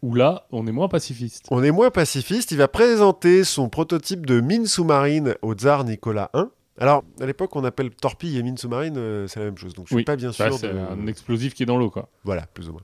Où 0.01 0.14
là, 0.14 0.45
on 0.51 0.68
est 0.68 0.72
moins 0.72 0.89
pacifiste. 0.89 1.45
On 1.51 1.64
est 1.64 1.72
moins 1.72 1.89
pacifiste. 1.89 2.51
Il 2.51 2.57
va 2.57 2.68
présenter 2.68 3.43
son 3.43 3.68
prototype 3.70 4.26
de 4.26 4.41
mine 4.41 4.66
sous-marine 4.66 5.36
au 5.41 5.53
tsar 5.53 5.86
Nicolas 5.86 6.30
I. 6.36 6.43
Alors, 6.80 7.03
à 7.19 7.25
l'époque, 7.25 7.55
on 7.55 7.63
appelle 7.65 7.89
torpille 7.91 8.38
et 8.38 8.43
mine 8.43 8.57
sous-marine, 8.57 8.95
euh, 8.97 9.27
c'est 9.27 9.39
la 9.39 9.45
même 9.45 9.57
chose. 9.57 9.73
Donc, 9.73 9.86
je 9.86 9.89
suis 9.89 9.95
Oui. 9.97 10.03
pas 10.03 10.15
bien 10.15 10.32
sûr. 10.32 10.51
c'est 10.57 10.71
de- 10.73 10.77
un 10.77 11.07
explosif 11.07 11.53
qui 11.53 11.63
est 11.63 11.65
dans 11.65 11.77
l'eau, 11.77 11.89
quoi. 11.89 12.09
Voilà, 12.23 12.43
plus 12.53 12.69
ou 12.69 12.71
moins. 12.73 12.82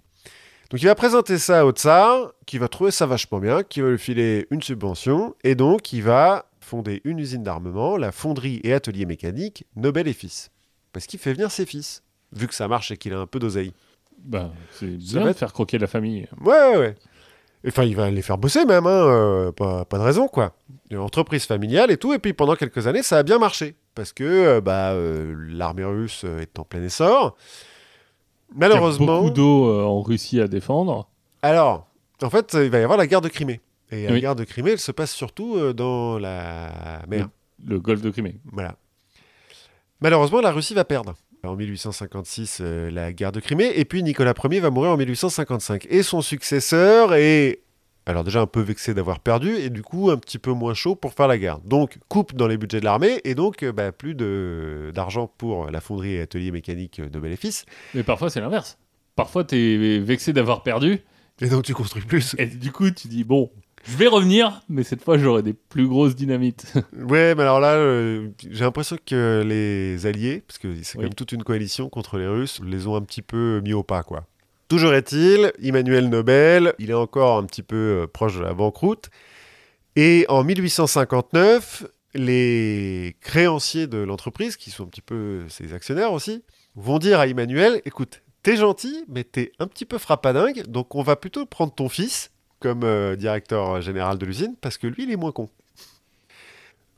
Donc 0.72 0.82
il 0.82 0.86
va 0.88 0.96
présenter 0.96 1.38
ça 1.38 1.64
au 1.66 1.72
tsar, 1.72 2.34
qui 2.48 2.58
va 2.58 2.68
trouver 2.68 2.89
ça 2.89 3.06
vachement 3.06 3.38
bien, 3.39 3.62
qui 3.62 3.82
va 3.82 3.89
lui 3.91 4.00
filer 4.00 4.48
une 4.50 4.64
subvention, 4.64 5.36
et 5.43 5.54
donc 5.54 5.93
il 5.93 6.02
va 6.02 6.48
fonder 6.60 7.02
une 7.06 7.20
usine 7.20 7.43
d'armement, 7.43 7.98
la 7.98 8.12
fonderie 8.12 8.62
et 8.64 8.74
atelier 8.74 9.06
mécanique 9.06 9.66
Nobel 9.76 10.08
et 10.08 10.14
Fils. 10.14 10.50
Parce 10.91 11.06
qu'il 11.06 11.20
fait 11.20 11.34
venir 11.34 11.52
ses 11.52 11.68
fils, 11.68 12.02
vu 12.34 12.48
que 12.48 12.56
ça 12.56 12.68
marche 12.68 12.89
et 12.89 12.98
qu'il 12.98 13.14
a 13.14 13.20
un 13.20 13.28
peu 13.28 13.38
d'oseille. 13.38 13.74
Bah, 14.18 14.52
c'est 14.72 14.88
bien 14.88 15.24
va 15.24 15.34
de 15.34 15.38
faire 15.38 15.54
croquer 15.54 15.78
la 15.78 15.86
famille. 15.88 16.28
Ouais, 16.41 16.52
ouais, 16.72 16.78
ouais. 16.78 16.96
Enfin, 17.68 17.84
il 17.84 17.96
va 17.96 18.10
les 18.10 18.24
faire 18.24 18.39
bosser 18.39 18.66
même, 18.66 18.88
hein, 18.88 18.89
euh, 18.89 19.52
pas, 19.52 19.86
pas 19.86 19.98
de 20.00 20.04
raison, 20.04 20.28
quoi. 20.28 20.56
Une 20.89 20.98
entreprise 20.98 21.46
familiale 21.46 21.91
et 21.91 21.98
tout, 21.98 22.12
et 22.14 22.20
puis 22.20 22.34
pendant 22.34 22.56
quelques 22.56 22.88
années, 22.88 23.04
ça 23.04 23.20
a 23.20 23.24
bien 23.24 23.38
marché. 23.38 23.76
Parce 23.96 24.14
que 24.14 24.24
euh, 24.24 24.62
bah, 24.62 24.91
euh, 24.91 25.36
l'armée 25.50 25.86
russe 25.86 26.24
euh, 26.26 26.39
est 26.41 26.60
en 26.60 26.64
plein 26.64 26.84
essor. 26.84 27.36
Il 28.50 28.62
y 28.62 28.64
a 28.64 28.68
Malheureusement... 28.70 29.22
beaucoup 29.22 29.34
d'eau 29.34 29.70
euh, 29.70 29.84
en 29.84 30.02
Russie 30.02 30.39
à 30.39 30.48
défendre. 30.48 31.10
Alors, 31.41 31.88
en 32.22 32.30
fait, 32.30 32.54
il 32.54 32.70
va 32.70 32.80
y 32.80 32.84
avoir 32.84 32.98
la 32.98 33.08
guerre 33.08 33.22
de 33.22 33.30
Crimée. 33.30 33.62
Et 33.91 34.08
la 34.08 34.20
guerre 34.20 34.36
de 34.36 34.43
Crimée, 34.43 34.72
elle 34.72 34.80
se 34.80 34.91
passe 34.91 35.12
surtout 35.12 35.56
euh, 35.56 35.74
dans 35.74 36.18
la 36.20 37.02
mer. 37.08 37.30
Le 37.66 37.80
golfe 37.80 38.02
de 38.02 38.10
Crimée. 38.10 38.39
Voilà. 38.52 38.76
Malheureusement, 40.02 40.41
la 40.41 40.52
Russie 40.52 40.74
va 40.74 40.86
perdre. 40.86 41.16
En 41.43 41.56
1856, 41.56 42.60
euh, 42.62 42.89
la 42.89 43.14
guerre 43.14 43.32
de 43.32 43.39
Crimée, 43.39 43.72
et 43.76 43.86
puis 43.86 44.02
Nicolas 44.02 44.34
Ier 44.50 44.60
va 44.60 44.72
mourir 44.72 44.91
en 44.91 44.98
1855. 44.98 45.86
Et 45.89 46.02
son 46.02 46.22
successeur 46.22 47.14
est, 47.14 47.62
alors 48.06 48.24
déjà 48.24 48.41
un 48.41 48.47
peu 48.47 48.62
vexé 48.62 48.93
d'avoir 48.93 49.20
perdu, 49.20 49.56
et 49.56 49.70
du 49.70 49.82
coup 49.82 50.12
un 50.12 50.18
petit 50.18 50.38
peu 50.39 50.51
moins 50.51 50.74
chaud 50.74 50.95
pour 50.95 51.14
faire 51.14 51.28
la 51.28 51.38
guerre. 51.38 51.60
Donc, 51.60 51.97
coupe 52.08 52.36
dans 52.36 52.47
les 52.47 52.58
budgets 52.58 52.80
de 52.80 52.86
l'armée, 52.86 53.20
et 53.24 53.36
donc 53.36 53.64
euh, 53.64 53.72
bah, 53.72 53.91
plus 53.91 54.16
de- 54.16 54.91
d'argent 54.93 55.32
pour 55.38 55.70
la 55.72 55.82
fonderie 55.82 56.14
et 56.14 56.22
atelier 56.22 56.51
mécanique 56.51 57.01
de 57.01 57.36
Fils. 57.36 57.66
Mais 57.93 58.03
parfois, 58.03 58.30
c'est 58.30 58.39
l'inverse. 58.41 58.78
parfois 59.16 59.43
t'es 59.43 59.97
vexé 59.99 60.34
d'avoir 60.34 60.62
perdu. 60.64 60.99
Et 61.41 61.47
donc 61.49 61.64
tu 61.64 61.74
construis 61.74 62.03
plus. 62.03 62.36
Et 62.38 62.45
du 62.45 62.72
coup, 62.72 62.89
tu 62.91 63.08
dis, 63.10 63.24
bon, 63.26 63.49
je 63.84 63.97
vais 63.97 64.08
revenir, 64.08 64.62
mais 64.70 64.84
cette 64.84 65.03
fois, 65.03 65.18
j'aurai 65.18 65.43
des 65.43 65.53
plus 65.53 65.88
grosses 65.88 66.16
dynamites. 66.16 66.74
Ouais, 66.97 67.36
mais 67.36 67.41
alors 67.43 67.60
là, 67.60 67.74
euh, 67.74 68.30
j'ai 68.49 68.64
l'impression 68.64 68.97
que 69.06 69.43
les 69.45 70.06
alliés, 70.06 70.43
parce 70.47 70.58
que 70.60 70.74
c'est 70.82 70.93
quand 70.93 70.99
Oui. 70.99 71.06
même 71.06 71.14
toute 71.14 71.32
une 71.34 71.43
coalition 71.43 71.89
contre 71.89 72.18
les 72.18 72.28
Russes, 72.28 72.62
les 72.66 72.88
ont 72.88 72.95
un 72.95 73.01
petit 73.01 73.22
peu 73.22 73.60
mis 73.64 73.74
au 73.74 73.84
pas, 73.84 74.03
quoi. 74.03 74.26
Toujours 74.68 74.93
est-il, 74.93 75.51
Emmanuel 75.61 76.09
Nobel, 76.09 76.74
il 76.80 76.89
est 76.89 76.95
encore 76.95 77.38
un 77.38 77.43
petit 77.45 77.61
peu 77.61 77.76
euh, 77.76 78.07
proche 78.07 78.36
de 78.36 78.41
la 78.41 78.53
banqueroute. 78.53 79.09
Et 79.95 80.26
en 80.28 80.43
1859, 80.43 81.86
les 82.16 83.16
créanciers 83.22 83.86
de 83.86 83.99
l'entreprise, 83.99 84.57
qui 84.57 84.72
sont 84.72 84.86
un 84.86 84.88
petit 84.88 85.01
peu 85.01 85.43
ses 85.49 85.74
actionnaires 85.74 86.11
aussi, 86.13 86.43
vont 86.76 86.97
dire 86.97 87.20
à 87.20 87.28
Emmanuel, 87.28 87.82
écoute, 87.86 88.24
t'es 88.41 88.57
gentil, 88.57 89.05
mais 89.07 89.24
t'es 89.24 89.51
un 89.59 89.68
petit 89.68 89.86
peu 89.86 89.99
frappadingue, 89.99 90.63
donc 90.68 90.95
on 90.95 91.03
va 91.03 91.16
plutôt 91.16 91.45
prendre 91.45 91.74
ton 91.74 91.88
fils 91.88 92.32
comme 92.59 92.84
euh, 92.84 93.16
directeur 93.16 93.82
général 93.82 94.18
de 94.18 94.26
l'usine, 94.26 94.55
parce 94.61 94.78
que 94.80 94.88
lui, 94.88 95.03
il 95.03 95.11
est 95.11 95.16
moins 95.16 95.32
con. 95.32 95.49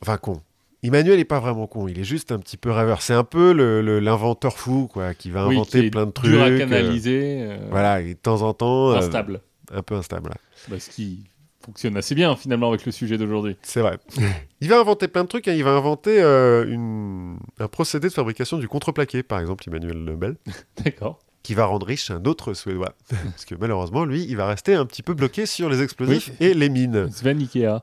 Enfin, 0.02 0.18
con. 0.18 0.42
Emmanuel 0.84 1.20
est 1.20 1.26
pas 1.26 1.40
vraiment 1.40 1.66
con, 1.68 1.88
il 1.88 2.00
est 2.00 2.04
juste 2.04 2.32
un 2.32 2.40
petit 2.40 2.56
peu 2.58 2.70
rêveur. 2.72 3.02
C'est 3.02 3.14
un 3.14 3.24
peu 3.24 3.52
le- 3.52 3.82
le- 3.82 4.00
l'inventeur 4.00 4.58
fou, 4.58 4.88
quoi, 4.92 5.14
qui 5.14 5.32
va 5.32 5.48
Oui, 5.48 5.56
inventer 5.56 5.82
qui 5.86 5.90
plein 5.90 6.06
de 6.06 6.12
trucs. 6.12 6.30
Dur 6.30 6.42
à 6.42 6.46
euh, 6.48 6.58
canaliser, 6.60 7.40
euh, 7.42 7.58
voilà, 7.72 8.02
et 8.02 8.14
de 8.14 8.20
temps 8.20 8.42
en 8.44 8.54
temps, 8.54 8.92
euh, 8.92 8.98
instable. 8.98 9.42
un 9.74 9.82
peu 9.82 9.96
instable. 9.96 10.30
Bah, 10.70 10.80
ce 10.80 10.90
qui 10.90 11.24
fonctionne 11.66 11.98
assez 11.98 12.14
bien 12.16 12.36
finalement 12.36 12.70
avec 12.70 12.86
le 12.86 12.92
sujet 12.92 13.18
d'aujourd'hui. 13.18 13.58
C'est 13.64 13.82
vrai. 13.82 13.98
il 14.62 14.70
va 14.70 14.80
inventer 14.80 15.08
plein 15.08 15.24
de 15.24 15.28
trucs. 15.30 15.48
hein. 15.48 15.54
Il 15.54 15.64
va 15.64 15.72
inventer 15.72 16.22
euh, 16.22 16.66
une- 16.72 17.38
un 17.60 17.68
procédé 17.68 18.08
de 18.08 18.14
fabrication 18.14 18.58
du 18.58 18.68
contreplaqué, 18.68 19.24
par 19.24 19.40
exemple, 19.40 19.64
Emmanuel 19.68 19.98
Nobel, 19.98 20.36
D'accord. 20.86 21.20
qui 21.44 21.56
va 21.56 21.66
rendre 21.66 21.88
riche 21.88 22.12
un 22.12 22.24
autre 22.26 22.54
Suédois. 22.54 22.94
Parce 23.10 23.46
que 23.46 23.56
malheureusement, 23.56 24.06
lui, 24.06 24.24
il 24.30 24.38
va 24.38 24.46
rester 24.48 24.76
un 24.76 24.86
petit 24.86 25.02
peu 25.04 25.16
bloqué 25.16 25.46
sur 25.48 25.70
les 25.70 25.82
explosifs 25.82 26.32
et 26.40 26.54
les 26.54 26.70
mines. 26.70 27.10
Sven 27.12 27.40
Ikea. 27.40 27.80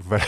voilà. 0.00 0.24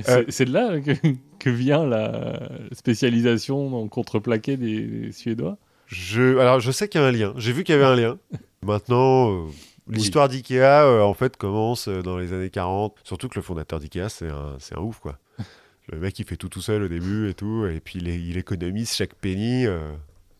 C'est 0.00 0.10
Euh. 0.10 0.24
c'est 0.28 0.44
de 0.44 0.52
là 0.52 0.80
que, 0.80 0.92
que 1.38 1.50
vient 1.50 1.86
la 1.86 2.48
spécialisation 2.72 3.74
en 3.74 3.88
contreplaqué 3.88 4.56
des, 4.56 4.82
des 4.86 5.12
Suédois? 5.12 5.58
Je, 5.86 6.38
alors, 6.38 6.60
je 6.60 6.70
sais 6.70 6.88
qu'il 6.88 7.00
y 7.00 7.04
a 7.04 7.06
un 7.06 7.12
lien. 7.12 7.34
J'ai 7.36 7.52
vu 7.52 7.64
qu'il 7.64 7.74
y 7.74 7.78
avait 7.78 7.86
un 7.86 7.96
lien. 7.96 8.18
Maintenant, 8.62 9.32
euh, 9.32 9.46
l'histoire 9.88 10.28
d'IKEA, 10.28 10.84
euh, 10.84 11.02
en 11.02 11.14
fait, 11.14 11.36
commence 11.36 11.88
dans 11.88 12.16
les 12.18 12.32
années 12.32 12.50
40. 12.50 12.96
Surtout 13.04 13.28
que 13.28 13.34
le 13.36 13.42
fondateur 13.42 13.80
d'IKEA, 13.80 14.08
c'est 14.08 14.28
un, 14.28 14.80
ouf, 14.80 15.00
quoi. 15.00 15.18
Le 15.92 15.98
mec, 15.98 16.16
il 16.20 16.24
fait 16.24 16.36
tout 16.36 16.48
tout 16.48 16.60
seul 16.60 16.84
au 16.84 16.88
début 16.88 17.28
et 17.28 17.34
tout. 17.34 17.66
Et 17.66 17.80
puis, 17.80 17.98
il, 17.98 18.36
économise 18.36 18.92
chaque 18.94 19.14
penny 19.14 19.66
euh, 19.66 19.80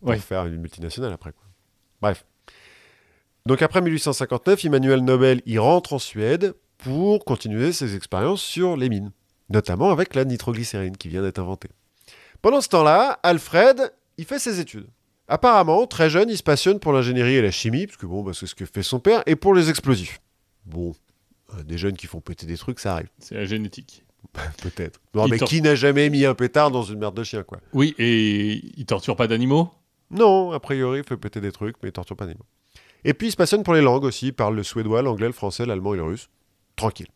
pour 0.00 0.11
Ouais. 0.11 0.18
faire 0.18 0.46
une 0.46 0.58
multinationale 0.58 1.12
après, 1.12 1.32
quoi. 1.32 1.42
Bref. 2.00 2.24
Donc, 3.46 3.61
après 3.62 3.80
1859, 3.80 4.64
Emmanuel 4.66 5.00
Nobel, 5.00 5.42
il 5.46 5.58
rentre 5.58 5.94
en 5.94 5.98
Suède 5.98 6.54
pour 6.78 7.24
continuer 7.24 7.72
ses 7.72 7.96
expériences 7.96 8.42
sur 8.42 8.76
les 8.76 8.88
mines. 8.88 9.11
Notamment 9.51 9.90
avec 9.90 10.14
la 10.14 10.24
nitroglycérine 10.24 10.96
qui 10.96 11.09
vient 11.09 11.22
d'être 11.22 11.40
inventée. 11.40 11.68
Pendant 12.40 12.61
ce 12.61 12.68
temps-là, 12.68 13.18
Alfred, 13.22 13.92
il 14.16 14.24
fait 14.24 14.38
ses 14.38 14.61
études. 14.61 14.86
Apparemment, 15.28 15.86
très 15.86 16.09
jeune, 16.11 16.28
il 16.30 16.36
se 16.36 16.42
passionne 16.42 16.80
pour 16.80 16.92
l'ingénierie 16.92 17.34
et 17.34 17.42
la 17.42 17.51
chimie, 17.51 17.86
parce 17.86 17.96
que 17.96 18.07
bon, 18.07 18.22
bah, 18.22 18.32
c'est 18.34 18.46
ce 18.46 18.55
que 18.55 18.64
fait 18.64 18.82
son 18.82 18.98
père, 18.98 19.22
et 19.26 19.36
pour 19.36 19.55
les 19.55 19.70
explosifs. 19.70 20.20
Bon, 20.66 20.92
euh, 21.57 21.62
des 21.62 21.78
jeunes 21.78 21.96
qui 21.96 22.07
font 22.07 22.20
péter 22.20 22.46
des 22.46 22.57
trucs, 22.57 22.80
ça 22.80 22.94
arrive, 22.94 23.09
C'est 23.18 23.34
la 23.34 23.44
génétique. 23.44 24.05
peut-être. 24.62 25.01
Non, 25.14 25.26
Il 25.26 25.32
mais 25.32 25.38
qui 25.38 25.62
n'a 25.62 25.74
jamais 25.74 26.11
mis 26.11 26.24
un 26.24 26.34
pétard 26.34 26.70
dans 26.70 26.82
une 26.82 26.98
merde 26.98 27.16
de 27.16 27.24
chien, 27.24 27.42
quoi? 27.42 27.59
Oui, 27.72 27.94
et 27.98 28.61
il 28.76 28.86
torture 28.86 29.16
pas 29.16 29.26
d'animaux? 29.26 29.70
Non, 30.11 30.53
a 30.53 30.61
priori, 30.61 30.98
il 30.98 31.05
fait 31.05 31.16
péter 31.16 31.40
des 31.40 31.53
trucs, 31.53 31.76
mais 31.82 31.88
il 31.90 31.92
torture 31.92 32.16
pas 32.16 32.26
d'animaux. 32.26 32.46
Et 33.05 33.14
puis, 33.14 33.28
il 33.28 33.30
se 33.30 33.36
passionne 33.36 33.62
pour 33.62 33.74
les 33.74 33.80
langues 33.80 34.05
aussi, 34.05 34.28
il 34.28 34.32
parle 34.32 34.57
le 34.57 34.62
suédois, 34.62 35.03
l'anglais, 35.03 35.26
le 35.26 35.32
français, 35.32 35.64
l'allemand 35.64 35.94
et 35.94 35.96
le 35.96 36.05
russe. 36.05 36.28
Tranquille. 36.76 37.09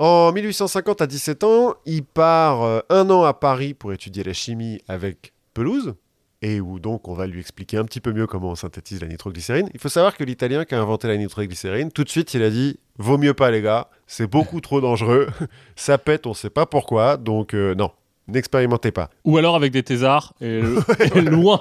En 0.00 0.30
1850, 0.30 1.02
à 1.02 1.08
17 1.08 1.42
ans, 1.42 1.74
il 1.84 2.04
part 2.04 2.62
euh, 2.62 2.78
un 2.88 3.10
an 3.10 3.24
à 3.24 3.34
Paris 3.34 3.74
pour 3.74 3.92
étudier 3.92 4.22
la 4.22 4.32
chimie 4.32 4.80
avec 4.86 5.32
Pelouse, 5.54 5.96
et 6.40 6.60
où 6.60 6.78
donc 6.78 7.08
on 7.08 7.14
va 7.14 7.26
lui 7.26 7.40
expliquer 7.40 7.78
un 7.78 7.84
petit 7.84 8.00
peu 8.00 8.12
mieux 8.12 8.28
comment 8.28 8.50
on 8.50 8.54
synthétise 8.54 9.00
la 9.00 9.08
nitroglycérine. 9.08 9.68
Il 9.74 9.80
faut 9.80 9.88
savoir 9.88 10.16
que 10.16 10.22
l'Italien 10.22 10.64
qui 10.64 10.76
a 10.76 10.80
inventé 10.80 11.08
la 11.08 11.16
nitroglycérine, 11.16 11.90
tout 11.90 12.04
de 12.04 12.08
suite, 12.10 12.32
il 12.34 12.44
a 12.44 12.50
dit 12.50 12.78
«Vaut 12.98 13.18
mieux 13.18 13.34
pas, 13.34 13.50
les 13.50 13.60
gars, 13.60 13.88
c'est 14.06 14.28
beaucoup 14.28 14.60
trop 14.60 14.80
dangereux, 14.80 15.26
ça 15.74 15.98
pète, 15.98 16.28
on 16.28 16.32
sait 16.32 16.48
pas 16.48 16.64
pourquoi, 16.64 17.16
donc 17.16 17.52
euh, 17.52 17.74
non, 17.74 17.90
n'expérimentez 18.28 18.92
pas.» 18.92 19.10
Ou 19.24 19.36
alors 19.36 19.56
avec 19.56 19.72
des 19.72 19.82
thésards, 19.82 20.32
et, 20.40 20.62
et 21.12 21.20
loin, 21.22 21.60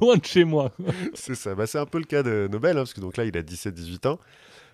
loin 0.00 0.16
de 0.16 0.24
chez 0.24 0.42
moi. 0.42 0.72
C'est 1.14 1.36
ça. 1.36 1.54
Bah, 1.54 1.68
c'est 1.68 1.78
un 1.78 1.86
peu 1.86 1.98
le 1.98 2.04
cas 2.04 2.24
de 2.24 2.48
Nobel, 2.50 2.78
hein, 2.78 2.80
parce 2.80 2.94
que 2.94 3.00
donc 3.00 3.16
là, 3.16 3.24
il 3.24 3.38
a 3.38 3.42
17-18 3.42 4.08
ans. 4.08 4.18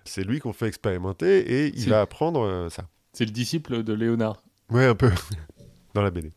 C'est 0.07 0.25
lui 0.25 0.41
qu'on 0.41 0.55
fait 0.55 0.67
expérimenter 0.67 1.41
et 1.41 1.73
il 1.77 1.91
va 1.91 2.01
apprendre 2.01 2.41
euh, 2.41 2.71
ça. 2.71 2.85
C'est 3.13 3.25
le 3.25 3.31
disciple 3.31 3.83
de 3.83 3.93
Léonard. 3.93 4.43
Ouais, 4.71 4.87
un 4.87 4.95
peu. 4.95 5.11
Dans 5.95 6.03
la 6.03 6.11
BD. 6.11 6.33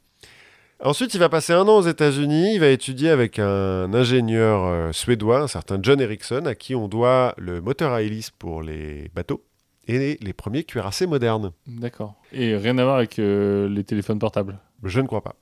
Ensuite, 0.84 1.14
il 1.14 1.20
va 1.20 1.30
passer 1.30 1.54
un 1.54 1.62
an 1.68 1.78
aux 1.78 1.88
États-Unis. 1.88 2.56
Il 2.56 2.60
va 2.60 2.68
étudier 2.68 3.10
avec 3.10 3.40
un 3.40 3.94
ingénieur 3.94 4.66
euh, 4.66 4.92
suédois, 4.92 5.40
un 5.42 5.48
certain 5.48 5.80
John 5.82 6.02
Ericsson, 6.02 6.46
à 6.46 6.54
qui 6.54 6.76
on 6.76 6.90
doit 6.90 7.34
le 7.38 7.62
moteur 7.62 7.94
à 7.94 8.02
hélice 8.02 8.30
pour 8.30 8.62
les 8.62 9.10
bateaux 9.16 9.44
et 9.88 10.18
les 10.20 10.34
premiers 10.34 10.64
cuirassés 10.64 11.08
modernes. 11.08 11.52
D'accord. 11.66 12.16
Et 12.34 12.58
rien 12.58 12.78
à 12.78 12.84
voir 12.84 12.98
avec 12.98 13.20
euh, 13.20 13.70
les 13.70 13.84
téléphones 13.84 14.20
portables. 14.20 14.60
Je 14.84 15.00
ne 15.00 15.08
crois 15.08 15.22
pas. 15.22 15.36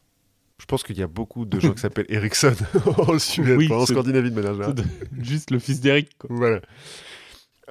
Je 0.59 0.65
pense 0.65 0.84
qu'il 0.84 0.97
y 0.97 1.01
a 1.01 1.07
beaucoup 1.07 1.45
de 1.45 1.59
gens 1.59 1.73
qui 1.73 1.81
s'appellent 1.81 2.05
Ericsson 2.09 2.53
en 2.97 3.17
Suède, 3.17 3.57
Oui, 3.57 3.67
pas 3.67 3.79
en 3.79 3.86
Scandinavie 3.86 4.29
de 4.29 4.36
manière 4.36 4.53
générale. 4.53 4.75
Juste 5.19 5.49
le 5.49 5.59
fils 5.59 5.81
d'Eric. 5.81 6.11
Voilà. 6.29 6.61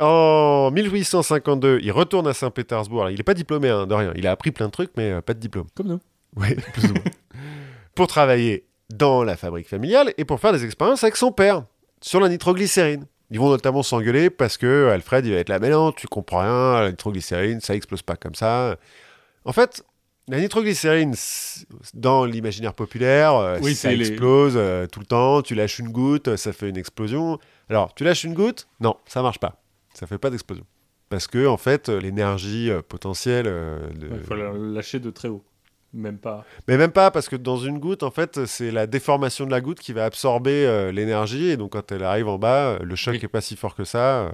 En 0.00 0.70
1852, 0.72 1.80
il 1.82 1.92
retourne 1.92 2.26
à 2.26 2.32
Saint-Pétersbourg. 2.34 3.10
Il 3.10 3.16
n'est 3.18 3.22
pas 3.22 3.34
diplômé 3.34 3.68
hein, 3.68 3.86
de 3.86 3.94
rien. 3.94 4.12
Il 4.16 4.26
a 4.26 4.30
appris 4.30 4.50
plein 4.50 4.66
de 4.66 4.70
trucs, 4.72 4.90
mais 4.96 5.10
euh, 5.12 5.20
pas 5.20 5.34
de 5.34 5.38
diplôme. 5.38 5.66
Comme 5.74 5.88
nous. 5.88 6.00
Oui, 6.36 6.54
plus 6.72 6.84
ou 6.90 6.94
moins. 6.94 7.02
pour 7.94 8.06
travailler 8.06 8.64
dans 8.90 9.22
la 9.22 9.36
fabrique 9.36 9.68
familiale 9.68 10.12
et 10.16 10.24
pour 10.24 10.40
faire 10.40 10.52
des 10.52 10.64
expériences 10.64 11.02
avec 11.04 11.16
son 11.16 11.32
père 11.32 11.64
sur 12.00 12.20
la 12.20 12.28
nitroglycérine. 12.28 13.06
Ils 13.30 13.38
vont 13.38 13.48
notamment 13.48 13.82
s'engueuler 13.82 14.28
parce 14.28 14.58
que 14.58 14.88
Alfred, 14.90 15.24
il 15.24 15.32
va 15.32 15.38
être 15.38 15.48
là, 15.48 15.58
mais 15.58 15.70
non, 15.70 15.92
tu 15.92 16.06
comprends 16.06 16.40
rien, 16.40 16.82
la 16.82 16.90
nitroglycérine, 16.90 17.60
ça 17.60 17.74
explose 17.74 18.02
pas 18.02 18.16
comme 18.16 18.34
ça. 18.34 18.76
En 19.46 19.52
fait, 19.52 19.82
la 20.28 20.38
nitroglycérine, 20.38 21.14
dans 21.94 22.26
l'imaginaire 22.26 22.74
populaire, 22.74 23.34
euh, 23.36 23.58
Oui, 23.62 23.74
ça 23.74 23.90
les- 23.90 24.08
explose 24.10 24.52
euh, 24.56 24.86
tout 24.86 25.00
le 25.00 25.06
temps, 25.06 25.40
tu 25.40 25.54
lâches 25.54 25.78
une 25.78 25.88
goutte, 25.88 26.36
ça 26.36 26.52
fait 26.52 26.68
une 26.68 26.76
explosion. 26.76 27.38
Alors, 27.70 27.94
tu 27.94 28.04
lâches 28.04 28.24
une 28.24 28.34
goutte? 28.34 28.68
Non, 28.80 28.96
ça 29.06 29.22
marche 29.22 29.38
pas. 29.38 29.61
Ça 29.94 30.06
fait 30.06 30.18
pas 30.18 30.30
d'explosion. 30.30 30.64
Parce 31.08 31.26
que, 31.26 31.46
en 31.46 31.56
fait, 31.58 31.88
l'énergie 31.88 32.70
euh, 32.70 32.80
potentielle. 32.82 33.46
euh, 33.46 33.78
de- 33.90 34.08
Il 34.14 34.24
faut 34.24 34.34
la 34.34 34.52
lâcher 34.52 34.98
de 35.00 35.10
très 35.10 35.28
haut. 35.28 35.44
Même 35.94 36.16
pas. 36.16 36.46
mais 36.68 36.78
même 36.78 36.90
pas, 36.90 37.10
parce 37.10 37.28
que 37.28 37.36
dans 37.36 37.58
une 37.58 37.78
goutte, 37.78 38.02
en 38.02 38.10
fait, 38.10 38.46
c'est 38.46 38.70
la 38.70 38.86
déformation 38.86 39.44
de 39.44 39.50
la 39.50 39.60
goutte 39.60 39.78
qui 39.78 39.92
va 39.92 40.06
absorber 40.06 40.64
euh, 40.66 40.90
l'énergie, 40.90 41.48
et 41.50 41.58
donc 41.58 41.72
quand 41.72 41.92
elle 41.92 42.02
arrive 42.02 42.28
en 42.28 42.38
bas, 42.38 42.78
le 42.82 42.96
choc 42.96 43.12
Oui. 43.12 43.20
n'est 43.20 43.28
pas 43.28 43.42
si 43.42 43.56
fort 43.56 43.74
que 43.74 43.84
ça. 43.84 44.32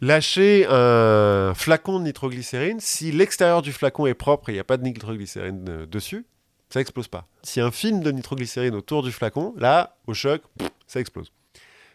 Lâcher 0.00 0.66
un 0.68 1.54
flacon 1.56 1.98
de 1.98 2.04
nitroglycérine, 2.04 2.78
si 2.80 3.10
l'extérieur 3.12 3.62
du 3.62 3.72
flacon 3.72 4.06
est 4.06 4.14
propre 4.14 4.50
et 4.50 4.52
il 4.52 4.56
n'y 4.56 4.60
a 4.60 4.64
pas 4.64 4.76
de 4.76 4.84
nitroglycérine 4.84 5.64
euh, 5.68 5.86
dessus, 5.86 6.24
ça 6.68 6.80
explose 6.80 7.08
pas. 7.08 7.24
Si 7.42 7.60
un 7.60 7.70
film 7.70 8.00
de 8.00 8.12
nitroglycérine 8.12 8.74
autour 8.76 9.02
du 9.02 9.10
flacon, 9.10 9.54
là, 9.56 9.96
au 10.06 10.14
choc, 10.14 10.42
pff, 10.58 10.68
ça 10.86 11.00
explose. 11.00 11.32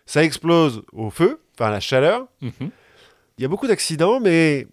Ça 0.06 0.24
explose 0.24 0.82
au 0.92 1.12
feu, 1.12 1.40
enfin 1.56 1.68
à 1.68 1.72
la 1.72 1.80
chaleur. 1.80 2.26
Mhm. 2.42 2.72
Il 3.42 3.46
y 3.46 3.46
a 3.46 3.48
beaucoup 3.48 3.66
d'accidents, 3.66 4.20
mais 4.20 4.68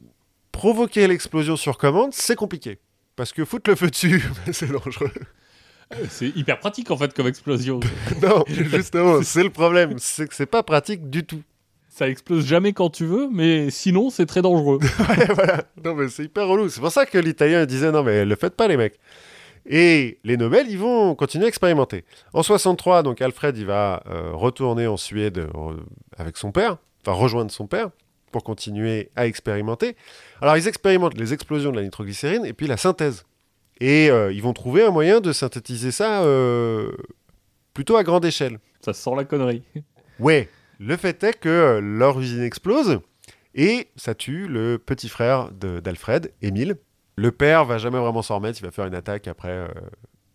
provoquer 0.52 1.08
l'explosion 1.08 1.56
sur 1.56 1.78
commande, 1.78 2.12
c'est 2.12 2.36
compliqué. 2.36 2.76
Parce 3.16 3.32
que 3.32 3.46
foutre 3.46 3.70
le 3.70 3.76
feu 3.76 3.88
dessus, 3.88 4.22
c'est 4.52 4.70
dangereux. 4.70 5.10
C'est 6.10 6.28
hyper 6.36 6.58
pratique 6.58 6.90
en 6.90 6.98
fait 6.98 7.14
comme 7.14 7.28
explosion. 7.28 7.80
Non, 8.22 8.44
justement, 8.46 9.22
c'est 9.22 9.42
le 9.42 9.48
problème, 9.48 9.94
c'est 9.96 10.28
que 10.28 10.34
c'est 10.34 10.44
pas 10.44 10.62
pratique 10.62 11.08
du 11.08 11.24
tout. 11.24 11.42
Ça 11.88 12.10
explose 12.10 12.44
jamais 12.44 12.74
quand 12.74 12.90
tu 12.90 13.06
veux, 13.06 13.30
mais 13.32 13.70
sinon 13.70 14.10
c'est 14.10 14.26
très 14.26 14.42
dangereux. 14.42 14.80
Ouais, 14.82 15.24
voilà. 15.32 15.64
Non, 15.82 15.94
mais 15.94 16.08
c'est 16.08 16.24
hyper 16.24 16.46
relou. 16.46 16.68
C'est 16.68 16.82
pour 16.82 16.92
ça 16.92 17.06
que 17.06 17.16
l'Italien 17.16 17.64
disait 17.64 17.90
non, 17.90 18.02
mais 18.02 18.26
le 18.26 18.36
faites 18.36 18.54
pas, 18.54 18.68
les 18.68 18.76
mecs. 18.76 19.00
Et 19.64 20.18
les 20.24 20.36
Nobel, 20.36 20.66
ils 20.68 20.76
vont 20.76 21.14
continuer 21.14 21.46
à 21.46 21.48
expérimenter. 21.48 22.04
En 22.34 22.42
63, 22.42 23.02
donc 23.02 23.22
Alfred, 23.22 23.56
il 23.56 23.64
va 23.64 24.02
euh, 24.10 24.32
retourner 24.34 24.86
en 24.86 24.98
Suède 24.98 25.38
euh, 25.38 25.72
avec 26.18 26.36
son 26.36 26.52
père, 26.52 26.76
enfin 27.00 27.16
rejoindre 27.16 27.50
son 27.50 27.66
père 27.66 27.88
pour 28.30 28.44
continuer 28.44 29.10
à 29.16 29.26
expérimenter. 29.26 29.96
Alors, 30.40 30.56
ils 30.56 30.68
expérimentent 30.68 31.18
les 31.18 31.32
explosions 31.32 31.70
de 31.70 31.76
la 31.76 31.82
nitroglycérine 31.82 32.44
et 32.44 32.52
puis 32.52 32.66
la 32.66 32.76
synthèse. 32.76 33.24
Et 33.80 34.10
euh, 34.10 34.32
ils 34.32 34.42
vont 34.42 34.52
trouver 34.52 34.84
un 34.84 34.90
moyen 34.90 35.20
de 35.20 35.32
synthétiser 35.32 35.90
ça 35.90 36.22
euh, 36.22 36.92
plutôt 37.74 37.96
à 37.96 38.02
grande 38.02 38.24
échelle. 38.24 38.58
Ça 38.80 38.92
sent 38.92 39.12
la 39.16 39.24
connerie. 39.24 39.62
Ouais, 40.20 40.48
le 40.80 40.96
fait 40.96 41.22
est 41.22 41.38
que 41.38 41.48
euh, 41.48 41.80
leur 41.80 42.18
usine 42.18 42.42
explose 42.42 43.00
et 43.54 43.88
ça 43.96 44.14
tue 44.14 44.46
le 44.46 44.78
petit 44.78 45.08
frère 45.08 45.50
d'Alfred, 45.50 46.32
Émile. 46.42 46.76
Le 47.16 47.32
père 47.32 47.64
va 47.64 47.78
jamais 47.78 47.98
vraiment 47.98 48.22
s'en 48.22 48.36
remettre, 48.36 48.60
il 48.60 48.64
va 48.64 48.70
faire 48.70 48.86
une 48.86 48.94
attaque 48.94 49.26
après, 49.26 49.50
euh, 49.50 49.68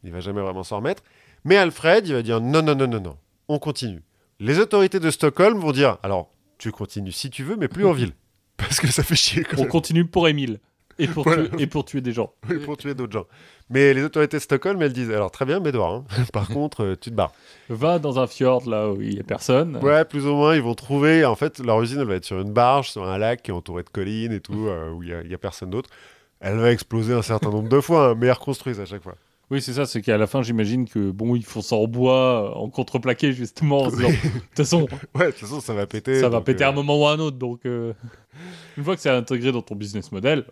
il 0.03 0.11
va 0.11 0.19
jamais 0.19 0.41
vraiment 0.41 0.63
s'en 0.63 0.77
remettre. 0.77 1.03
Mais 1.45 1.55
Alfred, 1.55 2.05
il 2.07 2.13
va 2.13 2.21
dire 2.21 2.41
non, 2.41 2.61
non, 2.61 2.75
non, 2.75 2.87
non, 2.87 2.99
non, 2.99 3.17
on 3.47 3.59
continue. 3.59 4.01
Les 4.39 4.59
autorités 4.59 4.99
de 4.99 5.09
Stockholm 5.09 5.57
vont 5.59 5.71
dire 5.71 5.97
alors, 6.03 6.32
tu 6.63 6.71
continues 6.71 7.11
si 7.11 7.29
tu 7.29 7.43
veux, 7.43 7.55
mais 7.55 7.67
plus 7.67 7.85
en 7.85 7.93
ville. 7.93 8.13
Parce 8.57 8.79
que 8.79 8.87
ça 8.87 9.03
fait 9.03 9.15
chier 9.15 9.43
quand 9.43 9.57
On 9.57 9.61
même. 9.61 9.69
continue 9.69 10.05
pour 10.05 10.27
Émile. 10.27 10.59
Et 10.99 11.07
pour, 11.07 11.23
Voilà. 11.23 11.47
tuer, 11.47 11.63
et 11.63 11.67
pour 11.67 11.85
tuer 11.85 12.01
des 12.01 12.11
gens. 12.11 12.33
Oui, 12.49 12.59
pour 12.59 12.77
tuer 12.77 12.93
d'autres 12.93 13.13
gens. 13.13 13.25
Mais 13.71 13.93
les 13.95 14.03
autorités 14.03 14.37
de 14.37 14.41
Stockholm, 14.41 14.79
elles 14.83 14.93
disent 14.93 15.09
alors 15.09 15.31
très 15.31 15.43
bien, 15.45 15.59
mais 15.59 15.71
dehors. 15.71 15.91
hein. 15.95 16.05
Par 16.33 16.47
contre, 16.47 16.83
euh, 16.83 16.95
tu 16.95 17.09
te 17.09 17.15
barres. 17.15 17.33
Va 17.69 17.97
dans 17.97 18.19
un 18.19 18.27
fjord 18.27 18.69
là 18.69 18.89
où 18.91 19.01
il 19.01 19.15
n'y 19.15 19.19
a 19.19 19.23
personne. 19.23 19.77
Ouais, 19.77 20.05
plus 20.05 20.27
ou 20.27 20.35
moins, 20.35 20.55
ils 20.55 20.61
vont 20.61 20.75
trouver. 20.75 21.25
En 21.25 21.35
fait, 21.35 21.57
leur 21.59 21.81
usine, 21.81 21.99
elle 21.99 22.07
va 22.07 22.15
être 22.15 22.25
sur 22.25 22.39
une 22.39 22.53
barge, 22.53 22.91
sur 22.91 23.03
un 23.05 23.17
lac 23.17 23.41
qui 23.41 23.49
est 23.49 23.53
entouré 23.53 23.81
de 23.83 23.89
collines 23.89 24.31
et 24.33 24.39
tout, 24.39 24.67
euh, 24.67 24.91
où 24.91 25.01
il 25.01 25.09
n'y 25.09 25.15
a, 25.15 25.21
il 25.23 25.31
y 25.31 25.33
a 25.33 25.37
personne 25.39 25.71
d'autre. 25.71 25.89
Elle 26.39 26.57
va 26.57 26.71
exploser 26.71 27.13
un 27.13 27.21
certain 27.23 27.49
nombre 27.49 27.69
de 27.69 27.79
fois, 27.81 28.09
hein, 28.09 28.15
mais 28.15 28.27
elles 28.27 28.33
reconstruisent 28.33 28.79
à 28.79 28.85
chaque 28.85 29.01
fois. 29.01 29.15
Oui, 29.51 29.61
c'est 29.61 29.73
ça, 29.73 29.85
c'est 29.85 30.01
qu'à 30.01 30.17
la 30.17 30.25
fin, 30.25 30.41
j'imagine 30.41 30.87
que 30.87 31.11
bon, 31.11 31.35
ils 31.35 31.45
font 31.45 31.61
ça 31.61 31.75
en 31.75 31.85
bois, 31.85 32.51
euh, 32.51 32.53
en 32.55 32.69
contreplaqué, 32.69 33.33
justement. 33.33 33.83
en 33.83 33.89
se 33.91 33.95
disant, 33.97 34.09
De 34.09 34.15
toute 34.15 34.57
façon, 34.57 34.87
Ouais, 35.15 35.31
façon, 35.31 35.59
ça 35.61 35.73
va 35.73 35.85
péter. 35.85 36.19
ça 36.19 36.29
va 36.29 36.41
péter 36.41 36.63
euh, 36.63 36.67
à 36.67 36.69
un 36.69 36.73
moment 36.73 36.99
ou 36.99 37.05
à 37.05 37.11
un 37.13 37.19
autre. 37.19 37.37
Donc, 37.37 37.65
euh, 37.65 37.93
une 38.77 38.83
fois 38.83 38.95
que 38.95 39.01
c'est 39.01 39.09
intégré 39.09 39.51
dans 39.51 39.61
ton 39.61 39.75
business 39.75 40.11
model, 40.11 40.45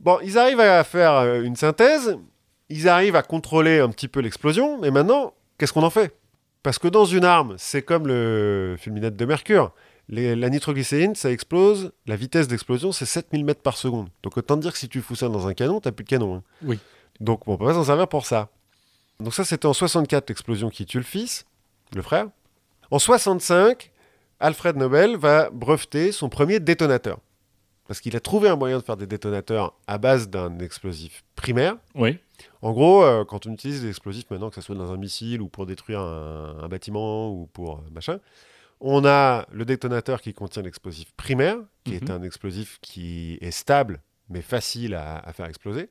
Bon, 0.00 0.18
ils 0.22 0.36
arrivent 0.38 0.60
à 0.60 0.82
faire 0.84 1.12
euh, 1.14 1.42
une 1.42 1.56
synthèse, 1.56 2.18
ils 2.68 2.88
arrivent 2.88 3.16
à 3.16 3.22
contrôler 3.22 3.78
un 3.78 3.88
petit 3.88 4.08
peu 4.08 4.20
l'explosion, 4.20 4.78
mais 4.80 4.90
maintenant, 4.90 5.32
qu'est-ce 5.56 5.72
qu'on 5.72 5.82
en 5.82 5.90
fait? 5.90 6.14
Parce 6.62 6.78
que 6.78 6.88
dans 6.88 7.04
une 7.04 7.24
arme, 7.24 7.54
c'est 7.58 7.82
comme 7.82 8.06
le 8.06 8.74
fulminate 8.78 9.16
de 9.16 9.24
mercure. 9.24 9.72
Les- 10.08 10.36
la 10.36 10.50
nitroglycérine, 10.50 11.14
ça 11.14 11.30
explose, 11.30 11.92
la 12.06 12.16
vitesse 12.16 12.48
d'explosion, 12.48 12.92
c'est 12.92 13.06
7000 13.06 13.44
mètres 13.44 13.62
par 13.62 13.76
seconde. 13.78 14.08
Donc 14.22 14.36
autant 14.36 14.56
te 14.56 14.62
dire 14.62 14.72
que 14.72 14.78
si 14.78 14.88
tu 14.88 15.00
fous 15.00 15.14
ça 15.14 15.28
dans 15.28 15.46
un 15.46 15.54
canon, 15.54 15.80
t'as 15.80 15.92
plus 15.92 16.04
de 16.04 16.08
canon. 16.10 16.34
hein. 16.36 16.42
Oui. 16.62 16.78
Donc 17.20 17.46
on 17.48 17.56
peut 17.56 17.66
pas 17.66 17.74
s'en 17.74 17.84
servir 17.84 18.08
pour 18.08 18.26
ça. 18.26 18.48
Donc 19.20 19.34
ça, 19.34 19.44
c'était 19.44 19.66
en 19.66 19.72
64, 19.72 20.28
l'explosion 20.28 20.70
qui 20.70 20.86
tue 20.86 20.98
le 20.98 21.04
fils, 21.04 21.44
le 21.94 22.02
frère. 22.02 22.26
En 22.90 22.98
65, 22.98 23.90
Alfred 24.40 24.76
Nobel 24.76 25.16
va 25.16 25.50
breveter 25.50 26.10
son 26.12 26.28
premier 26.28 26.60
détonateur. 26.60 27.18
Parce 27.86 28.00
qu'il 28.00 28.16
a 28.16 28.20
trouvé 28.20 28.48
un 28.48 28.56
moyen 28.56 28.78
de 28.78 28.82
faire 28.82 28.96
des 28.96 29.06
détonateurs 29.06 29.74
à 29.86 29.98
base 29.98 30.28
d'un 30.28 30.58
explosif 30.58 31.22
primaire. 31.36 31.76
oui. 31.94 32.18
En 32.62 32.72
gros, 32.72 33.04
euh, 33.04 33.24
quand 33.24 33.46
on 33.46 33.52
utilise 33.52 33.82
des 33.82 33.90
explosifs 33.90 34.28
maintenant, 34.30 34.48
que 34.48 34.56
ce 34.56 34.60
soit 34.62 34.74
dans 34.74 34.90
un 34.90 34.96
missile 34.96 35.40
ou 35.40 35.48
pour 35.48 35.66
détruire 35.66 36.00
un, 36.00 36.56
un 36.62 36.68
bâtiment 36.68 37.30
ou 37.30 37.46
pour 37.52 37.76
euh, 37.76 37.80
machin, 37.92 38.18
on 38.80 39.04
a 39.04 39.46
le 39.52 39.64
détonateur 39.64 40.20
qui 40.20 40.32
contient 40.34 40.62
l'explosif 40.62 41.12
primaire, 41.16 41.58
qui 41.84 41.94
est 41.94 42.08
Mhm. 42.08 42.16
un 42.16 42.22
explosif 42.22 42.78
qui 42.82 43.38
est 43.40 43.50
stable 43.52 44.00
mais 44.30 44.40
facile 44.42 44.94
à, 44.94 45.18
à 45.18 45.32
faire 45.32 45.46
exploser, 45.46 45.90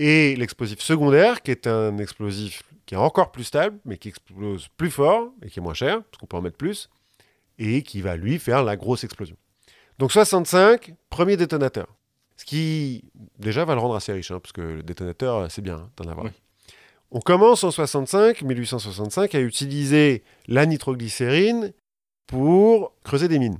et 0.00 0.34
l'explosif 0.34 0.80
secondaire, 0.80 1.42
qui 1.42 1.50
est 1.50 1.66
un 1.66 1.98
explosif 1.98 2.62
qui 2.86 2.94
est 2.94 2.98
encore 2.98 3.30
plus 3.30 3.44
stable 3.44 3.78
mais 3.84 3.98
qui 3.98 4.08
explose 4.08 4.68
plus 4.76 4.90
fort 4.90 5.28
et 5.42 5.50
qui 5.50 5.60
est 5.60 5.62
moins 5.62 5.74
cher, 5.74 6.02
parce 6.02 6.18
qu'on 6.18 6.26
peut 6.26 6.38
en 6.38 6.42
mettre 6.42 6.56
plus, 6.56 6.88
et 7.58 7.82
qui 7.82 8.00
va 8.00 8.16
lui 8.16 8.38
faire 8.38 8.64
la 8.64 8.76
grosse 8.76 9.04
explosion. 9.04 9.36
Donc 9.98 10.10
65, 10.10 10.94
premier 11.10 11.36
détonateur. 11.36 11.86
Ce 12.38 12.46
qui, 12.46 13.04
déjà, 13.38 13.66
va 13.66 13.74
le 13.74 13.80
rendre 13.80 13.94
assez 13.94 14.12
riche, 14.12 14.30
hein, 14.30 14.40
parce 14.40 14.52
que 14.52 14.62
le 14.62 14.82
détonateur, 14.82 15.50
c'est 15.50 15.60
bien 15.60 15.76
hein, 15.76 15.90
d'en 15.98 16.10
avoir. 16.10 16.24
Oui. 16.24 16.32
On 17.10 17.20
commence 17.20 17.62
en 17.64 17.70
65, 17.70 18.40
1865, 18.40 19.34
à 19.34 19.40
utiliser 19.40 20.22
la 20.48 20.64
nitroglycérine 20.64 21.74
pour 22.26 22.94
creuser 23.04 23.28
des 23.28 23.38
mines. 23.38 23.58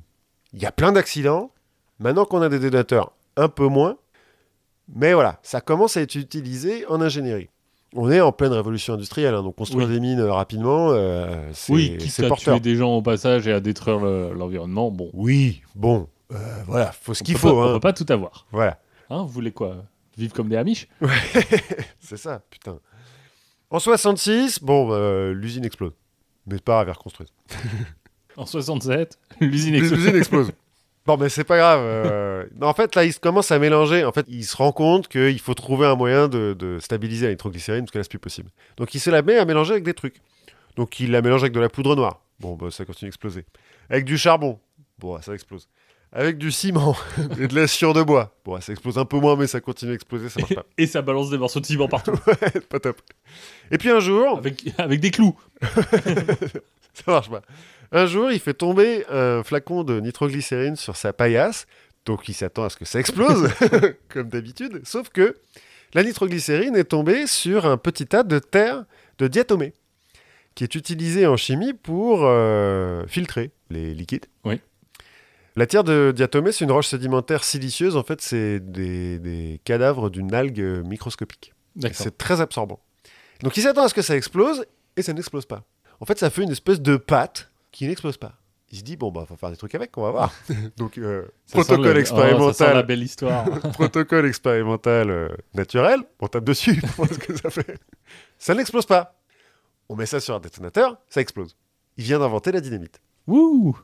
Il 0.55 0.62
y 0.62 0.66
a 0.66 0.72
plein 0.72 0.93
d'accidents. 0.93 1.53
Maintenant 1.99 2.24
qu'on 2.24 2.41
a 2.41 2.49
des 2.49 2.59
détonateurs, 2.59 3.12
un 3.36 3.49
peu 3.49 3.66
moins. 3.66 3.99
Mais 4.95 5.12
voilà, 5.14 5.38
ça 5.43 5.61
commence 5.61 5.97
à 5.97 6.01
être 6.03 6.14
utilisé 6.16 6.86
en 6.86 7.01
ingénierie. 7.01 7.49
On 7.95 8.11
est 8.11 8.20
en 8.20 8.30
pleine 8.32 8.53
révolution 8.53 8.95
industrielle, 8.95 9.34
hein, 9.34 9.43
donc 9.43 9.57
construire 9.57 9.88
Oui. 9.88 9.95
des 9.95 10.01
mines 10.01 10.20
euh, 10.20 10.32
rapidement, 10.32 10.91
euh, 10.93 11.51
c'est 11.53 11.72
Oui, 11.72 11.97
quitte 11.99 12.20
à 12.20 12.28
porteur. 12.28 12.55
tuer 12.55 12.61
des 12.61 12.76
gens 12.76 12.95
au 12.97 13.03
passage 13.03 13.49
et 13.49 13.53
à 13.53 13.59
détruire 13.61 13.99
le- 13.99 14.32
l'environnement, 14.32 14.91
bon. 14.93 15.11
Oui, 15.12 15.62
bon, 15.74 16.07
euh, 16.32 16.36
voilà, 16.66 16.93
faut 16.93 17.14
ce 17.14 17.22
on 17.22 17.26
qu'il 17.26 17.36
faut. 17.36 17.49
pas- 17.49 17.55
On 17.55 17.62
hein. 17.70 17.72
peut 17.74 17.80
pas 17.80 17.93
tout 17.93 18.07
avoir. 18.09 18.47
Voilà. 18.53 18.78
Hein, 19.11 19.22
vous 19.22 19.28
voulez 19.28 19.51
quoi? 19.51 19.76
Vivre 20.16 20.32
comme 20.34 20.49
des 20.49 20.57
Amish? 20.57 20.86
C'est 22.01 22.16
ça, 22.16 22.43
putain. 22.51 22.78
En 23.70 23.78
66, 23.80 24.61
bon, 24.62 24.88
euh, 24.93 25.32
l'usine 25.32 25.64
explose. 25.64 25.93
Mais 26.47 26.59
pas 26.59 26.84
est 26.86 26.91
reconstruite. 26.93 27.30
En 28.36 28.47
67, 28.47 29.18
l'usine 29.41 29.74
explose. 29.74 29.99
L'usine 29.99 30.16
explose. 30.16 30.53
Bon, 31.11 31.17
mais 31.17 31.29
c'est 31.29 31.43
pas 31.45 31.57
grave. 31.57 31.81
euh, 31.83 32.45
non, 32.61 32.69
en 32.69 32.73
fait, 32.75 32.95
là, 32.95 33.05
il 33.05 33.13
se 33.13 33.19
commence 33.19 33.51
à 33.51 33.59
mélanger. 33.59 34.05
En 34.05 34.13
fait, 34.13 34.27
il 34.29 34.45
se 34.45 34.57
rend 34.57 34.71
compte 34.71 35.09
qu'il 35.09 35.41
faut 35.41 35.55
trouver 35.55 35.87
un 35.87 35.97
moyen 35.97 36.29
de, 36.29 36.55
de 36.57 36.79
stabiliser 36.79 37.27
la 37.27 37.33
nitroglycérine 37.33 37.83
parce 37.83 37.91
que 37.91 37.99
là, 37.99 38.05
c'est 38.05 38.11
plus 38.11 38.21
possible. 38.21 38.51
Donc, 38.77 38.95
il 38.95 39.01
se 39.01 39.11
la 39.11 39.23
met 39.23 39.37
à 39.37 39.45
mélanger 39.45 39.73
avec 39.73 39.83
des 39.83 39.95
trucs. 39.95 40.21
Donc, 40.77 41.01
il 41.01 41.11
la 41.11 41.21
mélange 41.21 41.43
avec 41.43 41.53
de 41.53 41.59
la 41.59 41.69
poudre 41.69 41.97
noire. 41.97 42.21
Bon, 42.39 42.55
bah, 42.55 42.69
ça 42.71 42.85
continue 42.85 43.09
d'exploser. 43.09 43.45
Avec 43.89 44.05
du 44.05 44.17
charbon. 44.17 44.61
Bon, 45.01 45.21
ça 45.21 45.35
explose. 45.35 45.69
Avec 46.13 46.39
du 46.39 46.53
ciment 46.53 46.97
et 47.41 47.49
de 47.49 47.55
la 47.57 47.67
sciure 47.67 47.93
de 47.93 48.03
bois. 48.03 48.33
Bon, 48.45 48.61
ça 48.61 48.73
explose 48.73 48.97
un 48.99 49.05
peu 49.05 49.19
moins, 49.19 49.35
mais 49.37 49.47
ça 49.49 49.61
continue 49.61 49.93
d'exploser, 49.93 50.29
ça 50.29 50.41
marche 50.41 50.55
pas. 50.55 50.65
Et 50.79 50.87
ça 50.87 51.03
balance 51.03 51.31
des 51.31 51.39
morceaux 51.39 51.61
de 51.61 51.67
ciment 51.67 51.89
partout. 51.89 52.13
Ouais, 52.27 52.61
pas 52.69 52.79
top. 52.79 53.01
Et 53.73 53.79
puis 53.79 53.91
un 53.91 54.01
jour, 54.01 54.39
avec, 54.39 54.65
avec 54.79 55.01
des 55.01 55.11
clous. 55.11 55.37
Ça 56.95 57.11
marche 57.11 57.30
pas. 57.30 57.43
Un 57.93 58.07
jour, 58.07 58.30
il 58.30 58.38
fait 58.38 58.55
tomber 58.55 59.05
un 59.11 59.43
flacon 59.43 59.82
de 59.82 60.01
nitroglycérine 60.01 60.76
sur 60.76 60.97
sa 60.97 61.12
paillasse. 61.12 61.66
Donc, 62.07 62.28
il 62.28 62.34
s'attend 62.34 62.64
à 62.64 62.70
ce 62.70 62.76
que 62.76 62.84
ça 62.84 63.01
explose, 63.01 63.51
comme 64.09 64.28
d'habitude. 64.28 64.80
Sauf 64.84 65.11
que 65.11 65.36
la 65.93 66.05
nitroglycérine 66.05 66.76
est 66.76 66.84
tombée 66.84 67.26
sur 67.26 67.66
un 67.66 67.76
petit 67.76 68.07
tas 68.07 68.22
de 68.22 68.38
terre 68.38 68.84
de 69.18 69.28
diatomée, 69.28 69.74
qui 70.55 70.64
est 70.64 70.74
utilisé 70.74 71.26
en 71.26 71.36
chimie 71.36 71.74
pour 71.74 72.20
euh, 72.22 73.05
filtrer 73.07 73.51
les 73.70 73.93
liquides. 73.93 74.26
Oui. 74.45 74.61
La 75.57 75.66
terre 75.66 75.84
de 75.84 76.12
diatomée, 76.14 76.53
c'est 76.53 76.64
une 76.64 76.70
roche 76.70 76.86
sédimentaire 76.86 77.43
silicieuse. 77.43 77.97
En 77.97 78.05
fait, 78.05 78.20
c'est 78.20 78.61
des, 78.61 79.18
des 79.18 79.61
cadavres 79.64 80.09
d'une 80.09 80.32
algue 80.32 80.82
microscopique. 80.86 81.53
C'est 81.93 82.16
très 82.16 82.41
absorbant. 82.41 82.80
Donc 83.43 83.57
il 83.57 83.62
s'attend 83.62 83.82
à 83.82 83.88
ce 83.88 83.95
que 83.95 84.03
ça 84.03 84.16
explose 84.16 84.64
et 84.97 85.03
ça 85.03 85.12
n'explose 85.12 85.47
pas. 85.47 85.64
En 86.01 86.07
fait, 86.07 86.18
ça 86.18 86.30
fait 86.30 86.42
une 86.42 86.51
espèce 86.51 86.80
de 86.80 86.96
pâte 86.96 87.51
qui 87.72 87.86
n'explose 87.86 88.16
pas. 88.16 88.34
Il 88.72 88.78
se 88.78 88.84
dit, 88.84 88.96
bon, 88.96 89.11
bah, 89.11 89.24
faut 89.28 89.36
faire 89.36 89.51
des 89.51 89.57
trucs 89.57 89.74
avec, 89.74 89.96
on 89.98 90.03
va 90.03 90.11
voir. 90.12 90.32
Donc, 90.76 90.96
euh, 90.96 91.24
protocole 91.53 91.84
le- 91.84 91.90
oh, 91.90 91.94
ça 91.94 91.94
sent 91.94 91.94
la 91.94 92.01
expérimental, 92.01 92.86
belle 92.86 93.03
histoire. 93.03 93.44
protocole 93.72 94.26
expérimental 94.26 95.11
euh, 95.11 95.28
naturel, 95.55 96.01
on 96.20 96.28
tape 96.28 96.44
dessus 96.44 96.76
pour 96.96 97.07
voir 97.07 97.09
ce 97.12 97.18
que 97.18 97.36
ça 97.36 97.51
fait. 97.51 97.78
Ça 98.38 98.55
n'explose 98.55 98.86
pas. 98.86 99.16
On 99.88 99.96
met 99.96 100.07
ça 100.07 100.20
sur 100.20 100.36
un 100.36 100.40
détonateur, 100.40 100.98
ça 101.09 101.20
explose. 101.20 101.57
Il 101.96 102.05
vient 102.05 102.20
d'inventer 102.20 102.53
la 102.53 102.61
dynamite. 102.61 103.01
Wouh 103.26 103.76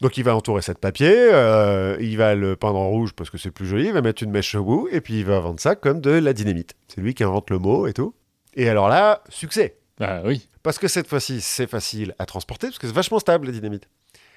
Donc 0.00 0.16
il 0.18 0.24
va 0.24 0.34
entourer 0.34 0.62
ça 0.62 0.74
de 0.74 0.78
papier, 0.78 1.12
euh, 1.14 1.96
il 2.00 2.16
va 2.16 2.34
le 2.34 2.56
peindre 2.56 2.78
en 2.80 2.88
rouge 2.88 3.12
parce 3.14 3.30
que 3.30 3.38
c'est 3.38 3.52
plus 3.52 3.66
joli, 3.66 3.86
il 3.86 3.92
va 3.92 4.02
mettre 4.02 4.24
une 4.24 4.32
mèche 4.32 4.56
au 4.56 4.64
bout, 4.64 4.88
et 4.90 5.00
puis 5.00 5.20
il 5.20 5.24
va 5.24 5.38
vendre 5.38 5.60
ça 5.60 5.76
comme 5.76 6.00
de 6.00 6.10
la 6.10 6.32
dynamite. 6.32 6.74
C'est 6.88 7.00
lui 7.00 7.14
qui 7.14 7.22
invente 7.22 7.50
le 7.50 7.58
mot 7.60 7.86
et 7.86 7.92
tout. 7.92 8.14
Et 8.54 8.68
alors 8.68 8.88
là, 8.88 9.22
succès. 9.28 9.77
Bah 9.98 10.22
oui. 10.24 10.48
Parce 10.62 10.78
que 10.78 10.88
cette 10.88 11.08
fois-ci, 11.08 11.40
c'est 11.40 11.66
facile 11.68 12.14
à 12.18 12.26
transporter, 12.26 12.68
parce 12.68 12.78
que 12.78 12.86
c'est 12.86 12.92
vachement 12.94 13.18
stable 13.18 13.46
la 13.46 13.52
dynamite. 13.52 13.88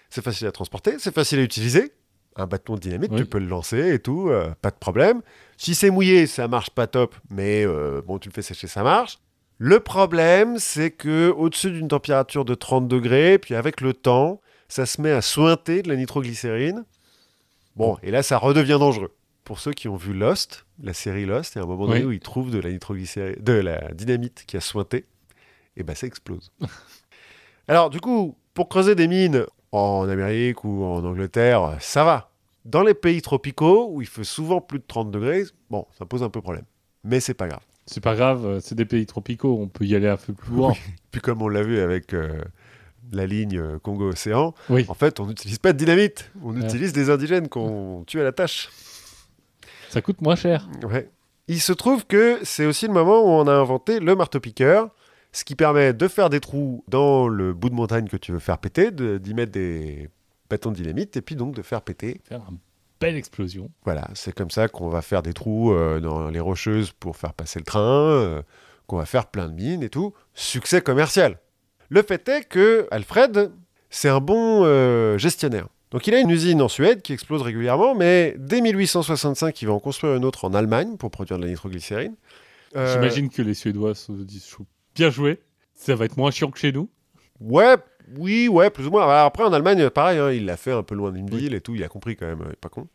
C'est 0.09 0.24
facile 0.24 0.47
à 0.47 0.51
transporter, 0.51 0.95
c'est 0.99 1.14
facile 1.14 1.39
à 1.39 1.43
utiliser. 1.43 1.93
Un 2.38 2.47
bâton 2.47 2.76
de 2.76 2.80
dynamite, 2.80 3.12
Oui. 3.12 3.20
tu 3.20 3.26
peux 3.26 3.39
le 3.39 3.47
lancer 3.47 3.93
et 3.93 3.99
tout, 3.99 4.30
euh, 4.30 4.51
pas 4.62 4.72
de 4.72 4.76
problème. 4.78 5.22
Si 5.58 5.75
c'est 5.75 5.89
mouillé, 5.89 6.28
ça 6.28 6.47
marche 6.47 6.70
pas 6.70 6.88
top, 6.88 7.16
mais 7.29 7.66
euh, 7.66 8.01
bon, 8.05 8.20
tu 8.20 8.29
le 8.29 8.33
fais 8.33 8.42
sécher, 8.42 8.67
ça 8.67 8.83
marche. 8.83 9.20
Le 9.58 9.79
problème, 9.82 10.58
c'est 10.58 10.92
que 10.92 11.29
au-dessus 11.29 11.71
d'une 11.71 11.89
température 11.89 12.46
de 12.46 12.55
30 12.55 12.88
degrés, 12.88 13.38
puis 13.38 13.54
avec 13.54 13.82
le 13.82 13.93
temps, 13.93 14.42
ça 14.70 14.86
se 14.86 15.01
met 15.01 15.12
à 15.12 15.21
sointer 15.21 15.82
de 15.83 15.89
la 15.89 15.97
nitroglycérine. 15.97 16.86
Bon, 17.75 17.97
et 18.01 18.12
là, 18.12 18.24
ça 18.24 18.38
redevient 18.38 18.78
dangereux. 18.79 19.13
Pour 19.43 19.59
ceux 19.59 19.74
qui 19.74 19.88
ont 19.89 19.97
vu 19.97 20.13
Lost, 20.13 20.66
la 20.82 20.93
série 20.93 21.25
Lost, 21.25 21.55
il 21.55 21.58
y 21.58 21.62
a 21.62 21.63
un 21.66 21.67
moment 21.67 21.86
donné 21.88 22.00
Oui. 22.00 22.05
où 22.05 22.12
ils 22.13 22.20
trouvent 22.21 22.50
de 22.51 22.59
la 22.59 22.71
nitroglycérine, 22.71 23.36
de 23.42 23.54
la 23.54 23.92
dynamite 23.93 24.46
qui 24.47 24.55
a 24.58 24.62
sointé, 24.62 25.05
et 25.82 25.83
ben 25.83 25.95
ça 25.95 26.08
explose. 26.08 26.51
Alors, 27.67 27.89
du 27.89 27.99
coup, 27.99 28.36
pour 28.53 28.70
creuser 28.70 28.95
des 28.95 29.08
mines 29.08 29.45
en 29.71 30.08
Amérique 30.09 30.63
ou 30.63 30.83
en 30.83 31.03
Angleterre, 31.03 31.78
ça 31.79 32.03
va. 32.03 32.29
Dans 32.66 32.83
les 32.83 32.93
pays 32.93 33.21
tropicaux, 33.21 33.89
où 33.91 34.01
il 34.01 34.08
fait 34.08 34.24
souvent 34.24 34.62
plus 34.62 34.79
de 34.79 34.83
30 34.87 35.12
degrés, 35.12 35.43
bon, 35.70 35.86
ça 35.97 36.05
pose 36.05 36.21
un 36.24 36.29
peu 36.29 36.41
problème. 36.41 36.66
Mais 37.03 37.20
c'est 37.20 37.33
pas 37.33 37.47
grave. 37.47 37.62
C'est 37.87 38.01
pas 38.01 38.16
grave, 38.16 38.45
euh, 38.45 38.59
c'est 38.62 38.75
des 38.75 38.86
pays 38.86 39.05
tropicaux, 39.08 39.58
on 39.59 39.67
peut 39.67 39.86
y 39.86 39.95
aller 39.95 40.08
un 40.08 40.17
peu 40.17 40.33
plus 40.33 40.53
loin. 40.55 40.74
Puis 41.12 41.20
comme 41.21 41.41
on 41.41 41.47
l'a 41.47 41.63
vu 41.63 41.79
avec 41.79 42.13
euh, 42.13 42.41
la 43.12 43.25
ligne 43.25 43.58
euh, 43.58 43.79
Congo-Océan, 43.79 44.53
Oui. 44.70 44.86
en 44.87 44.93
fait, 44.93 45.20
on 45.20 45.25
n'utilise 45.25 45.58
pas 45.58 45.74
de 45.74 45.78
dynamite. 45.79 46.32
On 46.43 46.53
Ouais. 46.55 46.63
utilise 46.63 46.93
des 46.93 47.09
indigènes 47.09 47.47
qu'on 47.49 48.03
tue 48.05 48.20
à 48.20 48.24
la 48.24 48.32
tâche. 48.32 48.70
Ça 49.89 50.01
coûte 50.01 50.21
moins 50.21 50.36
cher. 50.36 50.70
Ouais. 50.83 51.09
Il 51.47 51.59
se 51.59 51.74
trouve 51.74 52.05
que 52.05 52.39
c'est 52.43 52.66
aussi 52.66 52.86
le 52.87 52.93
moment 52.93 53.21
où 53.24 53.28
on 53.28 53.47
a 53.47 53.53
inventé 53.53 53.99
le 53.99 54.16
marteau-piqueur, 54.16 54.89
ce 55.32 55.43
qui 55.43 55.55
permet 55.55 55.93
de 55.93 56.08
faire 56.08 56.29
des 56.29 56.39
trous 56.39 56.83
dans 56.87 57.28
le 57.28 57.53
bout 57.53 57.70
de 57.70 57.75
montagne 57.75 58.08
que 58.08 58.17
tu 58.17 58.32
veux 58.32 58.39
faire 58.39 58.58
péter, 58.58 58.91
de- 58.91 59.17
d'y 59.17 59.33
mettre 59.33 59.51
des 59.51 60.09
bâtons 60.49 60.71
de 60.71 60.75
dynamite, 60.75 61.16
et 61.17 61.21
puis 61.21 61.36
donc 61.36 61.55
de 61.55 61.62
faire 61.62 61.82
péter. 61.82 62.20
Faire 62.28 62.41
une 62.49 62.58
belle 62.99 63.16
explosion. 63.16 63.70
Voilà, 63.86 64.09
c'est 64.13 64.33
comme 64.33 64.51
ça 64.51 64.67
qu'on 64.67 64.89
va 64.89 65.01
faire 65.01 65.24
des 65.24 65.33
trous 65.33 65.71
euh, 65.71 65.99
dans 65.99 66.29
les 66.29 66.39
rocheuses 66.39 66.91
pour 66.91 67.16
faire 67.17 67.33
passer 67.33 67.59
le 67.59 67.66
train, 67.66 67.82
euh, 67.82 68.41
qu'on 68.87 68.97
va 68.97 69.05
faire 69.05 69.28
plein 69.28 69.47
de 69.47 69.53
mines 69.53 69.83
et 69.83 69.89
tout. 69.89 70.13
Succès 70.33 70.82
commercial. 70.82 71.37
Le 71.89 72.01
fait 72.03 72.28
est 72.29 72.43
que 72.43 72.87
Alfred, 72.91 73.51
c'est 73.89 74.09
un 74.09 74.20
bon 74.20 74.63
euh, 74.66 75.17
gestionnaire. 75.17 75.67
Donc 75.91 76.08
il 76.08 76.13
a 76.13 76.20
une 76.20 76.29
usine 76.29 76.62
en 76.62 76.70
Suède 76.70 77.01
qui 77.01 77.12
explose 77.12 77.41
régulièrement, 77.41 77.95
mais 77.95 78.36
dès 78.37 78.62
1865, 78.62 79.62
il 79.62 79.66
va 79.67 79.74
en 79.74 79.79
construire 79.79 80.16
une 80.16 80.24
autre 80.24 80.45
en 80.45 80.53
Allemagne 80.53 80.95
pour 80.97 81.12
produire 81.12 81.37
de 81.37 81.43
la 81.43 81.49
nitroglycérine. 81.49 82.16
J'imagine 82.74 83.29
que 83.29 83.41
les 83.41 83.53
Suédois 83.53 83.95
se 83.95 84.12
disent 84.13 84.45
bien 85.02 85.10
joué. 85.10 85.40
Ça 85.74 85.96
va 85.96 86.06
être 86.06 86.18
moins 86.18 86.30
chiant 86.32 86.52
que 86.52 86.60
chez 86.60 86.72
nous. 86.72 86.88
Ouais, 87.40 87.76
oui, 88.18 88.48
ouais, 88.48 88.70
plus 88.70 88.86
ou 88.86 88.92
moins. 88.92 89.02
Alors 89.04 89.26
après, 89.26 89.44
en 89.44 89.52
Allemagne, 89.52 89.90
pareil, 89.90 90.20
hein, 90.20 90.32
il 90.32 90.46
l'a 90.46 90.58
fait 90.58 90.72
un 90.72 90.84
peu 90.84 90.94
loin 90.94 91.12
d'une 91.12 91.28
ville 91.30 91.56
et 91.56 91.62
tout, 91.62 91.74
il 91.74 91.84
a 91.84 91.88
compris 91.88 92.16
quand 92.16 92.28
même, 92.28 92.44
est 92.52 92.56
pas 92.56 92.70
con. 92.70 92.88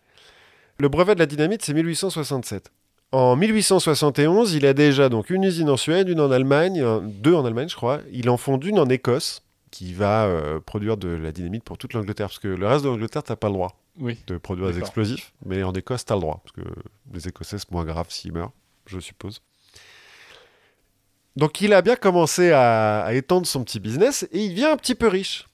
Le 0.78 0.88
brevet 0.88 1.14
de 1.14 1.18
la 1.20 1.26
dynamite, 1.26 1.62
c'est 1.64 1.74
1867. 1.74 2.70
En 3.12 3.34
1871, 3.34 4.54
il 4.54 4.66
a 4.66 4.72
déjà 4.74 5.08
donc 5.08 5.30
une 5.30 5.42
usine 5.44 5.68
en 5.70 5.76
Suède, 5.76 6.08
une 6.08 6.20
en 6.20 6.30
Allemagne, 6.30 6.84
deux 7.02 7.34
en 7.34 7.44
Allemagne, 7.44 7.68
je 7.68 7.74
crois. 7.76 8.00
Il 8.12 8.28
en 8.30 8.36
fonde 8.36 8.62
une 8.64 8.78
en 8.78 8.88
Écosse, 8.88 9.42
qui 9.72 9.92
va 9.92 10.26
euh, 10.26 10.60
produire 10.60 10.96
de 10.96 11.08
la 11.08 11.32
dynamite 11.32 11.64
pour 11.64 11.78
toute 11.78 11.92
l'Angleterre, 11.92 12.28
parce 12.28 12.38
que 12.38 12.48
le 12.48 12.66
reste 12.68 12.84
de 12.84 12.88
l'Angleterre, 12.90 13.22
t'as 13.24 13.36
pas 13.36 13.48
le 13.48 13.54
droit 13.54 13.80
Oui. 13.98 14.18
de 14.28 14.36
produire 14.38 14.68
des 14.70 14.78
explosifs, 14.78 15.32
mais 15.44 15.62
en 15.62 15.72
Écosse, 15.72 16.04
t'as 16.04 16.14
le 16.14 16.20
droit, 16.20 16.40
parce 16.44 16.52
que 16.54 16.72
les 17.14 17.26
Écossais, 17.28 17.58
c'est 17.58 17.70
moins 17.72 17.84
grave 17.84 18.06
s'ils 18.10 18.32
meurent, 18.32 18.52
je 18.86 19.00
suppose. 19.00 19.40
Donc 21.36 21.60
il 21.60 21.72
a 21.74 21.82
bien 21.82 21.96
commencé 21.96 22.50
à, 22.50 23.04
à 23.04 23.12
étendre 23.12 23.46
son 23.46 23.62
petit 23.64 23.80
business, 23.80 24.26
et 24.32 24.44
il 24.44 24.50
devient 24.50 24.64
un 24.66 24.76
petit 24.76 24.94
peu 24.94 25.06
riche. 25.08 25.46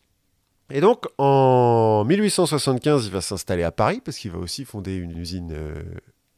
Et 0.71 0.81
donc 0.81 1.07
en 1.19 2.05
1875, 2.05 3.07
il 3.07 3.13
va 3.13 3.21
s'installer 3.21 3.63
à 3.65 3.73
Paris, 3.73 4.01
parce 4.05 4.17
qu'il 4.17 4.31
va 4.31 4.39
aussi 4.39 4.65
fonder 4.65 4.95
une 4.95 5.17
usine 5.19 5.53
euh, 5.53 5.83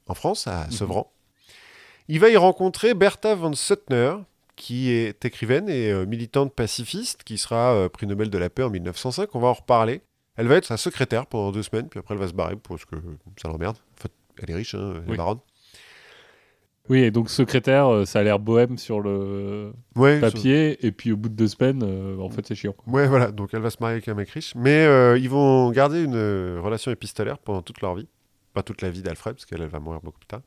en 0.06 0.14
France, 0.14 0.46
à 0.46 0.70
Sevran. 0.70 1.12
Il 2.08 2.20
va 2.20 2.28
y 2.30 2.36
rencontrer 2.36 2.94
Bertha 2.94 3.34
von 3.34 3.52
Suttner, 3.54 4.16
qui 4.56 4.90
est 4.90 5.24
écrivaine 5.24 5.68
et 5.68 5.90
euh, 5.90 6.06
militante 6.06 6.52
pacifiste, 6.54 7.22
qui 7.24 7.38
sera 7.38 7.74
euh, 7.74 7.88
prix 7.88 8.06
Nobel 8.06 8.30
de 8.30 8.38
la 8.38 8.50
paix 8.50 8.62
en 8.62 8.70
1905. 8.70 9.34
On 9.34 9.40
va 9.40 9.48
en 9.48 9.52
reparler. 9.52 10.00
Elle 10.36 10.48
va 10.48 10.56
être 10.56 10.64
sa 10.66 10.76
secrétaire 10.76 11.26
pendant 11.26 11.52
deux 11.52 11.62
semaines, 11.62 11.88
puis 11.88 11.98
après 12.00 12.14
elle 12.14 12.20
va 12.20 12.28
se 12.28 12.32
barrer 12.32 12.56
parce 12.56 12.84
que 12.84 12.96
ça 13.40 13.48
l'emmerde. 13.48 13.76
En 13.98 14.02
fait, 14.02 14.12
elle 14.42 14.50
est 14.50 14.54
riche, 14.54 14.74
hein, 14.74 14.94
elle 14.96 15.02
est 15.08 15.10
Oui. 15.12 15.16
baronne. 15.16 15.38
Oui, 16.90 16.98
et 17.00 17.10
donc 17.10 17.30
secrétaire, 17.30 17.88
euh, 17.90 18.04
ça 18.04 18.18
a 18.18 18.22
l'air 18.22 18.38
bohème 18.38 18.76
sur 18.76 19.00
le 19.00 19.72
Ouais, 19.96 20.20
papier, 20.20 20.84
et 20.86 20.92
puis 20.92 21.12
au 21.12 21.16
bout 21.16 21.30
de 21.30 21.34
deux 21.34 21.48
semaines, 21.48 21.82
euh, 21.82 22.18
en 22.18 22.28
fait, 22.28 22.46
c'est 22.46 22.54
chiant. 22.54 22.74
ouais, 22.86 23.06
voilà. 23.06 23.30
Donc 23.30 23.54
elle 23.54 23.60
va 23.62 23.70
se 23.70 23.78
marier 23.80 23.94
avec 23.94 24.08
un 24.08 24.14
mec 24.14 24.28
riche. 24.28 24.54
Mais 24.54 24.84
euh, 24.84 25.16
ils 25.18 25.30
vont 25.30 25.70
garder 25.70 26.02
une 26.02 26.58
relation 26.58 26.90
épistolaire 26.90 27.38
pendant 27.38 27.62
toute 27.62 27.80
leur 27.80 27.94
vie. 27.94 28.06
Pas 28.52 28.62
toute 28.62 28.82
la 28.82 28.90
vie 28.90 29.00
d'Alfred, 29.02 29.34
parce 29.34 29.46
qu'elle 29.46 29.62
elle 29.62 29.68
va 29.68 29.80
mourir 29.80 30.00
beaucoup 30.02 30.18
plus 30.18 30.26
tard. 30.26 30.42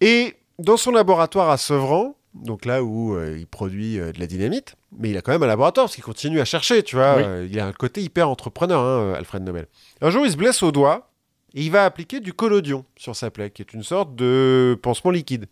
Et 0.00 0.34
dans 0.58 0.76
son 0.76 0.92
laboratoire 0.92 1.50
à 1.50 1.56
Sevran, 1.56 2.16
donc 2.34 2.64
là 2.64 2.82
où 2.84 3.14
euh, 3.16 3.36
il 3.38 3.46
produit 3.48 3.96
de 3.98 4.18
la 4.18 4.26
dynamite, 4.26 4.76
mais 4.96 5.10
il 5.10 5.16
a 5.16 5.22
quand 5.22 5.32
même 5.32 5.42
un 5.42 5.46
laboratoire 5.48 5.86
parce 5.86 5.94
qu'il 5.96 6.04
continue 6.04 6.40
à 6.40 6.44
chercher, 6.44 6.82
tu 6.84 6.96
vois. 6.96 7.16
Oui. 7.16 7.48
Il 7.50 7.58
a 7.58 7.66
un 7.66 7.72
côté 7.72 8.00
hyper 8.00 8.28
entrepreneur, 8.28 8.80
hein, 8.80 9.14
Alfred 9.16 9.42
Nobel. 9.42 9.66
Un 10.00 10.10
jour, 10.10 10.24
il 10.24 10.30
se 10.32 10.36
blesse 10.36 10.62
au 10.62 10.70
doigt 10.72 11.11
et 11.54 11.62
il 11.62 11.70
va 11.70 11.84
appliquer 11.84 12.20
du 12.20 12.32
collodion 12.32 12.84
sur 12.96 13.14
sa 13.16 13.30
plaie, 13.30 13.50
qui 13.50 13.62
est 13.62 13.72
une 13.74 13.82
sorte 13.82 14.14
de 14.16 14.78
pansement 14.82 15.10
liquide, 15.10 15.46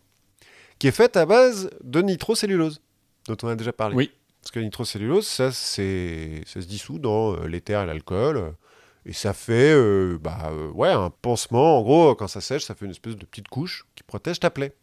qui 0.79 0.87
est 0.87 0.91
faite 0.91 1.15
à 1.17 1.25
base 1.25 1.69
de 1.83 2.01
nitrocellulose, 2.01 2.81
dont 3.27 3.37
on 3.43 3.47
a 3.47 3.55
déjà 3.55 3.71
parlé. 3.73 3.95
Oui. 3.95 4.11
Parce 4.41 4.51
que 4.51 4.59
la 4.59 4.65
nitrocellulose, 4.65 5.27
ça, 5.27 5.51
c'est, 5.51 6.41
ça 6.47 6.61
se 6.61 6.65
dissout 6.65 6.97
dans 6.99 7.33
euh, 7.35 7.47
l'éther 7.47 7.83
et 7.83 7.85
l'alcool. 7.85 8.37
euh, 8.37 8.49
Et 9.05 9.13
ça 9.13 9.33
fait 9.33 9.71
euh, 9.71 10.17
bah, 10.19 10.49
euh, 10.51 10.71
ouais, 10.71 10.89
un 10.89 11.11
pansement. 11.11 11.77
En 11.77 11.83
gros, 11.83 12.15
quand 12.15 12.27
ça 12.27 12.41
sèche, 12.41 12.63
ça 12.63 12.73
fait 12.73 12.85
une 12.85 12.91
espèce 12.91 13.15
de 13.15 13.25
petite 13.25 13.47
couche 13.49 13.85
qui 13.95 14.01
protège 14.01 14.39
ta 14.39 14.49
plaie. 14.49 14.73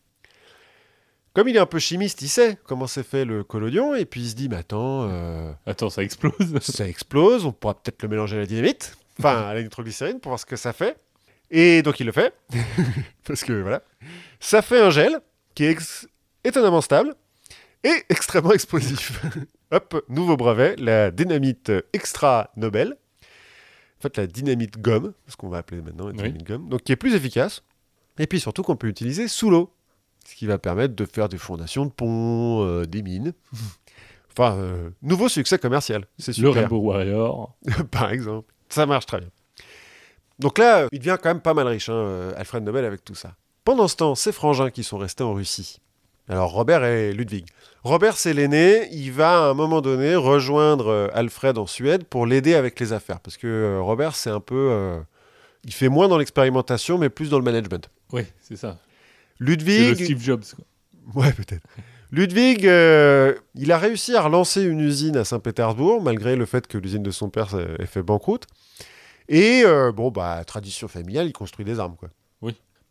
Comme 1.35 1.49
il 1.49 1.57
est 1.57 1.61
un 1.61 1.67
peu 1.67 1.79
chimiste, 1.81 2.23
il 2.23 2.29
sait 2.29 2.57
comment 2.65 2.87
c'est 2.87 3.03
fait 3.03 3.25
le 3.25 3.43
collodion. 3.45 3.95
Et 3.97 4.05
puis 4.05 4.21
il 4.23 4.29
se 4.31 4.35
dit, 4.37 4.49
mais 4.49 4.57
attends, 4.57 5.09
euh, 5.11 5.53
Attends, 5.67 5.91
ça 5.91 6.03
explose. 6.05 6.59
ça 6.61 6.87
explose, 6.89 7.45
on 7.45 7.53
pourra 7.53 7.75
peut-être 7.75 8.03
le 8.03 8.09
mélanger 8.09 8.37
à 8.37 8.41
la 8.41 8.47
dynamite, 8.47 8.97
enfin 9.19 9.43
à 9.43 9.55
la 9.55 9.63
nitroglycérine 9.65 10.21
pour 10.21 10.31
voir 10.31 10.39
ce 10.41 10.47
que 10.47 10.57
ça 10.57 10.73
fait. 10.73 10.97
Et 11.51 11.83
donc 11.83 11.99
il 12.01 12.07
le 12.07 12.13
fait, 12.13 12.35
parce 13.27 13.43
que 13.45 13.53
voilà. 13.53 13.83
Ça 14.41 14.63
fait 14.63 14.81
un 14.81 14.91
gel 14.91 15.19
qui 15.55 15.65
est 15.65 16.07
étonnamment 16.45 16.81
stable 16.81 17.15
et 17.85 17.93
extrêmement 18.11 18.53
explosif. 18.53 19.23
Hop, 19.71 20.05
nouveau 20.09 20.37
brevet, 20.37 20.77
la 20.77 21.11
dynamite 21.11 21.71
extra 21.93 22.51
Nobel. 22.57 22.97
En 23.99 24.01
fait, 24.03 24.17
la 24.17 24.27
dynamite 24.27 24.79
gomme, 24.81 25.13
ce 25.27 25.37
qu'on 25.37 25.49
va 25.49 25.59
appeler 25.59 25.81
maintenant 25.83 26.07
la 26.07 26.13
Oui. 26.13 26.17
dynamite 26.19 26.45
gomme, 26.47 26.69
donc 26.69 26.83
qui 26.83 26.93
est 26.93 26.97
plus 26.97 27.15
efficace. 27.15 27.63
Et 28.19 28.27
puis 28.27 28.41
surtout 28.41 28.63
qu'on 28.63 28.77
peut 28.77 28.87
utiliser 28.89 29.27
sous 29.29 29.51
l'eau, 29.51 29.73
ce 30.27 30.35
qui 30.35 30.47
va 30.47 30.59
permettre 30.59 30.95
de 30.95 31.05
faire 31.05 31.29
des 31.29 31.39
fondations 31.39 31.87
de 31.87 31.91
ponts, 31.91 32.63
euh, 32.65 32.85
des 32.85 33.03
mines. 33.03 33.33
Enfin, 34.33 34.57
euh, 34.57 34.91
nouveau 35.03 35.29
succès 35.29 35.59
commercial, 35.59 36.07
c'est 36.19 36.29
Le 36.29 36.35
super. 36.35 36.55
Rainbow 36.55 36.79
Warrior. 36.81 37.57
par 37.91 38.11
exemple. 38.13 38.53
Ça 38.69 38.87
marche 38.87 39.07
très 39.07 39.19
bien. 39.21 39.31
Donc 40.39 40.59
là, 40.59 40.83
euh, 40.83 40.89
il 40.93 40.99
devient 41.01 41.17
quand 41.23 41.31
même 41.31 41.41
pas 41.41 41.55
mal 41.55 41.67
riche, 41.67 41.89
hein, 41.89 41.95
euh, 41.95 42.33
Alfred 42.37 42.63
Nobel, 42.63 42.85
avec 42.85 43.05
tout 43.05 43.15
ça. 43.15 43.35
Pendant 43.65 43.89
ce 43.89 43.97
temps, 43.97 44.15
ses 44.15 44.33
frangins 44.33 44.71
qui 44.71 44.85
sont 44.85 44.99
restés 44.99 45.25
en 45.25 45.35
Russie. 45.35 45.81
Alors 46.29 46.51
Robert 46.53 46.85
et 46.85 47.13
Ludwig. 47.13 47.47
Robert, 47.85 48.17
c'est 48.17 48.35
l'aîné. 48.35 48.89
Il 48.93 49.13
va 49.13 49.47
à 49.47 49.51
un 49.51 49.55
moment 49.55 49.81
donné 49.81 50.15
rejoindre 50.15 50.89
euh, 50.89 51.09
Alfred 51.15 51.57
en 51.57 51.67
Suède 51.67 52.05
pour 52.05 52.27
l'aider 52.27 52.55
avec 52.55 52.79
les 52.81 52.93
affaires. 52.93 53.21
Parce 53.21 53.37
que 53.37 53.79
Robert, 53.81 54.15
c'est 54.15 54.31
un 54.31 54.41
peu. 54.41 54.69
euh, 54.71 54.99
il 55.65 55.73
fait 55.73 55.89
moins 55.89 56.07
dans 56.09 56.19
l'expérimentation, 56.19 56.99
mais 56.99 57.09
plus 57.09 57.31
dans 57.31 57.39
le 57.39 57.45
management. 57.45 57.89
Oui, 58.13 58.23
c'est 58.43 58.57
ça. 58.57 58.79
C'est 59.39 59.45
le 59.45 59.51
Ludwig. 59.53 60.05
Steve 60.05 60.21
Jobs. 60.23 60.45
quoi. 60.55 61.23
Ouais, 61.23 61.33
peut-être. 61.33 61.63
Ludwig, 62.11 62.67
euh, 62.67 63.35
il 63.55 63.71
a 63.73 63.79
réussi 63.79 64.15
à 64.15 64.23
relancer 64.23 64.63
une 64.63 64.81
usine 64.81 65.17
à 65.17 65.25
Saint-Pétersbourg, 65.25 66.03
malgré 66.03 66.37
le 66.37 66.47
fait 66.47 66.67
que 66.67 66.79
l'usine 66.79 67.03
de 67.03 67.11
son 67.11 67.29
père 67.29 67.55
ait 67.79 67.87
fait 67.87 68.03
banqueroute. 68.03 68.47
Et 69.29 69.63
euh, 69.65 69.93
bon, 69.93 70.11
bah, 70.11 70.43
tradition 70.45 70.89
familiale, 70.89 71.27
il 71.27 71.33
construit 71.33 71.65
des 71.65 71.79
armes, 71.79 71.97
quoi. 71.97 72.09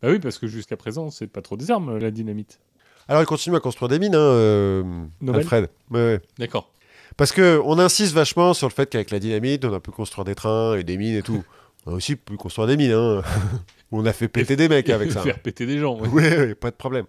Bah 0.00 0.10
oui, 0.10 0.20
parce 0.20 0.38
que 0.38 0.46
jusqu'à 0.46 0.76
présent, 0.76 1.10
c'est 1.10 1.26
pas 1.26 1.42
trop 1.42 1.56
des 1.56 1.70
armes, 1.70 1.98
la 1.98 2.10
dynamite. 2.10 2.60
Alors, 3.08 3.22
il 3.22 3.26
continue 3.26 3.56
à 3.56 3.60
construire 3.60 3.88
des 3.88 3.98
mines, 3.98 4.14
hein, 4.14 4.18
euh, 4.18 4.84
Alfred. 5.32 5.70
Ouais, 5.90 6.00
ouais. 6.00 6.20
D'accord. 6.38 6.70
Parce 7.16 7.32
que 7.32 7.60
on 7.64 7.78
insiste 7.78 8.14
vachement 8.14 8.54
sur 8.54 8.68
le 8.68 8.72
fait 8.72 8.88
qu'avec 8.88 9.10
la 9.10 9.18
dynamite, 9.18 9.64
on 9.64 9.72
a 9.72 9.80
pu 9.80 9.90
construire 9.90 10.24
des 10.24 10.36
trains 10.36 10.76
et 10.76 10.84
des 10.84 10.96
mines 10.96 11.16
et 11.16 11.22
tout. 11.22 11.42
On 11.86 11.92
a 11.92 11.94
aussi 11.94 12.16
pu 12.16 12.36
construire 12.36 12.66
des 12.66 12.76
mines. 12.76 12.92
Hein. 12.92 13.22
on 13.92 14.04
a 14.04 14.12
fait 14.12 14.28
péter 14.28 14.56
des 14.56 14.68
mecs 14.68 14.90
avec 14.90 15.10
ça. 15.10 15.22
Faire 15.22 15.38
péter 15.38 15.64
des 15.64 15.78
gens. 15.78 15.96
oui. 15.98 16.08
Oui, 16.12 16.24
oui, 16.36 16.54
pas 16.54 16.70
de 16.70 16.76
problème. 16.76 17.06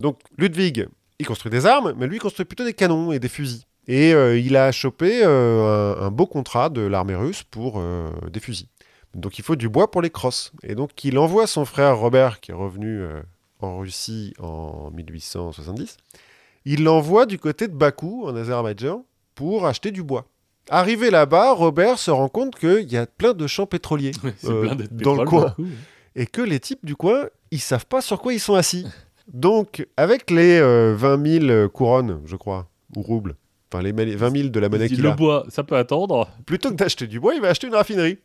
Donc, 0.00 0.18
Ludwig, 0.38 0.88
il 1.20 1.26
construit 1.26 1.50
des 1.50 1.66
armes, 1.66 1.94
mais 1.96 2.08
lui, 2.08 2.16
il 2.16 2.18
construit 2.18 2.44
plutôt 2.44 2.64
des 2.64 2.72
canons 2.72 3.12
et 3.12 3.20
des 3.20 3.28
fusils. 3.28 3.62
Et 3.88 4.14
euh, 4.14 4.38
il 4.38 4.56
a 4.56 4.70
chopé 4.72 5.22
euh, 5.24 5.96
un, 6.00 6.06
un 6.06 6.10
beau 6.10 6.26
contrat 6.26 6.68
de 6.68 6.82
l'armée 6.82 7.16
russe 7.16 7.42
pour 7.42 7.78
euh, 7.78 8.10
des 8.30 8.40
fusils. 8.40 8.68
Donc, 9.14 9.38
il 9.38 9.44
faut 9.44 9.56
du 9.56 9.68
bois 9.68 9.90
pour 9.90 10.02
les 10.02 10.10
crosses. 10.10 10.52
Et 10.62 10.74
donc, 10.74 11.04
il 11.04 11.18
envoie 11.18 11.46
son 11.46 11.64
frère 11.64 11.98
Robert, 11.98 12.40
qui 12.40 12.50
est 12.52 12.54
revenu 12.54 13.04
en 13.60 13.78
Russie 13.78 14.32
en 14.38 14.90
1870. 14.90 15.98
Il 16.64 16.84
l'envoie 16.84 17.26
du 17.26 17.38
côté 17.38 17.68
de 17.68 17.74
Bakou, 17.74 18.24
en 18.26 18.34
Azerbaïdjan, 18.34 19.04
pour 19.34 19.66
acheter 19.66 19.90
du 19.90 20.02
bois. 20.02 20.26
Arrivé 20.70 21.10
là-bas, 21.10 21.52
Robert 21.52 21.98
se 21.98 22.10
rend 22.10 22.28
compte 22.28 22.56
qu'il 22.56 22.90
y 22.90 22.96
a 22.96 23.06
plein 23.06 23.34
de 23.34 23.46
champs 23.46 23.66
pétroliers 23.66 24.12
dans 24.92 25.14
le 25.14 25.24
coin 25.26 25.54
beaucoup. 25.56 25.68
et 26.14 26.26
que 26.26 26.40
les 26.40 26.60
types 26.60 26.84
du 26.84 26.94
coin, 26.94 27.26
ils 27.50 27.60
savent 27.60 27.86
pas 27.86 28.00
sur 28.00 28.20
quoi 28.20 28.32
ils 28.32 28.40
sont 28.40 28.54
assis. 28.54 28.86
Donc, 29.32 29.86
avec 29.96 30.30
les 30.30 30.58
euh, 30.58 30.94
20 30.96 31.40
000 31.46 31.68
couronnes, 31.68 32.20
je 32.24 32.36
crois, 32.36 32.68
ou 32.96 33.02
roubles, 33.02 33.36
enfin 33.72 33.82
les 33.82 33.92
mani- 33.92 34.14
20 34.14 34.36
000 34.36 34.48
de 34.48 34.60
la 34.60 34.68
monnaie 34.68 34.88
qu'il 34.88 35.00
le 35.02 35.10
a, 35.10 35.14
bois, 35.14 35.44
ça 35.48 35.64
peut 35.64 35.76
attendre. 35.76 36.28
plutôt 36.46 36.70
que 36.70 36.74
d'acheter 36.74 37.06
du 37.06 37.18
bois, 37.20 37.34
il 37.34 37.40
va 37.40 37.48
acheter 37.48 37.66
une 37.66 37.74
raffinerie. 37.74 38.18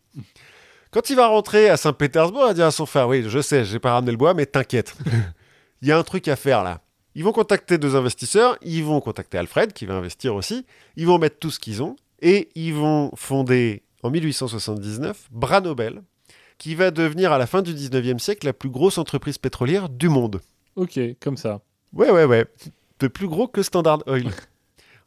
Quand 0.91 1.09
il 1.09 1.15
va 1.15 1.27
rentrer 1.27 1.69
à 1.69 1.77
Saint-Pétersbourg, 1.77 2.41
il 2.43 2.47
va 2.47 2.53
dire 2.53 2.65
à 2.65 2.71
son 2.71 2.85
frère 2.85 3.07
Oui, 3.07 3.23
je 3.27 3.39
sais, 3.41 3.65
j'ai 3.65 3.79
pas 3.79 3.91
ramené 3.93 4.11
le 4.11 4.17
bois, 4.17 4.33
mais 4.33 4.45
t'inquiète. 4.45 4.95
Il 5.81 5.87
y 5.87 5.91
a 5.91 5.97
un 5.97 6.03
truc 6.03 6.27
à 6.27 6.35
faire 6.35 6.63
là. 6.63 6.81
Ils 7.13 7.23
vont 7.23 7.31
contacter 7.33 7.77
deux 7.77 7.95
investisseurs, 7.95 8.57
ils 8.61 8.83
vont 8.83 8.99
contacter 8.99 9.37
Alfred, 9.37 9.73
qui 9.73 9.85
va 9.85 9.93
investir 9.95 10.33
aussi, 10.35 10.65
ils 10.95 11.05
vont 11.05 11.17
mettre 11.19 11.37
tout 11.39 11.51
ce 11.51 11.59
qu'ils 11.59 11.83
ont, 11.83 11.95
et 12.21 12.49
ils 12.55 12.73
vont 12.73 13.11
fonder 13.15 13.83
en 14.03 14.09
1879 14.09 15.27
Branobel, 15.31 16.01
qui 16.57 16.73
va 16.75 16.89
devenir 16.91 17.31
à 17.31 17.37
la 17.37 17.45
fin 17.47 17.61
du 17.61 17.73
19e 17.73 18.17
siècle 18.19 18.45
la 18.47 18.53
plus 18.53 18.69
grosse 18.69 18.97
entreprise 18.97 19.37
pétrolière 19.37 19.89
du 19.89 20.09
monde. 20.09 20.41
Ok, 20.75 20.99
comme 21.19 21.37
ça. 21.37 21.61
Ouais, 21.93 22.09
ouais, 22.11 22.25
ouais. 22.25 22.45
De 22.99 23.07
plus 23.07 23.27
gros 23.27 23.47
que 23.47 23.61
Standard 23.61 23.99
Oil. 24.07 24.31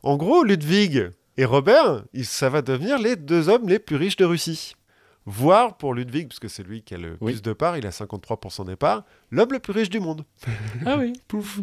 en 0.03 0.17
gros, 0.17 0.43
Ludwig 0.45 1.11
et 1.37 1.45
Robert, 1.45 2.05
ça 2.23 2.49
va 2.49 2.63
devenir 2.63 2.99
les 2.99 3.17
deux 3.17 3.49
hommes 3.49 3.69
les 3.69 3.79
plus 3.79 3.97
riches 3.97 4.17
de 4.17 4.25
Russie. 4.25 4.75
Voire 5.27 5.77
pour 5.77 5.95
Ludwig, 5.95 6.29
parce 6.29 6.39
que 6.41 6.49
c'est 6.49 6.63
lui 6.63 6.83
qui 6.83 6.95
a 6.95 6.99
le 6.99 7.17
Oui. 7.21 7.33
plus 7.33 7.43
de 7.43 7.53
parts, 7.53 7.77
il 7.77 7.87
a 7.87 7.91
53% 7.91 8.65
des 8.67 8.77
parts, 8.77 9.05
l'homme 9.31 9.53
le 9.53 9.59
plus 9.59 9.73
riche 9.73 9.91
du 9.91 10.01
monde. 10.01 10.25
Ah 10.87 10.97
oui. 10.99 11.13
Pouf. 11.29 11.61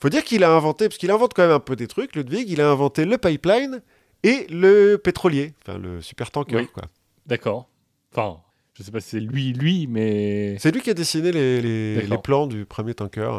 Faut 0.00 0.10
dire 0.10 0.22
qu'il 0.24 0.44
a 0.44 0.50
inventé, 0.54 0.88
parce 0.88 0.98
qu'il 0.98 1.10
invente 1.10 1.32
quand 1.34 1.42
même 1.42 1.52
un 1.56 1.60
peu 1.60 1.74
des 1.74 1.86
trucs, 1.86 2.14
Ludwig, 2.14 2.48
il 2.50 2.60
a 2.60 2.70
inventé 2.70 3.04
le 3.06 3.16
pipeline 3.16 3.80
et 4.22 4.46
le 4.50 4.96
pétrolier, 4.96 5.54
enfin 5.62 5.78
le 5.78 6.02
super 6.02 6.30
tanker, 6.30 6.56
Oui. 6.56 6.68
quoi. 6.72 6.84
D'accord. 7.26 7.68
Enfin, 8.12 8.40
je 8.74 8.82
sais 8.82 8.90
pas 8.90 9.00
si 9.00 9.08
c'est 9.10 9.20
lui, 9.20 9.52
lui, 9.54 9.86
mais. 9.86 10.56
C'est 10.58 10.70
lui 10.70 10.80
qui 10.82 10.90
a 10.90 10.94
dessiné 10.94 11.32
les, 11.32 11.60
les- 11.62 11.94
D'accord. 11.96 12.10
les 12.10 12.18
plans 12.18 12.46
du 12.46 12.66
premier 12.66 12.94
tanker. 12.94 13.30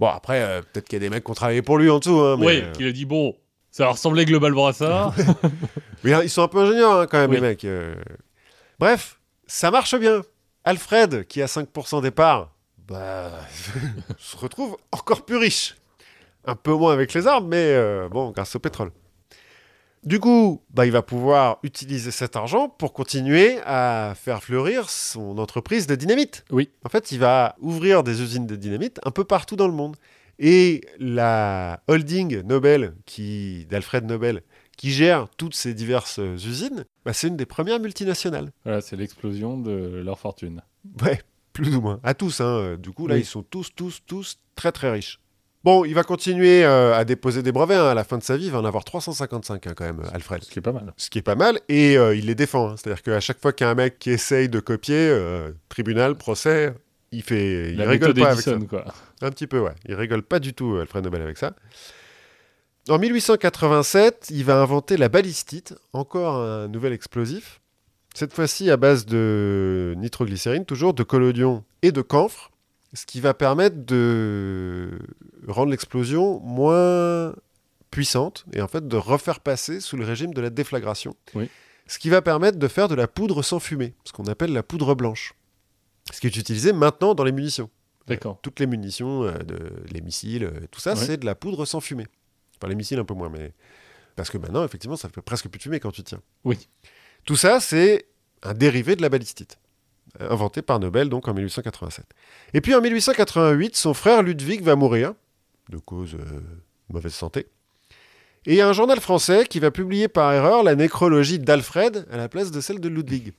Bon, 0.00 0.06
après, 0.08 0.42
euh, 0.42 0.62
peut-être 0.62 0.88
qu'il 0.88 0.96
y 0.96 1.04
a 1.04 1.08
des 1.08 1.10
mecs 1.10 1.24
qui 1.24 1.30
ont 1.30 1.34
travaillé 1.34 1.60
pour 1.62 1.78
lui 1.78 1.90
en 1.90 1.98
dessous, 1.98 2.18
hein, 2.18 2.36
mais, 2.38 2.46
Ouais, 2.46 2.62
euh, 2.64 2.72
qu'il 2.72 2.86
a 2.86 2.92
dit 2.92 3.04
bon, 3.04 3.36
Ça 3.76 3.88
ressemblait 3.88 4.24
Global 4.24 4.54
Brassard. 4.54 5.14
Mais 6.02 6.14
hein, 6.14 6.20
ils 6.22 6.30
sont 6.30 6.40
un 6.40 6.48
peu 6.48 6.60
ingénieurs 6.60 7.00
hein, 7.00 7.06
quand 7.06 7.18
même, 7.18 7.28
Oui. 7.28 7.36
les 7.36 7.42
mecs. 7.42 7.64
euh. 7.66 7.94
Bref, 8.78 9.20
ça 9.46 9.70
marche 9.70 9.94
bien. 9.98 10.22
Alfred, 10.64 11.26
qui 11.26 11.42
a 11.42 11.46
5% 11.46 12.00
des 12.00 12.10
parts, 12.10 12.54
bah, 12.88 13.32
se 14.18 14.34
retrouve 14.38 14.78
encore 14.92 15.26
plus 15.26 15.36
riche. 15.36 15.76
Un 16.46 16.54
peu 16.54 16.72
moins 16.72 16.94
avec 16.94 17.12
les 17.12 17.26
armes, 17.26 17.48
mais 17.48 17.66
euh, 17.74 18.08
bon, 18.08 18.30
grâce 18.30 18.56
au 18.56 18.60
pétrole. 18.60 18.92
Du 20.04 20.20
coup, 20.20 20.62
bah, 20.70 20.86
il 20.86 20.92
va 20.92 21.02
pouvoir 21.02 21.58
utiliser 21.62 22.12
cet 22.12 22.34
argent 22.34 22.70
pour 22.70 22.94
continuer 22.94 23.58
à 23.66 24.14
faire 24.16 24.42
fleurir 24.42 24.88
son 24.88 25.36
entreprise 25.36 25.86
de 25.86 25.96
dynamite. 25.96 26.46
Oui. 26.50 26.70
En 26.82 26.88
fait, 26.88 27.12
il 27.12 27.18
va 27.18 27.56
ouvrir 27.60 28.02
des 28.04 28.22
usines 28.22 28.46
de 28.46 28.56
dynamite 28.56 29.00
un 29.04 29.10
peu 29.10 29.24
partout 29.24 29.56
dans 29.56 29.66
le 29.68 29.74
monde. 29.74 29.96
Et 30.38 30.82
la 30.98 31.82
holding 31.88 32.42
Nobel 32.42 32.94
qui 33.06 33.66
d'Alfred 33.70 34.04
Nobel 34.04 34.42
qui 34.76 34.90
gère 34.92 35.26
toutes 35.38 35.54
ces 35.54 35.72
diverses 35.72 36.18
euh, 36.18 36.34
usines, 36.36 36.84
bah, 37.06 37.14
c'est 37.14 37.28
une 37.28 37.36
des 37.38 37.46
premières 37.46 37.80
multinationales. 37.80 38.50
voilà, 38.64 38.82
c'est 38.82 38.96
l'explosion 38.96 39.58
de 39.58 40.02
leur 40.04 40.18
fortune. 40.18 40.60
Ouais, 41.02 41.18
plus 41.54 41.74
ou 41.76 41.80
moins. 41.80 41.98
À 42.02 42.12
tous, 42.12 42.42
hein. 42.42 42.76
Du 42.78 42.90
coup, 42.90 43.06
là, 43.06 43.14
Oui. 43.14 43.22
ils 43.22 43.24
sont 43.24 43.42
tous, 43.42 43.70
tous, 43.74 44.00
tous 44.06 44.36
très, 44.54 44.72
très 44.72 44.90
riches. 44.90 45.18
Bon, 45.64 45.84
il 45.86 45.94
va 45.94 46.04
continuer 46.04 46.62
euh, 46.64 46.94
à 46.94 47.04
déposer 47.06 47.42
des 47.42 47.50
brevets. 47.52 47.76
hein. 47.78 47.86
À 47.86 47.94
la 47.94 48.04
fin 48.04 48.18
de 48.18 48.22
sa 48.22 48.36
vie, 48.36 48.44
il 48.46 48.52
va 48.52 48.60
en 48.60 48.64
avoir 48.66 48.84
355 48.84 49.66
hein, 49.66 49.72
quand 49.74 49.84
même, 49.84 50.02
Alfred. 50.12 50.44
Ce 50.44 50.50
qui 50.50 50.58
est 50.58 50.62
pas 50.62 50.72
mal. 50.72 50.92
Ce 50.98 51.08
qui 51.10 51.18
est 51.18 51.22
pas 51.22 51.34
mal. 51.34 51.58
Et 51.70 51.96
euh, 51.96 52.14
il 52.14 52.26
les 52.26 52.34
défend. 52.34 52.68
hein. 52.70 52.74
C'est-à-dire 52.76 53.02
qu'à 53.02 53.18
chaque 53.20 53.40
fois 53.40 53.52
qu'il 53.54 53.64
y 53.64 53.68
a 53.68 53.70
un 53.70 53.74
mec 53.74 53.98
qui 53.98 54.10
essaye 54.10 54.48
de 54.50 54.60
copier, 54.60 54.94
euh, 54.94 55.50
tribunal, 55.70 56.14
procès, 56.16 56.74
il 57.16 57.22
fait, 57.22 57.70
il 57.70 57.76
La 57.78 57.88
rigole 57.88 58.14
pas 58.14 58.32
avec 58.32 58.44
ça. 58.44 58.56
Quoi. 58.68 58.84
Un 59.22 59.30
petit 59.30 59.46
peu, 59.46 59.58
ouais. 59.58 59.72
Il 59.88 59.94
rigole 59.94 60.22
pas 60.22 60.38
du 60.38 60.52
tout, 60.52 60.74
euh, 60.74 60.82
Alfred 60.82 61.02
Nobel, 61.02 61.22
avec 61.22 61.38
ça. 61.38 61.54
En 62.88 62.98
1887, 62.98 64.28
il 64.30 64.44
va 64.44 64.60
inventer 64.60 64.96
la 64.96 65.08
ballistite, 65.08 65.74
encore 65.92 66.36
un 66.36 66.68
nouvel 66.68 66.92
explosif. 66.92 67.60
Cette 68.14 68.32
fois-ci 68.32 68.70
à 68.70 68.76
base 68.76 69.06
de 69.06 69.94
nitroglycérine, 69.96 70.64
toujours, 70.64 70.94
de 70.94 71.02
collodion 71.02 71.64
et 71.82 71.90
de 71.90 72.02
camphre, 72.02 72.50
ce 72.92 73.06
qui 73.06 73.20
va 73.20 73.34
permettre 73.34 73.76
de 73.84 74.90
rendre 75.48 75.70
l'explosion 75.70 76.38
moins 76.40 77.34
puissante 77.90 78.44
et 78.52 78.60
en 78.60 78.68
fait 78.68 78.86
de 78.86 78.96
refaire 78.96 79.40
passer 79.40 79.80
sous 79.80 79.96
le 79.96 80.04
régime 80.04 80.34
de 80.34 80.40
la 80.40 80.50
déflagration. 80.50 81.16
Oui. 81.34 81.48
Ce 81.88 81.98
qui 81.98 82.10
va 82.10 82.20
permettre 82.20 82.58
de 82.58 82.68
faire 82.68 82.88
de 82.88 82.94
la 82.94 83.08
poudre 83.08 83.42
sans 83.42 83.58
fumée, 83.58 83.94
ce 84.04 84.12
qu'on 84.12 84.24
appelle 84.24 84.52
la 84.52 84.62
poudre 84.62 84.94
blanche. 84.94 85.34
Ce 86.12 86.20
qui 86.20 86.26
est 86.26 86.36
utilisé 86.36 86.72
maintenant 86.72 87.14
dans 87.14 87.24
les 87.24 87.32
munitions 87.32 87.68
D'accord. 88.06 88.38
toutes 88.42 88.60
les 88.60 88.66
munitions, 88.66 89.24
euh, 89.24 89.32
de, 89.38 89.58
les 89.90 90.00
missiles, 90.00 90.44
euh, 90.44 90.60
tout 90.70 90.80
ça, 90.80 90.90
Ouais. 90.94 90.96
c'est 91.04 91.16
de 91.16 91.26
la 91.26 91.34
poudre 91.34 91.64
sans 91.64 91.80
fumée. 91.80 92.06
Enfin, 92.56 92.68
les 92.68 92.76
missiles 92.76 92.98
un 92.98 93.04
peu 93.04 93.14
moins, 93.14 93.28
mais. 93.28 93.52
Parce 94.14 94.30
que 94.30 94.38
maintenant, 94.38 94.64
effectivement, 94.64 94.96
ça 94.96 95.08
fait 95.08 95.20
presque 95.20 95.48
plus 95.48 95.58
de 95.58 95.62
fumée 95.64 95.80
quand 95.80 95.90
tu 95.90 96.02
tiens. 96.02 96.22
Oui. 96.44 96.68
Tout 97.24 97.36
ça, 97.36 97.60
c'est 97.60 98.06
un 98.42 98.54
dérivé 98.54 98.94
de 98.96 99.02
la 99.02 99.08
ballistite, 99.08 99.58
euh, 100.20 100.30
inventé 100.30 100.62
par 100.62 100.78
Nobel 100.78 101.08
donc 101.08 101.26
en 101.28 101.34
1887. 101.34 102.06
Et 102.54 102.60
puis 102.60 102.74
en 102.74 102.80
1888, 102.80 103.76
son 103.76 103.92
frère 103.92 104.22
Ludwig 104.22 104.62
va 104.62 104.76
mourir, 104.76 105.12
de 105.68 105.78
cause 105.78 106.14
euh, 106.14 106.40
mauvaise 106.88 107.12
santé. 107.12 107.48
Et 108.46 108.52
il 108.52 108.54
y 108.56 108.60
a 108.60 108.68
un 108.68 108.72
journal 108.72 109.00
français 109.00 109.44
qui 109.44 109.58
va 109.58 109.72
publier 109.72 110.06
par 110.06 110.32
erreur 110.32 110.62
la 110.62 110.76
nécrologie 110.76 111.40
d'Alfred 111.40 112.06
à 112.12 112.16
la 112.16 112.28
place 112.28 112.52
de 112.52 112.60
celle 112.60 112.78
de 112.80 112.88
Ludwig, 112.88 113.32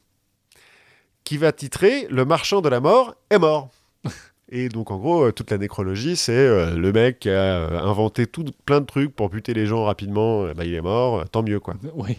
qui 1.28 1.38
va 1.38 1.52
titrer 1.52 2.08
Le 2.10 2.24
marchand 2.24 2.62
de 2.62 2.70
la 2.70 2.80
mort 2.80 3.14
est 3.30 3.38
mort. 3.38 3.70
Et 4.50 4.70
donc, 4.70 4.92
en 4.92 4.98
gros, 4.98 5.26
euh, 5.26 5.34
toute 5.34 5.52
la 5.52 5.58
nécrologie, 5.58 6.16
c'est 6.16 6.32
euh, 6.32 6.74
le 6.74 6.94
mec 6.94 7.20
qui 7.20 7.30
a 7.30 7.34
euh, 7.34 7.80
inventé 7.82 8.28
tout, 8.28 8.46
plein 8.66 8.80
de 8.80 8.86
trucs 8.86 9.14
pour 9.14 9.30
buter 9.30 9.54
les 9.54 9.66
gens 9.66 9.84
rapidement. 9.84 10.46
bah, 10.54 10.64
il 10.64 10.74
est 10.74 10.82
mort, 10.82 11.28
tant 11.30 11.44
mieux, 11.44 11.60
quoi. 11.60 11.74
Oui. 11.96 12.18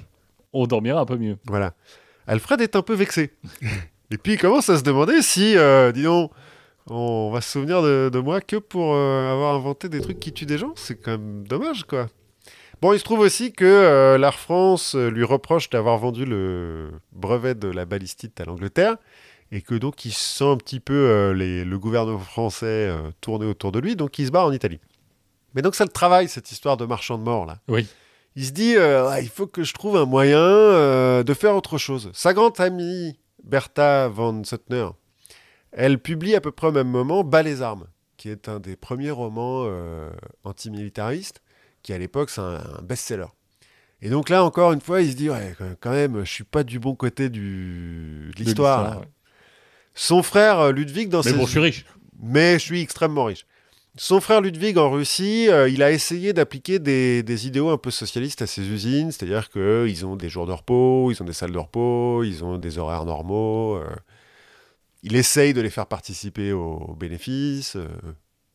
On 0.52 0.66
dormira 0.66 1.00
un 1.00 1.06
peu 1.06 1.16
mieux. 1.16 1.38
Voilà. 1.46 1.72
Alfred 2.26 2.60
est 2.60 2.76
un 2.76 2.82
peu 2.82 2.92
vexé. 2.92 3.32
Et 4.10 4.18
puis, 4.18 4.34
il 4.34 4.38
commence 4.38 4.68
à 4.68 4.76
se 4.76 4.82
demander 4.82 5.22
si, 5.22 5.56
euh, 5.56 5.90
dis 5.90 6.02
donc, 6.02 6.30
on 6.90 7.30
va 7.30 7.40
se 7.40 7.50
souvenir 7.50 7.80
de, 7.80 8.10
de 8.12 8.18
moi 8.18 8.42
que 8.42 8.56
pour 8.56 8.94
avoir 8.94 9.54
inventé 9.54 9.88
des 9.88 10.02
trucs 10.02 10.20
qui 10.20 10.34
tuent 10.34 10.44
des 10.44 10.58
gens. 10.58 10.74
C'est 10.76 10.96
quand 10.96 11.12
même 11.12 11.48
dommage, 11.48 11.84
quoi. 11.84 12.08
Bon, 12.80 12.92
il 12.92 12.98
se 12.98 13.04
trouve 13.04 13.20
aussi 13.20 13.52
que 13.52 13.64
euh, 13.64 14.18
l'Air 14.18 14.38
France 14.38 14.94
euh, 14.94 15.08
lui 15.10 15.24
reproche 15.24 15.68
d'avoir 15.68 15.98
vendu 15.98 16.24
le 16.24 16.92
brevet 17.12 17.54
de 17.56 17.68
la 17.68 17.84
ballistite 17.84 18.40
à 18.40 18.44
l'Angleterre 18.44 18.96
et 19.50 19.62
que 19.62 19.74
donc 19.74 20.04
il 20.04 20.12
sent 20.12 20.44
un 20.44 20.56
petit 20.56 20.78
peu 20.78 20.94
euh, 20.94 21.34
les- 21.34 21.64
le 21.64 21.78
gouvernement 21.78 22.18
français 22.20 22.66
euh, 22.66 23.10
tourner 23.20 23.46
autour 23.46 23.72
de 23.72 23.80
lui, 23.80 23.96
donc 23.96 24.18
il 24.20 24.26
se 24.26 24.30
barre 24.30 24.44
en 24.46 24.52
Italie. 24.52 24.78
Mais 25.54 25.62
donc 25.62 25.74
ça 25.74 25.84
le 25.84 25.90
travaille, 25.90 26.28
cette 26.28 26.52
histoire 26.52 26.76
de 26.76 26.84
marchand 26.84 27.18
de 27.18 27.24
mort, 27.24 27.46
là. 27.46 27.58
Oui. 27.68 27.86
Il 28.36 28.44
se 28.44 28.52
dit, 28.52 28.74
il 29.22 29.28
faut 29.28 29.48
que 29.48 29.64
je 29.64 29.74
trouve 29.74 29.96
un 29.96 30.04
moyen 30.04 30.38
de 31.24 31.34
faire 31.34 31.56
autre 31.56 31.76
chose. 31.76 32.10
Sa 32.12 32.34
grande 32.34 32.60
amie, 32.60 33.18
Bertha 33.42 34.06
von 34.06 34.44
Suttner, 34.44 34.86
elle 35.72 35.98
publie 35.98 36.36
à 36.36 36.40
peu 36.40 36.52
près 36.52 36.68
au 36.68 36.72
même 36.72 36.86
moment 36.88 37.24
Bas 37.24 37.42
les 37.42 37.62
armes, 37.62 37.88
qui 38.16 38.28
est 38.28 38.48
un 38.48 38.60
des 38.60 38.76
premiers 38.76 39.10
romans 39.10 39.66
antimilitaristes, 40.44 41.42
qui 41.88 41.94
à 41.94 41.98
l'époque 41.98 42.28
c'est 42.28 42.42
un, 42.42 42.56
un 42.78 42.82
best-seller. 42.82 43.28
Et 44.02 44.10
donc 44.10 44.28
là, 44.28 44.44
encore 44.44 44.72
une 44.72 44.80
fois, 44.82 45.00
il 45.00 45.10
se 45.10 45.16
dit, 45.16 45.30
ouais, 45.30 45.56
quand 45.80 45.90
même, 45.90 46.22
je 46.22 46.30
suis 46.30 46.44
pas 46.44 46.62
du 46.62 46.78
bon 46.78 46.94
côté 46.94 47.30
du... 47.30 48.30
de 48.36 48.44
l'histoire. 48.44 49.00
ouais. 49.00 49.06
Son 49.94 50.22
frère 50.22 50.60
euh, 50.60 50.72
Ludwig, 50.72 51.08
dans 51.08 51.22
Mais 51.24 51.30
ses... 51.30 51.36
bon, 51.36 51.46
je 51.46 51.50
suis 51.50 51.58
riche. 51.60 51.84
mais 52.22 52.52
je 52.58 52.64
suis 52.64 52.80
extrêmement 52.82 53.24
riche. 53.24 53.46
Son 53.96 54.20
frère 54.20 54.40
Ludwig 54.42 54.76
en 54.76 54.90
Russie, 54.90 55.48
euh, 55.48 55.68
il 55.68 55.82
a 55.82 55.90
essayé 55.90 56.32
d'appliquer 56.34 56.78
des, 56.78 57.22
des 57.22 57.46
idéaux 57.48 57.70
un 57.70 57.78
peu 57.78 57.90
socialistes 57.90 58.42
à 58.42 58.46
ses 58.46 58.68
usines, 58.68 59.10
c'est-à-dire 59.10 59.48
qu'ils 59.50 60.04
ont 60.06 60.14
des 60.14 60.28
jours 60.28 60.46
de 60.46 60.52
repos, 60.52 61.10
ils 61.10 61.20
ont 61.22 61.26
des 61.26 61.32
salles 61.32 61.52
de 61.52 61.58
repos, 61.58 62.22
ils 62.22 62.44
ont 62.44 62.58
des 62.58 62.76
horaires 62.78 63.06
normaux. 63.06 63.76
euh. 63.76 63.88
il 65.02 65.16
essaye 65.16 65.54
de 65.54 65.60
les 65.60 65.70
faire 65.70 65.86
participer 65.86 66.52
aux 66.52 66.94
bénéfices, 66.94 67.74
euh, 67.76 67.88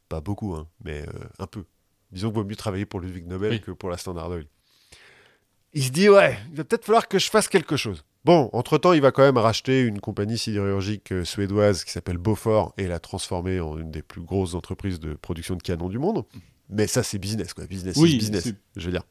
pas 0.08 0.22
beaucoup, 0.22 0.54
hein, 0.56 0.68
mais 0.86 1.04
un 1.40 1.48
peu. 1.48 1.66
Disons 2.14 2.30
qu'il 2.30 2.38
vaut 2.38 2.46
mieux 2.46 2.56
travailler 2.56 2.86
pour 2.86 3.00
Ludwig 3.00 3.28
Nobel 3.28 3.52
Oui. 3.54 3.62
que 3.62 3.72
pour 3.72 3.90
la 3.90 3.98
Standard 3.98 4.30
Oil. 4.30 4.46
Il 5.74 5.84
se 5.84 5.90
dit, 5.90 6.08
ouais, 6.08 6.38
il 6.52 6.58
va 6.58 6.64
peut-être 6.64 6.86
falloir 6.86 7.08
que 7.08 7.18
je 7.20 7.30
fasse 7.30 7.48
quelque 7.48 7.76
chose. 7.76 8.06
Bon, 8.26 8.50
entre-temps, 8.54 8.94
il 8.94 9.02
va 9.02 9.12
quand 9.12 9.24
même 9.24 9.38
racheter 9.38 9.82
une 9.82 10.00
compagnie 10.00 10.38
sidérurgique 10.38 11.12
euh, 11.12 11.26
suédoise 11.26 11.84
qui 11.84 11.92
s'appelle 11.92 12.18
Beaufort 12.18 12.74
et 12.78 12.88
la 12.88 13.00
transformer 13.00 13.60
en 13.60 13.78
une 13.78 13.92
des 13.92 14.02
plus 14.04 14.22
grosses 14.22 14.54
entreprises 14.54 15.00
de 15.00 15.14
production 15.16 15.56
de 15.56 15.62
canons 15.64 15.90
du 15.90 15.98
monde. 16.00 16.24
Mais 16.70 16.88
ça, 16.88 17.04
c'est 17.04 17.18
business, 17.18 17.54
quoi. 17.54 17.66
Business 17.66 17.98
Oui, 17.98 18.18
business. 18.18 18.54
Je 18.78 18.86
veux 18.86 18.92
dire, 18.92 19.04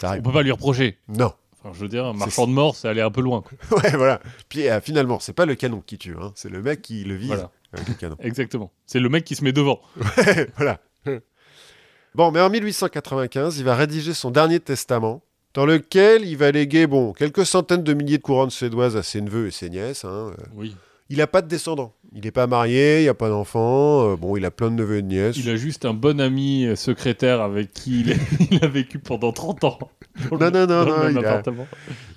ça 0.00 0.14
On 0.18 0.22
peut 0.22 0.30
pas 0.32 0.42
lui 0.42 0.52
reprocher. 0.52 0.98
Non. 1.08 1.32
Enfin, 1.58 1.72
je 1.74 1.80
veux 1.80 1.88
dire, 1.88 2.06
un 2.06 2.12
marchand 2.12 2.46
de 2.46 2.52
mort, 2.52 2.76
ça 2.76 2.90
allait 2.90 3.02
un 3.02 3.10
peu 3.10 3.22
loin. 3.22 3.42
quoi. 3.42 3.78
ouais, 3.82 3.90
voilà. 3.96 4.20
Puis 4.48 4.68
euh, 4.68 4.80
finalement, 4.80 5.18
c'est 5.18 5.32
pas 5.32 5.46
le 5.46 5.54
canon 5.56 5.80
qui 5.80 5.98
tue, 5.98 6.14
hein, 6.20 6.32
c'est 6.36 6.48
le 6.48 6.62
mec 6.62 6.80
qui 6.82 7.02
le 7.04 7.16
vise 7.16 7.28
Voilà, 7.28 7.50
avec 7.72 7.88
le 7.88 7.94
canon. 7.94 8.16
exactement. 8.20 8.72
C'est 8.86 9.00
le 9.00 9.08
mec 9.08 9.24
qui 9.24 9.34
se 9.34 9.42
met 9.44 9.52
devant. 9.52 9.80
voilà. 10.56 10.80
Bon, 12.14 12.30
mais 12.32 12.40
en 12.40 12.50
1895, 12.50 13.58
il 13.58 13.64
va 13.64 13.74
rédiger 13.76 14.14
son 14.14 14.30
dernier 14.30 14.58
testament, 14.60 15.22
dans 15.54 15.64
lequel 15.66 16.24
il 16.26 16.36
va 16.36 16.50
léguer 16.50 16.86
bon, 16.86 17.12
quelques 17.12 17.46
centaines 17.46 17.82
de 17.84 17.94
milliers 17.94 18.18
de 18.18 18.22
couronnes 18.22 18.50
suédoises 18.50 18.96
à 18.96 19.02
ses 19.02 19.20
neveux 19.20 19.46
et 19.48 19.50
ses 19.50 19.70
nièces. 19.70 20.04
hein, 20.04 20.32
euh. 20.38 20.44
Oui. 20.54 20.76
Il 21.12 21.18
n'a 21.18 21.26
pas 21.26 21.42
de 21.42 21.48
descendants. 21.48 21.92
Il 22.14 22.22
n'est 22.22 22.30
pas 22.30 22.46
marié, 22.46 23.00
il 23.00 23.02
n'y 23.02 23.08
a 23.08 23.14
pas 23.14 23.28
d'enfant. 23.28 24.12
euh, 24.12 24.16
bon, 24.16 24.36
il 24.36 24.44
a 24.44 24.50
plein 24.52 24.70
de 24.70 24.76
neveux 24.76 24.98
et 24.98 25.02
de 25.02 25.08
nièces. 25.08 25.36
Il 25.36 25.50
a 25.50 25.56
juste 25.56 25.84
un 25.84 25.92
bon 25.94 26.20
ami 26.20 26.66
euh, 26.66 26.76
secrétaire 26.76 27.40
avec 27.40 27.72
qui 27.72 28.00
il, 28.02 28.16
il 28.52 28.64
a 28.64 28.68
vécu 28.68 29.00
pendant 29.00 29.32
30 29.32 29.64
ans. 29.64 29.78
Non, 30.30 30.38
le- 30.38 30.50
non, 30.50 30.66
non, 30.66 30.84
non, 30.86 31.08
il 31.08 31.18
a-. 31.24 31.42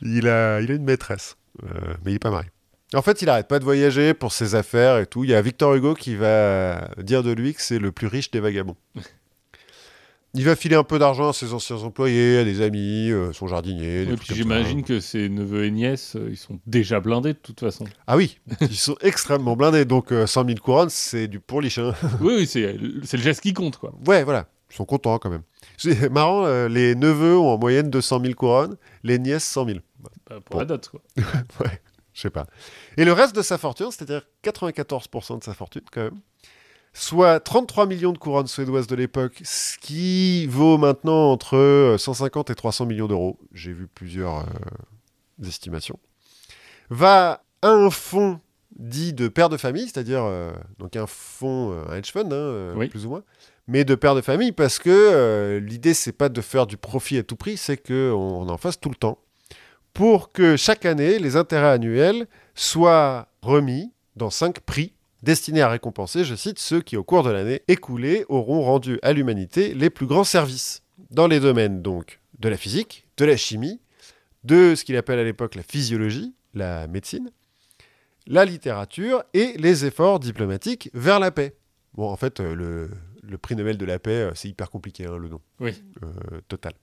Il 0.03 0.27
a, 0.27 0.61
il 0.61 0.71
a 0.71 0.75
une 0.75 0.83
maîtresse, 0.83 1.37
euh, 1.63 1.67
mais 2.05 2.11
il 2.11 2.13
n'est 2.13 2.19
pas 2.19 2.29
marié. 2.31 2.49
En 2.93 3.01
fait, 3.01 3.23
il 3.23 3.29
arrête 3.29 3.47
pas 3.47 3.57
de 3.57 3.63
voyager 3.63 4.13
pour 4.13 4.31
ses 4.31 4.53
affaires 4.53 4.99
et 4.99 5.07
tout. 5.07 5.23
Il 5.23 5.31
y 5.31 5.33
a 5.33 5.41
Victor 5.41 5.73
Hugo 5.73 5.95
qui 5.95 6.15
va 6.15 6.87
dire 7.01 7.23
de 7.23 7.31
lui 7.31 7.55
que 7.55 7.61
c'est 7.63 7.79
le 7.79 7.91
plus 7.91 8.05
riche 8.07 8.29
des 8.29 8.39
vagabonds. 8.39 8.75
Il 10.35 10.45
va 10.45 10.55
filer 10.55 10.75
un 10.75 10.83
peu 10.83 10.97
d'argent 10.97 11.29
à 11.29 11.33
ses 11.33 11.53
anciens 11.53 11.75
employés, 11.77 12.39
à 12.39 12.43
des 12.43 12.61
amis, 12.61 13.11
euh, 13.11 13.31
son 13.33 13.47
jardinier. 13.47 14.05
trucs 14.07 14.19
puis 14.23 14.35
j'imagine 14.35 14.83
que 14.83 14.99
ses 14.99 15.29
neveux 15.29 15.65
et 15.65 15.71
nièces, 15.71 16.15
euh, 16.15 16.29
ils 16.31 16.37
sont 16.37 16.59
déjà 16.65 16.99
blindés 16.99 17.33
de 17.33 17.37
toute 17.37 17.59
façon. 17.59 17.85
Ah 18.07 18.17
oui, 18.17 18.39
ils 18.61 18.75
sont 18.75 18.95
extrêmement 19.01 19.55
blindés. 19.55 19.85
Donc 19.85 20.11
euh, 20.11 20.25
100 20.25 20.45
000 20.47 20.57
couronnes, 20.59 20.89
c'est 20.89 21.27
du 21.27 21.39
pourliche. 21.39 21.77
hein. 21.77 21.93
oui, 22.19 22.33
oui, 22.37 22.47
c'est 22.47 22.73
le 22.73 23.21
geste 23.23 23.41
qui 23.41 23.53
compte, 23.53 23.77
quoi. 23.77 23.93
Ouais, 24.07 24.23
voilà. 24.23 24.47
Ils 24.71 24.75
sont 24.75 24.85
contents 24.85 25.19
quand 25.19 25.29
même. 25.29 25.43
C'est 25.77 26.09
marrant, 26.11 26.45
euh, 26.47 26.67
les 26.67 26.95
neveux 26.95 27.37
ont 27.37 27.49
en 27.53 27.59
moyenne 27.59 27.91
200 27.91 28.21
000 28.21 28.33
couronnes, 28.33 28.75
les 29.03 29.19
nièces 29.19 29.43
100 29.45 29.65
000. 29.67 29.79
Bah, 29.99 30.09
pour 30.45 30.55
Bon. 30.55 30.59
la 30.59 30.65
dot, 30.65 30.89
quoi. 30.89 31.01
Ouais, 31.63 31.79
je 32.11 32.21
sais 32.21 32.31
pas. 32.31 32.47
Et 32.97 33.05
le 33.05 33.13
reste 33.13 33.35
de 33.35 33.43
sa 33.43 33.59
fortune, 33.59 33.91
c'est-à-dire 33.91 34.23
94% 34.43 35.37
de 35.37 35.43
sa 35.43 35.53
fortune 35.53 35.83
quand 35.91 36.01
même, 36.05 36.19
soit 36.93 37.39
33 37.39 37.85
millions 37.87 38.11
de 38.11 38.17
couronnes 38.17 38.47
suédoises 38.47 38.87
de 38.87 38.95
l'époque, 38.95 39.41
ce 39.43 39.77
qui 39.79 40.45
vaut 40.47 40.77
maintenant 40.77 41.31
entre 41.31 41.57
euh, 41.57 41.97
150 41.97 42.49
et 42.51 42.55
300 42.55 42.85
millions 42.85 43.07
d'euros. 43.07 43.39
J'ai 43.53 43.73
vu 43.73 43.87
plusieurs 43.87 44.39
euh, 44.39 45.47
estimations. 45.47 45.99
Va 46.89 47.43
à 47.61 47.69
un 47.69 47.89
fonds 47.89 48.39
dit 48.77 49.13
de 49.13 49.27
père 49.27 49.49
de 49.49 49.57
famille, 49.57 49.83
c'est-à-dire 49.83 50.23
euh, 50.23 50.51
donc 50.79 50.95
un 50.95 51.07
fonds, 51.07 51.71
euh, 51.71 51.91
un 51.91 51.97
hedge 51.97 52.11
fund, 52.11 52.31
hein, 52.31 52.35
euh, 52.35 52.73
Oui. 52.75 52.87
plus 52.89 53.05
ou 53.05 53.09
moins, 53.09 53.23
mais 53.67 53.85
de 53.85 53.95
père 53.95 54.15
de 54.15 54.21
famille 54.21 54.51
parce 54.51 54.79
que 54.79 54.89
euh, 54.89 55.59
l'idée 55.59 55.93
c'est 55.93 56.11
pas 56.11 56.29
de 56.29 56.41
faire 56.41 56.65
du 56.67 56.75
profit 56.77 57.17
à 57.19 57.23
tout 57.23 57.35
prix, 57.35 57.55
c'est 57.57 57.77
qu'on 57.77 57.93
on 58.13 58.49
en 58.49 58.57
fasse 58.57 58.79
tout 58.79 58.89
le 58.89 58.95
temps 58.95 59.19
pour 59.93 60.31
que 60.31 60.57
chaque 60.57 60.85
année 60.85 61.19
les 61.19 61.35
intérêts 61.35 61.69
annuels 61.71 62.27
soient 62.55 63.27
remis 63.43 63.91
dans 64.15 64.29
cinq 64.31 64.59
prix 64.59 64.92
destinés 65.23 65.61
à 65.61 65.69
récompenser, 65.69 66.23
je 66.23 66.35
cite, 66.35 66.59
ceux 66.59 66.81
qui 66.81 66.97
au 66.97 67.03
cours 67.03 67.23
de 67.23 67.31
l'année 67.31 67.63
écoulée 67.67 68.25
auront 68.29 68.61
rendu 68.61 68.99
à 69.01 69.13
l'humanité 69.13 69.73
les 69.73 69.89
plus 69.89 70.05
grands 70.05 70.23
services 70.23 70.83
dans 71.09 71.27
les 71.27 71.39
domaines 71.39 71.81
donc 71.81 72.19
de 72.39 72.49
la 72.49 72.57
physique, 72.57 73.07
de 73.17 73.25
la 73.25 73.37
chimie, 73.37 73.79
de 74.43 74.75
ce 74.75 74.83
qu'il 74.83 74.97
appelle 74.97 75.19
à 75.19 75.23
l'époque 75.23 75.55
la 75.55 75.63
physiologie, 75.63 76.33
la 76.53 76.87
médecine, 76.87 77.31
la 78.27 78.45
littérature 78.45 79.23
et 79.33 79.53
les 79.57 79.85
efforts 79.85 80.19
diplomatiques 80.19 80.89
vers 80.93 81.19
la 81.19 81.31
paix. 81.31 81.55
Bon, 81.93 82.09
en 82.09 82.17
fait, 82.17 82.39
euh, 82.39 82.53
le, 82.53 82.89
le 83.21 83.37
prix 83.37 83.55
Nobel 83.55 83.77
de 83.77 83.85
la 83.85 83.99
paix, 83.99 84.11
euh, 84.11 84.31
c'est 84.35 84.49
hyper 84.49 84.69
compliqué, 84.69 85.05
hein, 85.05 85.17
le 85.17 85.29
nom. 85.29 85.39
Oui. 85.59 85.83
Euh, 86.03 86.41
total. 86.47 86.73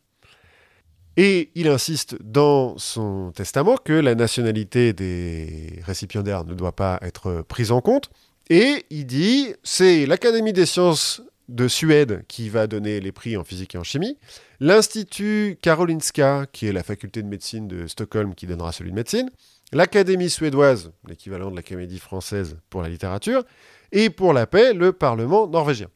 Et 1.16 1.50
il 1.54 1.68
insiste 1.68 2.16
dans 2.22 2.78
son 2.78 3.32
testament 3.32 3.76
que 3.76 3.92
la 3.92 4.14
nationalité 4.14 4.92
des 4.92 5.80
récipiendaires 5.82 6.44
ne 6.44 6.54
doit 6.54 6.76
pas 6.76 6.98
être 7.02 7.42
prise 7.42 7.72
en 7.72 7.80
compte. 7.80 8.10
Et 8.50 8.84
il 8.90 9.06
dit, 9.06 9.54
c'est 9.62 10.06
l'Académie 10.06 10.52
des 10.52 10.66
sciences 10.66 11.22
de 11.48 11.68
Suède 11.68 12.24
qui 12.26 12.48
va 12.48 12.66
donner 12.66 12.98
les 12.98 13.12
prix 13.12 13.36
en 13.36 13.44
physique 13.44 13.76
et 13.76 13.78
en 13.78 13.84
chimie, 13.84 14.18
l'Institut 14.58 15.56
Karolinska, 15.62 16.46
qui 16.52 16.66
est 16.66 16.72
la 16.72 16.82
faculté 16.82 17.22
de 17.22 17.28
médecine 17.28 17.68
de 17.68 17.86
Stockholm, 17.86 18.34
qui 18.34 18.46
donnera 18.46 18.72
celui 18.72 18.90
de 18.90 18.96
médecine, 18.96 19.30
l'Académie 19.72 20.30
suédoise, 20.30 20.92
l'équivalent 21.06 21.50
de 21.50 21.56
l'Académie 21.56 21.98
française 21.98 22.58
pour 22.70 22.82
la 22.82 22.88
littérature, 22.88 23.44
et 23.92 24.10
pour 24.10 24.32
la 24.32 24.48
paix, 24.48 24.74
le 24.74 24.92
Parlement 24.92 25.46
norvégien. 25.46 25.88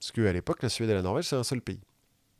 Parce 0.00 0.10
qu'à 0.10 0.32
l'époque, 0.32 0.60
la 0.62 0.68
Suède 0.68 0.90
et 0.90 0.94
la 0.94 1.02
Norvège, 1.02 1.26
c'est 1.26 1.36
un 1.36 1.44
seul 1.44 1.60
pays. 1.60 1.80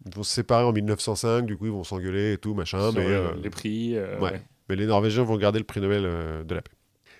Ils 0.05 0.12
vont 0.12 0.24
se 0.24 0.34
séparer 0.34 0.64
en 0.64 0.72
1905, 0.72 1.47
du 1.47 1.56
coup, 1.56 1.66
ils 1.66 1.72
vont 1.72 1.84
s'engueuler 1.84 2.32
et 2.32 2.39
tout, 2.39 2.55
machin. 2.55 2.90
Sur 2.90 2.98
mais, 2.98 3.06
euh, 3.06 3.30
les 3.40 3.51
prix. 3.51 3.97
euh, 3.97 4.18
ouais. 4.18 4.32
ouais. 4.32 4.43
mais 4.68 4.74
les 4.74 4.86
Norvégiens 4.86 5.22
vont 5.22 5.36
garder 5.36 5.60
le 5.60 5.64
prix 5.64 5.80
Nobel 5.80 6.02
euh, 6.05 6.43
de 6.43 6.56
la 6.56 6.62
paix. 6.62 6.72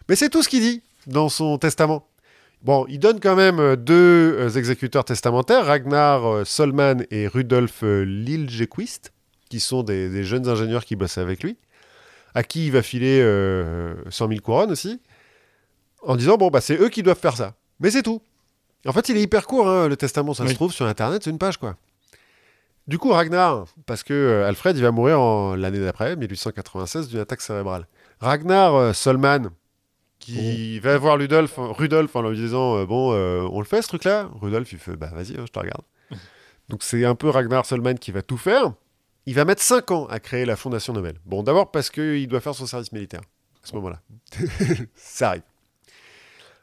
Mais 0.09 0.17
c'est 0.17 0.29
tout 0.29 0.43
ce 0.43 0.49
qu'il 0.49 0.61
dit 0.61 0.83
dans 1.07 1.29
son 1.29 1.59
testament. 1.59 2.09
Bon, 2.63 2.87
il 2.89 3.01
donne 3.01 3.19
quand 3.19 3.35
même 3.35 3.59
euh, 3.59 3.77
deux 3.77 4.37
euh, 4.39 4.49
exécuteurs 4.51 5.05
testamentaires, 5.05 5.67
Ragnar 5.67 6.25
euh, 6.25 6.45
Solman 6.45 7.05
et 7.11 7.27
Rudolf 7.27 7.83
Liljequist, 7.83 9.13
qui 9.51 9.59
sont 9.59 9.83
des, 9.83 10.09
des 10.09 10.23
jeunes 10.23 10.49
ingénieurs 10.49 10.85
qui 10.85 10.95
bossent 10.95 11.19
avec 11.19 11.43
lui, 11.43 11.57
à 12.35 12.43
qui 12.43 12.67
il 12.67 12.73
va 12.73 12.83
filer 12.83 13.21
euh, 13.21 13.95
100 14.11 14.29
000 14.29 14.41
couronnes 14.41 14.71
aussi, 14.71 15.01
en 16.03 16.17
disant, 16.17 16.37
bon, 16.37 16.49
bah, 16.49 16.61
c'est 16.61 16.77
eux 16.81 16.89
qui 16.89 17.03
doivent 17.03 17.19
faire 17.19 17.37
ça. 17.37 17.55
Mais 17.81 17.91
c'est 17.91 18.03
tout. 18.03 18.23
En 18.87 18.93
fait, 18.93 19.09
il 19.09 19.17
est 19.17 19.23
hyper 19.23 19.47
court, 19.47 19.69
hein, 19.69 19.89
le 19.89 19.97
testament, 19.97 20.35
ça 20.35 20.47
se 20.47 20.55
trouve 20.55 20.73
sur 20.73 20.87
Internet, 20.87 21.23
c'est 21.25 21.31
une 21.31 21.39
page, 21.39 21.57
quoi. 21.57 21.77
Du 22.89 22.99
coup, 22.99 23.11
Ragnar, 23.11 23.67
parce 23.87 24.03
que 24.03 24.13
euh, 24.13 24.49
Alfred, 24.49 24.77
il 24.77 24.83
va 24.83 24.91
mourir 24.91 25.57
l'année 25.57 25.79
d'après, 25.79 26.17
1896, 26.17 27.09
d'une 27.09 27.21
attaque 27.21 27.41
cérébrale. 27.41 27.87
Ragnar 28.21 28.75
euh, 28.75 28.93
Solman, 28.93 29.51
qui 30.23 30.79
va 30.81 30.97
voir 30.99 31.19
Rudolf, 31.19 31.55
Rudolf 31.59 32.15
en 32.17 32.23
lui 32.23 32.37
disant 32.37 32.77
euh, 32.79 32.87
Bon, 32.87 33.13
euh, 33.13 33.43
on 33.51 33.59
le 33.61 33.67
fait 33.67 33.83
ce 33.83 33.89
truc-là? 33.89 34.31
Rudolf, 34.41 34.73
il 34.73 34.79
fait 34.79 34.97
Bah 34.97 35.11
vas-y, 35.13 35.33
hein, 35.37 35.45
je 35.47 35.53
te 35.53 35.59
regarde. 35.59 35.83
Donc 36.69 36.83
c'est 36.83 37.05
un 37.05 37.15
peu 37.15 37.29
Ragnar 37.29 37.67
Solman 37.67 37.99
qui 37.99 38.13
va 38.13 38.23
tout 38.23 38.37
faire. 38.39 38.73
Il 39.27 39.35
va 39.35 39.45
mettre 39.45 39.63
5 39.63 39.91
ans 39.91 40.07
à 40.07 40.19
créer 40.21 40.45
la 40.45 40.57
Fondation 40.57 40.93
Nobel. 40.93 41.15
Bon, 41.27 41.43
d'abord 41.43 41.71
parce 41.71 41.91
qu'il 41.91 42.27
doit 42.29 42.41
faire 42.41 42.55
son 42.55 42.67
service 42.67 42.93
militaire 42.93 43.21
à 43.63 43.67
ce 43.67 43.75
moment-là. 43.77 44.01
Ça 44.97 45.29
arrive. 45.31 45.43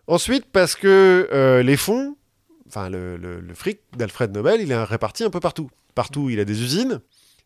Ensuite, 0.07 0.45
parce 0.51 0.75
que 0.75 1.29
euh, 1.31 1.61
les 1.63 1.77
fonds, 1.77 2.15
enfin 2.67 2.89
le, 2.89 3.15
le- 3.17 3.39
le 3.39 3.53
fric 3.53 3.79
d'Alfred 3.95 4.31
Nobel, 4.33 4.61
il 4.61 4.71
est 4.71 4.83
réparti 4.83 5.23
un 5.23 5.29
peu 5.29 5.39
partout. 5.39 5.69
Partout, 5.95 6.29
il 6.29 6.39
a 6.39 6.45
des 6.45 6.61
usines, 6.63 6.99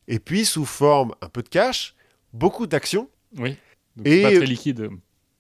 et 0.08 0.20
puis 0.20 0.46
sous 0.46 0.66
forme 0.66 1.14
un 1.22 1.30
peu 1.30 1.42
de 1.44 1.50
cash, 1.50 1.96
beaucoup 2.34 2.66
d'actions. 2.68 3.10
Oui. 3.38 3.58
Donc, 3.98 4.08
Et- 4.08 4.24
pas 4.24 4.30
très 4.32 4.46
liquide. 4.46 4.90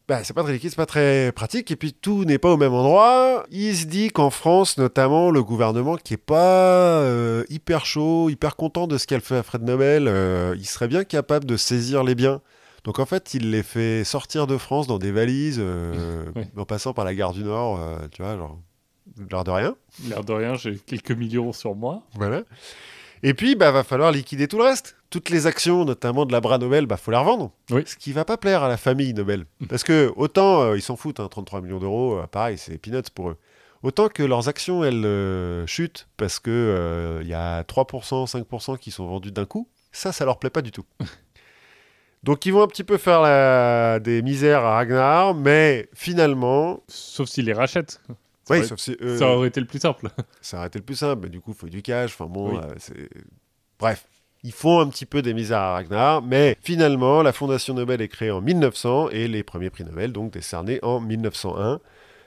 Bah, 0.08 0.22
c'est 0.24 0.34
pas 0.34 0.44
très 0.44 0.52
liquide, 0.54 0.70
c'est 0.72 0.76
pas 0.76 0.86
très 0.86 1.32
pratique, 1.34 1.72
et 1.72 1.78
puis 1.78 1.94
tout 1.94 2.26
n'est 2.26 2.38
pas 2.38 2.52
au 2.52 2.58
même 2.58 2.74
endroit. 2.74 3.46
Il 3.52 3.74
se 3.76 3.86
dit 3.86 4.10
qu'en 4.10 4.30
France, 4.32 4.78
notamment, 4.78 5.32
le 5.32 5.42
gouvernement 5.44 5.96
qui 5.96 6.16
est 6.16 6.18
pas 6.18 7.00
euh, 7.00 7.46
hyper 7.50 7.86
chaud, 7.86 8.30
hyper 8.30 8.58
content 8.58 8.86
de 8.88 8.98
ce 8.98 9.08
qu'a 9.08 9.22
fait 9.22 9.38
Alfred 9.38 9.64
Nobel, 9.64 10.10
euh, 10.10 10.56
il 10.58 10.66
serait 10.66 10.90
bien 10.90 11.06
capable 11.06 11.46
de 11.46 11.56
saisir 11.56 12.04
les 12.04 12.16
biens. 12.16 12.42
Donc 12.84 13.00
en 13.00 13.06
fait, 13.06 13.34
il 13.34 13.52
les 13.52 13.64
fait 13.64 14.04
sortir 14.04 14.46
de 14.46 14.58
France 14.58 14.88
dans 14.88 15.00
des 15.00 15.14
valises, 15.14 15.58
euh, 15.62 16.26
Ouais. 16.36 16.50
en 16.58 16.66
passant 16.66 16.94
par 16.94 17.06
la 17.06 17.16
gare 17.16 17.32
du 17.32 17.46
Nord, 17.46 17.80
euh, 17.82 17.96
tu 18.12 18.24
vois, 18.24 18.36
genre, 18.36 18.60
l'air 19.32 19.46
de 19.46 19.52
rien. 19.52 19.76
L'air 20.10 20.26
de 20.26 20.34
rien, 20.34 20.56
j'ai 20.56 20.76
quelques 20.80 21.12
millions 21.12 21.54
sur 21.54 21.76
moi. 21.76 22.04
Voilà. 22.16 22.42
Et 23.26 23.34
puis, 23.34 23.56
bah, 23.56 23.72
va 23.72 23.86
falloir 23.86 24.12
liquider 24.12 24.50
tout 24.50 24.58
le 24.58 24.66
reste. 24.66 24.98
Toutes 25.14 25.30
les 25.30 25.45
actions, 25.45 25.85
notamment 25.85 26.26
de 26.26 26.31
la 26.31 26.41
Bras 26.41 26.57
Nobel, 26.57 26.88
bah, 26.88 26.98
faut 26.98 27.11
les 27.11 27.18
revendre. 27.18 27.52
Oui. 27.69 27.84
Ce 27.85 27.95
qui 27.95 28.11
va 28.14 28.26
pas 28.26 28.35
plaire 28.35 28.64
à 28.64 28.68
la 28.68 28.77
famille 28.77 29.14
Nobel. 29.14 29.45
Parce 29.69 29.84
que, 29.84 30.11
autant, 30.15 30.61
euh, 30.64 30.76
ils 30.76 30.81
s'en 30.81 30.95
foutent, 30.95 31.19
hein, 31.19 31.27
33 31.30 31.61
millions 31.61 31.77
d'euros, 31.77 32.18
euh, 32.18 32.26
pareil, 32.26 32.57
c'est 32.57 32.80
peanuts 32.80 33.11
pour 33.14 33.30
eux. 33.30 33.38
Autant 33.84 34.07
que 34.10 34.23
leurs 34.23 34.48
actions, 34.49 34.84
elles 34.84 35.06
euh, 35.06 35.68
chutent 35.68 36.07
parce 36.18 36.40
que 36.40 37.19
il 37.22 37.27
y 37.27 37.34
a 37.35 37.61
3%, 37.64 38.26
5% 38.26 38.77
qui 38.80 38.90
sont 38.90 39.06
vendus 39.06 39.31
d'un 39.31 39.45
coup, 39.45 39.68
ça, 39.91 40.11
ça 40.11 40.26
leur 40.26 40.40
plaît 40.40 40.49
pas 40.49 40.64
du 40.64 40.72
tout. 40.72 40.85
Donc, 42.23 42.45
ils 42.45 42.52
vont 42.52 42.64
un 42.64 42.68
petit 42.68 42.84
peu 42.85 42.98
faire 42.98 43.22
la- 43.22 43.99
des 43.99 44.22
misères 44.23 44.64
à 44.64 44.76
Ragnar, 44.76 45.35
mais 45.35 45.90
finalement, 45.94 46.81
Sauf 46.88 47.27
s'il 47.30 47.45
les 47.45 47.53
rachète. 47.53 48.02
Ça 48.07 48.14
oui, 48.49 48.57
aurait- 48.60 48.68
sauf 48.68 48.80
si 48.80 48.98
Ça 49.18 49.27
aurait 49.27 49.49
été 49.49 49.60
le 49.60 49.68
plus 49.68 49.80
simple. 49.80 50.10
ça 50.41 50.57
aurait 50.57 50.68
été 50.68 50.80
le 50.80 50.85
plus 50.85 50.95
simple, 50.95 51.22
mais 51.23 51.30
du 51.30 51.40
coup, 51.41 51.52
il 51.52 51.57
faut 51.57 51.68
du 51.69 51.81
cash. 51.81 52.11
Enfin 52.14 52.26
bon, 52.26 52.56
Oui. 52.56 52.61
c'est. 52.77 53.10
Bref. 53.80 54.06
Ils 54.45 54.52
font 54.52 54.82
un 54.82 54.90
petit 54.90 55.06
peu 55.06 55.22
des 55.22 55.34
misères 55.34 55.60
à 55.60 55.74
Ragnar, 55.74 56.22
mais 56.22 56.57
finalement, 56.61 57.22
la 57.22 57.32
Fondation 57.32 57.74
Nobel 57.74 58.02
est 58.02 58.10
créée 58.10 58.32
en 58.32 58.41
1900 58.41 59.10
et 59.11 59.30
les 59.30 59.41
premiers 59.41 59.70
prix 59.70 59.86
Nobel, 59.86 60.11
donc 60.11 60.34
décernés 60.34 60.80
en 60.82 60.99
1901. 60.99 61.80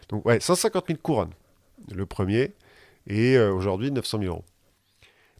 Donc, 0.09 0.25
ouais, 0.25 0.41
150 0.41 0.87
000 0.87 0.99
couronnes, 1.03 1.35
le 1.95 2.07
premier, 2.07 2.55
et 3.07 3.37
euh, 3.37 3.53
aujourd'hui 3.53 3.91
900 3.91 4.21
000 4.21 4.33
euros. 4.33 4.45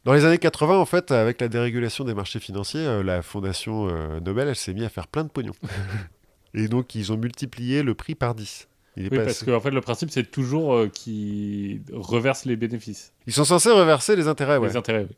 Dans 0.03 0.13
les 0.13 0.23
années 0.23 0.37
80, 0.37 0.77
en 0.77 0.85
fait, 0.85 1.11
avec 1.11 1.41
la 1.41 1.47
dérégulation 1.47 2.03
des 2.03 2.13
marchés 2.13 2.39
financiers, 2.39 2.85
euh, 2.85 3.01
la 3.01 3.23
Fondation 3.23 3.89
euh, 3.89 4.19
Nobel, 4.19 4.47
elle 4.47 4.55
s'est 4.55 4.73
mise 4.73 4.83
à 4.83 4.89
faire 4.89 5.07
plein 5.07 5.23
de 5.23 5.29
pognon. 5.29 5.53
et 6.53 6.67
donc, 6.67 6.93
ils 6.93 7.11
ont 7.11 7.17
multiplié 7.17 7.81
le 7.81 7.95
prix 7.95 8.13
par 8.13 8.35
10. 8.35 8.67
Il 8.97 9.07
est 9.07 9.11
Oui, 9.11 9.17
parce 9.17 9.43
qu'en 9.43 9.59
fait, 9.59 9.71
le 9.71 9.81
principe, 9.81 10.11
c'est 10.11 10.29
toujours 10.29 10.91
qu'ils 10.91 11.81
reversent 11.91 12.45
les 12.45 12.55
bénéfices, 12.55 13.13
Ils 13.25 13.33
sont 13.33 13.45
censés 13.45 13.71
reverser 13.71 14.15
les 14.15 14.27
intérêts, 14.27 14.57
ouais. 14.57 14.69
les 14.69 14.77
intérêts. 14.77 15.07
oui. 15.09 15.15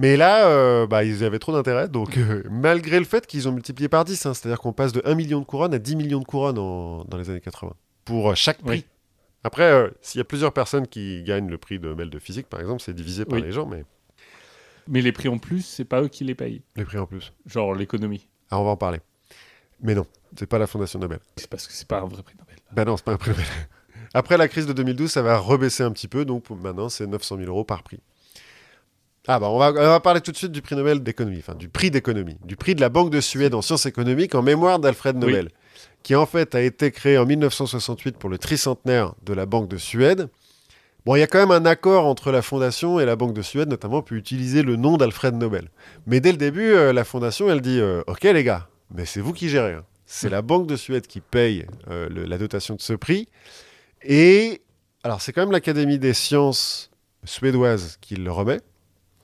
Mais 0.00 0.16
là, 0.16 0.46
euh, 0.48 0.86
bah, 0.86 1.04
ils 1.04 1.24
avaient 1.24 1.38
trop 1.38 1.52
d'intérêt, 1.52 1.88
donc 1.88 2.16
euh, 2.16 2.42
malgré 2.50 2.98
le 2.98 3.04
fait 3.04 3.26
qu'ils 3.26 3.48
ont 3.48 3.52
multiplié 3.52 3.88
par 3.88 4.04
10, 4.04 4.24
hein, 4.26 4.34
c'est-à-dire 4.34 4.58
qu'on 4.60 4.72
passe 4.72 4.92
de 4.92 5.02
1 5.04 5.14
million 5.14 5.40
de 5.40 5.44
couronnes 5.44 5.74
à 5.74 5.78
10 5.78 5.96
millions 5.96 6.20
de 6.20 6.24
couronnes 6.24 6.58
en- 6.58 7.04
dans 7.04 7.16
les 7.18 7.28
années 7.28 7.40
80, 7.40 7.72
pour 8.04 8.30
euh, 8.30 8.34
chaque 8.34 8.58
prix. 8.62 8.70
Oui. 8.78 8.84
Après, 9.44 9.90
s'il 10.00 10.18
y 10.18 10.20
a 10.22 10.24
plusieurs 10.24 10.52
personnes 10.52 10.86
qui 10.86 11.22
gagnent 11.22 11.48
le 11.48 11.58
prix 11.58 11.78
de 11.78 11.88
Nobel 11.88 12.08
de 12.10 12.18
physique, 12.18 12.46
par 12.46 12.60
exemple, 12.60 12.80
c'est 12.82 12.92
divisé 12.94 13.24
par 13.24 13.38
Oui. 13.38 13.44
les 13.44 13.52
gens, 13.52 13.66
mais 13.66 13.84
Mais 14.88 15.00
les 15.02 15.12
prix 15.12 15.28
en 15.28 15.38
plus, 15.38 15.62
c'est 15.64 15.84
pas 15.84 16.02
eux 16.02 16.08
qui 16.08 16.24
les 16.24 16.34
payent. 16.34 16.62
les 16.76 16.84
prix 16.84 16.98
en 16.98 17.06
plus. 17.06 17.32
Genre 17.46 17.74
l'économie. 17.74 18.26
Ah, 18.50 18.58
on 18.60 18.64
va 18.64 18.70
en 18.70 18.76
parler. 18.76 19.00
Mais 19.82 19.94
non, 19.94 20.06
c'est 20.36 20.46
pas 20.46 20.58
la 20.58 20.66
Fondation 20.66 20.98
Nobel. 20.98 21.20
C'est 21.36 21.48
parce 21.48 21.66
que 21.66 21.72
c'est 21.72 21.86
pas 21.88 22.00
un 22.00 22.06
vrai 22.06 22.22
prix 22.22 22.34
Nobel. 22.38 22.56
Ben 22.72 22.84
non, 22.84 22.96
c'est 22.96 23.04
pas 23.04 23.12
un 23.12 23.16
prix 23.16 23.30
Nobel. 23.30 23.46
Après 24.12 24.36
la 24.36 24.48
crise 24.48 24.66
de 24.66 24.72
2012, 24.74 25.10
ça 25.10 25.22
va 25.22 25.38
rebaisser 25.38 25.82
un 25.84 25.92
petit 25.92 26.08
peu, 26.08 26.24
donc 26.24 26.48
maintenant 26.50 26.88
c'est 26.88 27.06
900 27.06 27.36
000 27.38 27.48
euros 27.48 27.64
par 27.64 27.82
prix. 27.82 28.00
Ah 29.28 29.38
bah 29.38 29.48
on 29.50 29.58
va, 29.58 29.70
on 29.70 29.74
va 29.74 30.00
parler 30.00 30.20
tout 30.20 30.32
de 30.32 30.36
suite 30.36 30.52
du 30.52 30.62
prix 30.62 30.74
Nobel 30.76 31.02
d'économie, 31.02 31.38
enfin 31.40 31.54
du 31.54 31.68
prix 31.68 31.90
d'économie, 31.90 32.36
du 32.44 32.56
prix 32.56 32.74
de 32.74 32.80
la 32.80 32.88
Banque 32.88 33.10
de 33.10 33.20
Suède 33.20 33.54
en 33.54 33.62
sciences 33.62 33.86
économiques 33.86 34.34
en 34.34 34.42
mémoire 34.42 34.78
d'Alfred 34.78 35.14
Oui. 35.16 35.20
Nobel, 35.26 35.50
qui 36.02 36.14
en 36.16 36.26
fait 36.26 36.54
a 36.54 36.62
été 36.62 36.90
créé 36.90 37.18
en 37.18 37.26
1968 37.26 38.16
pour 38.16 38.30
le 38.30 38.38
tricentenaire 38.38 39.14
de 39.24 39.32
la 39.34 39.44
Banque 39.46 39.68
de 39.68 39.76
Suède. 39.76 40.28
Bon, 41.06 41.16
il 41.16 41.20
y 41.20 41.22
a 41.22 41.26
quand 41.26 41.38
même 41.38 41.50
un 41.50 41.64
accord 41.66 42.06
entre 42.06 42.30
la 42.32 42.42
Fondation 42.42 42.98
et 43.00 43.04
la 43.06 43.16
Banque 43.16 43.32
de 43.34 43.42
Suède, 43.42 43.68
notamment 43.68 44.02
pour 44.02 44.16
utiliser 44.16 44.62
le 44.62 44.76
nom 44.76 44.96
d'Alfred 44.96 45.34
Nobel. 45.34 45.68
Mais 46.06 46.20
dès 46.20 46.32
le 46.32 46.36
début, 46.38 46.72
euh, 46.72 46.92
la 46.92 47.04
Fondation, 47.04 47.50
elle 47.50 47.60
dit 47.62 47.78
euh, 47.80 48.02
Ok 48.06 48.22
les 48.24 48.44
gars, 48.44 48.68
mais 48.94 49.04
c'est 49.06 49.20
vous 49.20 49.32
qui 49.32 49.48
gérez. 49.48 49.74
hein. 49.74 49.84
C'est 50.06 50.28
la 50.28 50.42
Banque 50.42 50.66
de 50.66 50.76
Suède 50.76 51.06
qui 51.06 51.20
paye 51.20 51.66
euh, 51.90 52.08
le- 52.08 52.24
la 52.24 52.36
dotation 52.36 52.74
de 52.74 52.80
ce 52.82 52.94
prix. 52.94 53.28
Et 54.02 54.60
alors, 55.04 55.20
c'est 55.20 55.32
quand 55.32 55.42
même 55.42 55.52
l'Académie 55.52 55.98
des 55.98 56.14
sciences 56.14 56.90
suédoise 57.24 57.96
qui 58.00 58.16
le 58.16 58.32
remet. 58.32 58.60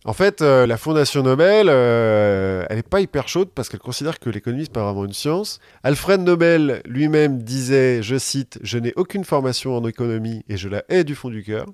En 0.07 0.13
fait, 0.13 0.41
euh, 0.41 0.67
la 0.69 0.77
Fondation 0.77 1.25
Nobel, 1.25 1.67
euh, 1.69 2.65
elle 2.71 2.77
n'est 2.77 2.83
pas 2.85 3.01
hyper 3.01 3.27
chaude 3.27 3.51
parce 3.53 3.69
qu'elle 3.69 3.81
considère 3.81 4.21
que 4.21 4.31
l'économie, 4.31 4.63
n'est 4.63 4.69
pas 4.69 4.85
vraiment 4.85 5.05
une 5.05 5.13
science. 5.13 5.59
Alfred 5.83 6.21
Nobel 6.21 6.81
lui-même 6.87 7.43
disait, 7.43 8.05
je 8.05 8.17
cite, 8.17 8.61
Je 8.63 8.79
n'ai 8.79 8.93
aucune 8.95 9.25
formation 9.25 9.77
en 9.77 9.85
économie 9.85 10.45
et 10.49 10.57
je 10.57 10.69
la 10.69 10.85
hais 10.89 11.03
du 11.03 11.17
fond 11.17 11.29
du 11.29 11.43
cœur. 11.43 11.67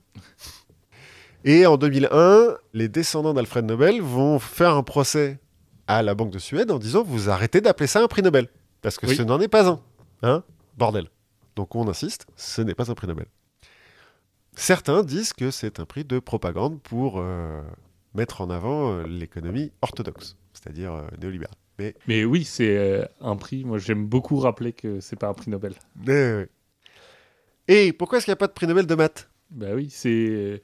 Et 1.45 1.67
en 1.67 1.77
2001, 1.77 2.57
les 2.73 2.89
descendants 2.89 3.35
d'Alfred 3.35 3.67
Nobel 3.67 4.01
vont 4.01 4.39
faire 4.39 4.77
un 4.77 4.83
procès 4.83 5.39
à 5.87 6.03
la 6.03 6.15
Banque 6.15 6.31
de 6.31 6.39
Suède 6.39 6.71
en 6.71 6.79
disant 6.79 7.03
Vous 7.03 7.29
arrêtez 7.29 7.61
d'appeler 7.61 7.87
ça 7.87 8.01
un 8.03 8.09
prix 8.09 8.23
Nobel. 8.23 8.49
Parce 8.81 8.97
que 8.97 9.07
Oui. 9.07 9.15
ce 9.15 9.23
n'en 9.23 9.41
est 9.41 9.49
pas 9.49 9.69
un. 9.69 9.81
Hein 10.23 10.43
Bordel. 10.79 11.09
Donc 11.55 11.75
on 11.75 11.87
insiste, 11.87 12.27
ce 12.37 12.63
n'est 12.63 12.75
pas 12.75 12.91
un 12.91 12.95
prix 12.95 13.09
Nobel. 13.09 13.27
Certains 14.55 15.03
disent 15.03 15.35
que 15.35 15.51
c'est 15.51 15.81
un 15.81 15.85
prix 15.85 16.05
de 16.05 16.19
propagande 16.19 16.81
pour 16.81 17.17
euh, 17.19 17.61
mettre 18.15 18.41
en 18.41 18.51
avant 18.51 18.93
euh, 18.93 19.07
l'économie 19.07 19.73
orthodoxe, 19.83 20.37
c'est-à-dire 20.53 20.93
euh, 20.95 21.03
néolibérale. 21.21 21.57
Mais, 21.79 21.95
Mais 22.07 22.25
oui, 22.25 22.45
c'est 22.45 22.77
euh, 22.77 23.05
un 23.21 23.37
prix. 23.37 23.65
Moi, 23.65 23.79
j'aime 23.79 24.07
beaucoup 24.07 24.37
rappeler 24.39 24.73
que 24.73 25.01
c'est 25.01 25.17
pas 25.17 25.29
un 25.29 25.35
prix 25.35 25.51
Nobel. 25.51 25.75
Et 27.69 27.93
pourquoi 27.93 28.19
est-ce 28.19 28.27
qu'il 28.27 28.33
n'y 28.33 28.37
a 28.37 28.37
pas 28.37 28.49
de 28.49 28.53
prix 28.53 28.67
Nobel 28.67 28.87
de 28.87 28.95
maths? 28.95 29.31
Bah 29.51 29.69
oui, 29.75 29.89
c'est 29.91 30.63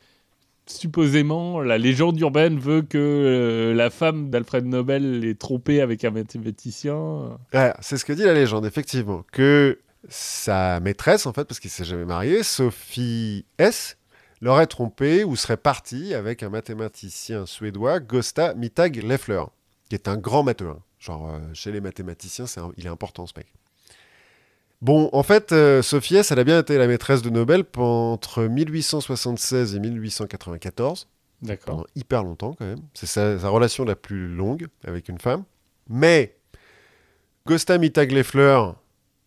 supposément 0.67 1.61
la 1.61 1.79
légende 1.79 2.19
urbaine 2.21 2.59
veut 2.59 2.83
que 2.83 2.99
euh, 2.99 3.75
la 3.75 3.91
femme 3.91 4.31
d'Alfred 4.31 4.67
Nobel 4.67 5.21
l'ait 5.21 5.35
trompé 5.35 5.81
avec 5.81 6.05
un 6.05 6.11
mathématicien. 6.11 7.39
Ouais, 7.55 7.73
C'est 7.81 7.97
ce 7.97 8.05
que 8.05 8.13
dit 8.13 8.25
la 8.25 8.35
légende, 8.35 8.67
effectivement, 8.67 9.25
que 9.33 9.79
sa 10.09 10.81
maîtresse, 10.81 11.27
en 11.27 11.33
fait, 11.33 11.45
parce 11.45 11.61
qu'il 11.61 11.71
s'est 11.71 11.85
jamais 11.85 12.05
marié, 12.05 12.43
Sophie 12.43 13.45
S, 13.59 13.98
l'aurait 14.41 14.67
trompé 14.67 15.25
ou 15.25 15.37
serait 15.37 15.57
partie 15.57 16.15
avec 16.15 16.43
un 16.43 16.49
mathématicien 16.51 17.47
suédois, 17.47 18.01
Gosta 18.01 18.55
Mittag 18.55 19.03
Leffler, 19.03 19.43
qui 19.89 19.95
est 19.95 20.09
un 20.09 20.17
grand 20.17 20.43
hein. 20.69 20.79
Genre, 20.99 21.29
euh, 21.31 21.39
chez 21.55 21.71
les 21.73 21.81
mathématiciens, 21.81 22.47
un- 22.61 22.73
il 22.77 22.87
est 22.87 22.91
important, 22.91 23.27
ce 23.27 23.33
mec. 23.37 23.47
Bon, 24.81 25.11
en 25.13 25.23
fait, 25.25 25.53
euh, 25.53 25.83
Sophie 25.83 26.17
S, 26.17 26.31
elle 26.31 26.39
a 26.39 26.45
bien 26.45 26.61
été 26.61 26.79
la 26.79 26.87
maîtresse 26.87 27.23
de 27.23 27.31
Nobel 27.31 27.65
entre 27.77 28.45
1876 28.45 29.75
et 29.75 29.81
1894 29.81 31.09
D'accord. 31.43 31.65
pendant 31.67 31.87
hyper 31.97 32.23
longtemps 32.23 32.55
quand 32.55 32.65
même. 32.65 32.81
C'est 32.95 33.07
sa, 33.07 33.39
sa 33.39 33.49
relation 33.49 33.85
la 33.85 33.97
plus 33.97 34.29
longue 34.29 34.67
avec 34.85 35.09
une 35.09 35.19
femme. 35.19 35.45
Mais 35.89 36.37
Gosta 37.47 37.79
Mittag-Leffler, 37.79 38.61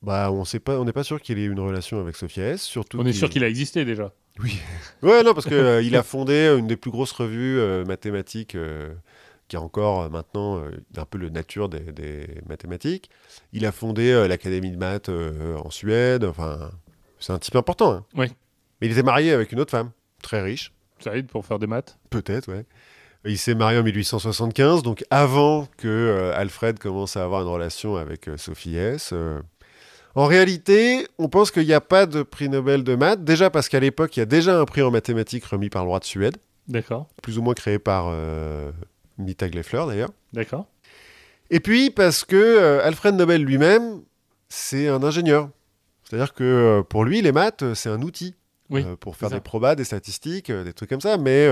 bah 0.01 0.31
on 0.31 0.85
n'est 0.85 0.93
pas 0.93 1.03
sûr 1.03 1.21
qu'il 1.21 1.37
ait 1.37 1.43
eu 1.43 1.51
une 1.51 1.59
relation 1.59 1.99
avec 1.99 2.15
Sophia 2.15 2.49
S. 2.51 2.61
Surtout 2.61 2.99
On 2.99 3.05
est 3.05 3.13
sûr 3.13 3.29
qu'il 3.29 3.43
a 3.43 3.49
existé 3.49 3.83
déjà. 3.83 4.13
Ouais, 5.03 5.23
non, 5.23 5.33
parce 5.33 5.45
que 5.47 5.55
euh, 5.55 5.81
il 5.81 5.95
a 5.95 6.03
fondé 6.03 6.55
une 6.57 6.67
des 6.67 6.77
plus 6.77 6.91
grosses 6.91 7.11
revues 7.11 7.59
euh, 7.59 7.83
mathématiques 7.85 8.55
euh, 8.55 8.93
qui 9.47 9.55
est 9.55 9.59
encore 9.59 10.03
euh, 10.03 10.09
maintenant 10.09 10.57
euh, 10.59 10.69
un 10.97 11.05
peu 11.05 11.17
le 11.17 11.29
nature 11.29 11.69
des, 11.69 11.79
des 11.79 12.27
mathématiques. 12.47 13.09
Il 13.53 13.65
a 13.65 13.71
fondé 13.71 14.11
euh, 14.11 14.27
l'Académie 14.27 14.71
de 14.71 14.77
maths 14.77 15.09
euh, 15.09 15.57
en 15.57 15.69
Suède. 15.69 16.23
Enfin, 16.23 16.71
c'est 17.19 17.33
un 17.33 17.39
type 17.39 17.55
important. 17.55 17.91
hein. 17.93 18.05
Oui. 18.15 18.27
Mais 18.79 18.87
il 18.87 18.91
était 18.93 19.03
marié 19.03 19.31
avec 19.31 19.51
une 19.51 19.59
autre 19.59 19.71
femme, 19.71 19.91
très 20.23 20.41
riche. 20.41 20.71
Ça 20.99 21.15
aide 21.15 21.27
pour 21.27 21.45
faire 21.45 21.59
des 21.59 21.67
maths? 21.67 21.97
Peut-être, 22.09 22.51
ouais. 22.51 22.65
Il 23.25 23.37
s'est 23.37 23.53
marié 23.53 23.77
en 23.79 23.83
1875, 23.83 24.81
donc 24.81 25.03
avant 25.11 25.67
que 25.77 25.87
euh, 25.87 26.33
Alfred 26.35 26.79
commence 26.79 27.17
à 27.17 27.23
avoir 27.23 27.41
une 27.43 27.47
relation 27.47 27.95
avec 27.95 28.27
euh, 28.27 28.37
Sophie 28.37 28.77
S. 28.77 29.11
euh. 29.13 29.39
En 30.15 30.25
réalité, 30.25 31.07
on 31.17 31.29
pense 31.29 31.51
qu'il 31.51 31.65
n'y 31.65 31.73
a 31.73 31.81
pas 31.81 32.05
de 32.05 32.23
prix 32.23 32.49
Nobel 32.49 32.83
de 32.83 32.95
maths, 32.95 33.23
déjà 33.23 33.49
parce 33.49 33.69
qu'à 33.69 33.79
l'époque, 33.79 34.17
il 34.17 34.19
y 34.19 34.23
a 34.23 34.25
déjà 34.25 34.59
un 34.59 34.65
prix 34.65 34.81
en 34.81 34.91
mathématiques 34.91 35.45
remis 35.45 35.69
par 35.69 35.83
le 35.83 35.89
roi 35.89 35.99
de 35.99 36.05
Suède, 36.05 36.37
D'accord. 36.67 37.07
plus 37.21 37.37
ou 37.37 37.41
moins 37.41 37.53
créé 37.53 37.79
par 37.79 38.07
euh, 38.09 38.71
Mittag 39.17 39.55
Leffler 39.55 39.83
d'ailleurs. 39.87 40.11
D'accord. 40.33 40.67
Et 41.49 41.59
puis 41.59 41.89
parce 41.91 42.23
que 42.23 42.35
euh, 42.35 42.85
Alfred 42.85 43.15
Nobel 43.15 43.43
lui-même, 43.43 44.01
c'est 44.49 44.87
un 44.87 45.03
ingénieur. 45.03 45.49
C'est-à-dire 46.03 46.33
que 46.33 46.43
euh, 46.43 46.81
pour 46.81 47.03
lui, 47.03 47.21
les 47.21 47.31
maths, 47.31 47.63
euh, 47.63 47.75
c'est 47.75 47.89
un 47.89 48.01
outil 48.01 48.35
Oui, 48.69 48.85
pour 48.99 49.15
faire 49.15 49.29
des 49.29 49.41
probas, 49.41 49.75
des 49.75 49.83
statistiques, 49.83 50.51
des 50.51 50.73
trucs 50.73 50.89
comme 50.89 51.01
ça. 51.01 51.17
Mais 51.17 51.47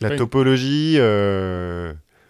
la 0.00 0.16
topologie, 0.16 0.98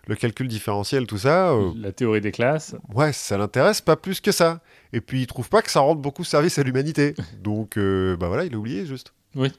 le 0.08 0.16
calcul 0.16 0.48
différentiel, 0.48 1.06
tout 1.06 1.18
ça, 1.18 1.50
euh, 1.52 1.70
La 1.76 1.92
théorie 1.92 2.20
des 2.20 2.32
classes. 2.32 2.74
ouais, 2.94 3.12
ça 3.12 3.38
l'intéresse 3.38 3.80
pas 3.80 3.94
plus 3.96 4.20
que 4.20 4.32
ça. 4.32 4.60
Et 4.92 5.00
puis 5.00 5.20
il 5.22 5.26
trouve 5.26 5.48
pas 5.48 5.62
que 5.62 5.70
ça 5.70 5.80
rende 5.80 6.00
beaucoup 6.02 6.24
service 6.24 6.58
à 6.58 6.62
l'humanité. 6.64 7.14
Donc 7.40 7.76
euh, 7.76 8.16
bah 8.16 8.26
voilà, 8.28 8.44
il 8.44 8.54
a 8.54 8.58
oublié 8.58 8.86
juste. 8.86 9.12
Oui. 9.36 9.52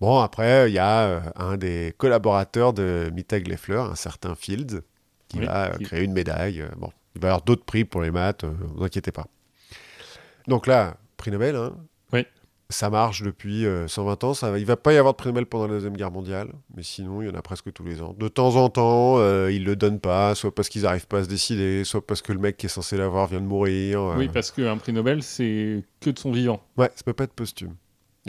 Bon, 0.00 0.20
après, 0.20 0.70
il 0.70 0.72
y 0.74 0.78
a 0.78 1.00
euh, 1.02 1.20
un 1.36 1.56
des 1.58 1.92
collaborateurs 1.98 2.72
de 2.72 3.10
Mittag 3.12 3.46
Leffler, 3.48 3.76
un 3.76 3.96
certain 3.96 4.34
Fields, 4.34 4.80
qui 5.28 5.40
Oui, 5.40 5.44
va 5.46 5.66
euh, 5.72 5.76
qui- 5.76 5.84
créer 5.84 6.04
une 6.04 6.12
médaille. 6.14 6.64
Bon, 6.78 6.90
il 7.14 7.20
va 7.20 7.28
y 7.28 7.30
avoir 7.30 7.42
d'autres 7.42 7.64
prix 7.64 7.84
pour 7.84 8.00
les 8.00 8.10
maths, 8.10 8.44
euh, 8.44 8.52
vous 8.76 8.82
inquiétez 8.84 9.12
pas. 9.12 9.26
Donc 10.46 10.66
là, 10.66 10.96
prix 11.18 11.30
Nobel, 11.30 11.54
hein. 11.56 11.74
Ça 12.70 12.88
marche 12.88 13.22
depuis 13.22 13.66
euh, 13.66 13.86
120 13.88 14.24
ans. 14.24 14.32
Ça, 14.34 14.50
va- 14.50 14.58
il 14.58 14.64
va 14.64 14.76
pas 14.76 14.92
y 14.92 14.96
avoir 14.96 15.12
de 15.12 15.16
prix 15.18 15.28
Nobel 15.28 15.44
pendant 15.46 15.66
la 15.66 15.74
Deuxième 15.74 15.96
Guerre 15.96 16.10
mondiale, 16.10 16.52
mais 16.74 16.82
sinon, 16.82 17.20
il 17.20 17.28
y 17.28 17.30
en 17.30 17.34
a 17.34 17.42
presque 17.42 17.72
tous 17.72 17.84
les 17.84 18.00
ans. 18.00 18.14
De 18.18 18.28
temps 18.28 18.56
en 18.56 18.68
temps, 18.70 19.18
euh, 19.18 19.50
ils 19.52 19.64
le 19.64 19.76
donnent 19.76 20.00
pas, 20.00 20.34
soit 20.34 20.54
parce 20.54 20.68
qu'ils 20.68 20.82
n'arrivent 20.82 21.06
pas 21.06 21.18
à 21.18 21.24
se 21.24 21.28
décider, 21.28 21.84
soit 21.84 22.06
parce 22.06 22.22
que 22.22 22.32
le 22.32 22.38
mec 22.38 22.56
qui 22.56 22.66
est 22.66 22.70
censé 22.70 22.96
l'avoir 22.96 23.26
vient 23.26 23.40
de 23.40 23.46
mourir. 23.46 24.00
euh. 24.00 24.14
Oui, 24.16 24.28
parce 24.32 24.50
qu'un 24.50 24.76
prix 24.78 24.92
Nobel, 24.92 25.22
c'est 25.22 25.82
que 26.00 26.10
de 26.10 26.18
son 26.18 26.32
vivant. 26.32 26.62
Ouais, 26.78 26.90
ça 26.94 27.02
peut 27.04 27.12
pas 27.12 27.24
être 27.24 27.34
posthume. 27.34 27.74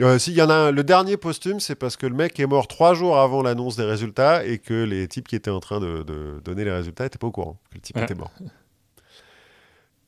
Euh, 0.00 0.18
si, 0.18 0.30
il 0.30 0.36
y 0.38 0.42
en 0.42 0.48
a 0.48 0.54
un, 0.54 0.70
le 0.70 0.82
dernier 0.84 1.18
posthume, 1.18 1.60
c'est 1.60 1.74
parce 1.74 1.96
que 1.98 2.06
le 2.06 2.14
mec 2.14 2.40
est 2.40 2.46
mort 2.46 2.66
trois 2.66 2.94
jours 2.94 3.18
avant 3.18 3.42
l'annonce 3.42 3.76
des 3.76 3.84
résultats 3.84 4.44
et 4.46 4.58
que 4.58 4.72
les 4.84 5.06
types 5.06 5.28
qui 5.28 5.36
étaient 5.36 5.50
en 5.50 5.60
train 5.60 5.80
de, 5.80 6.02
de 6.02 6.40
donner 6.42 6.64
les 6.64 6.72
résultats 6.72 7.04
n'étaient 7.04 7.18
pas 7.18 7.26
au 7.26 7.30
courant 7.30 7.60
que 7.70 7.74
le 7.74 7.80
type 7.82 7.96
était 7.98 8.14
mort. 8.14 8.30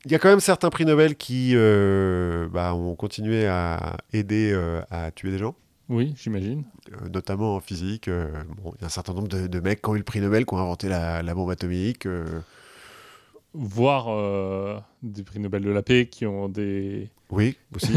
Il 0.06 0.12
y 0.12 0.14
a 0.14 0.18
quand 0.18 0.28
même 0.28 0.40
certains 0.40 0.68
prix 0.70 0.84
Nobel 0.84 1.16
qui 1.16 1.52
euh, 1.54 2.46
bah, 2.52 2.74
ont 2.74 2.94
continué 2.94 3.46
à 3.46 3.96
aider 4.12 4.50
euh, 4.52 4.82
à 4.90 5.10
tuer 5.10 5.30
des 5.30 5.38
gens, 5.38 5.54
Oui, 5.88 6.14
j'imagine. 6.18 6.64
euh, 6.92 7.08
notamment 7.08 7.54
en 7.56 7.60
physique. 7.60 8.08
bon, 8.10 8.72
il 8.76 8.80
y 8.82 8.84
a 8.84 8.86
un 8.86 8.90
certain 8.90 9.14
nombre 9.14 9.28
de, 9.28 9.46
de 9.46 9.60
mecs 9.60 9.80
qui 9.80 9.88
ont 9.88 9.94
eu 9.94 9.98
le 9.98 10.04
prix 10.04 10.20
Nobel, 10.20 10.44
qui 10.44 10.52
ont 10.54 10.58
inventé 10.58 10.88
la, 10.88 11.22
la 11.22 11.34
bombe 11.34 11.50
atomique. 11.50 12.06
Voir 13.56 14.08
euh, 14.08 14.78
des 15.02 15.22
prix 15.22 15.38
Nobel 15.38 15.62
de 15.62 15.70
la 15.70 15.82
paix 15.82 16.06
qui 16.06 16.26
ont 16.26 16.48
des. 16.48 17.08
oui, 17.30 17.56
aussi. 17.74 17.92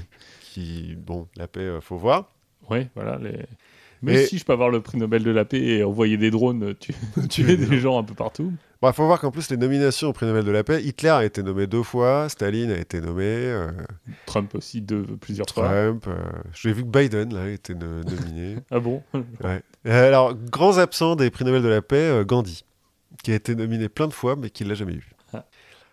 qui, 0.40 0.96
bon, 0.96 1.28
la 1.36 1.46
paix, 1.46 1.78
faut 1.80 1.96
voir. 1.96 2.32
Oui, 2.68 2.88
voilà. 2.96 3.16
Les... 3.18 3.46
Mais 4.02 4.14
Et- 4.22 4.26
si 4.26 4.38
je 4.38 4.44
peux 4.44 4.52
avoir 4.52 4.68
le 4.68 4.80
prix 4.80 4.98
Nobel 4.98 5.22
de 5.22 5.30
la 5.30 5.44
paix 5.44 5.62
et 5.62 5.84
envoyer 5.84 6.16
des 6.16 6.30
drones 6.32 6.74
tu... 6.80 6.92
tuer 7.28 7.56
des 7.56 7.78
gens 7.78 7.98
un 7.98 8.02
peu 8.02 8.14
partout. 8.14 8.52
Il 8.90 8.94
faut 8.94 9.06
voir 9.06 9.20
qu'en 9.20 9.30
plus, 9.30 9.50
les 9.50 9.56
nominations 9.56 10.08
au 10.08 10.12
prix 10.12 10.26
Nobel 10.26 10.44
de 10.44 10.50
la 10.50 10.64
paix, 10.64 10.82
Hitler 10.82 11.08
a 11.10 11.24
été 11.24 11.42
nommé 11.42 11.66
deux 11.66 11.82
fois, 11.82 12.28
Staline 12.28 12.70
a 12.70 12.78
été 12.78 13.00
nommé, 13.00 13.24
euh, 13.24 13.68
Trump 14.26 14.54
aussi 14.54 14.80
deux, 14.80 15.04
plusieurs 15.20 15.48
fois. 15.48 15.68
Trump. 15.68 16.04
euh, 16.08 16.14
J'ai 16.54 16.72
vu 16.72 16.82
que 16.82 16.88
Biden 16.88 17.34
là, 17.34 17.42
a 17.42 17.48
été 17.48 17.74
no- 17.74 18.02
nominé. 18.04 18.56
Ah 18.70 18.80
bon? 18.80 19.02
Ouais. 19.42 19.62
Alors, 19.84 20.34
grands 20.34 20.78
absents 20.78 21.16
des 21.16 21.30
prix 21.30 21.44
Nobel 21.44 21.62
de 21.62 21.68
la 21.68 21.82
paix, 21.82 21.96
euh, 21.96 22.24
Gandhi, 22.24 22.64
qui 23.22 23.32
a 23.32 23.34
été 23.34 23.54
nominé 23.54 23.88
plein 23.88 24.08
de 24.08 24.12
fois, 24.12 24.36
mais 24.36 24.50
qui 24.50 24.64
ne 24.64 24.68
l'a 24.70 24.74
jamais 24.74 24.94
eu. 24.94 25.08
Ah. 25.32 25.44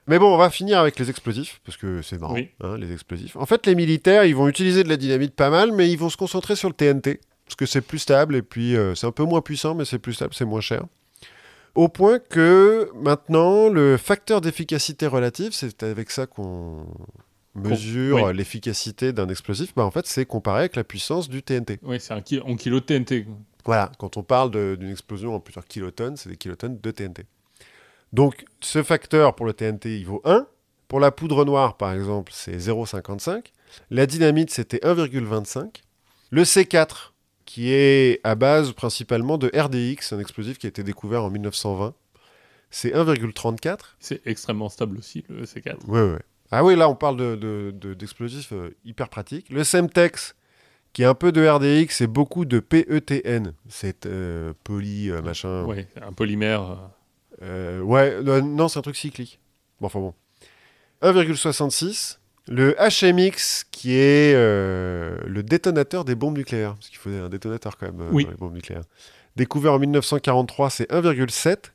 Mais 0.07 0.19
bon, 0.19 0.33
on 0.33 0.37
va 0.37 0.49
finir 0.49 0.79
avec 0.79 0.99
les 0.99 1.09
explosifs, 1.09 1.61
parce 1.65 1.77
que 1.77 2.01
c'est 2.01 2.19
marrant, 2.19 2.33
Oui. 2.33 2.49
hein, 2.61 2.77
les 2.77 2.91
explosifs. 2.91 3.35
En 3.37 3.45
fait, 3.45 3.65
les 3.65 3.75
militaires, 3.75 4.25
ils 4.25 4.35
vont 4.35 4.47
utiliser 4.49 4.83
de 4.83 4.89
la 4.89 4.97
dynamite 4.97 5.33
pas 5.35 5.49
mal, 5.49 5.71
mais 5.71 5.89
ils 5.89 5.97
vont 5.97 6.09
se 6.09 6.17
concentrer 6.17 6.55
sur 6.57 6.67
le 6.67 6.73
TNT, 6.75 7.21
parce 7.45 7.55
que 7.55 7.65
c'est 7.65 7.81
plus 7.81 7.99
stable, 7.99 8.35
et 8.35 8.41
puis 8.41 8.75
euh, 8.75 8.95
c'est 8.95 9.07
un 9.07 9.11
peu 9.11 9.23
moins 9.23 9.39
puissant, 9.41 9.75
mais 9.75 9.85
c'est 9.85 9.99
plus 9.99 10.13
stable, 10.13 10.33
c'est 10.33 10.43
moins 10.45 10.59
cher. 10.61 10.83
Au 11.75 11.87
point 11.89 12.19
que 12.19 12.91
maintenant, 12.95 13.67
le 13.69 13.97
facteur 13.97 14.41
d'efficacité 14.41 15.07
relative, 15.07 15.53
c'est 15.53 15.81
avec 15.83 16.11
ça 16.11 16.27
qu'on 16.27 16.85
mesure 17.55 18.23
oui. 18.23 18.33
l'efficacité 18.35 19.11
d'un 19.13 19.27
explosif, 19.29 19.73
bah, 19.75 19.83
en 19.83 19.91
fait, 19.91 20.05
c'est 20.05 20.25
comparé 20.25 20.59
avec 20.61 20.75
la 20.75 20.83
puissance 20.83 21.29
du 21.29 21.41
TNT. 21.41 21.79
Oui, 21.83 21.99
c'est 21.99 22.21
ki- 22.23 22.41
en 22.41 22.55
kilo 22.55 22.79
de 22.79 22.85
TNT. 22.85 23.25
Voilà, 23.65 23.91
quand 23.97 24.17
on 24.17 24.23
parle 24.23 24.51
d'une 24.77 24.89
explosion 24.91 25.33
en 25.35 25.39
plusieurs 25.39 25.65
kilotonnes, 25.65 26.17
c'est 26.17 26.29
des 26.29 26.37
kilotonnes 26.37 26.79
de 26.79 26.91
TNT. 26.91 27.25
Donc, 28.11 28.45
ce 28.59 28.83
facteur 28.83 29.35
pour 29.35 29.45
le 29.45 29.53
TNT, 29.53 29.97
il 29.97 30.05
vaut 30.05 30.21
1. 30.25 30.45
Pour 30.87 30.99
la 30.99 31.11
poudre 31.11 31.43
noire, 31.45 31.77
par 31.77 31.93
exemple, 31.93 32.31
c'est 32.35 32.57
0,55. 32.57 33.45
La 33.89 34.05
dynamite, 34.05 34.51
c'était 34.51 34.79
1,25. 34.83 35.81
Le 36.29 36.43
C4, 36.43 37.12
qui 37.53 37.71
est 37.71 38.19
à 38.23 38.33
base 38.33 38.71
principalement 38.71 39.37
de 39.37 39.51
RDX, 39.55 40.11
un 40.11 40.19
explosif 40.19 40.57
qui 40.57 40.65
a 40.65 40.69
été 40.69 40.81
découvert 40.81 41.23
en 41.23 41.29
1920, 41.29 41.93
c'est 42.71 42.95
1,34. 42.95 43.77
C'est 43.99 44.25
extrêmement 44.25 44.69
stable 44.69 44.97
aussi, 44.97 45.23
le 45.29 45.43
C4. 45.43 45.85
Ouais, 45.87 46.01
ouais. 46.01 46.19
Ah 46.49 46.63
oui, 46.63 46.75
là, 46.75 46.89
on 46.89 46.95
parle 46.95 47.17
de- 47.17 47.35
de- 47.35 47.71
de- 47.79 47.93
d'explosifs 47.93 48.53
euh, 48.53 48.71
hyper 48.85 49.07
pratiques. 49.07 49.51
Le 49.51 49.63
Semtex, 49.63 50.33
qui 50.93 51.03
est 51.03 51.05
un 51.05 51.13
peu 51.13 51.31
de 51.31 51.47
RDX 51.47 52.01
et 52.01 52.07
beaucoup 52.07 52.45
de 52.45 52.59
PETN. 52.59 53.53
C'est 53.69 54.07
euh, 54.07 54.53
poly, 54.63 55.11
euh, 55.11 55.21
machin. 55.21 55.63
Oui, 55.65 55.85
un 56.01 56.11
polymère. 56.11 56.89
euh, 57.43 57.81
ouais, 57.81 58.19
non, 58.41 58.67
c'est 58.67 58.79
un 58.79 58.81
truc 58.81 58.95
cyclique. 58.95 59.39
Bon, 59.79 59.85
enfin 59.85 59.99
bon. 59.99 60.15
1,66. 61.03 62.17
Le 62.47 62.75
HMX, 62.77 63.63
qui 63.71 63.93
est 63.95 64.33
euh, 64.35 65.17
le 65.25 65.43
détonateur 65.43 66.03
des 66.05 66.15
bombes 66.15 66.37
nucléaires. 66.37 66.73
Parce 66.75 66.89
qu'il 66.89 66.97
faut 66.97 67.09
un 67.09 67.29
détonateur 67.29 67.77
quand 67.77 67.85
même 67.87 68.01
euh, 68.01 68.09
Oui. 68.11 68.25
dans 68.25 68.31
les 68.31 68.37
bombes 68.37 68.53
nucléaires. 68.53 68.83
Découvert 69.35 69.73
en 69.73 69.79
1943, 69.79 70.69
c'est 70.69 70.91
1,7. 70.91 71.71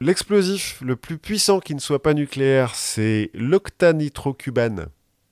L'explosif 0.00 0.80
le 0.82 0.96
plus 0.96 1.18
puissant 1.18 1.60
qui 1.60 1.74
ne 1.74 1.80
soit 1.80 2.02
pas 2.02 2.14
nucléaire, 2.14 2.74
c'est 2.74 3.30
l'octanitrocubane. 3.34 4.86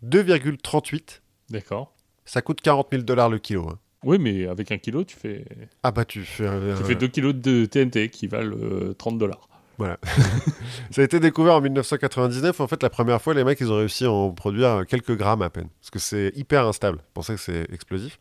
2,38. 0.07 1.21
D'accord. 1.51 1.95
Ça 2.25 2.43
coûte 2.43 2.61
40 2.61 2.89
000 2.91 3.03
dollars 3.03 3.29
le 3.31 3.39
kilo. 3.39 3.69
hein. 3.69 3.79
Oui, 4.05 4.19
mais 4.19 4.47
avec 4.47 4.71
un 4.71 4.77
kilo, 4.79 5.03
tu 5.05 5.17
fais, 5.17 5.45
Ah 5.83 5.91
bah 5.91 6.05
tu 6.05 6.23
fais 6.25 6.47
tu 6.77 6.85
fais 6.85 6.95
2 6.95 7.09
kilos 7.09 7.35
de 7.35 7.65
TNT 7.65 8.11
qui 8.11 8.27
valent 8.27 8.55
euh, 8.57 8.95
30 8.95 9.17
dollars. 9.19 9.49
Voilà. 9.79 9.99
ça 10.91 11.01
a 11.01 11.05
été 11.05 11.21
découvert 11.21 11.55
en 11.55 11.61
1999. 11.61 12.61
En 12.61 12.67
fait, 12.69 12.83
la 12.83 12.91
première 12.91 13.21
fois, 13.21 13.35
les 13.35 13.45
mecs, 13.45 13.61
ils 13.61 13.71
ont 13.73 13.77
réussi 13.79 14.05
à 14.05 14.11
en 14.11 14.31
produire 14.31 14.85
quelques 14.87 15.17
grammes 15.17 15.43
à 15.43 15.51
peine. 15.51 15.69
Parce 15.81 15.91
que 15.91 15.99
c'est 15.99 16.33
hyper 16.37 16.67
instable. 16.67 16.99
C'est 17.05 17.13
pour 17.15 17.25
ça 17.25 17.35
que 17.35 17.41
c'est 17.41 17.67
explosif. 17.73 18.19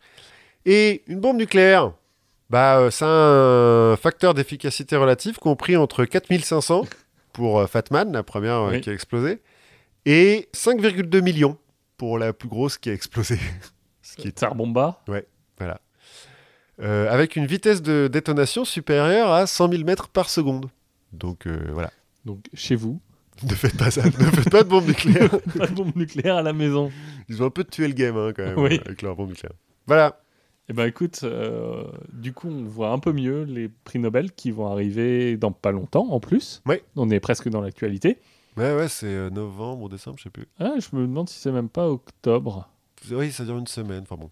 Et 0.66 1.02
une 1.06 1.20
bombe 1.20 1.36
nucléaire, 1.36 1.92
bah, 2.50 2.78
euh, 2.78 2.90
a 3.00 3.92
un 3.92 3.96
facteur 3.96 4.34
d'efficacité 4.34 4.96
relatif 4.96 5.38
compris 5.38 5.76
entre 5.76 6.04
4500 6.04 6.84
pour 7.32 7.58
euh, 7.60 7.66
Fatman, 7.66 8.12
la 8.12 8.22
première 8.22 8.60
euh, 8.60 8.70
Oui. 8.70 8.80
qui 8.80 8.90
a 8.90 8.92
explosé, 8.92 9.40
et 10.06 10.48
5,2 10.54 11.20
millions 11.22 11.58
pour 11.96 12.18
la 12.18 12.32
plus 12.32 12.48
grosse 12.48 12.78
qui 12.78 12.90
a 12.90 12.92
explosé. 12.92 13.38
Ce 14.02 14.16
qui 14.16 14.28
est 14.28 14.38
Tsar 14.38 14.54
Bomba. 14.54 15.00
voilà. 15.58 15.80
Euh, 16.82 17.08
avec 17.10 17.36
une 17.36 17.46
vitesse 17.46 17.82
de 17.82 18.08
détonation 18.12 18.64
supérieure 18.64 19.30
à 19.32 19.46
100 19.46 19.70
000 19.70 19.84
mètres 19.84 20.08
par 20.08 20.28
seconde. 20.28 20.66
Donc 21.18 21.46
euh, 21.46 21.68
voilà. 21.72 21.90
Donc 22.24 22.44
chez 22.54 22.74
vous, 22.76 23.00
Ne 23.42 23.48
faites 23.54 23.76
pas 23.76 23.90
ça. 23.90 24.04
ne 24.04 24.10
faites 24.10 24.50
pas 24.50 24.62
de 24.62 24.68
bombe 24.68 24.86
nucléaire. 24.86 25.30
pas 25.58 25.66
de 25.66 25.74
bombe 25.74 25.94
nucléaire 25.96 26.36
à 26.36 26.42
la 26.42 26.52
maison. 26.52 26.90
Ils 27.28 27.42
ont 27.42 27.46
un 27.46 27.50
peu 27.50 27.64
tué 27.64 27.88
le 27.88 27.94
game 27.94 28.16
hein, 28.16 28.32
quand 28.34 28.44
même 28.44 28.58
Oui. 28.58 28.74
euh, 28.78 28.86
avec 28.86 29.02
leur 29.02 29.16
bombe 29.16 29.30
nucléaire. 29.30 29.54
Voilà. 29.86 30.20
Eh 30.68 30.72
ben 30.72 30.86
écoute, 30.86 31.20
euh, 31.24 31.84
du 32.12 32.32
coup 32.32 32.48
on 32.48 32.62
voit 32.64 32.90
un 32.90 32.98
peu 32.98 33.12
mieux 33.12 33.42
les 33.42 33.68
prix 33.68 33.98
Nobel 33.98 34.32
qui 34.32 34.50
vont 34.50 34.66
arriver 34.70 35.36
dans 35.36 35.52
pas 35.52 35.72
longtemps 35.72 36.06
en 36.10 36.20
plus. 36.20 36.62
Ouais. 36.64 36.82
On 36.96 37.10
est 37.10 37.20
presque 37.20 37.48
dans 37.48 37.60
l'actualité. 37.60 38.18
Ouais, 38.56 38.74
ouais, 38.74 38.88
c'est 38.88 39.06
euh, 39.06 39.30
novembre 39.30 39.88
décembre, 39.88 40.16
je 40.18 40.22
sais 40.22 40.30
plus. 40.30 40.46
Ah, 40.60 40.74
je 40.78 40.96
me 40.96 41.02
demande 41.02 41.28
si 41.28 41.38
c'est 41.40 41.50
même 41.52 41.68
pas 41.68 41.90
octobre. 41.90 42.68
Oui, 43.10 43.32
ça 43.32 43.44
dure 43.44 43.58
une 43.58 43.66
semaine. 43.66 44.04
Enfin 44.04 44.16
bon. 44.16 44.30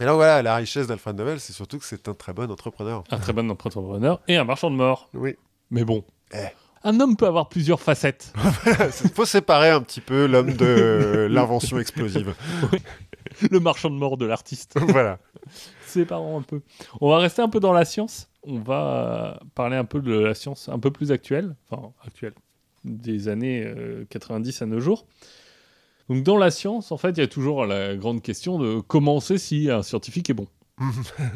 Et 0.00 0.04
donc 0.04 0.16
voilà, 0.16 0.42
la 0.42 0.56
richesse 0.56 0.86
d'Alfred 0.88 1.16
Nobel, 1.16 1.38
c'est 1.40 1.52
surtout 1.52 1.78
que 1.78 1.84
c'est 1.84 2.08
un 2.08 2.14
très 2.14 2.32
bon 2.32 2.50
entrepreneur. 2.50 3.04
Un 3.10 3.18
très 3.18 3.32
bon 3.32 3.48
entrepreneur 3.50 4.20
et 4.28 4.36
un 4.36 4.44
marchand 4.44 4.70
de 4.70 4.76
mort. 4.76 5.08
Oui. 5.14 5.36
Mais 5.70 5.84
bon. 5.84 6.04
Eh. 6.32 6.48
Un 6.82 6.98
homme 6.98 7.16
peut 7.16 7.26
avoir 7.26 7.48
plusieurs 7.48 7.80
facettes. 7.80 8.32
Il 9.04 9.10
faut 9.10 9.26
séparer 9.26 9.70
un 9.70 9.82
petit 9.82 10.00
peu 10.00 10.26
l'homme 10.26 10.54
de 10.54 11.28
l'invention 11.30 11.78
explosive. 11.78 12.34
Le 13.50 13.60
marchand 13.60 13.90
de 13.90 13.96
mort 13.96 14.16
de 14.16 14.24
l'artiste. 14.24 14.78
voilà. 14.88 15.18
Séparons 15.86 16.38
un 16.38 16.42
peu. 16.42 16.62
On 17.00 17.10
va 17.10 17.18
rester 17.18 17.42
un 17.42 17.48
peu 17.48 17.60
dans 17.60 17.74
la 17.74 17.84
science. 17.84 18.30
On 18.44 18.58
va 18.58 19.38
euh, 19.42 19.44
parler 19.54 19.76
un 19.76 19.84
peu 19.84 20.00
de 20.00 20.18
la 20.18 20.34
science 20.34 20.70
un 20.70 20.78
peu 20.78 20.90
plus 20.90 21.12
actuelle. 21.12 21.54
Enfin, 21.68 21.92
actuelle. 22.06 22.32
Des 22.84 23.28
années 23.28 23.62
euh, 23.66 24.06
90 24.08 24.62
à 24.62 24.66
nos 24.66 24.80
jours. 24.80 25.06
Donc, 26.08 26.24
dans 26.24 26.38
la 26.38 26.50
science, 26.50 26.92
en 26.92 26.96
fait, 26.96 27.10
il 27.10 27.18
y 27.18 27.22
a 27.22 27.28
toujours 27.28 27.66
la 27.66 27.94
grande 27.94 28.22
question 28.22 28.58
de 28.58 28.80
comment 28.80 29.16
on 29.16 29.20
sait 29.20 29.38
si 29.38 29.70
un 29.70 29.82
scientifique 29.82 30.30
est 30.30 30.34
bon. 30.34 30.46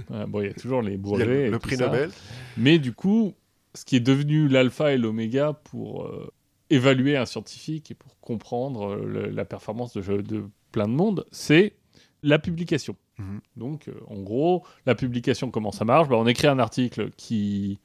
Voilà, 0.08 0.26
bon, 0.26 0.40
il 0.40 0.46
y 0.48 0.50
a 0.50 0.54
toujours 0.54 0.80
les 0.80 0.96
brevets. 0.96 1.26
le, 1.26 1.40
et 1.40 1.50
le 1.50 1.58
tout 1.58 1.68
prix 1.68 1.76
ça. 1.76 1.86
Nobel. 1.86 2.10
Mais 2.56 2.78
du 2.78 2.92
coup, 2.92 3.34
ce 3.74 3.84
qui 3.84 3.96
est 3.96 4.00
devenu 4.00 4.48
l'alpha 4.48 4.92
et 4.92 4.98
l'oméga 4.98 5.52
pour 5.52 6.04
euh, 6.04 6.30
évaluer 6.70 7.16
un 7.16 7.26
scientifique 7.26 7.90
et 7.90 7.94
pour 7.94 8.18
comprendre 8.20 8.90
euh, 8.92 9.04
le- 9.04 9.30
la 9.30 9.44
performance 9.44 9.92
de, 9.94 10.22
de 10.22 10.44
plein 10.72 10.88
de 10.88 10.92
monde, 10.94 11.24
c'est 11.32 11.74
la 12.22 12.38
publication. 12.38 12.96
Mhm. 13.18 13.40
Donc, 13.56 13.88
euh, 13.88 13.94
en 14.08 14.20
gros, 14.22 14.64
la 14.86 14.94
publication, 14.94 15.50
comment 15.50 15.72
ça 15.72 15.84
marche? 15.84 16.08
Bah, 16.08 16.16
On 16.18 16.26
écrit 16.26 16.46
un 16.48 16.58
article 16.58 17.10
qui 17.16 17.78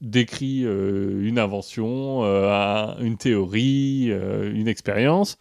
décrit 0.00 0.64
euh, 0.64 1.26
une 1.26 1.38
invention, 1.38 2.24
un- 2.24 2.98
une 2.98 3.16
théorie, 3.16 4.06
une 4.10 4.68
expérience. 4.68 5.36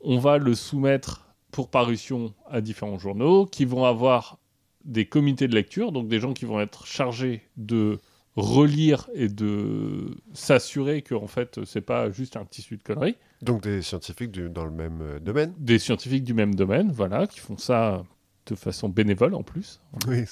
On 0.00 0.18
va 0.18 0.38
le 0.38 0.54
soumettre 0.54 1.26
pour 1.50 1.68
parution 1.68 2.32
à 2.48 2.60
différents 2.60 2.98
journaux 2.98 3.44
qui 3.44 3.64
vont 3.64 3.84
avoir 3.84 4.38
des 4.84 5.04
comités 5.04 5.48
de 5.48 5.54
lecture, 5.54 5.92
donc 5.92 6.08
des 6.08 6.18
gens 6.20 6.32
qui 6.32 6.46
vont 6.46 6.60
être 6.60 6.86
chargés 6.86 7.42
de 7.58 7.98
relire 8.36 9.08
et 9.14 9.28
de 9.28 10.16
s'assurer 10.32 11.02
que 11.02 11.14
en 11.14 11.26
fait 11.26 11.64
c'est 11.64 11.80
pas 11.80 12.10
juste 12.10 12.36
un 12.36 12.44
tissu 12.44 12.76
de 12.76 12.82
conneries. 12.82 13.16
Donc 13.42 13.62
des 13.62 13.82
scientifiques 13.82 14.30
du- 14.30 14.48
dans 14.48 14.64
le 14.64 14.70
même 14.70 15.00
euh, 15.02 15.18
domaine. 15.18 15.52
Des 15.58 15.78
scientifiques 15.78 16.24
du 16.24 16.34
même 16.34 16.54
domaine, 16.54 16.90
voilà, 16.92 17.26
qui 17.26 17.40
font 17.40 17.56
ça 17.58 18.02
de 18.46 18.54
façon 18.54 18.88
bénévole 18.88 19.34
en 19.34 19.42
plus. 19.42 19.80
Oui. 20.08 20.24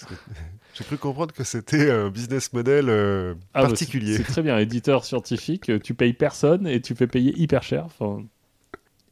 J'ai 0.74 0.84
cru 0.84 0.96
comprendre 0.98 1.34
que 1.34 1.44
c'était 1.44 1.90
un 1.90 2.10
business 2.10 2.52
model 2.52 2.88
euh, 2.88 3.34
Ah, 3.54 3.62
bah, 3.62 3.68
particulier. 3.68 4.12
c'est 4.16 4.22
c'est 4.24 4.32
très 4.32 4.42
bien, 4.42 4.58
éditeur 4.58 5.04
scientifique, 5.04 5.68
euh, 5.70 5.78
tu 5.80 5.94
payes 5.94 6.12
personne 6.12 6.66
et 6.66 6.80
tu 6.80 6.94
fais 6.94 7.06
payer 7.06 7.32
hyper 7.38 7.62
cher. 7.62 7.88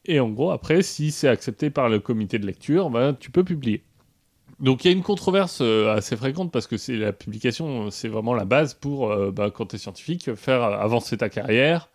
Et 0.05 0.21
en 0.21 0.29
gros, 0.31 0.53
après, 0.53 0.83
si 0.83 1.11
c'est 1.11 1.29
accepté 1.29 1.71
par 1.71 1.89
le 1.89 1.99
comité 1.99 2.39
de 2.39 2.47
lecture, 2.47 2.91
ben, 2.91 3.15
tu 3.15 3.31
peux 3.33 3.43
publier. 3.43 3.83
Donc 4.59 4.85
il 4.85 4.89
y 4.89 4.95
a 4.95 4.97
une 4.97 5.03
controverse 5.03 5.59
euh, 5.61 5.95
assez 5.95 6.17
fréquente 6.17 6.51
parce 6.51 6.67
que 6.67 6.79
c'est 6.79 6.97
la 6.97 7.13
publication, 7.13 7.91
c'est 7.91 8.09
vraiment 8.09 8.33
la 8.33 8.47
base 8.47 8.73
pour, 8.75 9.11
euh, 9.11 9.31
bah, 9.31 9.51
quand 9.51 9.67
tu 9.67 9.77
es 9.77 9.79
scientifique, 9.79 10.35
faire 10.35 10.63
avancer 10.63 11.19
ta 11.19 11.29
carrière, 11.29 11.91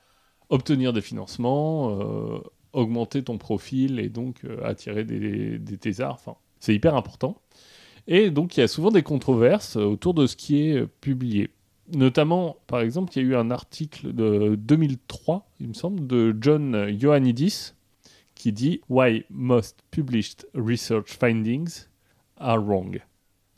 obtenir 0.49 0.93
des 0.93 1.01
financements, 1.01 1.99
euh, 1.99 2.39
augmenter 2.73 3.23
ton 3.23 3.37
profil 3.37 3.99
et 3.99 4.09
donc 4.09 4.41
attirer 4.63 5.03
des, 5.03 5.57
des 5.57 5.77
thésards. 5.77 6.19
C'est 6.59 6.75
hyper 6.75 6.95
important. 6.95 7.41
Et 8.07 8.29
donc 8.29 8.57
il 8.57 8.59
y 8.59 8.63
a 8.63 8.67
souvent 8.67 8.91
des 8.91 9.03
controverses 9.03 9.75
autour 9.75 10.13
de 10.13 10.27
ce 10.27 10.35
qui 10.35 10.61
est 10.61 10.85
publié. 10.85 11.49
Notamment, 11.93 12.57
par 12.67 12.81
exemple, 12.81 13.11
il 13.15 13.23
y 13.23 13.25
a 13.25 13.29
eu 13.29 13.35
un 13.35 13.51
article 13.51 14.13
de 14.13 14.55
2003, 14.55 15.49
il 15.59 15.69
me 15.69 15.73
semble, 15.73 16.07
de 16.07 16.35
John 16.39 16.87
Ioannidis 16.89 17.73
qui 18.35 18.51
dit 18.51 18.81
Why 18.89 19.25
most 19.29 19.77
published 19.91 20.47
research 20.53 21.17
findings 21.19 21.90
are 22.41 22.57
wrong. 22.63 23.01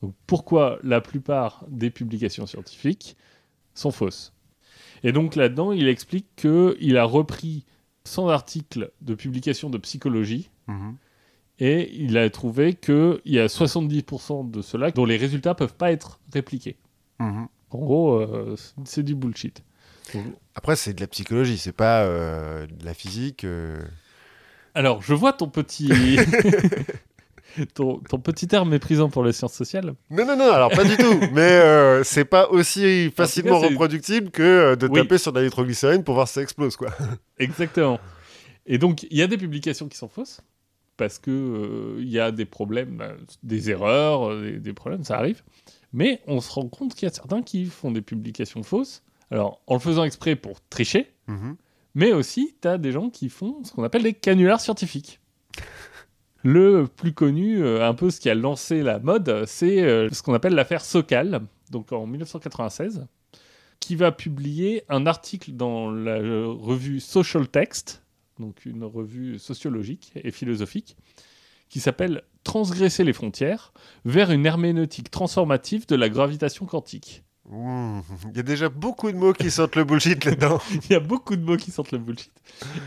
Donc, 0.01 0.14
pourquoi 0.27 0.80
la 0.84 1.01
plupart 1.01 1.65
des 1.69 1.89
publications 1.89 2.45
scientifiques 2.45 3.15
sont 3.73 3.91
fausses? 3.91 4.34
Et 5.03 5.11
donc 5.11 5.35
là-dedans, 5.35 5.72
il 5.72 5.88
explique 5.88 6.27
qu'il 6.35 6.97
a 6.97 7.03
repris 7.03 7.65
100 8.05 8.27
articles 8.30 8.91
de 9.01 9.15
publication 9.15 9.69
de 9.69 9.77
psychologie 9.77 10.49
Mhm. 10.68 10.95
et 11.60 11.93
il 11.95 12.18
a 12.18 12.30
trouvé 12.30 12.73
qu'il 12.73 13.19
y 13.26 13.39
a 13.39 13.47
70% 13.47 14.49
de 14.49 14.61
ceux-là 14.61 14.91
dont 14.91 15.05
les 15.05 15.18
résultats 15.18 15.55
peuvent 15.55 15.76
pas 15.76 15.91
être 15.91 16.19
répliqués. 16.34 16.77
Mhm. 17.19 17.47
En 17.69 17.77
gros, 17.80 18.15
euh, 18.19 18.55
c'est 18.85 19.03
du 19.03 19.15
bullshit. 19.15 19.64
Après, 20.55 20.76
c'est 20.76 20.93
de 20.93 21.01
la 21.01 21.07
psychologie, 21.07 21.57
c'est 21.57 21.72
pas 21.72 22.03
euh, 22.03 22.68
de 22.68 22.85
la 22.85 22.93
physique. 22.93 23.45
euh. 23.45 23.81
Alors, 24.76 25.01
je 25.01 25.14
vois 25.14 25.34
ton 25.34 25.47
petit... 25.49 25.89
ton, 27.74 28.00
ton 28.00 28.20
petit 28.20 28.48
air 28.54 28.66
méprisant 28.66 29.10
pour 29.10 29.24
les 29.24 29.32
sciences 29.34 29.54
sociales. 29.54 29.94
Non, 30.10 30.26
non, 30.26 30.36
non, 30.38 30.52
alors 30.52 30.70
pas 30.72 30.84
du 30.84 30.96
tout. 30.98 31.20
Mais 31.34 31.42
euh, 31.42 32.04
c'est 32.04 32.26
pas 32.26 32.50
aussi 32.50 33.12
facilement 33.12 33.60
reproductible 33.60 34.32
que 34.32 34.42
euh, 34.44 34.76
de 34.76 34.88
Oui. 34.88 35.02
taper 35.02 35.18
sur 35.18 35.32
de 35.34 35.40
la 35.40 35.46
nitroglycérine 35.46 36.04
pour 36.04 36.16
voir 36.16 36.28
si 36.28 36.36
ça 36.36 36.42
explose, 36.42 36.76
quoi. 36.76 36.90
Exactement. 37.40 38.00
Et 38.66 38.78
donc, 38.78 39.04
il 39.04 39.18
y 39.18 39.22
a 39.22 39.28
des 39.28 39.38
publications 39.38 39.88
qui 39.88 39.98
sont 39.98 40.08
fausses 40.10 40.42
parce 40.98 41.18
que 41.20 41.32
euh, 41.32 41.96
il 42.00 42.10
y 42.10 42.20
a 42.20 42.32
des 42.32 42.46
problèmes, 42.46 42.98
bah, 42.98 43.14
des 43.42 43.70
erreurs, 43.70 44.30
euh, 44.30 44.42
des, 44.54 44.60
des 44.60 44.74
problèmes, 44.74 45.04
ça 45.04 45.18
arrive. 45.18 45.42
Mais 45.92 46.22
on 46.28 46.40
se 46.42 46.52
rend 46.52 46.68
compte 46.70 46.96
qu'il 46.96 47.08
y 47.08 47.12
a 47.12 47.14
certains 47.14 47.42
qui 47.42 47.66
font 47.66 47.92
des 47.92 48.02
publications 48.02 48.64
fausses. 48.64 49.04
Alors, 49.32 49.62
en 49.68 49.74
le 49.76 49.80
faisant 49.80 50.04
exprès 50.04 50.36
pour 50.36 50.60
tricher, 50.70 51.10
Mhm. 51.28 51.56
mais 51.96 52.12
aussi, 52.14 52.56
tu 52.62 52.68
as 52.68 52.78
des 52.78 52.92
gens 52.92 53.10
qui 53.10 53.30
font 53.30 53.64
ce 53.64 53.72
qu'on 53.72 53.84
appelle 53.84 54.04
des 54.04 54.14
canulars 54.14 54.60
scientifiques. 54.62 55.20
Le 56.44 56.88
plus 56.88 57.14
connu, 57.14 57.64
euh, 57.64 57.88
un 57.88 57.94
peu 57.94 58.10
ce 58.11 58.20
qui 58.20 58.30
a 58.30 58.36
lancé 58.36 58.84
la 58.84 58.99
mode, 58.99 59.45
c'est 59.48 59.82
euh, 59.82 60.10
ce 60.11 60.22
qu'on 60.22 60.34
appelle 60.34 60.53
l'affaire 60.53 60.84
Sokal, 60.84 61.41
donc 61.72 61.94
en 61.94 62.06
1996, 62.06 63.07
qui 63.80 63.95
va 63.95 64.11
publier 64.11 64.84
un 64.90 65.06
article 65.06 65.53
dans 65.53 65.90
la 65.90 66.18
euh, 66.18 66.48
revue 66.48 66.99
Social 66.99 67.48
Text, 67.48 68.03
donc 68.40 68.65
une 68.65 68.84
revue 68.84 69.40
sociologique 69.40 70.11
et 70.15 70.32
philosophique, 70.32 70.98
qui 71.70 71.80
s'appelle 71.80 72.24
Transgresser 72.44 73.06
les 73.06 73.14
frontières 73.14 73.72
vers 74.03 74.30
une 74.30 74.45
herméneutique 74.45 75.10
transformative 75.10 75.88
de 75.88 75.95
la 75.95 76.10
gravitation 76.10 76.65
quantique. 76.65 77.24
Mmh. 77.49 78.02
Il 78.32 78.38
y 78.38 78.40
a 78.41 78.44
déjà 78.44 78.68
beaucoup 78.68 79.10
de 79.10 79.15
mots 79.15 79.32
qui 79.32 79.49
sentent 79.49 79.78
le 79.78 79.86
bullshit 79.86 80.26
là-dedans. 80.26 80.60
Il 80.72 80.91
y 80.91 80.95
a 80.95 80.99
beaucoup 80.99 81.38
de 81.38 81.41
mots 81.41 81.56
qui 81.56 81.72
sentent 81.72 81.94
le 81.94 81.99
bullshit. 81.99 82.34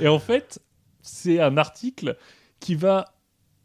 Et 0.01 0.09
en 0.09 0.19
fait, 0.19 0.61
c'est 1.01 1.41
un 1.41 1.57
article 1.57 2.19
qui 2.61 2.75
va 2.75 3.16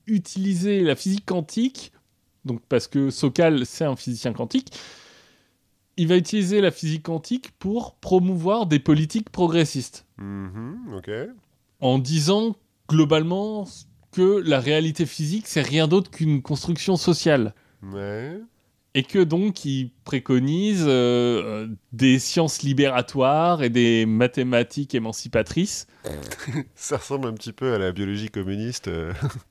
utiliser 0.07 0.81
la 0.81 0.95
physique 0.95 1.25
quantique, 1.25 1.91
donc 2.45 2.61
parce 2.69 2.87
que 2.87 3.09
Sokal, 3.09 3.65
c'est 3.65 3.85
un 3.85 3.95
physicien 3.95 4.33
quantique, 4.33 4.71
il 5.97 6.07
va 6.07 6.15
utiliser 6.17 6.61
la 6.61 6.71
physique 6.71 7.03
quantique 7.03 7.51
pour 7.59 7.95
promouvoir 7.95 8.65
des 8.65 8.79
politiques 8.79 9.29
progressistes, 9.29 10.05
Mhm, 10.17 10.93
ok. 10.95 11.09
en 11.79 11.99
disant 11.99 12.55
globalement 12.89 13.67
que 14.11 14.41
la 14.45 14.59
réalité 14.59 15.05
physique, 15.05 15.47
c'est 15.47 15.61
rien 15.61 15.87
d'autre 15.87 16.11
qu'une 16.11 16.41
construction 16.41 16.95
sociale. 16.97 17.53
Ouais. 17.83 18.37
Et 18.93 19.03
que 19.03 19.19
donc 19.23 19.63
il 19.63 19.89
préconise 20.03 20.83
euh, 20.85 21.69
des 21.93 22.19
sciences 22.19 22.61
libératoires 22.61 23.63
et 23.63 23.69
des 23.69 24.05
mathématiques 24.05 24.93
émancipatrices 24.93 25.87
Ça 26.75 26.97
ressemble 26.97 27.29
un 27.29 27.33
petit 27.33 27.53
peu 27.53 27.73
à 27.73 27.77
la 27.77 27.93
biologie 27.93 28.27
communiste. 28.29 28.89
euh. 28.89 29.13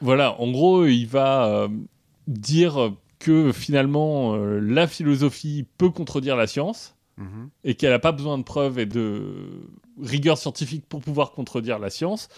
Voilà, 0.00 0.40
en 0.40 0.50
gros, 0.50 0.86
il 0.86 1.06
va 1.06 1.46
euh, 1.46 1.68
dire 2.26 2.92
que 3.18 3.52
finalement, 3.52 4.34
euh, 4.34 4.60
la 4.60 4.86
philosophie 4.86 5.66
peut 5.78 5.90
contredire 5.90 6.36
la 6.36 6.46
science 6.46 6.94
Mhm. 7.18 7.48
et 7.64 7.76
qu'elle 7.76 7.92
n'a 7.92 7.98
pas 7.98 8.12
besoin 8.12 8.36
de 8.36 8.42
preuves 8.42 8.78
et 8.78 8.84
de 8.84 9.62
rigueur 9.98 10.36
scientifique 10.36 10.84
pour 10.86 11.00
pouvoir 11.00 11.32
contredire 11.32 11.78
la 11.78 11.88
science, 11.88 12.28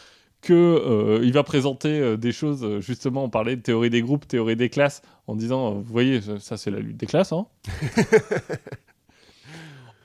que 0.40 0.54
euh, 0.54 1.18
il 1.24 1.32
va 1.32 1.42
présenter 1.42 2.16
des 2.16 2.30
choses, 2.30 2.78
justement, 2.78 3.24
on 3.24 3.28
parlait 3.28 3.56
de 3.56 3.60
théorie 3.60 3.90
des 3.90 4.02
groupes, 4.02 4.28
théorie 4.28 4.54
des 4.54 4.68
classes, 4.68 5.02
en 5.26 5.34
disant, 5.34 5.72
vous 5.72 5.82
voyez, 5.82 6.20
ça, 6.20 6.38
ça, 6.38 6.56
c'est 6.56 6.70
la 6.70 6.78
lutte 6.78 6.96
des 6.96 7.06
classes. 7.06 7.32
Hein. 7.32 7.48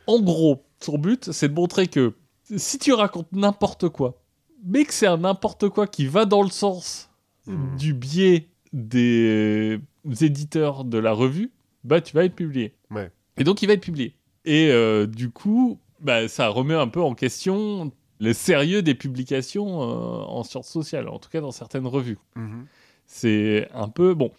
en 0.07 0.19
gros, 0.19 0.63
son 0.79 0.97
but, 0.97 1.31
c'est 1.31 1.49
de 1.49 1.53
montrer 1.53 1.87
que 1.87 2.13
si 2.57 2.79
tu 2.79 2.93
racontes 2.93 3.31
n'importe 3.31 3.89
quoi, 3.89 4.19
mais 4.65 4.85
que 4.85 4.93
c'est 4.93 5.07
un 5.07 5.17
n'importe 5.17 5.69
quoi 5.69 5.85
qui 5.87 6.07
va 6.07 6.25
dans 6.25 6.41
le 6.41 6.49
sens 6.49 7.09
Hmm. 7.45 7.75
du 7.75 7.93
biais 7.93 8.47
des 8.71 9.79
éditeurs 10.21 10.85
de 10.85 10.97
la 10.97 11.11
revue, 11.11 11.51
bah 11.83 12.01
tu 12.01 12.15
vas 12.15 12.25
être 12.25 12.35
publié. 12.35 12.73
Ouais. 12.89 13.11
Et 13.37 13.43
donc 13.43 13.61
il 13.61 13.67
va 13.67 13.73
être 13.73 13.81
publié. 13.81 14.15
Et 14.45 14.69
euh, 14.71 15.07
du 15.07 15.29
coup, 15.29 15.79
bah, 15.99 16.27
ça 16.27 16.47
remet 16.47 16.73
un 16.73 16.87
peu 16.87 17.01
en 17.01 17.15
question 17.15 17.91
le 18.19 18.33
sérieux 18.33 18.81
des 18.81 18.95
publications 18.95 19.81
euh, 19.81 20.23
en 20.23 20.43
sciences 20.43 20.69
sociales, 20.69 21.07
en 21.09 21.19
tout 21.19 21.29
cas 21.29 21.41
dans 21.41 21.51
certaines 21.51 21.87
revues. 21.87 22.17
Mhm. 22.35 22.65
C'est 23.05 23.67
un 23.73 23.89
peu 23.89 24.13
bon, 24.13 24.31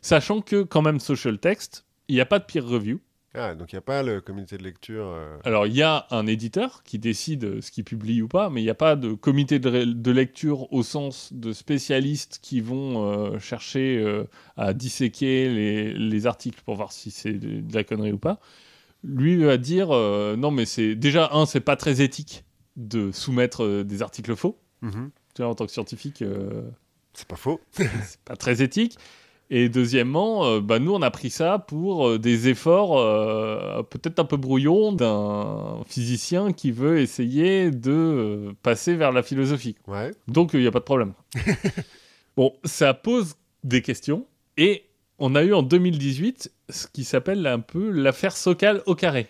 sachant 0.00 0.40
que 0.40 0.62
quand 0.62 0.82
même 0.82 1.00
social 1.00 1.38
text, 1.38 1.84
il 2.08 2.14
n'y 2.14 2.20
a 2.20 2.26
pas 2.26 2.38
de 2.38 2.44
peer 2.44 2.64
review. 2.64 3.00
Ah, 3.34 3.54
donc 3.54 3.72
il 3.72 3.76
n'y 3.76 3.78
a 3.78 3.82
pas 3.82 4.02
le 4.02 4.20
comité 4.20 4.58
de 4.58 4.62
lecture. 4.62 5.06
euh, 5.06 5.38
Alors 5.44 5.66
il 5.66 5.74
y 5.74 5.82
a 5.82 6.06
un 6.10 6.26
éditeur 6.26 6.82
qui 6.82 6.98
décide 6.98 7.62
ce 7.62 7.70
qu'il 7.70 7.84
publie 7.84 8.20
ou 8.20 8.28
pas, 8.28 8.50
mais 8.50 8.60
il 8.60 8.64
n'y 8.64 8.70
a 8.70 8.74
pas 8.74 8.94
de 8.94 9.14
comité 9.14 9.58
de, 9.58 10.10
lecture 10.10 10.70
au 10.72 10.82
sens 10.82 11.32
de 11.32 11.52
spécialistes 11.54 12.40
qui 12.42 12.60
vont 12.60 13.10
euh, 13.10 13.38
chercher 13.38 13.98
euh, 13.98 14.24
à 14.58 14.74
disséquer 14.74 15.48
les, 15.48 15.94
les 15.94 16.26
articles 16.26 16.60
pour 16.62 16.74
voir 16.76 16.92
si 16.92 17.10
c'est 17.10 17.32
de, 17.32 17.60
de 17.62 17.74
la 17.74 17.84
connerie 17.84 18.12
ou 18.12 18.18
pas. 18.18 18.38
Lui 19.02 19.36
va 19.42 19.56
dire 19.56 19.88
non 19.88 20.50
mais 20.52 20.64
c'est 20.64 20.94
déjà 20.94 21.30
un 21.32 21.44
c'est 21.44 21.60
pas 21.60 21.74
très 21.76 22.02
éthique 22.02 22.44
de 22.76 23.10
soumettre 23.10 23.82
des 23.82 24.02
articles 24.02 24.36
faux. 24.36 24.58
mhm. 24.82 25.10
Tu 25.34 25.40
vois, 25.42 25.50
en 25.50 25.54
tant 25.54 25.64
que 25.66 25.72
scientifique, 25.72 26.22
C'est 27.14 27.26
pas 27.26 27.36
faux. 27.36 27.60
c'est 27.72 28.20
pas 28.24 28.36
très 28.36 28.62
éthique. 28.62 28.98
Et 29.54 29.68
deuxièmement, 29.68 30.46
euh, 30.46 30.60
bah, 30.62 30.78
nous, 30.78 30.94
on 30.94 31.02
a 31.02 31.10
pris 31.10 31.28
ça 31.28 31.58
pour 31.58 32.08
euh, 32.08 32.18
des 32.18 32.48
efforts 32.48 32.98
euh, 32.98 33.82
peut-être 33.82 34.18
un 34.18 34.24
peu 34.24 34.38
brouillons 34.38 34.92
d'un 34.92 35.82
physicien 35.86 36.54
qui 36.54 36.70
veut 36.70 37.00
essayer 37.00 37.70
de 37.70 38.54
passer 38.62 38.96
vers 38.96 39.12
la 39.12 39.22
philosophie. 39.22 39.76
Ouais. 39.86 40.12
Donc, 40.26 40.54
il 40.54 40.60
n'y 40.60 40.66
a 40.66 40.70
pas 40.70 40.78
de 40.78 40.84
problème. 40.84 41.12
bon, 42.38 42.54
ça 42.64 42.94
pose 42.94 43.34
des 43.62 43.82
questions. 43.82 44.26
Et 44.56 44.86
on 45.18 45.34
a 45.34 45.42
eu 45.42 45.52
en 45.52 45.62
2018 45.62 46.50
ce 46.70 46.86
qui 46.86 47.04
s'appelle 47.04 47.46
un 47.46 47.60
peu 47.60 47.90
l'affaire 47.90 48.38
Sokal 48.38 48.80
au 48.86 48.94
carré. 48.94 49.26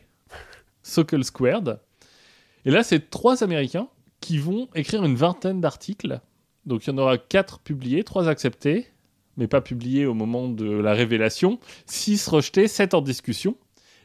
Sokal 0.85 1.25
Squared. 1.25 1.81
Et 2.65 2.71
là, 2.71 2.85
c'est 2.85 3.11
trois 3.11 3.43
Américains 3.43 3.89
qui 4.21 4.39
vont 4.39 4.69
écrire 4.77 5.05
une 5.05 5.17
vingtaine 5.17 5.61
d'articles. 5.61 6.21
Donc, 6.65 6.87
il 6.87 6.91
y 6.91 6.93
en 6.93 6.99
aura 6.99 7.19
quatre 7.19 7.59
publiés, 7.59 8.05
trois 8.05 8.29
acceptés, 8.29 8.87
mais 9.37 9.47
pas 9.49 9.61
publiés 9.61 10.07
au 10.07 10.15
moment 10.15 10.49
de 10.49 10.71
la 10.71 10.93
révélation, 10.95 11.59
six 11.87 12.27
rejetés, 12.29 12.69
sept 12.69 12.95
en 12.95 13.01
discussion. 13.01 13.57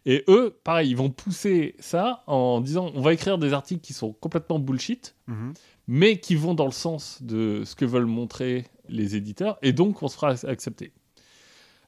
Et 0.05 0.23
eux, 0.29 0.57
pareil, 0.63 0.89
ils 0.91 0.95
vont 0.95 1.09
pousser 1.09 1.75
ça 1.79 2.23
en 2.27 2.61
disant 2.61 2.91
on 2.95 3.01
va 3.01 3.11
écrire 3.13 3.37
des 3.37 3.51
articles 3.53 3.81
qui 3.81 3.93
sont 3.93 4.13
complètement 4.13 4.57
bullshit, 4.59 5.15
Mhm. 5.27 5.53
mais 5.87 6.19
qui 6.19 6.35
vont 6.35 6.53
dans 6.53 6.65
le 6.65 6.71
sens 6.71 7.21
de 7.21 7.63
ce 7.65 7.75
que 7.75 7.83
veulent 7.85 8.05
montrer 8.05 8.65
les 8.87 9.17
éditeurs, 9.17 9.57
et 9.61 9.73
donc 9.73 10.01
on 10.03 10.07
se 10.07 10.15
fera 10.15 10.33
accepter. 10.47 10.93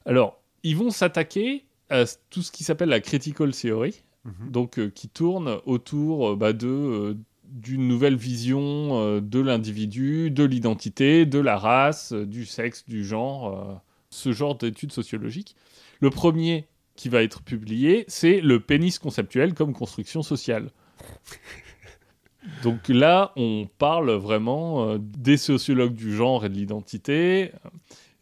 Alors, 0.04 0.40
ils 0.62 0.76
vont 0.76 0.90
s'attaquer 0.90 1.64
à 1.88 2.04
tout 2.28 2.42
ce 2.42 2.52
qui 2.52 2.62
s'appelle 2.64 2.90
la 2.90 3.00
critical 3.00 3.52
theory, 3.52 4.02
Mhm. 4.26 4.50
donc 4.50 4.78
euh, 4.78 4.90
qui 4.90 5.08
tourne 5.08 5.56
autour 5.64 6.30
euh, 6.32 6.36
bah, 6.36 6.52
de 6.52 6.66
euh, 6.68 7.14
d'une 7.50 7.86
nouvelle 7.86 8.16
vision 8.16 9.00
euh, 9.00 9.20
de 9.20 9.40
l'individu, 9.40 10.30
de 10.30 10.44
l'identité, 10.44 11.26
de 11.26 11.38
la 11.38 11.56
race, 11.56 12.12
euh, 12.12 12.26
du 12.26 12.46
sexe, 12.46 12.84
du 12.86 13.04
genre, 13.04 13.58
euh, 13.58 13.74
ce 14.10 14.32
genre 14.32 14.56
d'études 14.56 14.92
sociologiques. 14.92 15.56
Le 16.00 16.10
premier 16.10 16.66
qui 16.96 17.08
va 17.08 17.22
être 17.22 17.42
publié, 17.42 18.04
c'est 18.08 18.40
le 18.40 18.60
pénis 18.60 18.98
conceptuel 18.98 19.54
comme 19.54 19.72
construction 19.72 20.22
sociale. 20.22 20.70
Donc 22.62 22.88
là, 22.88 23.32
on 23.36 23.68
parle 23.78 24.10
vraiment 24.12 24.96
des 24.98 25.36
sociologues 25.36 25.94
du 25.94 26.14
genre 26.14 26.44
et 26.44 26.48
de 26.48 26.54
l'identité, 26.54 27.52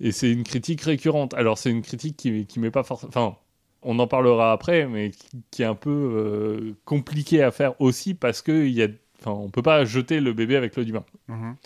et 0.00 0.12
c'est 0.12 0.30
une 0.30 0.44
critique 0.44 0.80
récurrente. 0.82 1.34
Alors 1.34 1.58
c'est 1.58 1.70
une 1.70 1.82
critique 1.82 2.16
qui, 2.16 2.46
qui 2.46 2.60
met 2.60 2.70
pas 2.70 2.82
forcément... 2.82 3.08
Enfin, 3.08 3.36
on 3.82 3.98
en 3.98 4.06
parlera 4.06 4.52
après, 4.52 4.86
mais 4.86 5.12
qui, 5.50 5.62
est 5.62 5.66
un 5.66 5.74
peu 5.74 5.90
euh, 5.90 6.74
compliquée 6.84 7.42
à 7.42 7.50
faire 7.50 7.80
aussi 7.80 8.14
parce 8.14 8.42
que 8.42 8.66
il 8.66 8.72
y 8.72 8.82
a... 8.82 8.88
Enfin, 9.20 9.32
on 9.32 9.48
peut 9.48 9.62
pas 9.62 9.84
jeter 9.84 10.20
le 10.20 10.32
bébé 10.32 10.56
avec 10.56 10.76
l'eau 10.76 10.84
du 10.84 10.92
bain. 10.92 11.04
Mhm. 11.28 11.56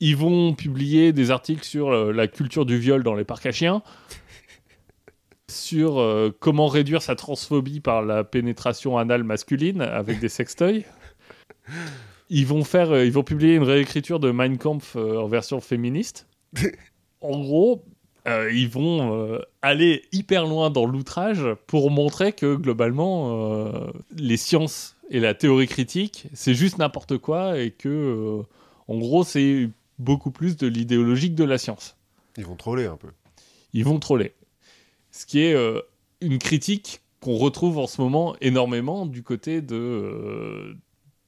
Ils 0.00 0.16
vont 0.16 0.54
publier 0.54 1.12
des 1.12 1.30
articles 1.30 1.64
sur 1.64 1.90
euh, 1.90 2.12
la 2.12 2.26
culture 2.26 2.66
du 2.66 2.78
viol 2.78 3.02
dans 3.02 3.14
les 3.14 3.24
parcs 3.24 3.46
à 3.46 3.52
chiens, 3.52 3.82
sur 5.48 5.98
euh, 5.98 6.36
comment 6.38 6.66
réduire 6.66 7.00
sa 7.00 7.14
transphobie 7.14 7.80
par 7.80 8.02
la 8.02 8.22
pénétration 8.22 8.98
anale 8.98 9.24
masculine 9.24 9.80
avec 9.80 10.20
des 10.20 10.28
sextoys. 10.28 10.84
Ils 12.28 12.46
vont 12.46 12.64
faire, 12.64 12.90
euh, 12.90 13.04
ils 13.06 13.12
vont 13.12 13.22
publier 13.22 13.54
une 13.54 13.62
réécriture 13.62 14.20
de 14.20 14.30
Mein 14.30 14.58
Kampf 14.58 14.96
en 14.96 15.28
version 15.28 15.60
féministe. 15.60 16.26
en 17.20 17.40
gros, 17.40 17.84
euh, 18.26 18.50
ils 18.52 18.68
vont 18.68 19.14
euh, 19.14 19.40
aller 19.62 20.02
hyper 20.12 20.46
loin 20.46 20.70
dans 20.70 20.86
l'outrage 20.86 21.44
pour 21.66 21.90
montrer 21.90 22.32
que 22.32 22.54
globalement, 22.56 23.66
euh, 23.66 23.90
les 24.16 24.36
sciences 24.36 24.96
et 25.10 25.20
la 25.20 25.34
théorie 25.34 25.68
critique, 25.68 26.26
c'est 26.32 26.54
juste 26.54 26.78
n'importe 26.78 27.18
quoi 27.18 27.58
et 27.58 27.70
que, 27.70 28.42
en 28.88 28.98
gros, 28.98 29.22
c'est 29.22 29.70
beaucoup 29.98 30.30
plus 30.32 30.56
de 30.56 30.66
l'idéologique 30.66 31.34
de 31.34 31.44
la 31.44 31.58
science. 31.58 31.96
Ils 32.36 32.44
vont 32.44 32.56
troller 32.56 32.86
un 32.86 32.96
peu. 32.96 33.08
Ils 33.72 33.84
vont 33.84 33.98
troller. 34.00 34.32
Ce 35.12 35.24
qui 35.26 35.40
est 35.40 35.56
une 36.20 36.38
critique 36.38 37.00
qu'on 37.20 37.36
retrouve 37.36 37.78
en 37.78 37.86
ce 37.86 38.00
moment 38.00 38.36
énormément 38.40 39.06
du 39.06 39.22
côté 39.22 39.60
de. 39.60 40.76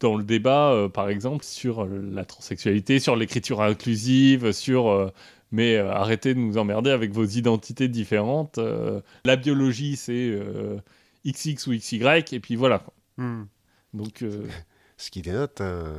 dans 0.01 0.16
le 0.16 0.25
débat, 0.25 0.70
euh, 0.73 0.89
par 0.89 1.09
exemple, 1.09 1.45
sur 1.45 1.87
la 1.87 2.25
transsexualité, 2.25 2.99
sur 3.01 3.16
l'écriture 3.16 3.62
inclusive, 3.62 4.53
sur. 4.53 4.89
euh, 4.89 5.12
mais 5.51 5.77
euh, 5.77 5.91
arrêtez 5.91 6.35
de 6.35 6.39
nous 6.41 6.59
emmerder 6.59 6.91
avec 6.91 7.12
vos 7.12 7.25
identités 7.25 7.89
différentes. 7.89 8.59
euh, 8.59 9.01
la 9.25 9.37
biologie, 9.37 9.97
c'est 9.97 10.31
euh, 10.31 10.79
XX 11.27 11.66
ou 11.66 11.73
XY, 11.73 12.25
et 12.33 12.41
puis 12.41 12.57
voilà. 12.57 12.83
Mhm. 13.16 13.47
Donc, 13.95 14.23
euh, 14.23 14.47
Ce 14.97 15.11
qui 15.11 15.23
dénote 15.23 15.61
un 15.61 15.93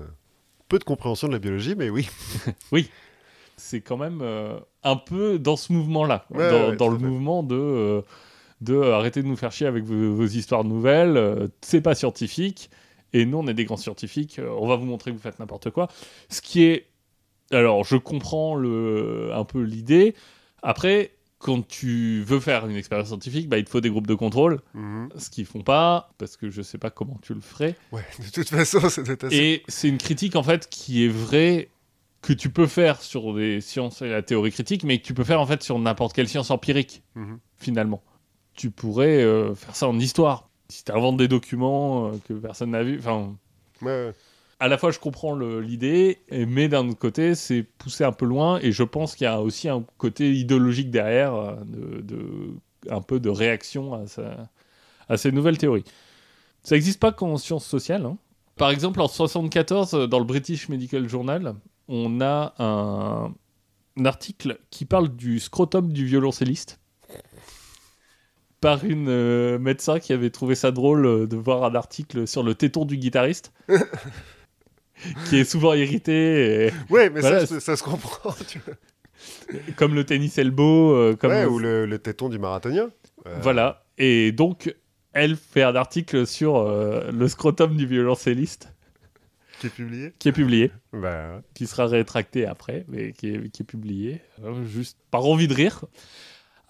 peu 0.68 0.78
de 0.78 0.84
compréhension 0.84 1.28
de 1.28 1.34
la 1.34 1.40
biologie, 1.40 1.74
mais 1.76 1.90
oui. 1.90 2.08
c'est 3.58 3.82
quand 3.82 3.98
même 3.98 4.20
euh, 4.22 4.58
un 4.84 4.96
peu 4.96 5.40
dans 5.40 5.56
ce 5.56 5.72
mouvement-là, 5.74 6.26
Ouais, 6.32 6.50
dans, 6.52 6.70
ouais, 6.70 6.76
dans 6.76 6.88
tout 6.88 6.98
le 7.02 7.08
mouvement 7.10 7.44
de, 7.44 7.56
euh, 7.56 8.02
de 8.62 8.74
euh, 8.76 8.96
arrêter 8.96 9.22
de 9.24 9.28
nous 9.28 9.36
faire 9.36 9.52
chier 9.52 9.68
avec 9.68 9.84
vos, 9.84 10.14
vos 10.16 10.26
histoires 10.26 10.64
nouvelles, 10.64 11.18
euh, 11.18 11.48
c'est 11.62 11.82
pas 11.82 11.96
scientifique, 11.96 12.70
et 13.14 13.26
nous 13.26 13.38
on 13.38 13.48
est 13.48 13.54
des 13.54 13.66
grands 13.66 13.78
scientifiques, 13.78 14.40
euh, 14.40 14.50
on 14.60 14.68
va 14.68 14.76
vous 14.76 14.86
montrer 14.86 15.12
que 15.12 15.16
vous 15.16 15.22
faites 15.22 15.40
n'importe 15.40 15.72
quoi. 15.72 15.88
Ce 16.30 16.42
qui 16.42 16.64
est. 16.64 16.88
Alors 17.52 17.84
je 17.84 17.96
comprends 17.96 18.56
le, 18.56 19.32
un 19.34 19.44
peu 19.46 19.62
l'idée. 19.62 20.16
Après, 20.62 21.12
quand 21.40 21.66
tu 21.68 22.22
veux 22.22 22.40
faire 22.40 22.68
une 22.68 22.76
expérience 22.76 23.08
scientifique, 23.08 23.48
bah, 23.48 23.58
il 23.58 23.64
te 23.64 23.70
faut 23.70 23.80
des 23.82 23.90
groupes 23.90 24.08
de 24.08 24.14
contrôle, 24.16 24.60
Mhm. 24.74 25.10
ce 25.18 25.30
qu'ils 25.30 25.46
font 25.46 25.62
pas, 25.62 26.12
parce 26.18 26.36
que 26.38 26.50
je 26.50 26.62
sais 26.62 26.78
pas 26.78 26.90
comment 26.90 27.18
tu 27.22 27.34
le 27.34 27.40
ferais. 27.42 27.76
Ouais, 27.92 28.04
de 28.20 28.30
toute 28.30 28.50
façon, 28.50 28.80
assez. 28.84 29.02
Et 29.32 29.64
c'est 29.68 29.88
une 29.88 29.98
critique 29.98 30.36
en 30.36 30.44
fait 30.44 30.68
qui 30.70 31.06
est 31.06 31.10
vraie 31.10 31.70
que 32.22 32.34
tu 32.34 32.50
peux 32.50 32.68
faire 32.68 33.02
sur 33.02 33.34
des 33.34 33.62
sciences 33.62 34.02
et 34.02 34.10
la 34.10 34.22
théorie 34.22 34.52
critique, 34.52 34.84
mais 34.84 35.00
que 35.00 35.06
tu 35.06 35.14
peux 35.14 35.24
faire 35.24 35.40
en 35.40 35.46
fait 35.46 35.64
sur 35.64 35.80
n'importe 35.80 36.14
quelle 36.14 36.28
science 36.28 36.52
empirique 36.52 37.02
Mhm. 37.16 37.40
finalement. 37.58 38.04
Tu 38.56 38.70
pourrais 38.72 39.24
euh, 39.24 39.56
faire 39.56 39.76
ça 39.78 39.88
en 39.88 39.98
histoire. 39.98 40.50
Si 40.68 40.84
tu 40.84 40.92
inventes 40.92 41.16
des 41.16 41.30
documents 41.30 42.08
euh, 42.08 42.12
que 42.28 42.34
personne 42.34 42.72
n'a 42.72 42.84
vu, 42.84 43.00
enfin, 43.00 43.34
ouais. 43.82 44.12
À 44.60 44.68
la 44.68 44.78
fois 44.78 44.92
je 44.92 45.00
comprends 45.00 45.36
l'idée, 45.36 46.20
mais 46.32 46.68
d'un 46.68 46.88
autre 46.90 47.00
côté 47.00 47.36
c'est 47.36 47.64
poussé 47.64 48.04
un 48.04 48.12
peu 48.12 48.26
loin, 48.26 48.60
et 48.62 48.72
je 48.72 48.84
pense 48.84 49.16
qu'il 49.16 49.26
y 49.26 49.28
a 49.28 49.42
aussi 49.42 49.70
un 49.70 49.84
côté 49.98 50.34
idéologique 50.34 50.92
derrière, 50.92 51.34
euh, 51.34 51.56
de, 51.66 52.02
de- 52.02 52.54
un 52.90 53.02
peu 53.02 53.20
de 53.20 53.30
réaction 53.30 53.94
à, 55.08 55.18
ces 55.18 55.32
nouvelles 55.32 55.58
théories. 55.58 55.84
Ça 56.64 56.76
n'existe 56.76 57.00
pas 57.00 57.12
qu'en 57.12 57.38
sciences 57.38 57.66
sociales. 57.66 58.06
hein. 58.06 58.18
Par 58.58 58.70
exemple, 58.70 59.02
en 59.02 59.08
74, 59.08 59.94
euh, 59.94 60.08
dans 60.08 60.20
le 60.20 60.26
British 60.26 60.70
Medical 60.70 61.08
Journal, 61.08 61.56
on 61.88 62.20
a 62.22 62.54
un, 62.60 63.34
un 63.98 64.06
article 64.06 64.60
qui 64.70 64.86
parle 64.86 65.10
du 65.10 65.40
scrotum 65.40 65.92
du 65.92 66.06
violoncelliste 66.06 66.80
par 68.62 68.84
une 68.84 69.08
euh, 69.10 69.58
médecin 69.60 70.00
qui 70.00 70.12
avait 70.12 70.30
trouvé 70.30 70.56
ça 70.56 70.72
drôle 70.72 71.06
euh, 71.06 71.28
de 71.28 71.38
voir 71.38 71.64
un 71.64 71.76
article 71.76 72.28
sur 72.28 72.44
le 72.44 72.56
téton 72.56 72.84
du 72.86 72.98
guitariste 72.98 73.54
qui 75.30 75.38
est 75.38 75.44
souvent 75.46 75.74
irrité 75.74 76.68
et- 76.68 76.72
Ouais, 76.90 77.10
mais 77.10 77.22
Voilà, 77.22 77.46
ça, 77.46 77.60
ça 77.60 77.76
se 77.76 77.84
comprend. 77.84 78.34
Tu 78.48 78.60
vois. 78.60 78.76
comme 79.76 79.96
le 79.96 80.04
tennis 80.06 80.38
elbow 80.38 80.94
euh, 80.94 81.16
comme 81.16 81.32
Ouais, 81.32 81.46
ou 81.46 81.60
le, 81.60 81.86
le 81.86 82.00
téton 82.00 82.30
du 82.30 82.40
marathonien. 82.40 82.90
Euh, 83.28 83.38
voilà 83.42 83.84
et 83.98 84.32
donc 84.32 84.74
elle 85.12 85.36
fait 85.36 85.64
un 85.64 85.76
article 85.76 86.26
sur 86.26 86.56
euh, 86.58 87.12
le 87.12 87.28
scrotum 87.28 87.76
du 87.76 87.86
violoncelliste 87.86 88.74
Qui 89.60 89.68
est 89.68 89.72
publié 89.72 90.14
qui 90.20 90.30
est 90.30 90.32
publié, 90.32 90.72
Bah, 90.94 91.42
qui 91.54 91.68
sera 91.68 91.88
rétracté 91.88 92.46
après, 92.46 92.86
mais 92.88 93.12
qui 93.12 93.28
est, 93.34 93.50
qui 93.50 93.64
est 93.64 93.66
publié, 93.66 94.22
euh, 94.46 94.64
juste 94.66 94.98
par 95.12 95.26
envie 95.26 95.48
de 95.50 95.54
rire. 95.54 95.84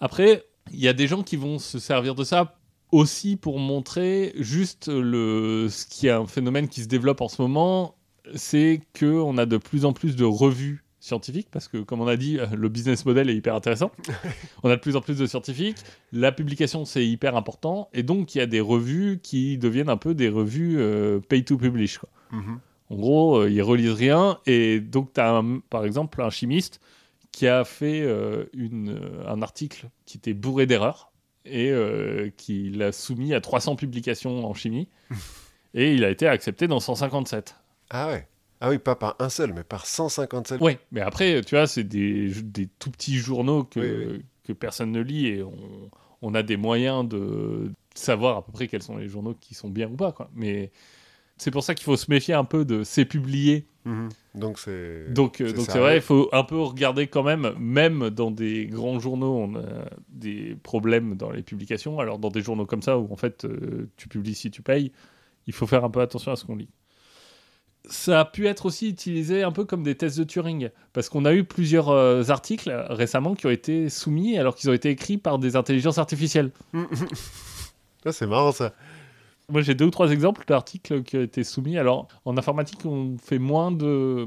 Après, 0.00 0.44
il 0.72 0.80
y 0.80 0.88
a 0.88 0.92
des 0.92 1.06
gens 1.06 1.22
qui 1.22 1.36
vont 1.36 1.58
se 1.60 1.78
servir 1.78 2.14
de 2.16 2.24
ça 2.24 2.56
aussi 2.90 3.36
pour 3.36 3.58
montrer 3.60 4.32
juste 4.36 4.88
le 4.88 5.68
ce 5.70 5.86
qui 5.86 6.08
est 6.08 6.10
un 6.10 6.26
phénomène 6.26 6.68
qui 6.68 6.82
se 6.82 6.88
développe 6.88 7.20
en 7.20 7.28
ce 7.28 7.40
moment, 7.40 7.94
c'est 8.34 8.80
que 8.92 9.06
on 9.06 9.38
a 9.38 9.46
de 9.46 9.56
plus 9.56 9.84
en 9.84 9.92
plus 9.92 10.16
de 10.16 10.24
revues 10.24 10.84
scientifiques 11.00 11.48
parce 11.50 11.66
que 11.66 11.78
comme 11.78 12.02
on 12.02 12.06
a 12.06 12.16
dit 12.16 12.38
le 12.54 12.68
business 12.68 13.06
model 13.06 13.30
est 13.30 13.34
hyper 13.34 13.54
intéressant. 13.54 13.90
on 14.62 14.70
a 14.70 14.76
de 14.76 14.80
plus 14.80 14.96
en 14.96 15.00
plus 15.00 15.16
de 15.16 15.26
scientifiques, 15.26 15.78
la 16.12 16.30
publication 16.30 16.84
c'est 16.84 17.06
hyper 17.06 17.36
important 17.36 17.88
et 17.94 18.02
donc 18.02 18.34
il 18.34 18.38
y 18.38 18.40
a 18.42 18.46
des 18.46 18.60
revues 18.60 19.20
qui 19.22 19.56
deviennent 19.56 19.88
un 19.88 19.96
peu 19.96 20.14
des 20.14 20.28
revues 20.28 20.76
euh, 20.78 21.20
pay 21.20 21.44
to 21.44 21.56
publish 21.56 21.98
quoi. 21.98 22.08
Mhm. 22.32 22.60
En 22.90 22.96
gros, 22.96 23.36
euh, 23.38 23.50
ils 23.50 23.62
relisent 23.62 23.92
rien. 23.92 24.38
Et 24.46 24.80
donc, 24.80 25.12
tu 25.14 25.20
as 25.20 25.42
par 25.70 25.84
exemple 25.84 26.20
un 26.20 26.30
chimiste 26.30 26.80
qui 27.32 27.46
a 27.46 27.64
fait 27.64 28.02
euh, 28.02 28.46
une, 28.52 28.90
euh, 28.90 29.28
un 29.28 29.40
article 29.42 29.88
qui 30.04 30.18
était 30.18 30.34
bourré 30.34 30.66
d'erreurs 30.66 31.12
et 31.46 31.72
qui 32.36 32.68
l'a 32.68 32.92
soumis 32.92 33.32
à 33.32 33.40
300 33.40 33.74
publications 33.74 34.44
en 34.44 34.52
chimie. 34.52 34.88
et 35.74 35.94
il 35.94 36.04
a 36.04 36.10
été 36.10 36.28
accepté 36.28 36.68
dans 36.68 36.80
157. 36.80 37.56
Ah 37.90 38.08
ouais. 38.08 38.26
Ah 38.60 38.68
oui, 38.70 38.78
pas 38.78 38.94
par 38.94 39.16
un 39.20 39.28
seul, 39.30 39.52
mais 39.54 39.64
par 39.64 39.86
157. 39.86 40.60
Ouais, 40.60 40.78
mais 40.92 41.00
après, 41.00 41.40
tu 41.42 41.54
vois, 41.54 41.66
c'est 41.66 41.84
des, 41.84 42.30
des 42.42 42.66
tout 42.78 42.90
petits 42.90 43.16
journaux 43.16 43.64
que, 43.64 44.16
Oui, 44.16 44.22
que 44.44 44.52
personne 44.52 44.92
ne 44.92 45.00
lit 45.00 45.26
et 45.28 45.42
on, 45.42 45.54
on 46.22 46.34
a 46.34 46.42
des 46.42 46.56
moyens 46.58 47.08
de 47.08 47.72
savoir 47.94 48.36
à 48.36 48.44
peu 48.44 48.52
près 48.52 48.68
quels 48.68 48.82
sont 48.82 48.98
les 48.98 49.08
journaux 49.08 49.34
qui 49.40 49.54
sont 49.54 49.70
bien 49.70 49.88
ou 49.88 49.96
pas. 49.96 50.12
Quoi. 50.12 50.30
Mais 50.34 50.70
c'est 51.38 51.50
pour 51.50 51.64
ça 51.64 51.74
qu'il 51.74 51.84
faut 51.86 51.96
se 51.96 52.10
méfier 52.10 52.34
un 52.34 52.44
peu 52.44 52.64
de 52.64 52.84
c'est 52.84 53.04
publié 53.06 53.66
Mhm. 53.86 54.10
Donc 54.34 54.58
c'est. 54.58 55.10
Donc, 55.10 55.40
euh, 55.40 55.46
C'est 55.48 55.54
donc 55.54 55.64
c'est 55.64 55.72
sérieux. 55.72 55.80
vrai, 55.86 55.96
il 55.96 56.02
faut 56.02 56.28
un 56.32 56.44
peu 56.44 56.58
regarder 56.60 57.06
quand 57.06 57.22
même, 57.22 57.54
même 57.58 58.10
dans 58.10 58.30
des 58.30 58.66
grands 58.66 59.00
journaux, 59.00 59.34
on 59.38 59.54
a 59.56 59.86
des 60.10 60.54
problèmes 60.62 61.14
dans 61.14 61.30
les 61.30 61.42
publications. 61.42 61.98
Alors 61.98 62.18
dans 62.18 62.28
des 62.28 62.42
journaux 62.42 62.66
comme 62.66 62.82
ça, 62.82 62.98
où 62.98 63.10
en 63.10 63.16
fait 63.16 63.46
euh, 63.46 63.88
tu 63.96 64.06
publies 64.06 64.34
si 64.34 64.50
tu 64.50 64.60
payes, 64.60 64.92
il 65.46 65.54
faut 65.54 65.66
faire 65.66 65.82
un 65.82 65.88
peu 65.88 66.00
attention 66.02 66.30
à 66.30 66.36
ce 66.36 66.44
qu'on 66.44 66.56
lit. 66.56 66.68
Ça 67.88 68.20
a 68.20 68.24
pu 68.24 68.46
être 68.46 68.66
aussi 68.66 68.88
utilisé 68.90 69.42
un 69.42 69.52
peu 69.52 69.64
comme 69.64 69.82
des 69.82 69.94
tests 69.96 70.18
de 70.18 70.24
Turing, 70.24 70.70
parce 70.92 71.08
qu'on 71.08 71.24
a 71.24 71.32
eu 71.34 71.44
plusieurs 71.44 71.88
euh, 71.88 72.22
articles 72.28 72.70
récemment 72.90 73.34
qui 73.34 73.46
ont 73.46 73.50
été 73.50 73.88
soumis 73.88 74.38
alors 74.38 74.54
qu'ils 74.54 74.70
ont 74.70 74.74
été 74.74 74.90
écrits 74.90 75.18
par 75.18 75.38
des 75.38 75.56
intelligences 75.56 75.98
artificielles. 75.98 76.50
Ah, 78.04 78.12
c'est 78.12 78.26
marrant 78.26 78.52
ça. 78.52 78.72
Moi, 79.50 79.60
j'ai 79.60 79.74
deux 79.74 79.84
ou 79.84 79.90
trois 79.90 80.10
exemples 80.10 80.44
d'articles 80.46 81.02
qui 81.02 81.18
ont 81.18 81.22
été 81.22 81.44
soumis. 81.44 81.76
Alors, 81.76 82.08
en 82.24 82.38
informatique, 82.38 82.86
on 82.86 83.16
fait 83.18 83.38
moins 83.38 83.70
de 83.72 84.26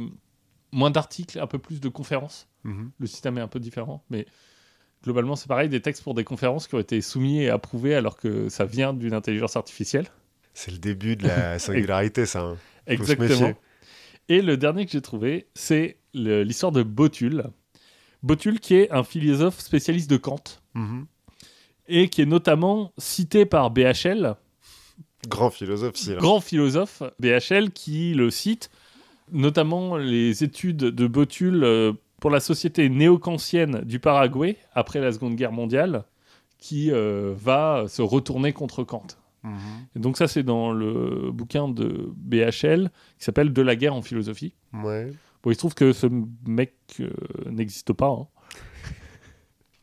moins 0.71 0.91
d'articles, 0.91 1.39
un 1.39 1.47
peu 1.47 1.57
plus 1.59 1.79
de 1.79 1.89
conférences. 1.89 2.47
Mhm. 2.65 2.91
Le 2.99 3.07
système 3.07 3.37
est 3.37 3.41
un 3.41 3.47
peu 3.47 3.59
différent, 3.59 4.03
mais 4.11 4.25
globalement, 5.03 5.35
c'est 5.35 5.47
pareil, 5.47 5.69
des 5.69 5.81
textes 5.81 6.03
pour 6.03 6.13
des 6.13 6.23
conférences 6.23 6.67
qui 6.67 6.75
ont 6.75 6.79
été 6.79 7.01
soumis 7.01 7.41
et 7.41 7.49
approuvés 7.49 7.95
alors 7.95 8.15
que 8.17 8.49
ça 8.49 8.65
vient 8.65 8.93
d'une 8.93 9.13
intelligence 9.13 9.55
artificielle. 9.55 10.05
C'est 10.53 10.71
le 10.71 10.77
début 10.77 11.15
de 11.15 11.27
la 11.27 11.57
singularité, 11.59 12.25
ça. 12.25 12.41
hein. 12.41 12.57
Exactement. 12.87 13.53
Et 14.29 14.41
le 14.41 14.57
dernier 14.57 14.85
que 14.85 14.91
j'ai 14.91 15.01
trouvé, 15.01 15.47
c'est 15.53 15.97
l'histoire 16.13 16.71
de 16.71 16.83
Botul. 16.83 17.45
Botul, 18.21 18.59
qui 18.59 18.75
est 18.75 18.91
un 18.91 19.03
philosophe 19.03 19.59
spécialiste 19.59 20.09
de 20.09 20.17
Kant 20.17 20.43
Mhm. 20.75 21.05
et 21.87 22.07
qui 22.09 22.21
est 22.21 22.25
notamment 22.25 22.93
cité 22.97 23.45
par 23.45 23.69
BHL, 23.71 24.35
Grand 25.27 25.49
philosophe, 25.51 25.95
si. 25.95 26.09
là. 26.11 26.15
grand 26.17 26.39
philosophe 26.41 27.03
BHL 27.19 27.71
qui 27.71 28.13
le 28.13 28.29
cite, 28.29 28.69
notamment 29.31 29.97
les 29.97 30.43
études 30.43 30.77
de 30.77 31.07
Botul 31.07 31.63
euh, 31.63 31.93
pour 32.21 32.29
la 32.29 32.39
société 32.39 32.87
néo-kantienne 32.89 33.81
du 33.83 33.99
Paraguay 33.99 34.57
après 34.73 34.99
la 35.01 35.11
Seconde 35.11 35.35
Guerre 35.35 35.51
mondiale, 35.51 36.05
qui 36.57 36.91
euh, 36.91 37.33
va 37.35 37.85
se 37.89 38.01
retourner 38.01 38.53
contre 38.53 38.83
Kant. 38.85 39.07
Mhm. 39.43 39.57
Et 39.95 39.99
donc 39.99 40.17
ça, 40.17 40.27
c'est 40.27 40.43
dans 40.43 40.71
le 40.71 41.31
bouquin 41.31 41.67
de 41.67 42.09
BHL 42.15 42.89
qui 43.17 43.25
s'appelle 43.25 43.51
De 43.53 43.61
la 43.61 43.75
guerre 43.75 43.93
en 43.93 44.01
philosophie. 44.01 44.55
Ouais. 44.73 45.11
Bon, 45.43 45.51
il 45.51 45.55
se 45.55 45.59
trouve 45.59 45.73
que 45.73 45.91
ce 45.91 46.07
mec 46.47 46.73
euh, 47.01 47.09
n'existe 47.49 47.91
pas. 47.93 48.07
hein. 48.07 48.27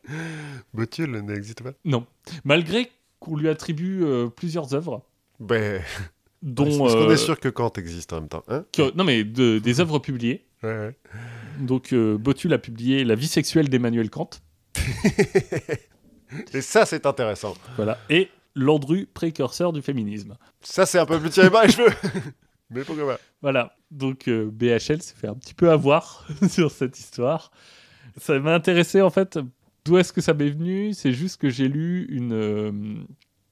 Botul 0.74 1.20
n'existe 1.20 1.62
pas. 1.62 1.72
Non. 1.84 2.06
Malgré 2.44 2.90
qu'on 3.18 3.36
lui 3.36 3.48
attribue 3.48 4.02
euh, 4.04 4.28
plusieurs 4.28 4.74
œuvres, 4.74 5.04
Ben, 5.40 5.82
dont... 6.42 6.66
est-ce 6.66 6.78
qu'on 6.78 7.08
euh, 7.10 7.12
est 7.12 7.16
sûr 7.18 7.38
que 7.38 7.48
Kant 7.48 7.72
existe 7.76 8.12
en 8.14 8.20
même 8.20 8.28
temps 8.28 8.42
hein 8.48 8.64
que- 8.72 8.94
non, 8.96 9.04
mais 9.04 9.24
de- 9.24 9.58
des 9.58 9.80
œuvres 9.80 9.98
publiées. 9.98 10.46
ouais, 10.62 10.70
ouais. 10.70 10.96
Donc, 11.60 11.92
euh, 11.92 12.16
Botul 12.16 12.54
a 12.54 12.58
publié 12.58 13.04
La 13.04 13.14
vie 13.14 13.28
sexuelle 13.28 13.68
d'Emmanuel 13.68 14.08
Kant. 14.08 14.30
Et 16.54 16.60
ça, 16.62 16.86
c'est 16.86 17.04
intéressant. 17.06 17.54
Voilà. 17.76 17.98
Et 18.08 18.28
Landru, 18.54 19.06
précurseur 19.12 19.72
du 19.72 19.82
féminisme. 19.82 20.36
Ça, 20.60 20.86
c'est 20.86 20.98
un 20.98 21.06
peu 21.06 21.18
plus 21.20 21.30
tiré 21.30 21.50
par 21.50 21.64
les 21.64 21.70
cheveux. 21.72 21.92
Mais 22.70 22.84
pourquoi 22.84 23.06
pas 23.06 23.20
Voilà. 23.42 23.74
Donc, 23.90 24.28
euh, 24.28 24.48
BHL 24.52 25.02
s'est 25.02 25.14
fait 25.16 25.26
un 25.28 25.34
petit 25.34 25.54
peu 25.54 25.70
avoir 25.70 26.26
sur 26.48 26.70
cette 26.70 26.98
histoire. 26.98 27.50
Ça 28.16 28.38
m'a 28.38 28.54
intéressé, 28.54 29.00
en 29.02 29.10
fait. 29.10 29.38
D'où 29.84 29.96
est-ce 29.98 30.12
que 30.12 30.20
ça 30.20 30.34
m'est 30.34 30.50
venu? 30.50 30.92
C'est 30.92 31.12
juste 31.12 31.40
que 31.40 31.48
j'ai 31.48 31.66
lu 31.68 32.06
une, 32.10 32.32
euh, 32.32 32.72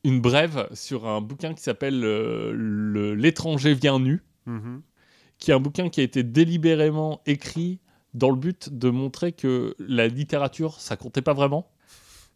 une 0.04 0.20
brève 0.20 0.68
sur 0.72 1.06
un 1.08 1.20
bouquin 1.20 1.54
qui 1.54 1.62
s'appelle 1.62 2.02
euh, 2.04 3.14
L'étranger 3.16 3.74
vient 3.74 3.98
nu, 3.98 4.22
Mhm. 4.46 4.82
qui 5.38 5.50
est 5.50 5.54
un 5.54 5.60
bouquin 5.60 5.88
qui 5.88 6.00
a 6.00 6.04
été 6.04 6.22
délibérément 6.22 7.20
écrit 7.26 7.80
dans 8.14 8.30
le 8.30 8.36
but 8.36 8.68
de 8.76 8.88
montrer 8.90 9.32
que 9.32 9.74
la 9.78 10.06
littérature, 10.08 10.80
ça 10.80 10.96
comptait 10.96 11.22
pas 11.22 11.34
vraiment. 11.34 11.70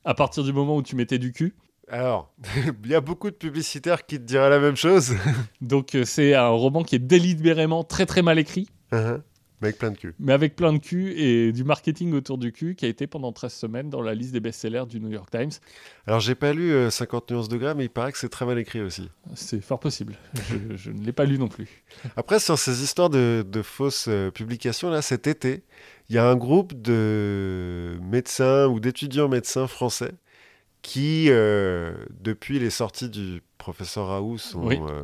À 0.05 0.15
partir 0.15 0.43
du 0.43 0.53
moment 0.53 0.77
où 0.77 0.83
tu 0.83 0.97
mettais 0.97 1.19
du 1.19 1.33
cul. 1.33 1.55
Alors, 1.93 2.33
il 2.85 2.91
y 2.91 2.95
a 2.95 3.01
beaucoup 3.03 3.31
de 3.31 3.37
publicitaires 3.37 4.07
qui 4.07 4.17
te 4.17 4.25
diraient 4.25 4.49
la 4.51 4.59
même 4.59 4.77
chose. 4.77 5.15
Donc 5.61 5.95
euh, 5.95 6.05
c'est 6.07 6.35
un 6.35 6.49
roman 6.49 6.83
qui 6.83 6.97
est 6.97 6.99
délibérément 6.99 7.85
très 7.85 8.07
très 8.07 8.23
mal 8.23 8.39
écrit, 8.41 8.69
Mhm. 8.93 9.23
Mais 9.61 9.69
avec 9.69 9.79
plein 9.79 9.91
de 9.93 9.97
cul. 9.97 10.15
mais 10.19 10.33
avec 10.33 10.57
plein 10.57 10.73
de 10.73 10.79
cul 10.79 11.13
et 11.17 11.53
du 11.53 11.63
marketing 11.63 12.13
autour 12.15 12.37
du 12.37 12.51
cul 12.51 12.75
qui 12.75 12.85
a 12.85 12.89
été 12.89 13.07
pendant 13.07 13.31
13 13.31 13.53
semaines 13.53 13.91
dans 13.91 14.03
la 14.03 14.13
liste 14.13 14.33
des 14.33 14.41
best-sellers 14.41 14.87
du 14.89 14.99
New 14.99 15.11
York 15.13 15.31
Times. 15.31 15.53
Alors, 16.09 16.19
j'ai 16.19 16.35
pas 16.35 16.53
lu 16.53 16.73
euh, 16.73 16.91
50 16.91 17.31
nuances 17.31 17.49
de 17.49 17.57
gras, 17.59 17.75
mais 17.75 17.85
il 17.85 17.89
paraît 17.89 18.11
que 18.11 18.19
c'est 18.19 18.29
très 18.29 18.45
mal 18.45 18.59
écrit 18.59 18.81
aussi. 18.81 19.09
C'est 19.37 19.61
fort 19.61 19.79
possible. 19.79 20.17
Je, 20.49 20.77
je 20.77 20.91
ne 20.91 21.05
l'ai 21.05 21.13
pas 21.13 21.25
lu 21.27 21.39
non 21.39 21.47
plus. 21.47 21.85
Après, 22.17 22.41
sur 22.41 22.59
ces 22.59 22.83
histoires 22.83 23.09
de, 23.09 23.47
de 23.49 23.63
fausses 23.63 24.07
euh, 24.09 24.33
publications, 24.33 24.91
là, 24.91 25.01
cet 25.01 25.29
été, 25.29 25.63
il 26.09 26.17
y 26.17 26.19
a 26.19 26.29
un 26.29 26.35
groupe 26.35 26.73
de 26.83 27.99
médecins 28.03 28.67
ou 28.67 28.81
d'étudiants 28.81 29.29
médecins 29.29 29.69
français 29.69 30.11
qui, 30.83 31.27
euh, 31.31 31.93
depuis 32.11 32.59
les 32.59 32.71
sorties 32.71 33.09
du 33.09 33.43
professeur 33.59 34.09
Raoult, 34.09 34.39
sont 34.39 34.67
Oui. 34.67 34.79
euh, 34.89 35.03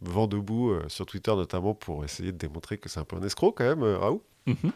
vent 0.00 0.26
debout 0.26 0.70
euh, 0.70 0.82
sur 0.88 1.04
Twitter 1.06 1.34
notamment 1.34 1.74
pour 1.74 2.04
essayer 2.04 2.30
de 2.32 2.38
démontrer 2.38 2.78
que 2.78 2.88
c'est 2.88 3.00
un 3.00 3.04
peu 3.04 3.16
un 3.16 3.22
escroc 3.22 3.52
quand 3.52 3.64
même, 3.64 3.82
Raoult. 3.82 4.22
Mhm. 4.46 4.72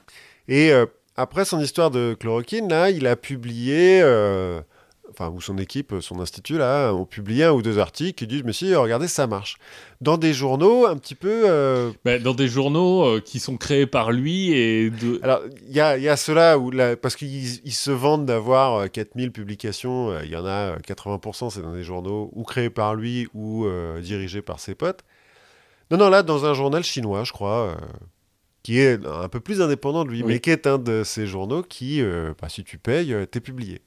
Et 0.49 0.73
après 1.17 1.45
son 1.45 1.61
histoire 1.61 1.91
de 1.91 2.17
chloroquine, 2.19 2.69
là, 2.69 2.91
il 2.91 3.07
a 3.07 3.17
publié, 3.17 4.01
enfin, 5.11 5.31
ou 5.31 5.41
son 5.41 5.59
équipe, 5.59 5.95
son 6.01 6.21
institut, 6.21 6.59
là, 6.59 6.93
ont 6.93 7.05
publié 7.05 7.45
un 7.45 7.53
ou 7.53 7.63
deux 7.63 7.79
articles 7.79 8.13
qui 8.15 8.27
disent, 8.27 8.45
mais 8.45 8.53
si, 8.53 8.75
regardez, 8.75 9.09
ça 9.09 9.27
marche. 9.27 9.57
Dans 10.01 10.17
des 10.19 10.33
journaux 10.33 10.87
un 10.87 10.97
petit 10.97 11.15
peu... 11.15 11.43
euh, 11.49 11.91
Ben, 12.05 12.23
dans 12.23 12.35
des 12.35 12.49
journaux 12.49 13.05
euh, 13.05 13.21
qui 13.21 13.41
sont 13.41 13.57
créés 13.57 13.87
par 13.87 14.13
lui 14.13 14.53
et 14.53 14.91
de... 14.91 15.19
alors, 15.23 15.41
il 15.67 15.75
y 15.75 15.81
a, 15.81 15.99
y 15.99 16.09
a 16.09 16.17
ceux-là, 16.17 16.59
où 16.59 16.71
la- 16.71 16.97
parce 16.97 17.17
qu'ils 17.17 17.65
ils 17.67 17.73
se 17.75 17.91
vendent 17.91 18.27
d'avoir 18.27 18.75
euh, 18.83 18.87
4000 18.87 19.33
publications, 19.33 20.11
euh, 20.11 20.21
il 20.25 20.31
y 20.31 20.37
en 20.37 20.45
a 20.47 20.75
euh, 20.75 20.79
80%, 20.79 21.51
c'est 21.51 21.63
dans 21.63 21.73
des 21.73 21.83
journaux 21.85 22.31
ou 22.35 22.45
créés 22.45 22.71
par 22.71 22.95
lui 22.95 23.27
ou 23.35 23.67
dirigés 24.03 24.43
par 24.43 24.61
ses 24.61 24.75
potes. 24.75 25.01
Non, 25.91 25.97
non, 25.97 26.11
là, 26.11 26.23
dans 26.23 26.45
un 26.45 26.53
journal 26.55 26.85
chinois, 26.85 27.25
je 27.25 27.33
crois, 27.33 27.77
qui 28.63 28.79
est 28.79 29.05
un 29.07 29.29
peu 29.29 29.41
plus 29.41 29.63
indépendant 29.63 30.05
de 30.05 30.11
lui, 30.11 30.23
Oui. 30.23 30.35
mais 30.35 30.41
qui 30.41 30.51
est 30.51 30.67
un 30.67 30.77
de 30.79 31.03
ces 31.03 31.27
journaux 31.27 31.63
qui, 31.63 32.03
euh, 32.03 32.35
bah, 32.41 32.49
si 32.51 32.63
tu 32.63 32.77
payes, 32.77 33.15
t'es 33.31 33.41
publié. 33.41 33.81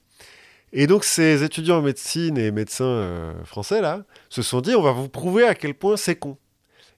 Et 0.73 0.88
donc, 0.88 1.03
ces 1.03 1.43
étudiants 1.43 1.80
en 1.80 1.81
médecine 1.81 2.38
et 2.38 2.52
médecins 2.52 2.85
euh, 2.85 3.34
français, 3.43 3.81
là, 3.81 4.03
se 4.30 4.41
sont 4.41 4.61
dit, 4.61 4.73
on 4.76 4.81
va 4.81 4.91
vous 4.91 5.10
prouver 5.10 5.43
à 5.45 5.53
quel 5.56 5.73
point 5.73 5.98
c'est 5.98 6.15
con. 6.15 6.38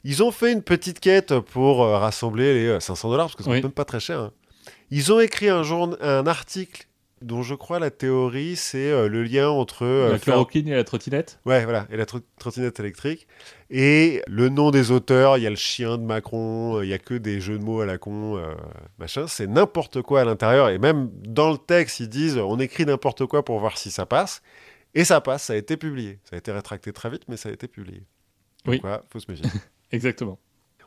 Ils 0.03 0.21
ont 0.21 0.31
fait 0.31 0.51
une 0.51 0.61
petite 0.61 0.99
quête 0.99 1.39
pour 1.39 1.83
euh, 1.83 1.97
rassembler 1.97 2.53
les 2.53 2.67
euh, 2.67 2.79
500 2.79 3.09
dollars, 3.09 3.27
parce 3.27 3.35
que 3.35 3.43
ça 3.43 3.49
Oui. 3.49 3.61
même 3.61 3.71
pas 3.71 3.85
très 3.85 3.99
cher. 3.99 4.19
hein. 4.19 4.31
Ils 4.91 5.11
ont 5.11 5.19
écrit 5.19 5.49
un, 5.49 5.63
article 6.27 6.87
dont 7.23 7.41
je 7.41 7.55
crois 7.55 7.79
la 7.79 7.89
théorie, 7.89 8.55
c'est 8.57 8.91
euh, 8.91 9.07
le 9.07 9.23
lien 9.23 9.49
entre... 9.49 9.85
euh, 9.85 10.03
la 10.11 10.17
faire- 10.19 10.33
chloroquine 10.35 10.67
et 10.67 10.75
la 10.75 10.83
trottinette. 10.83 11.39
Ouais, 11.45 11.63
voilà, 11.63 11.87
et 11.89 11.97
la 11.97 12.05
tro- 12.05 12.19
trottinette 12.37 12.79
électrique. 12.79 13.27
Et 13.75 14.21
le 14.27 14.49
nom 14.49 14.69
des 14.69 14.91
auteurs, 14.91 15.39
il 15.39 15.41
y 15.41 15.47
a 15.47 15.49
le 15.49 15.55
chien 15.55 15.97
de 15.97 16.03
Macron, 16.03 16.77
euh, 16.77 16.85
il 16.85 16.89
y 16.89 16.93
a 16.93 16.99
que 16.99 17.15
des 17.15 17.41
jeux 17.41 17.57
de 17.57 17.63
mots 17.63 17.81
à 17.81 17.87
la 17.87 17.97
con, 17.97 18.37
euh, 18.37 18.53
machin. 18.99 19.25
C'est 19.25 19.47
n'importe 19.47 20.03
quoi 20.03 20.21
à 20.21 20.25
l'intérieur. 20.25 20.69
Et 20.69 20.77
même 20.77 21.09
dans 21.25 21.51
le 21.51 21.57
texte, 21.57 21.99
ils 21.99 22.07
disent 22.07 22.37
on 22.37 22.59
écrit 22.59 22.85
n'importe 22.85 23.25
quoi 23.25 23.43
pour 23.43 23.57
voir 23.57 23.79
si 23.79 23.89
ça 23.89 24.05
passe. 24.05 24.43
Et 24.93 25.03
ça 25.03 25.21
passe, 25.21 25.45
ça 25.45 25.53
a 25.53 25.55
été 25.55 25.75
publié. 25.75 26.19
Ça 26.23 26.35
a 26.35 26.37
été 26.37 26.51
rétracté 26.51 26.93
très 26.93 27.09
vite, 27.09 27.23
mais 27.27 27.35
ça 27.35 27.49
a 27.49 27.51
été 27.51 27.67
publié. 27.67 28.03
Oui. 28.67 28.79
Quoi, 28.79 29.03
faut 29.11 29.19
se 29.19 29.25
méfier. 29.27 29.49
Exactement. 29.91 30.37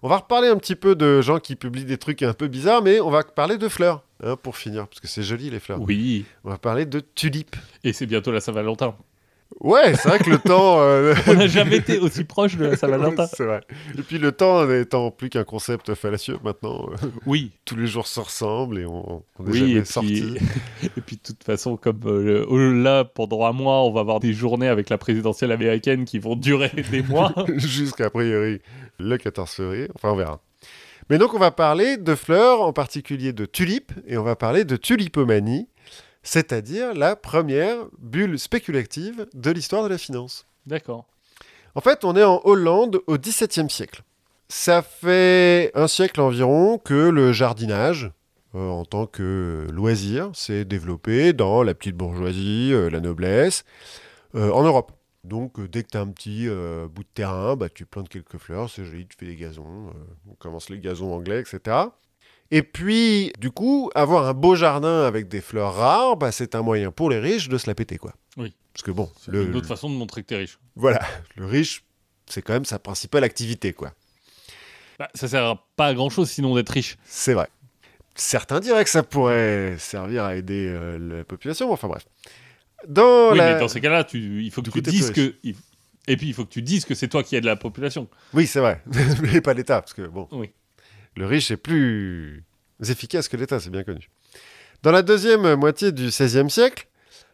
On 0.02 0.08
va 0.08 0.18
reparler 0.18 0.46
un 0.46 0.56
petit 0.56 0.76
peu 0.76 0.94
de 0.94 1.20
gens 1.22 1.40
qui 1.40 1.56
publient 1.56 1.86
des 1.86 1.98
trucs 1.98 2.22
un 2.22 2.34
peu 2.34 2.46
bizarres, 2.46 2.82
mais 2.82 3.00
on 3.00 3.10
va 3.10 3.24
parler 3.24 3.58
de 3.58 3.68
fleurs, 3.68 4.04
hein, 4.22 4.36
pour 4.36 4.56
finir, 4.56 4.86
parce 4.86 5.00
que 5.00 5.08
c'est 5.08 5.24
joli 5.24 5.50
les 5.50 5.58
fleurs. 5.58 5.80
Oui. 5.80 6.24
On 6.44 6.50
va 6.50 6.58
parler 6.58 6.86
de 6.86 7.00
tulipes. 7.00 7.56
Et 7.82 7.92
c'est 7.92 8.06
bientôt 8.06 8.30
la 8.30 8.40
Saint-Valentin. 8.40 8.94
Ouais, 9.60 9.94
c'est 9.94 10.08
vrai 10.08 10.18
que 10.18 10.28
le 10.28 10.38
temps... 10.38 10.80
euh, 10.80 11.14
On 11.28 11.34
n'a 11.34 11.46
jamais 11.46 11.76
été 11.76 11.98
aussi 11.98 12.24
proche 12.24 12.56
de 12.56 12.74
Saint-Valentin. 12.76 13.26
c'est 13.32 13.44
vrai. 13.44 13.62
Et 13.98 14.02
puis 14.02 14.18
le 14.18 14.30
temps 14.32 14.66
n'étant 14.66 15.10
plus 15.10 15.30
qu'un 15.30 15.44
concept 15.44 15.94
fallacieux 15.94 16.36
maintenant, 16.44 16.88
euh, 16.92 17.06
Oui. 17.24 17.52
tous 17.64 17.74
les 17.76 17.86
jours 17.86 18.06
se 18.06 18.20
ressemblent 18.20 18.78
et 18.78 18.84
on 18.84 19.22
n'est 19.40 19.50
Oui, 19.52 19.58
jamais 19.58 19.72
et 19.72 19.80
puis, 19.80 19.86
sorti. 19.86 20.34
et 20.96 21.00
puis 21.00 21.16
de 21.16 21.22
toute 21.22 21.42
façon, 21.42 21.76
comme 21.78 22.00
euh, 22.04 22.44
le- 22.50 22.82
là, 22.82 23.04
pendant 23.04 23.46
un 23.46 23.52
mois, 23.52 23.82
on 23.84 23.92
va 23.92 24.00
avoir 24.00 24.20
des 24.20 24.34
journées 24.34 24.68
avec 24.68 24.90
la 24.90 24.98
présidentielle 24.98 25.52
américaine 25.52 26.04
qui 26.04 26.18
vont 26.18 26.36
durer 26.36 26.70
des 26.90 27.02
mois. 27.02 27.32
Jusqu'à 27.56 28.10
priori 28.10 28.60
le 28.98 29.16
14 29.16 29.50
février. 29.50 29.88
Enfin, 29.94 30.10
on 30.10 30.16
verra. 30.16 30.40
Mais 31.08 31.18
donc, 31.18 31.34
on 31.34 31.38
va 31.38 31.50
parler 31.50 31.96
de 31.98 32.14
fleurs, 32.14 32.62
en 32.62 32.72
particulier 32.72 33.32
de 33.32 33.46
tulipes, 33.46 33.92
et 34.08 34.18
on 34.18 34.22
va 34.24 34.34
parler 34.36 34.64
de 34.64 34.74
tulipomanie, 34.76 35.68
c'est-à-dire 36.26 36.92
la 36.92 37.14
première 37.14 37.86
bulle 37.98 38.36
spéculative 38.38 39.28
de 39.32 39.50
l'histoire 39.52 39.84
de 39.84 39.88
la 39.88 39.96
finance. 39.96 40.44
D'accord. 40.66 41.06
En 41.76 41.80
fait, 41.80 42.04
on 42.04 42.16
est 42.16 42.24
en 42.24 42.40
Hollande 42.42 43.00
au 43.06 43.16
XVIIe 43.16 43.70
siècle. 43.70 44.02
Ça 44.48 44.82
fait 44.82 45.70
un 45.74 45.86
siècle 45.86 46.20
environ 46.20 46.78
que 46.78 46.94
le 46.94 47.32
jardinage, 47.32 48.10
euh, 48.56 48.68
en 48.68 48.84
tant 48.84 49.06
que 49.06 49.68
loisir, 49.72 50.30
s'est 50.34 50.64
développé 50.64 51.32
dans 51.32 51.62
la 51.62 51.74
petite 51.74 51.96
bourgeoisie, 51.96 52.70
euh, 52.72 52.90
la 52.90 52.98
noblesse, 52.98 53.64
euh, 54.34 54.50
en 54.50 54.64
Europe. 54.64 54.92
Donc, 55.22 55.60
dès 55.60 55.84
que 55.84 55.90
tu 55.90 55.96
as 55.96 56.00
un 56.00 56.08
petit 56.08 56.46
bout 56.46 57.02
de 57.02 57.08
terrain, 57.12 57.56
bah, 57.56 57.68
tu 57.68 57.84
plantes 57.84 58.08
quelques 58.08 58.38
fleurs, 58.38 58.70
c'est 58.70 58.84
joli, 58.84 59.08
tu 59.08 59.16
fais 59.18 59.26
des 59.26 59.34
gazons, 59.34 59.92
on 60.30 60.34
commence 60.34 60.70
les 60.70 60.78
gazons 60.78 61.12
anglais, 61.12 61.40
etc. 61.40 61.88
Et 62.50 62.62
puis, 62.62 63.32
du 63.40 63.50
coup, 63.50 63.90
avoir 63.94 64.26
un 64.26 64.34
beau 64.34 64.54
jardin 64.54 65.02
avec 65.04 65.28
des 65.28 65.40
fleurs 65.40 65.74
rares, 65.74 66.16
bah, 66.16 66.30
c'est 66.32 66.54
un 66.54 66.62
moyen 66.62 66.90
pour 66.92 67.10
les 67.10 67.18
riches 67.18 67.48
de 67.48 67.58
se 67.58 67.66
la 67.66 67.74
péter, 67.74 67.98
quoi. 67.98 68.14
Oui. 68.36 68.54
Parce 68.72 68.82
que 68.82 68.90
bon, 68.90 69.10
C'est 69.20 69.32
le, 69.32 69.46
une 69.46 69.56
autre 69.56 69.66
façon 69.66 69.90
de 69.90 69.94
montrer 69.94 70.22
que 70.22 70.28
t'es 70.28 70.36
riche. 70.36 70.58
voilà, 70.76 71.00
le 71.36 71.46
riche, 71.46 71.82
c'est 72.26 72.42
quand 72.42 72.52
même 72.52 72.64
sa 72.64 72.78
principale 72.78 73.24
activité, 73.24 73.72
quoi. 73.72 73.92
Bah, 74.98 75.08
ça 75.14 75.28
sert 75.28 75.56
pas 75.76 75.86
à 75.88 75.94
grand 75.94 76.08
chose 76.10 76.30
sinon 76.30 76.54
d'être 76.54 76.70
riche. 76.70 76.96
C'est 77.04 77.34
vrai. 77.34 77.48
Certains 78.14 78.60
diraient 78.60 78.84
que 78.84 78.90
ça 78.90 79.02
pourrait 79.02 79.76
servir 79.78 80.24
à 80.24 80.36
aider 80.36 80.66
euh, 80.68 80.98
la 81.18 81.24
population, 81.24 81.70
enfin 81.72 81.88
bref. 81.88 82.06
Dans 82.88 83.32
oui, 83.32 83.38
la... 83.38 83.54
mais 83.54 83.60
dans 83.60 83.68
ces 83.68 83.80
cas-là, 83.80 84.04
tu, 84.04 84.42
il 84.42 84.50
faut 84.50 84.62
que 84.62 84.66
Du 84.66 84.70
tu 84.70 84.82
coup, 84.82 84.90
dises 84.90 85.10
que. 85.10 85.34
Et 86.08 86.16
puis 86.16 86.28
il 86.28 86.34
faut 86.34 86.44
que 86.44 86.50
tu 86.50 86.62
dises 86.62 86.84
que 86.84 86.94
c'est 86.94 87.08
toi 87.08 87.22
qui 87.24 87.34
aide 87.36 87.44
la 87.44 87.56
population. 87.56 88.08
Oui, 88.32 88.46
c'est 88.46 88.60
vrai, 88.60 88.80
mais 89.22 89.40
pas 89.40 89.54
l'État, 89.54 89.80
parce 89.82 89.92
que 89.92 90.02
bon, 90.06 90.28
Oui. 90.30 90.50
Le 91.16 91.26
riche 91.26 91.50
est 91.50 91.56
plus 91.56 92.44
efficace 92.88 93.28
que 93.28 93.36
l'État, 93.36 93.58
c'est 93.58 93.70
bien 93.70 93.84
connu. 93.84 94.08
Dans 94.82 94.92
la 94.92 95.02
deuxième 95.02 95.54
moitié 95.54 95.90
du 95.90 96.06
XVIe 96.06 96.50
siècle, 96.50 96.86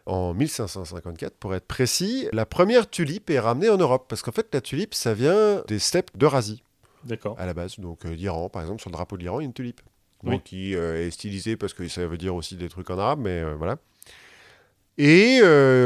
en 0.05 0.33
1554 0.33 1.35
pour 1.35 1.55
être 1.55 1.65
précis, 1.65 2.27
la 2.33 2.45
première 2.45 2.89
tulipe 2.89 3.29
est 3.29 3.39
ramenée 3.39 3.69
en 3.69 3.77
Europe, 3.77 4.05
parce 4.07 4.21
qu'en 4.21 4.31
fait 4.31 4.47
la 4.53 4.61
tulipe, 4.61 4.93
ça 4.93 5.13
vient 5.13 5.63
des 5.67 5.79
steppes 5.79 6.11
d'Eurasie. 6.17 6.63
D'accord. 7.05 7.35
à 7.37 7.45
la 7.45 7.53
base. 7.53 7.79
Donc 7.79 8.05
euh, 8.05 8.13
l'Iran, 8.13 8.49
par 8.49 8.61
exemple, 8.61 8.81
sur 8.81 8.89
le 8.89 8.93
drapeau 8.93 9.17
de 9.17 9.23
l'Iran, 9.23 9.39
il 9.39 9.43
y 9.43 9.45
a 9.45 9.47
une 9.47 9.53
tulipe. 9.53 9.81
Oui. 10.23 10.31
Donc, 10.31 10.43
qui 10.43 10.73
euh, 10.73 11.05
est 11.05 11.11
stylisée 11.11 11.57
parce 11.57 11.73
que 11.73 11.85
ça 11.89 12.07
veut 12.07 12.17
dire 12.17 12.33
aussi 12.33 12.55
des 12.55 12.69
trucs 12.69 12.89
en 12.89 12.97
arabe, 12.97 13.19
mais 13.19 13.41
euh, 13.41 13.55
voilà. 13.55 13.77
Et 14.97 15.41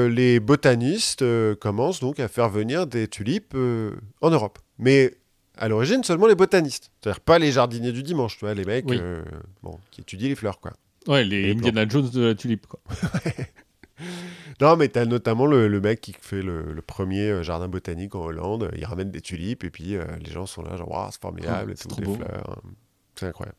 les 0.10 0.40
botanistes 0.41 1.24
commencent 1.60 2.02
donc 2.02 2.19
à 2.19 2.28
faire 2.28 2.49
venir 2.49 2.88
des 2.88 3.07
tulipes 3.07 3.56
en 3.56 4.30
Europe. 4.30 4.60
Mais 4.80 5.14
à 5.58 5.68
l'origine, 5.68 6.04
seulement 6.04 6.28
les 6.28 6.36
botanistes. 6.36 6.92
C'est-à-dire 7.02 7.20
pas 7.22 7.40
les 7.40 7.52
jardiniers 7.52 7.92
du 7.92 8.04
dimanche, 8.04 8.38
tu 8.38 8.46
vois, 8.46 8.54
les 8.54 8.66
mecs 8.66 8.86
Oui. 8.88 8.98
euh, 9.02 9.24
bon, 9.64 9.80
qui 9.92 10.02
étudient 10.02 10.30
les 10.30 10.36
fleurs, 10.36 10.60
quoi. 10.60 10.74
Ouais, 11.08 11.24
les 11.24 11.44
Les 11.44 11.52
Indiana 11.54 11.88
Jones 11.88 12.10
de 12.10 12.22
la 12.26 12.36
tulipe, 12.36 12.68
quoi. 12.68 12.80
Non, 14.62 14.76
mais 14.76 14.88
t'as 14.88 15.06
notamment 15.06 15.46
le, 15.46 15.68
le 15.68 15.82
mec 15.82 16.02
qui 16.02 16.16
fait 16.20 16.42
le, 16.42 16.74
le 16.74 16.82
premier 16.82 17.30
euh, 17.30 17.44
jardin 17.44 17.68
botanique 17.68 18.16
en 18.16 18.22
Hollande. 18.26 18.72
Il 18.76 18.86
ramène 18.86 19.12
des 19.12 19.22
tulipes 19.22 19.64
et 19.64 19.70
puis 19.70 19.96
euh, 19.96 20.04
les 20.24 20.32
gens 20.32 20.46
sont 20.48 20.62
là, 20.64 20.76
genre, 20.78 21.10
c'est 21.12 21.22
formidable, 21.22 21.72
et 21.72 21.76
c'est 21.76 21.96
des 21.96 22.04
beau. 22.04 22.16
fleurs. 22.16 22.62
C'est 23.16 23.28
incroyable. 23.28 23.58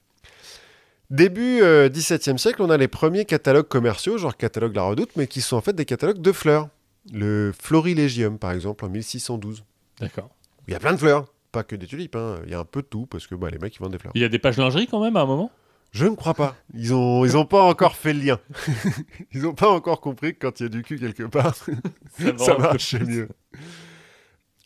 Début 1.11 1.61
euh, 1.63 1.89
XVIIe 1.89 2.39
siècle, 2.39 2.63
on 2.63 2.71
a 2.71 2.77
les 2.77 2.89
premiers 2.89 3.25
catalogues 3.25 3.69
commerciaux, 3.69 4.19
genre 4.19 4.37
catalogue 4.37 4.75
La 4.75 4.83
Redoute, 4.83 5.11
mais 5.17 5.27
qui 5.27 5.41
sont 5.41 5.57
en 5.57 5.61
fait 5.61 5.73
des 5.73 5.85
catalogues 5.85 6.21
de 6.21 6.33
fleurs. 6.33 6.69
Le 7.13 7.53
Florilegium, 7.59 8.39
par 8.39 8.53
exemple, 8.53 8.85
en 8.85 8.89
1612. 8.89 9.65
D'accord. 10.01 10.31
Il 10.67 10.73
y 10.73 10.75
a 10.77 10.81
plein 10.81 10.93
de 10.93 10.99
fleurs, 10.99 11.27
pas 11.53 11.65
que 11.65 11.77
des 11.77 11.87
tulipes. 11.87 12.17
hein. 12.17 12.37
Il 12.45 12.51
y 12.51 12.55
a 12.55 12.59
un 12.61 12.65
peu 12.65 12.83
de 12.83 12.87
tout 12.87 13.07
parce 13.07 13.27
que 13.27 13.35
bah, 13.35 13.51
les 13.51 13.59
mecs 13.59 13.75
ils 13.75 13.81
vendent 13.81 13.93
des 13.93 13.99
fleurs. 13.99 14.13
Il 14.15 14.21
y 14.23 14.25
a 14.25 14.29
des 14.29 14.39
pages 14.39 14.57
lingerie 14.57 14.87
quand 14.87 15.01
même 15.03 15.17
à 15.17 15.21
un 15.23 15.27
moment? 15.27 15.51
Je 15.91 16.05
ne 16.05 16.15
crois 16.15 16.35
pas. 16.35 16.55
Ils 16.75 16.93
ont, 16.93 17.25
ils 17.25 17.37
ont 17.37 17.47
pas 17.47 17.63
encore 17.63 17.97
fait 17.97 18.13
le 18.13 18.21
lien. 18.21 18.39
ils 19.33 19.47
ont 19.47 19.55
pas 19.55 19.71
encore 19.71 20.01
compris 20.03 20.35
que 20.35 20.41
quand 20.47 20.61
il 20.61 20.65
y 20.65 20.67
a 20.67 20.69
du 20.69 20.83
cul 20.83 20.99
quelque 20.99 21.23
part, 21.23 21.55
ça 22.19 22.33
va. 22.55 22.59
marchait 22.59 22.99
mieux. 23.01 23.29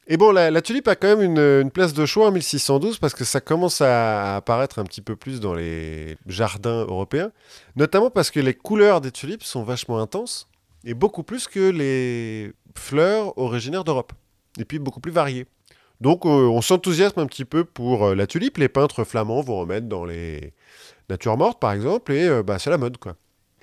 Et 0.09 0.17
bon, 0.17 0.33
la, 0.33 0.51
la 0.51 0.61
tulipe 0.63 0.89
a 0.89 0.97
quand 0.97 1.07
même 1.17 1.23
une, 1.23 1.39
une 1.39 1.71
place 1.71 1.93
de 1.95 2.05
choix 2.07 2.27
en 2.27 2.33
1612 2.33 2.99
parce 2.99 3.15
que 3.15 3.23
ça 3.25 3.41
commence 3.41 3.81
à 3.81 4.35
apparaître 4.37 4.81
un 4.81 4.85
petit 4.85 5.01
peu 5.01 5.15
plus 5.15 5.39
dans 5.39 5.55
les 5.55 6.17
jardins 6.27 6.83
européens, 6.83 7.31
notamment 7.77 8.11
parce 8.11 8.33
que 8.33 8.41
les 8.41 8.53
couleurs 8.55 9.01
des 9.01 9.13
tulipes 9.13 9.45
sont 9.45 9.63
vachement 9.63 10.01
intenses 10.01 10.49
et 10.85 10.95
beaucoup 10.95 11.23
plus 11.23 11.47
que 11.47 11.71
les 11.71 12.53
fleurs 12.77 13.39
originaires 13.39 13.85
d'Europe, 13.85 14.13
et 14.59 14.65
puis 14.65 14.81
beaucoup 14.81 14.99
plus 14.99 15.13
variées. 15.13 15.47
Donc 16.03 16.27
euh, 16.27 16.49
on 16.49 16.61
s'enthousiasme 16.61 17.21
un 17.21 17.27
petit 17.27 17.45
peu 17.45 17.63
pour 17.63 18.07
euh, 18.07 18.15
la 18.17 18.27
tulipe, 18.27 18.59
les 18.59 18.69
peintres 18.69 19.05
flamands 19.05 19.41
vont 19.41 19.61
en 19.61 19.67
mettre 19.67 19.87
dans 19.87 20.05
les 20.05 20.53
natures 21.09 21.37
mortes 21.37 21.61
par 21.61 21.71
exemple, 21.71 22.11
et 22.11 22.27
euh, 22.27 22.43
bah, 22.43 22.59
c'est 22.59 22.71
la 22.71 22.77
mode 22.77 22.99
quoi. 22.99 23.15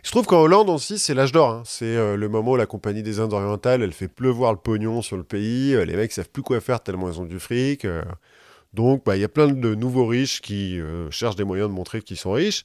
Je 0.04 0.12
trouve 0.12 0.26
qu'en 0.26 0.40
Hollande 0.40 0.70
aussi, 0.70 0.98
c'est 1.00 1.14
l'âge 1.14 1.34
d'or. 1.34 1.50
hein. 1.50 1.64
C'est 1.66 2.16
le 2.16 2.30
moment 2.30 2.52
où 2.52 2.56
la 2.56 2.66
Compagnie 2.66 3.04
des 3.04 3.20
Indes 3.20 3.34
orientales, 3.34 3.82
elle 3.82 3.92
fait 3.92 4.08
pleuvoir 4.08 4.54
le 4.54 4.58
pognon 4.58 5.02
sur 5.02 5.18
le 5.18 5.24
pays. 5.24 5.76
Les 5.86 5.98
mecs 5.98 6.14
savent 6.14 6.30
plus 6.30 6.42
quoi 6.42 6.62
faire 6.62 6.80
tellement 6.82 7.10
ils 7.10 7.20
ont 7.20 7.26
du 7.26 7.38
fric. 7.38 7.86
Donc, 8.74 9.04
bah, 9.04 9.18
il 9.18 9.20
y 9.20 9.26
a 9.26 9.28
plein 9.28 9.50
de 9.50 9.76
nouveaux 9.76 10.08
riches 10.08 10.40
qui 10.40 10.80
cherchent 11.10 11.36
des 11.36 11.44
moyens 11.44 11.68
de 11.68 11.74
montrer 11.74 12.02
qu'ils 12.02 12.16
sont 12.16 12.32
riches 12.32 12.64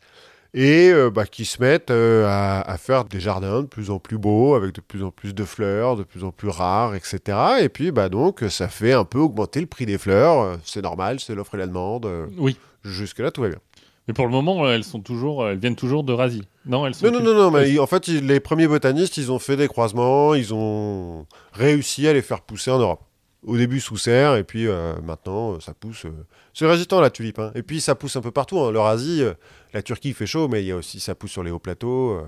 et 0.55 0.91
euh, 0.91 1.11
bah, 1.11 1.27
qui 1.27 1.45
se 1.45 1.61
mettent 1.61 1.91
euh, 1.91 2.27
à, 2.29 2.61
à 2.61 2.79
faire 2.79 3.05
des 3.05 3.21
jardins 3.21 3.63
de 3.63 3.67
plus 3.67 3.91
en 3.91 3.99
plus 3.99 4.19
beaux, 4.19 4.55
avec 4.55 4.73
de 4.73 4.81
plus 4.81 5.03
en 5.03 5.11
plus 5.11 5.35
de 5.35 5.45
fleurs, 5.45 5.97
de 5.97 6.05
plus 6.05 6.23
en 6.25 6.31
plus 6.31 6.49
rares, 6.49 6.95
etc. 6.95 7.21
Et 7.61 7.69
puis, 7.69 7.91
bah, 7.91 8.09
donc, 8.09 8.45
ça 8.49 8.69
fait 8.69 8.93
un 8.93 9.05
peu 9.05 9.19
augmenter 9.19 9.61
le 9.61 9.67
prix 9.67 9.85
des 9.85 9.99
fleurs. 9.99 10.41
Euh, 10.41 10.57
C'est 10.65 10.83
normal, 10.83 11.19
c'est 11.21 11.35
l'offre 11.35 11.57
et 11.57 11.59
la 11.59 11.67
demande. 11.67 12.09
Oui. 12.39 12.57
Jusque-là, 12.85 13.31
tout 13.31 13.43
va 13.43 13.49
bien. 13.49 13.59
Mais 14.07 14.15
pour 14.15 14.27
le 14.27 14.31
moment, 14.31 14.69
elles 14.69 14.85
sont 14.85 15.01
toujours, 15.01 15.49
elles 15.49 15.59
viennent 15.59 15.77
toujours 15.77 16.05
d'Eurasie. 16.05 16.43
Non, 16.67 16.87
elles 16.87 16.95
sont. 16.95 17.07
Non, 17.07 17.13
non, 17.13 17.21
non, 17.23 17.35
non, 17.35 17.51
mais 17.51 17.79
en 17.79 17.87
fait, 17.87 18.07
les 18.07 18.39
premiers 18.39 18.69
botanistes, 18.69 19.17
ils 19.17 19.33
ont 19.33 19.39
fait 19.39 19.57
des 19.57 19.67
croisements, 19.67 20.35
ils 20.35 20.53
ont 20.53 21.27
réussi 21.55 22.07
à 22.07 22.13
les 22.13 22.21
faire 22.23 22.43
pousser 22.43 22.71
en 22.71 22.79
Europe. 22.79 23.01
Au 23.47 23.57
début 23.57 23.81
sous 23.81 23.97
serre, 23.97 24.37
et 24.37 24.45
puis 24.45 24.67
euh, 24.67 24.95
maintenant, 25.03 25.59
ça 25.61 25.75
pousse. 25.75 26.07
C'est 26.55 26.67
résistant 26.67 27.01
la 27.01 27.11
tulipe. 27.11 27.39
hein. 27.41 27.51
Et 27.55 27.63
puis, 27.63 27.81
ça 27.81 27.95
pousse 27.95 28.17
un 28.17 28.21
peu 28.21 28.31
partout. 28.31 28.59
hein. 28.61 28.71
L'Eurasie, 28.73 29.23
euh, 29.23 29.35
la 29.73 29.83
Turquie, 29.83 30.09
il 30.11 30.15
fait 30.15 30.27
chaud, 30.27 30.49
mais 30.49 30.63
il 30.63 30.67
y 30.67 30.73
a 30.73 30.77
aussi, 30.77 31.01
ça 31.01 31.15
pousse 31.15 31.33
sur 31.33 31.43
les 31.43 31.51
hauts 31.51 31.59
plateaux. 31.59 32.13
euh. 32.13 32.25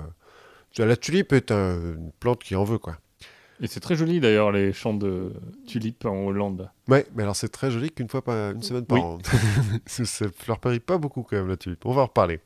La 0.85 0.97
tulipe 0.97 1.33
est 1.33 1.51
un- 1.53 1.77
une 1.95 2.11
plante 2.21 2.43
qui 2.45 2.55
en 2.57 2.65
veut, 2.65 2.79
quoi. 2.79 2.97
Et 3.63 3.67
c'est 3.69 3.81
très 3.81 3.97
joli 3.97 4.21
d'ailleurs 4.21 4.53
les 4.53 4.75
champs 4.75 4.93
de 4.93 5.33
tulipes 5.67 6.05
en 6.05 6.27
Hollande. 6.27 6.71
Ouais, 6.89 7.07
mais 7.15 7.23
alors 7.23 7.35
c'est 7.35 7.49
très 7.49 7.71
joli 7.71 7.91
qu'une 7.91 8.11
fois 8.11 8.21
par 8.23 8.51
une 8.51 8.63
semaine 8.63 8.85
par 8.85 8.99
Oui. 8.99 9.03
an. 9.05 9.19
ça 9.87 10.27
fleurit 10.37 10.81
pas 10.81 10.99
beaucoup 10.99 11.23
quand 11.23 11.37
même 11.37 11.49
la 11.49 11.57
tulipe. 11.57 11.87
On 11.87 11.93
va 11.95 12.03
en 12.03 12.07
reparler. 12.07 12.41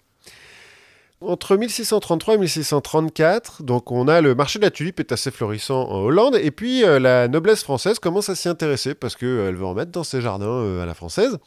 Entre 1.22 1.56
1633 1.56 2.34
et 2.34 2.38
1634, 2.38 3.62
donc 3.64 3.90
on 3.90 4.06
a 4.08 4.20
le 4.20 4.34
marché 4.36 4.58
de 4.60 4.64
la 4.64 4.70
tulipe 4.70 5.00
est 5.00 5.10
assez 5.12 5.30
florissant 5.32 5.82
en 5.90 5.98
Hollande, 5.98 6.36
et 6.36 6.50
puis 6.52 6.84
euh, 6.84 6.98
la 7.00 7.26
noblesse 7.28 7.62
française 7.64 7.98
commence 7.98 8.28
à 8.28 8.34
s'y 8.36 8.48
intéresser 8.48 8.94
parce 8.94 9.16
qu'elle 9.16 9.56
veut 9.56 9.66
en 9.66 9.74
mettre 9.74 9.90
dans 9.90 10.04
ses 10.04 10.20
jardins 10.20 10.46
euh, 10.46 10.82
à 10.82 10.86
la 10.86 10.94
française. 10.94 11.38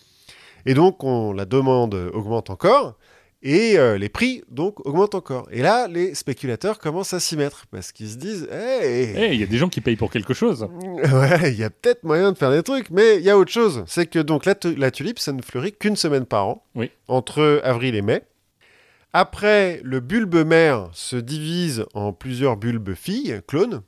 Et 0.66 0.74
donc 0.74 1.04
on, 1.04 1.34
la 1.34 1.46
demande 1.46 1.94
augmente 2.14 2.50
encore, 2.50 2.98
et 3.46 3.78
euh, 3.78 3.98
les 3.98 4.08
prix 4.08 4.42
donc 4.50 4.86
augmentent 4.86 5.16
encore. 5.16 5.48
Et 5.52 5.62
là, 5.62 5.88
les 5.90 6.16
spéculateurs 6.16 6.80
commencent 6.80 7.14
à 7.14 7.20
s'y 7.20 7.36
mettre 7.36 7.66
parce 7.68 7.92
qu'ils 7.92 8.10
se 8.10 8.16
disent, 8.16 8.48
hey, 8.50 9.34
il 9.34 9.40
y 9.40 9.44
a 9.44 9.46
des 9.48 9.58
gens 9.58 9.68
qui 9.68 9.82
payent 9.82 9.98
pour 9.98 10.10
quelque 10.12 10.34
chose. 10.34 10.68
Ouais, 11.12 11.52
il 11.52 11.60
y 11.60 11.64
a 11.66 11.70
peut-être 11.70 12.04
moyen 12.06 12.32
de 12.32 12.38
faire 12.38 12.52
des 12.52 12.64
trucs, 12.64 12.90
mais 12.90 13.18
il 13.18 13.24
y 13.24 13.30
a 13.30 13.38
autre 13.38 13.52
chose. 13.52 13.84
C'est 13.88 14.06
que 14.06 14.20
donc 14.20 14.46
la, 14.46 14.56
tu- 14.56 14.76
la 14.76 14.92
tulipe, 14.92 15.20
ça 15.20 15.34
ne 15.34 15.42
fleurit 15.42 15.74
qu'une 15.74 15.98
semaine 15.98 16.26
par 16.26 16.48
an, 16.48 16.64
Oui. 16.76 16.90
entre 17.10 17.60
avril 17.66 17.96
et 17.96 18.02
mai. 18.02 18.22
Après, 19.12 19.80
le 19.84 20.00
bulbe 20.00 20.46
mère 20.46 20.90
se 20.94 21.16
divise 21.18 21.86
en 21.94 22.14
plusieurs 22.14 22.56
bulbes 22.58 22.94
filles, 22.96 23.42
clones, 23.48 23.82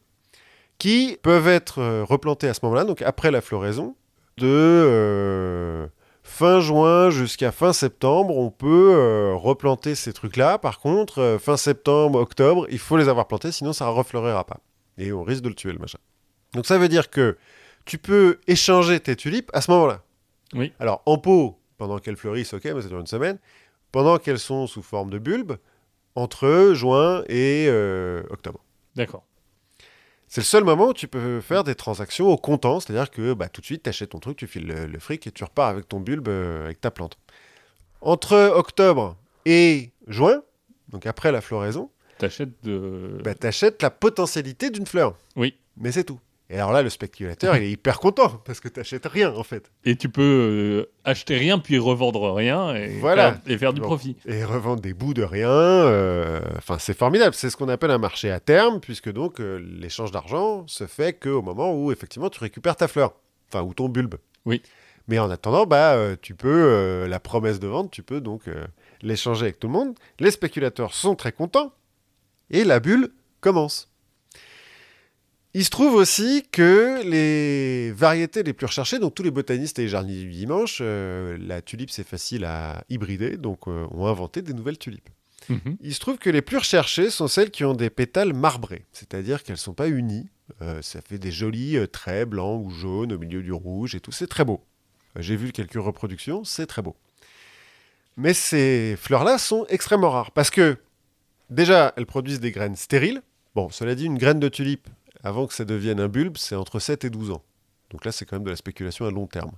qui 0.78 1.18
peuvent 1.24 1.48
être 1.48 1.80
euh, 1.80 2.04
replantés 2.04 2.48
à 2.50 2.54
ce 2.54 2.60
moment-là, 2.64 2.84
donc 2.84 3.02
après 3.02 3.32
la 3.32 3.40
floraison, 3.42 3.96
de 4.38 4.46
euh, 4.46 5.88
fin 6.36 6.60
juin 6.60 7.10
jusqu'à 7.10 7.54
fin 7.54 7.72
septembre. 7.72 8.38
On 8.38 8.52
peut 8.52 8.94
euh, 8.94 9.36
replanter 9.36 9.96
ces 9.96 10.12
trucs-là. 10.12 10.58
Par 10.58 10.80
contre, 10.80 11.20
euh, 11.20 11.40
fin 11.40 11.56
septembre, 11.56 12.20
octobre, 12.20 12.68
il 12.70 12.80
faut 12.80 12.98
les 12.98 13.08
avoir 13.08 13.28
plantés, 13.28 13.54
sinon 13.54 13.72
ça 13.72 13.86
ne 13.86 13.92
refleurira 13.92 14.44
pas. 14.44 14.60
Et 14.98 15.14
on 15.14 15.24
risque 15.24 15.44
de 15.44 15.50
le 15.50 15.56
tuer, 15.56 15.72
le 15.72 15.80
machin. 15.80 15.98
Donc 16.54 16.66
ça 16.66 16.78
veut 16.78 16.90
dire 16.90 17.10
que 17.10 17.38
tu 17.86 17.98
peux 17.98 18.40
échanger 18.48 19.00
tes 19.00 19.16
tulipes 19.16 19.50
à 19.54 19.62
ce 19.62 19.72
moment-là. 19.72 20.02
Oui. 20.54 20.74
Alors 20.80 21.02
en 21.06 21.18
pot, 21.18 21.58
pendant 21.78 22.00
qu'elles 22.00 22.18
fleurissent, 22.18 22.54
ok, 22.54 22.66
mais 22.66 22.82
ça 22.82 22.90
dure 22.90 23.00
une 23.00 23.08
semaine. 23.08 23.38
Pendant 23.94 24.18
qu'elles 24.18 24.40
sont 24.40 24.68
sous 24.68 24.82
forme 24.82 25.10
de 25.10 25.20
bulbes, 25.20 25.56
entre 26.16 26.74
juin 26.74 27.24
et 27.30 27.68
euh, 27.70 28.24
octobre. 28.30 28.60
D'accord. 28.96 29.24
C'est 30.28 30.42
le 30.42 30.46
seul 30.46 30.64
moment 30.64 30.88
où 30.90 30.94
tu 30.94 31.08
peux 31.08 31.40
faire 31.40 31.64
des 31.64 31.76
transactions 31.76 32.28
au 32.28 32.38
comptant, 32.38 32.80
c'est-à-dire 32.80 33.12
que 33.12 33.34
bah, 33.34 33.48
tout 33.48 33.62
de 33.62 33.66
suite, 33.66 33.84
tu 33.84 33.90
achètes 33.90 34.10
ton 34.10 34.20
truc, 34.20 34.38
tu 34.38 34.48
files 34.48 34.68
le, 34.68 34.86
le 34.88 35.00
fric 35.00 35.26
et 35.28 35.32
tu 35.32 35.44
repars 35.44 35.70
avec 35.70 35.88
ton 35.88 36.00
bulbe, 36.00 36.28
euh, 36.28 36.66
avec 36.66 36.82
ta 36.82 36.92
plante. 36.92 37.18
Entre 38.02 38.52
octobre 38.56 39.16
et 39.46 39.92
juin, 40.08 40.42
donc 40.90 41.06
après 41.06 41.32
la 41.32 41.42
floraison, 41.42 41.90
T'achètes 42.18 42.64
de. 42.64 43.20
bah, 43.24 43.36
tu 43.36 43.46
achètes 43.48 43.82
la 43.82 43.90
potentialité 43.90 44.70
d'une 44.70 44.86
fleur. 44.88 45.16
Oui. 45.36 45.56
Mais 45.78 45.92
c'est 45.92 46.04
tout. 46.06 46.20
Et 46.52 46.58
alors 46.58 46.72
là, 46.72 46.84
le 46.84 46.90
spéculateur, 46.90 47.58
il 47.58 47.64
est 47.64 47.72
hyper 47.72 48.00
content 48.00 48.30
parce 48.46 48.60
que 48.60 48.68
tu 48.68 48.80
n'achètes 48.80 49.08
rien 49.08 49.34
en 49.34 49.42
fait. 49.44 49.72
Et 49.84 49.96
tu 49.96 50.10
peux 50.10 50.22
euh, 50.22 50.92
acheter 51.04 51.38
rien 51.38 51.58
puis 51.58 51.80
revendre 51.80 52.32
rien 52.36 52.76
et, 52.76 53.00
Voilà. 53.00 53.34
faire, 53.34 53.42
et 53.48 53.58
faire 53.58 53.74
du 53.74 53.82
Bon. 53.82 53.88
profit. 53.88 54.16
Et 54.28 54.44
revendre 54.44 54.80
des 54.80 54.94
bouts 54.94 55.16
de 55.16 55.24
rien. 55.24 55.50
euh, 55.50 56.40
Enfin, 56.58 56.78
c'est 56.78 56.96
formidable. 56.96 57.34
C'est 57.34 57.50
ce 57.50 57.58
qu'on 57.58 57.68
appelle 57.70 57.90
un 57.90 57.98
marché 57.98 58.30
à 58.30 58.40
terme, 58.40 58.80
puisque 58.80 59.12
donc 59.12 59.40
euh, 59.42 59.58
l'échange 59.80 60.12
d'argent 60.12 60.66
se 60.68 60.86
fait 60.86 61.14
qu'au 61.14 61.42
moment 61.42 61.74
où 61.74 61.92
effectivement 61.92 62.30
tu 62.30 62.40
récupères 62.40 62.76
ta 62.76 62.88
fleur. 62.88 63.14
Enfin, 63.50 63.64
ou 63.64 63.74
ton 63.74 63.90
bulbe. 63.90 64.16
Oui. 64.46 64.62
Mais 65.08 65.18
en 65.20 65.30
attendant, 65.32 65.66
bah, 65.66 65.98
tu 66.22 66.34
peux, 66.36 67.06
la 67.08 67.20
promesse 67.20 67.60
de 67.60 67.68
vente, 67.68 67.92
tu 67.92 68.02
peux 68.02 68.22
donc 68.22 68.44
l'échanger 69.04 69.44
avec 69.46 69.60
tout 69.60 69.68
le 69.68 69.74
monde. 69.74 69.94
Les 70.20 70.32
spéculateurs 70.32 70.96
sont 70.96 71.14
très 71.16 71.32
contents. 71.32 71.74
Et 72.50 72.64
la 72.64 72.80
bulle 72.80 73.10
commence. 73.40 73.92
Il 75.58 75.64
se 75.64 75.70
trouve 75.70 75.96
aussi 75.96 76.44
que 76.52 77.02
les 77.06 77.94
variétés 77.94 78.44
les 78.44 78.52
plus 78.52 78.66
recherchées, 78.66 79.00
donc 79.00 79.16
tous 79.16 79.24
les 79.24 79.32
botanistes 79.32 79.80
et 79.80 79.84
les 79.84 79.88
jardiniers 79.88 80.24
du 80.24 80.32
dimanche, 80.32 80.80
euh, 80.82 81.38
la 81.40 81.62
tulipe 81.62 81.90
c'est 81.92 82.06
facile 82.06 82.44
à 82.44 82.84
hybrider, 82.90 83.38
donc 83.38 83.70
euh, 83.70 83.88
ont 83.92 84.06
inventé 84.06 84.42
des 84.42 84.52
nouvelles 84.52 84.78
tulipes. 84.78 85.08
Mhm. 85.48 85.78
Il 85.80 85.94
se 85.94 86.02
trouve 86.02 86.18
que 86.18 86.30
les 86.30 86.42
plus 86.42 86.58
recherchées 86.58 87.10
sont 87.10 87.30
celles 87.30 87.52
qui 87.52 87.64
ont 87.64 87.74
des 87.74 87.90
pétales 87.90 88.34
marbrés, 88.34 88.84
c'est-à-dire 88.92 89.44
qu'elles 89.44 89.54
ne 89.54 89.60
sont 89.60 89.74
pas 89.74 89.88
unies. 89.88 90.28
Euh, 90.62 90.82
ça 90.82 91.00
fait 91.00 91.18
des 91.18 91.32
jolis 91.32 91.78
euh, 91.78 91.88
traits 91.88 92.28
blancs 92.28 92.62
ou 92.62 92.70
jaunes 92.70 93.14
au 93.14 93.18
milieu 93.18 93.42
du 93.42 93.54
rouge 93.54 93.96
et 93.96 94.02
tout, 94.02 94.12
c'est 94.12 94.28
très 94.28 94.44
beau. 94.44 94.62
J'ai 95.18 95.38
vu 95.38 95.54
quelques 95.54 95.82
reproductions, 95.82 96.44
c'est 96.44 96.66
très 96.66 96.82
beau. 96.82 96.98
Mais 98.18 98.34
ces 98.34 98.98
fleurs-là 99.00 99.38
sont 99.38 99.66
extrêmement 99.70 100.10
rares 100.10 100.32
parce 100.32 100.50
que 100.50 100.76
déjà 101.50 101.94
elles 101.96 102.06
produisent 102.06 102.42
des 102.42 102.52
graines 102.52 102.76
stériles. 102.76 103.22
Bon, 103.56 103.70
cela 103.70 103.96
dit, 103.96 104.04
une 104.04 104.18
graine 104.18 104.42
de 104.42 104.50
tulipe, 104.50 104.90
avant 105.26 105.48
que 105.48 105.54
ça 105.56 105.66
devienne 105.66 106.00
un 106.00 106.08
bulbe, 106.08 106.38
c'est 106.38 106.56
entre 106.56 106.80
7 106.80 107.04
et 107.04 107.10
12 107.10 107.32
ans. 107.32 107.44
Donc 107.90 108.06
là, 108.06 108.12
c'est 108.12 108.26
quand 108.26 108.36
même 108.36 108.46
de 108.46 108.52
la 108.52 108.56
spéculation 108.56 109.06
à 109.06 109.12
long 109.12 109.26
terme. 109.26 109.52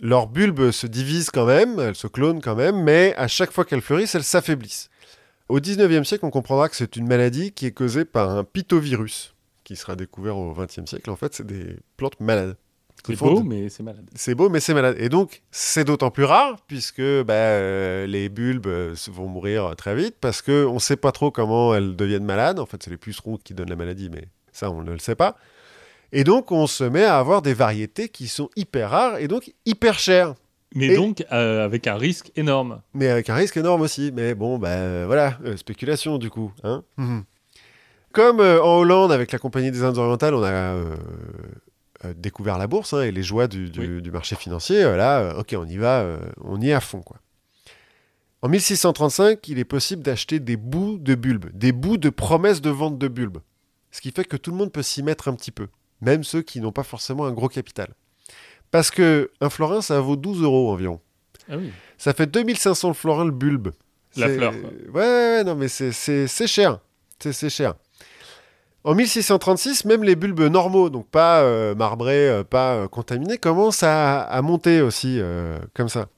Leurs 0.00 0.26
bulbes 0.26 0.70
se 0.70 0.86
divisent 0.86 1.30
quand 1.30 1.44
même, 1.44 1.78
elles 1.78 1.94
se 1.94 2.06
clonent 2.06 2.40
quand 2.40 2.56
même, 2.56 2.82
mais 2.82 3.14
à 3.16 3.28
chaque 3.28 3.52
fois 3.52 3.66
qu'elles 3.66 3.82
fleurissent, 3.82 4.14
elles 4.14 4.24
s'affaiblissent. 4.24 4.88
Au 5.50 5.60
19e 5.60 6.04
siècle, 6.04 6.24
on 6.24 6.30
comprendra 6.30 6.70
que 6.70 6.76
c'est 6.76 6.96
une 6.96 7.06
maladie 7.06 7.52
qui 7.52 7.66
est 7.66 7.72
causée 7.72 8.06
par 8.06 8.30
un 8.30 8.44
pitovirus, 8.44 9.34
qui 9.62 9.76
sera 9.76 9.94
découvert 9.94 10.38
au 10.38 10.54
20e 10.54 10.86
siècle. 10.86 11.10
En 11.10 11.16
fait, 11.16 11.34
c'est 11.34 11.46
des 11.46 11.76
plantes 11.98 12.18
malades. 12.18 12.56
C'est 13.06 13.18
beau, 13.18 13.42
mais 13.42 13.68
c'est 13.68 13.82
malade. 13.82 14.08
C'est 14.14 14.34
beau, 14.34 14.48
mais 14.48 14.60
c'est 14.60 14.74
malade. 14.74 14.96
Et 14.98 15.08
donc, 15.08 15.42
c'est 15.50 15.84
d'autant 15.84 16.10
plus 16.10 16.24
rare, 16.24 16.56
puisque 16.66 17.02
bah, 17.22 17.34
euh, 17.34 18.06
les 18.06 18.28
bulbes 18.28 18.66
euh, 18.66 18.94
vont 19.08 19.26
mourir 19.28 19.74
très 19.76 19.94
vite, 19.94 20.16
parce 20.20 20.40
qu'on 20.42 20.74
ne 20.74 20.78
sait 20.78 20.96
pas 20.96 21.12
trop 21.12 21.30
comment 21.30 21.74
elles 21.74 21.96
deviennent 21.96 22.24
malades. 22.24 22.58
En 22.58 22.66
fait, 22.66 22.82
c'est 22.82 22.90
les 22.90 22.96
pucerons 22.96 23.36
qui 23.36 23.52
donnent 23.54 23.68
la 23.70 23.76
maladie, 23.76 24.08
mais 24.10 24.24
ça, 24.52 24.70
on 24.70 24.82
ne 24.82 24.92
le 24.92 24.98
sait 24.98 25.14
pas. 25.16 25.36
Et 26.12 26.24
donc, 26.24 26.52
on 26.52 26.66
se 26.66 26.84
met 26.84 27.04
à 27.04 27.18
avoir 27.18 27.42
des 27.42 27.54
variétés 27.54 28.08
qui 28.08 28.28
sont 28.28 28.48
hyper 28.56 28.90
rares 28.90 29.18
et 29.18 29.26
donc 29.28 29.52
hyper 29.66 29.98
chères. 29.98 30.34
Mais 30.76 30.86
Et- 30.86 30.96
donc 30.96 31.24
euh, 31.30 31.64
avec 31.64 31.86
un 31.86 31.96
risque 31.96 32.32
énorme. 32.36 32.80
Mais 32.94 33.08
avec 33.08 33.30
un 33.30 33.34
risque 33.36 33.56
énorme 33.56 33.82
aussi. 33.82 34.10
Mais 34.14 34.34
bon, 34.34 34.58
bah 34.58 34.68
euh, 34.70 35.04
voilà, 35.06 35.38
euh, 35.44 35.56
spéculation 35.56 36.18
du 36.18 36.30
coup. 36.30 36.52
Hein 36.64 36.82
Mhm. 36.96 37.24
Comme 38.12 38.40
euh, 38.40 38.62
en 38.62 38.78
Hollande, 38.78 39.10
avec 39.12 39.30
la 39.32 39.38
Compagnie 39.38 39.70
des 39.72 39.82
Indes 39.82 39.98
orientales, 39.98 40.34
on 40.34 40.42
a 40.42 40.50
euh, 40.50 40.84
euh, 40.84 40.96
découvert 42.12 42.58
la 42.58 42.66
bourse 42.66 42.92
hein, 42.92 43.02
et 43.02 43.10
les 43.12 43.22
joies 43.22 43.46
du, 43.48 43.70
du- 43.70 44.02
du 44.02 44.10
marché 44.10 44.36
financier. 44.36 44.82
euh, 44.82 44.96
là, 44.96 45.20
euh, 45.20 45.40
ok, 45.40 45.54
on 45.58 45.64
y 45.66 45.76
va, 45.76 46.00
euh, 46.00 46.18
on 46.42 46.60
y 46.60 46.68
est 46.70 46.72
à 46.74 46.80
fond. 46.80 47.00
Quoi. 47.00 47.18
En 48.42 48.48
1635, 48.48 49.48
il 49.48 49.58
est 49.58 49.64
possible 49.64 50.02
d'acheter 50.02 50.38
des 50.40 50.56
bouts 50.56 50.98
de 50.98 51.14
bulbes, 51.14 51.50
des 51.54 51.72
bouts 51.72 51.96
de 51.96 52.10
promesses 52.10 52.60
de 52.60 52.70
vente 52.70 52.98
de 52.98 53.08
bulbes. 53.08 53.38
Ce 53.90 54.00
qui 54.00 54.10
fait 54.10 54.24
que 54.24 54.36
tout 54.36 54.50
le 54.50 54.56
monde 54.56 54.72
peut 54.72 54.82
s'y 54.82 55.02
mettre 55.02 55.28
un 55.28 55.34
petit 55.34 55.52
peu, 55.52 55.68
même 56.00 56.24
ceux 56.24 56.42
qui 56.42 56.60
n'ont 56.60 56.72
pas 56.72 56.82
forcément 56.82 57.24
un 57.26 57.32
gros 57.32 57.48
capital. 57.48 57.94
Parce 58.70 58.90
que 58.90 59.30
un 59.40 59.48
florin, 59.50 59.80
ça 59.80 60.00
vaut 60.00 60.16
12 60.16 60.42
euros 60.42 60.72
environ. 60.72 61.00
Ah 61.48 61.56
oui. 61.56 61.70
Ça 61.96 62.12
fait 62.12 62.26
2500 62.26 62.92
florins 62.94 63.24
le 63.24 63.30
bulbe. 63.30 63.68
La 64.16 64.28
fleur. 64.28 64.52
Ouais, 64.52 64.60
ouais, 64.92 65.00
ouais, 65.00 65.44
non, 65.44 65.54
mais 65.54 65.68
c'est- 65.68 65.92
cher. 66.46 66.78
C'est 67.20 67.48
cher. 67.50 67.74
En 68.86 68.94
1636, 68.94 69.86
même 69.86 70.04
les 70.04 70.14
bulbes 70.14 70.42
normaux, 70.42 70.90
donc 70.90 71.08
pas 71.08 71.42
euh, 71.42 71.74
marbrés, 71.74 72.28
euh, 72.28 72.44
pas 72.44 72.74
euh, 72.74 72.88
contaminés, 72.88 73.38
commencent 73.38 73.82
à, 73.82 74.20
à 74.20 74.42
monter 74.42 74.82
aussi, 74.82 75.20
comme 75.72 75.88
ça. 75.88 76.08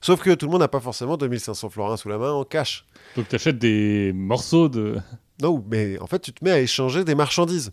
Sauf 0.00 0.22
que 0.22 0.34
tout 0.34 0.46
le 0.46 0.52
monde 0.52 0.62
n'a 0.62 0.68
pas 0.68 0.80
forcément 0.80 1.18
2500 1.18 1.68
florins 1.68 1.96
sous 1.98 2.08
la 2.08 2.16
main 2.16 2.32
en 2.32 2.44
cash. 2.44 2.86
Donc 3.16 3.28
tu 3.28 3.34
achètes 3.34 3.58
des 3.58 4.12
morceaux 4.14 4.68
de. 4.68 4.96
Non, 5.42 5.64
mais 5.68 5.98
en 5.98 6.06
fait, 6.06 6.20
tu 6.20 6.32
te 6.32 6.44
mets 6.44 6.52
à 6.52 6.60
échanger 6.60 7.02
des 7.02 7.16
marchandises. 7.16 7.72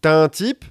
T'as 0.00 0.24
un 0.24 0.28
type 0.28 0.64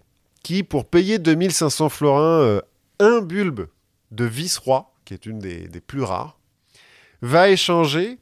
qui, 0.43 0.63
pour 0.63 0.83
payer 0.83 1.17
2500 1.17 1.87
florins, 1.87 2.59
un 2.99 3.21
bulbe 3.21 3.67
de 4.11 4.25
vice-roi, 4.25 4.91
qui 5.05 5.13
est 5.13 5.25
une 5.25 5.39
des, 5.39 5.69
des 5.69 5.79
plus 5.79 6.03
rares, 6.03 6.37
va 7.21 7.47
échanger 7.49 8.19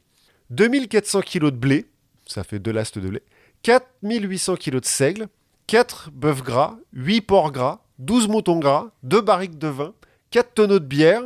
2400 0.50 1.22
kilos 1.22 1.50
de 1.50 1.56
blé, 1.56 1.86
ça 2.24 2.44
fait 2.44 2.60
deux 2.60 2.70
lastes 2.70 3.00
de 3.00 3.08
blé, 3.08 3.22
4800 3.62 4.56
kilos 4.56 4.82
de 4.82 4.86
seigle, 4.86 5.28
4 5.66 6.10
bœufs 6.12 6.42
gras, 6.42 6.76
8 6.92 7.20
porcs 7.22 7.52
gras, 7.52 7.80
12 7.98 8.28
moutons 8.28 8.58
gras, 8.58 8.86
2 9.02 9.20
barriques 9.20 9.58
de 9.58 9.68
vin, 9.68 9.92
4 10.30 10.54
tonneaux 10.54 10.78
de 10.78 10.84
bière, 10.84 11.22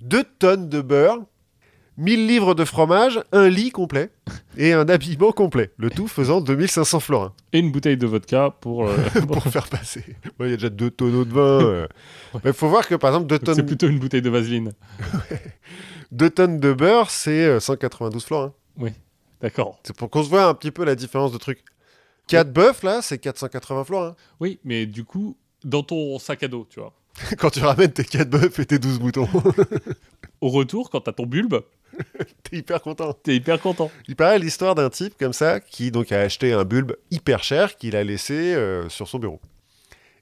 2 0.00 0.24
tonnes 0.38 0.68
de 0.68 0.80
beurre, 0.80 1.18
1000 1.96 2.26
livres 2.26 2.54
de 2.54 2.64
fromage, 2.64 3.20
un 3.30 3.48
lit 3.48 3.70
complet 3.70 4.10
et 4.56 4.72
un 4.72 4.88
habillement 4.88 5.30
complet. 5.30 5.70
Le 5.76 5.90
tout 5.90 6.08
faisant 6.08 6.40
2500 6.40 6.98
florins 6.98 7.32
Et 7.52 7.60
une 7.60 7.70
bouteille 7.70 7.96
de 7.96 8.06
vodka 8.06 8.50
pour. 8.60 8.88
euh, 8.88 8.96
pour 9.28 9.42
faire 9.44 9.68
passer. 9.68 10.04
Bon, 10.38 10.44
Il 10.46 10.50
y 10.50 10.54
a 10.54 10.56
déjà 10.56 10.70
deux 10.70 10.90
tonneaux 10.90 11.24
de 11.24 11.32
vin. 11.32 11.40
euh. 11.40 11.86
Il 12.44 12.52
faut 12.52 12.68
voir 12.68 12.88
que 12.88 12.96
par 12.96 13.10
exemple, 13.10 13.28
2 13.28 13.38
donc 13.38 13.46
C'est 13.46 13.54
tonnes, 13.56 13.66
plutôt 13.66 13.86
une 13.88 14.00
bouteille 14.00 14.22
de 14.22 14.30
vaseline. 14.30 14.72
deux 16.10 16.30
tonnes 16.30 16.58
de 16.58 16.72
beurre, 16.72 17.10
c'est 17.10 17.44
euh, 17.46 17.60
192 17.60 18.24
florins. 18.24 18.52
D'accord. 19.44 19.78
C'est 19.82 19.94
pour 19.94 20.08
qu'on 20.08 20.22
se 20.24 20.30
voit 20.30 20.44
un 20.46 20.54
petit 20.54 20.70
peu 20.70 20.84
la 20.86 20.94
différence 20.94 21.30
de 21.30 21.36
trucs. 21.36 21.62
4 22.28 22.50
bœufs, 22.50 22.82
là, 22.82 23.02
c'est 23.02 23.18
480 23.18 23.84
florins. 23.84 24.16
Oui, 24.40 24.58
mais 24.64 24.86
du 24.86 25.04
coup, 25.04 25.36
dans 25.62 25.82
ton 25.82 26.18
sac 26.18 26.42
à 26.44 26.48
dos, 26.48 26.66
tu 26.70 26.80
vois. 26.80 26.94
Quand 27.38 27.50
tu 27.50 27.60
ramènes 27.60 27.92
tes 27.92 28.04
4 28.04 28.30
bœufs 28.30 28.58
et 28.58 28.64
tes 28.64 28.78
12 28.78 29.00
moutons, 29.00 29.28
Au 30.40 30.48
retour, 30.48 30.88
quand 30.90 31.02
t'as 31.02 31.12
ton 31.12 31.26
bulbe, 31.26 31.60
t'es 32.42 32.56
hyper 32.56 32.80
content. 32.80 33.12
t'es 33.12 33.36
hyper 33.36 33.60
content. 33.60 33.90
Il 34.08 34.16
paraît 34.16 34.38
l'histoire 34.38 34.74
d'un 34.74 34.88
type 34.88 35.14
comme 35.18 35.34
ça 35.34 35.60
qui 35.60 35.90
donc 35.90 36.10
a 36.10 36.20
acheté 36.20 36.54
un 36.54 36.64
bulbe 36.64 36.96
hyper 37.10 37.42
cher 37.44 37.76
qu'il 37.76 37.96
a 37.96 38.02
laissé 38.04 38.54
euh, 38.54 38.88
sur 38.88 39.08
son 39.08 39.18
bureau. 39.18 39.40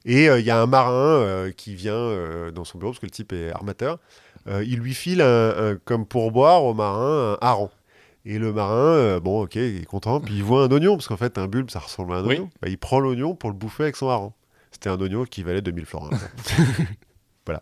Et 0.05 0.29
euh, 0.29 0.39
il 0.39 0.45
y 0.45 0.51
a 0.51 0.61
un 0.61 0.65
marin 0.65 0.91
euh, 0.93 1.51
qui 1.51 1.75
vient 1.75 2.51
dans 2.51 2.65
son 2.65 2.77
bureau 2.77 2.91
parce 2.91 2.99
que 2.99 3.05
le 3.05 3.11
type 3.11 3.31
est 3.31 3.51
armateur. 3.51 3.99
Il 4.47 4.79
lui 4.79 4.93
file 4.93 5.21
un, 5.21 5.71
un- 5.71 5.75
comme 5.77 6.05
pourboire 6.05 6.63
au 6.65 6.73
marin 6.73 7.33
un 7.33 7.37
hareng. 7.47 7.69
Et 8.25 8.39
le 8.39 8.53
marin, 8.53 8.93
euh, 8.95 9.19
bon, 9.19 9.43
ok, 9.43 9.55
il 9.55 9.81
est 9.81 9.85
content. 9.85 10.21
Puis 10.21 10.35
il 10.35 10.43
voit 10.43 10.63
un 10.63 10.71
oignon 10.71 10.95
parce 10.95 11.07
qu'en 11.07 11.17
fait 11.17 11.37
un 11.37 11.47
bulbe 11.47 11.69
ça 11.69 11.79
ressemble 11.79 12.13
à 12.13 12.17
un 12.17 12.23
Oui. 12.25 12.35
oignon. 12.35 12.49
Bah, 12.61 12.69
il 12.69 12.77
prend 12.77 12.99
l'oignon 12.99 13.35
pour 13.35 13.49
le 13.49 13.55
bouffer 13.55 13.83
avec 13.83 13.95
son 13.97 14.07
hareng. 14.09 14.31
C'était 14.71 14.89
un 14.89 14.99
oignon 15.01 15.25
qui 15.25 15.43
valait 15.43 15.61
2000 15.61 15.85
florins. 15.85 16.09
voilà. 17.45 17.61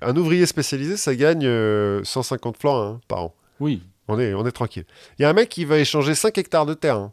Un 0.00 0.16
ouvrier 0.16 0.46
spécialisé, 0.46 0.96
ça 0.96 1.14
gagne 1.14 1.44
euh, 1.44 2.02
150 2.04 2.56
florins 2.56 2.94
hein, 2.96 3.00
par 3.08 3.18
an. 3.24 3.34
Oui. 3.60 3.82
On 4.08 4.18
est, 4.18 4.32
on 4.34 4.46
est 4.46 4.52
tranquille. 4.52 4.84
Il 5.18 5.22
y 5.22 5.24
a 5.24 5.28
un 5.28 5.34
mec 5.34 5.48
qui 5.50 5.64
va 5.66 5.78
échanger 5.78 6.14
5 6.14 6.36
hectares 6.38 6.64
de 6.66 6.72
terre 6.74 6.96
hein, 6.96 7.12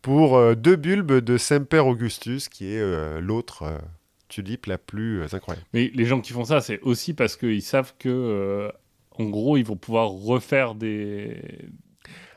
pour 0.00 0.36
euh, 0.36 0.54
deux 0.54 0.76
bulbes 0.76 1.12
de 1.18 1.36
Semper 1.36 1.80
Augustus, 1.80 2.48
qui 2.48 2.72
est 2.72 2.80
euh, 2.80 3.20
l'autre 3.20 3.64
euh, 3.64 3.78
tulipe 4.28 4.64
la 4.66 4.78
plus 4.78 5.20
euh, 5.20 5.26
incroyable. 5.32 5.66
Mais 5.74 5.90
les 5.94 6.06
gens 6.06 6.20
qui 6.22 6.32
font 6.32 6.44
ça, 6.46 6.62
c'est 6.62 6.80
aussi 6.80 7.12
parce 7.12 7.36
qu'ils 7.36 7.62
savent 7.62 7.92
que, 7.98 8.08
euh, 8.08 8.70
en 9.18 9.24
gros, 9.24 9.58
ils 9.58 9.64
vont 9.64 9.76
pouvoir 9.76 10.08
refaire 10.08 10.74
des. 10.74 11.36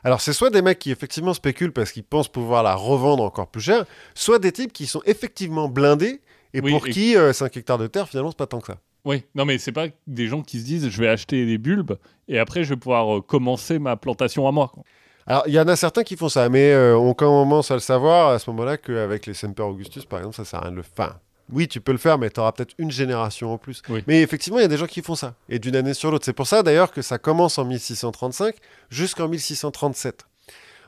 Alors, 0.06 0.20
c'est 0.20 0.32
soit 0.32 0.50
des 0.50 0.62
mecs 0.62 0.78
qui 0.78 0.92
effectivement 0.92 1.34
spéculent 1.34 1.72
parce 1.72 1.90
qu'ils 1.90 2.04
pensent 2.04 2.28
pouvoir 2.28 2.62
la 2.62 2.76
revendre 2.76 3.24
encore 3.24 3.48
plus 3.48 3.60
cher, 3.60 3.84
soit 4.14 4.38
des 4.38 4.52
types 4.52 4.72
qui 4.72 4.86
sont 4.86 5.02
effectivement 5.04 5.68
blindés 5.68 6.20
et 6.54 6.60
Oui, 6.60 6.70
pour 6.70 6.86
et- 6.86 6.90
qui 6.92 7.16
5 7.32 7.56
hectares 7.56 7.78
de 7.78 7.88
terre, 7.88 8.08
finalement, 8.08 8.30
c'est 8.30 8.36
pas 8.38 8.46
tant 8.46 8.60
que 8.60 8.68
ça. 8.68 8.76
Oui, 9.04 9.24
non, 9.34 9.44
mais 9.44 9.58
c'est 9.58 9.72
pas 9.72 9.88
des 10.06 10.28
gens 10.28 10.42
qui 10.42 10.60
se 10.60 10.64
disent 10.64 10.88
je 10.88 11.00
vais 11.02 11.08
acheter 11.08 11.44
des 11.44 11.58
bulbes 11.58 11.96
et 12.28 12.38
après 12.38 12.62
je 12.62 12.70
vais 12.74 12.76
pouvoir 12.76 13.16
euh, 13.16 13.20
commencer 13.20 13.80
ma 13.80 13.96
plantation 13.96 14.46
à 14.46 14.52
moi. 14.52 14.70
quoi. 14.72 14.84
Alors, 15.26 15.42
il 15.48 15.54
y 15.54 15.58
en 15.58 15.66
a 15.66 15.74
certains 15.74 16.04
qui 16.04 16.14
font 16.16 16.28
ça, 16.28 16.48
mais 16.48 16.70
euh, 16.70 16.96
on 16.96 17.12
commence 17.12 17.72
à 17.72 17.74
le 17.74 17.80
savoir 17.80 18.30
à 18.30 18.38
ce 18.38 18.48
moment-là 18.50 18.76
qu'avec 18.76 19.26
les 19.26 19.34
Semper 19.34 19.62
Augustus, 19.64 20.04
par 20.04 20.20
exemple, 20.20 20.36
ça 20.36 20.44
sert 20.44 20.60
à 20.60 20.62
rien 20.62 20.70
de 20.70 20.76
le 20.76 20.82
faire. 20.84 21.18
Oui, 21.52 21.68
tu 21.68 21.80
peux 21.80 21.92
le 21.92 21.98
faire, 21.98 22.18
mais 22.18 22.28
tu 22.30 22.40
auras 22.40 22.52
peut-être 22.52 22.74
une 22.78 22.90
génération 22.90 23.52
en 23.52 23.58
plus. 23.58 23.82
Oui. 23.88 24.02
Mais 24.06 24.20
effectivement, 24.22 24.58
il 24.58 24.62
y 24.62 24.64
a 24.64 24.68
des 24.68 24.76
gens 24.76 24.86
qui 24.86 25.02
font 25.02 25.14
ça, 25.14 25.34
et 25.48 25.58
d'une 25.58 25.76
année 25.76 25.94
sur 25.94 26.10
l'autre. 26.10 26.24
C'est 26.24 26.32
pour 26.32 26.46
ça 26.46 26.62
d'ailleurs 26.62 26.90
que 26.92 27.02
ça 27.02 27.18
commence 27.18 27.58
en 27.58 27.64
1635 27.64 28.56
jusqu'en 28.90 29.28
1637. 29.28 30.24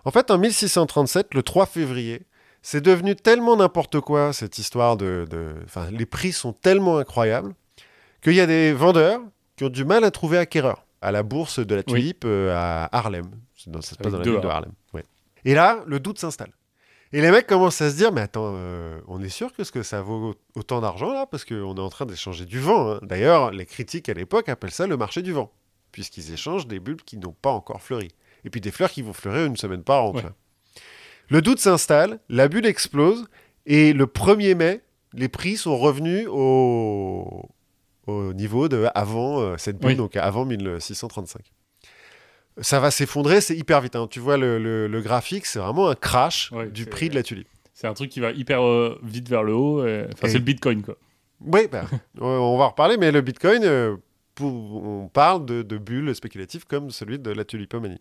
En 0.04 0.10
fait, 0.10 0.30
en 0.30 0.38
1637, 0.38 1.34
le 1.34 1.42
3 1.42 1.66
février, 1.66 2.22
c'est 2.62 2.80
devenu 2.80 3.14
tellement 3.14 3.56
n'importe 3.56 4.00
quoi, 4.00 4.32
cette 4.32 4.58
histoire 4.58 4.96
de... 4.96 5.26
de- 5.30 5.54
Enfin, 5.64 5.88
les 5.90 6.06
prix 6.06 6.32
sont 6.32 6.52
tellement 6.52 6.98
incroyables 6.98 7.54
qu'il 8.22 8.34
y 8.34 8.40
a 8.40 8.46
des 8.46 8.72
vendeurs 8.72 9.20
qui 9.56 9.64
ont 9.64 9.68
du 9.68 9.84
mal 9.84 10.02
à 10.04 10.10
trouver 10.10 10.38
acquéreurs 10.38 10.84
à 11.00 11.12
la 11.12 11.22
bourse 11.22 11.60
de 11.60 11.74
la 11.76 11.82
Oui. 11.86 11.92
tulipe 12.00 12.24
euh, 12.24 12.52
à 12.56 12.88
Harlem. 12.96 13.30
Ça 13.56 13.70
se 13.82 13.94
passe 13.94 14.12
dans 14.12 14.18
la 14.18 14.24
ville 14.24 14.40
de. 14.40 14.46
Harlem. 14.48 14.72
ouais. 14.94 15.04
Et 15.44 15.54
là, 15.54 15.82
le 15.86 16.00
doute 16.00 16.18
s'installe. 16.18 16.50
Et 17.12 17.20
les 17.22 17.30
mecs 17.30 17.46
commencent 17.46 17.80
à 17.80 17.90
se 17.90 17.96
dire, 17.96 18.12
mais 18.12 18.20
attends, 18.20 18.52
euh, 18.54 19.00
on 19.08 19.22
est 19.22 19.28
sûr 19.30 19.52
que 19.54 19.64
ce 19.64 19.72
que 19.72 19.82
ça 19.82 20.02
vaut 20.02 20.34
autant 20.54 20.80
d'argent 20.82 21.10
là 21.12 21.26
Parce 21.26 21.44
qu'on 21.46 21.74
est 21.74 21.80
en 21.80 21.88
train 21.88 22.04
d'échanger 22.04 22.44
du 22.44 22.60
vent. 22.60 22.92
hein. 22.92 23.00
D'ailleurs, 23.02 23.50
les 23.50 23.64
critiques 23.64 24.08
à 24.10 24.14
l'époque 24.14 24.48
appellent 24.50 24.70
ça 24.72 24.86
le 24.86 24.96
marché 24.98 25.22
du 25.22 25.32
vent, 25.32 25.50
puisqu'ils 25.90 26.32
échangent 26.32 26.66
des 26.66 26.80
bulbes 26.80 27.00
qui 27.02 27.16
n'ont 27.16 27.32
pas 27.40 27.50
encore 27.50 27.80
fleuri. 27.80 28.08
Et 28.44 28.50
puis 28.50 28.60
des 28.60 28.70
fleurs 28.70 28.90
qui 28.90 29.00
vont 29.02 29.12
fleurir 29.14 29.46
une 29.46 29.56
semaine 29.56 29.82
par 29.82 30.04
an. 30.04 30.12
Ouais. 30.14 30.22
Le 31.30 31.40
doute 31.42 31.58
s'installe, 31.60 32.20
la 32.28 32.46
bulle 32.48 32.66
explose, 32.66 33.26
et 33.66 33.92
le 33.92 34.06
1er 34.06 34.54
mai, 34.54 34.82
les 35.14 35.28
prix 35.28 35.56
sont 35.56 35.76
revenus 35.78 36.26
au, 36.30 37.48
au 38.06 38.32
niveau 38.34 38.68
de 38.68 38.86
avant 38.94 39.40
euh, 39.40 39.56
cette 39.56 39.78
bulle, 39.78 39.90
Oui. 39.90 39.96
donc 39.96 40.16
avant 40.16 40.44
1635. 40.44 41.40
Ça 42.60 42.80
va 42.80 42.90
s'effondrer, 42.90 43.40
c'est 43.40 43.56
hyper 43.56 43.80
vite. 43.80 43.96
hein. 43.96 44.06
Tu 44.10 44.20
vois 44.20 44.36
le, 44.36 44.58
le- 44.58 44.86
le 44.88 45.00
graphique, 45.00 45.46
c'est 45.46 45.58
vraiment 45.58 45.88
un 45.88 45.94
crash 45.94 46.50
Ouais, 46.52 46.66
du 46.68 46.86
prix 46.86 47.08
de 47.08 47.14
la 47.14 47.22
tulipe. 47.22 47.48
C'est 47.74 47.86
un 47.86 47.94
truc 47.94 48.10
qui 48.10 48.18
va 48.20 48.32
hyper 48.32 48.62
euh, 48.64 48.98
vite 49.02 49.28
vers 49.28 49.42
le 49.44 49.54
haut. 49.54 49.86
et- 49.86 50.06
Enfin, 50.12 50.26
Et- 50.26 50.30
c'est 50.30 50.38
le 50.38 50.44
Bitcoin, 50.44 50.82
quoi. 50.82 50.96
Oui, 51.40 51.68
bah, 51.70 51.84
on- 52.20 52.56
va 52.58 52.64
en 52.64 52.68
reparler, 52.70 52.96
mais 52.96 53.12
le 53.12 53.20
Bitcoin, 53.20 53.62
euh, 53.64 53.96
pour- 54.34 54.84
on 54.84 55.08
parle 55.08 55.46
de, 55.46 55.62
de 55.62 55.78
bulles 55.78 56.14
spéculatives 56.14 56.66
comme 56.66 56.90
celui 56.90 57.18
de 57.18 57.30
la 57.30 57.44
tulipomanie. 57.44 58.00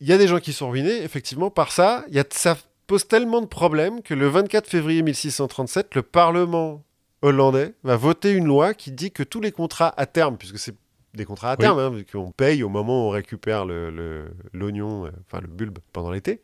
Il 0.00 0.08
y 0.08 0.12
a 0.12 0.18
des 0.18 0.26
gens 0.26 0.40
qui 0.40 0.52
sont 0.52 0.70
ruinés, 0.70 1.02
effectivement, 1.04 1.50
par 1.50 1.70
ça. 1.70 2.04
Il 2.08 2.14
y 2.14 2.18
a, 2.18 2.24
ça 2.30 2.56
pose 2.88 3.06
tellement 3.06 3.40
de 3.40 3.46
problèmes 3.46 4.02
que 4.02 4.12
le 4.14 4.26
24 4.28 4.68
février 4.68 5.02
1637, 5.02 5.94
le 5.94 6.02
Parlement 6.02 6.82
hollandais 7.22 7.74
va 7.84 7.96
voter 7.96 8.32
une 8.32 8.44
loi 8.46 8.74
qui 8.74 8.90
dit 8.90 9.12
que 9.12 9.22
tous 9.22 9.40
les 9.40 9.52
contrats 9.52 9.94
à 9.96 10.06
terme, 10.06 10.36
puisque 10.36 10.58
c'est 10.58 10.74
des 11.14 11.24
contrats 11.24 11.50
à 11.52 11.56
Oui. 11.58 11.58
terme, 11.64 11.78
hein, 11.78 12.02
qu'on 12.10 12.30
paye 12.32 12.62
au 12.62 12.68
moment 12.68 13.04
où 13.04 13.08
on 13.08 13.10
récupère 13.10 13.64
le- 13.64 13.90
le- 13.90 14.30
l'oignon, 14.52 15.06
euh, 15.06 15.10
enfin 15.26 15.40
le 15.40 15.46
bulbe 15.48 15.78
pendant 15.92 16.10
l'été, 16.10 16.40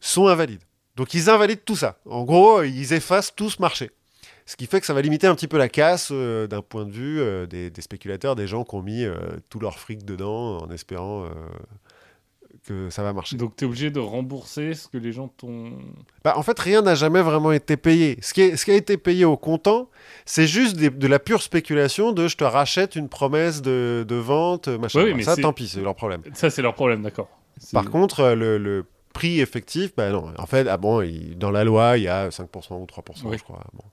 sont 0.00 0.26
invalides. 0.26 0.62
Donc 0.96 1.14
ils 1.14 1.30
invalident 1.30 1.62
tout 1.64 1.76
ça. 1.76 1.98
En 2.06 2.24
gros, 2.24 2.62
ils 2.62 2.92
effacent 2.92 3.34
tout 3.34 3.50
ce 3.50 3.60
marché. 3.62 3.90
Ce 4.46 4.56
qui 4.56 4.66
fait 4.66 4.80
que 4.80 4.86
ça 4.86 4.94
va 4.94 5.00
limiter 5.02 5.26
un 5.28 5.34
petit 5.36 5.46
peu 5.46 5.58
la 5.58 5.68
casse 5.68 6.08
euh, 6.10 6.46
d'un 6.48 6.60
point 6.62 6.84
de 6.84 6.90
vue 6.90 7.20
euh, 7.20 7.46
des, 7.46 7.70
des 7.70 7.80
spéculateurs, 7.82 8.34
des 8.34 8.48
gens 8.48 8.64
qui 8.64 8.74
ont 8.74 8.82
mis 8.82 9.04
euh, 9.04 9.14
tout 9.48 9.60
leur 9.60 9.78
fric 9.78 10.04
dedans 10.04 10.58
en 10.58 10.70
espérant 10.70 11.24
euh, 11.24 11.28
que 12.66 12.90
ça 12.90 13.02
va 13.02 13.12
marcher. 13.12 13.36
Donc, 13.36 13.56
tu 13.56 13.64
es 13.64 13.66
obligé 13.66 13.90
de 13.90 13.98
rembourser 14.00 14.74
ce 14.74 14.86
que 14.88 14.98
les 14.98 15.12
gens 15.12 15.28
t'ont. 15.28 15.72
Bah, 16.24 16.34
en 16.36 16.42
fait, 16.42 16.58
rien 16.58 16.82
n'a 16.82 16.94
jamais 16.94 17.22
vraiment 17.22 17.52
été 17.52 17.76
payé. 17.76 18.18
Ce 18.22 18.32
qui, 18.34 18.42
est- 18.42 18.56
ce 18.56 18.64
qui 18.64 18.70
a 18.70 18.74
été 18.74 18.96
payé 18.96 19.24
au 19.24 19.36
comptant, 19.36 19.88
c'est 20.26 20.46
juste 20.46 20.76
des- 20.76 20.90
de 20.90 21.06
la 21.06 21.18
pure 21.18 21.42
spéculation 21.42 22.12
de 22.12 22.28
je 22.28 22.36
te 22.36 22.44
rachète 22.44 22.96
une 22.96 23.08
promesse 23.08 23.62
de, 23.62 24.04
de 24.06 24.14
vente, 24.16 24.68
machin. 24.68 25.00
Oui, 25.00 25.06
oui, 25.10 25.14
mais 25.14 25.22
ça, 25.22 25.36
tant 25.36 25.52
pis, 25.52 25.68
c'est 25.68 25.80
leur 25.80 25.94
problème. 25.94 26.22
Ça, 26.34 26.50
c'est 26.50 26.62
leur 26.62 26.74
problème, 26.74 27.02
d'accord. 27.02 27.28
Par 27.72 27.90
contre, 27.90 28.20
euh, 28.20 28.34
le, 28.34 28.58
le 28.58 28.84
prix 29.12 29.40
effectif, 29.40 29.94
bah 29.96 30.10
non. 30.10 30.32
En 30.38 30.46
fait, 30.46 30.68
ah 30.68 30.76
bon, 30.76 31.02
il- 31.02 31.36
dans 31.36 31.50
la 31.50 31.64
loi, 31.64 31.98
il 31.98 32.04
y 32.04 32.08
a 32.08 32.30
5% 32.30 32.76
ou 32.80 32.86
3%, 32.86 33.28
Oui. 33.28 33.36
je 33.38 33.42
crois. 33.42 33.62
Bon. 33.72 33.84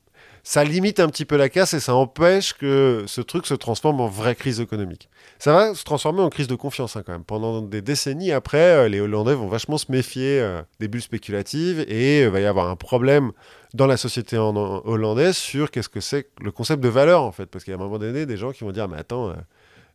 Ça 0.49 0.63
limite 0.63 1.01
un 1.01 1.09
petit 1.09 1.25
peu 1.25 1.35
la 1.35 1.49
casse 1.49 1.73
et 1.73 1.81
ça 1.81 1.93
empêche 1.93 2.53
que 2.53 3.03
ce 3.05 3.19
truc 3.19 3.45
se 3.45 3.53
transforme 3.53 3.99
en 3.99 4.07
vraie 4.07 4.33
crise 4.33 4.61
économique. 4.61 5.09
Ça 5.39 5.51
va 5.51 5.75
se 5.75 5.83
transformer 5.83 6.21
en 6.21 6.29
crise 6.29 6.47
de 6.47 6.55
confiance 6.55 6.95
hein, 6.95 7.03
quand 7.05 7.11
même. 7.11 7.25
Pendant 7.25 7.61
des 7.61 7.81
décennies 7.81 8.31
après, 8.31 8.57
euh, 8.57 8.87
les 8.87 9.01
Hollandais 9.01 9.33
vont 9.35 9.49
vachement 9.49 9.77
se 9.77 9.91
méfier 9.91 10.39
euh, 10.39 10.61
des 10.79 10.87
bulles 10.87 11.01
spéculatives 11.01 11.81
et 11.89 12.21
il 12.21 12.29
va 12.29 12.39
y 12.39 12.45
avoir 12.45 12.69
un 12.69 12.77
problème 12.77 13.33
dans 13.73 13.87
la 13.87 13.97
société 13.97 14.37
en- 14.37 14.55
en- 14.55 14.81
hollandaise 14.85 15.35
sur 15.35 15.69
qu'est-ce 15.69 15.89
que 15.89 15.99
c'est 15.99 16.29
le 16.39 16.51
concept 16.53 16.81
de 16.81 16.87
valeur 16.87 17.23
en 17.23 17.33
fait. 17.33 17.47
Parce 17.47 17.65
qu'il 17.65 17.71
y 17.71 17.75
a 17.75 17.77
un 17.77 17.83
moment 17.83 17.99
donné, 17.99 18.25
des 18.25 18.37
gens 18.37 18.53
qui 18.53 18.63
vont 18.63 18.71
dire, 18.71 18.87
mais 18.87 18.97
attends, 18.99 19.31
euh, 19.31 19.33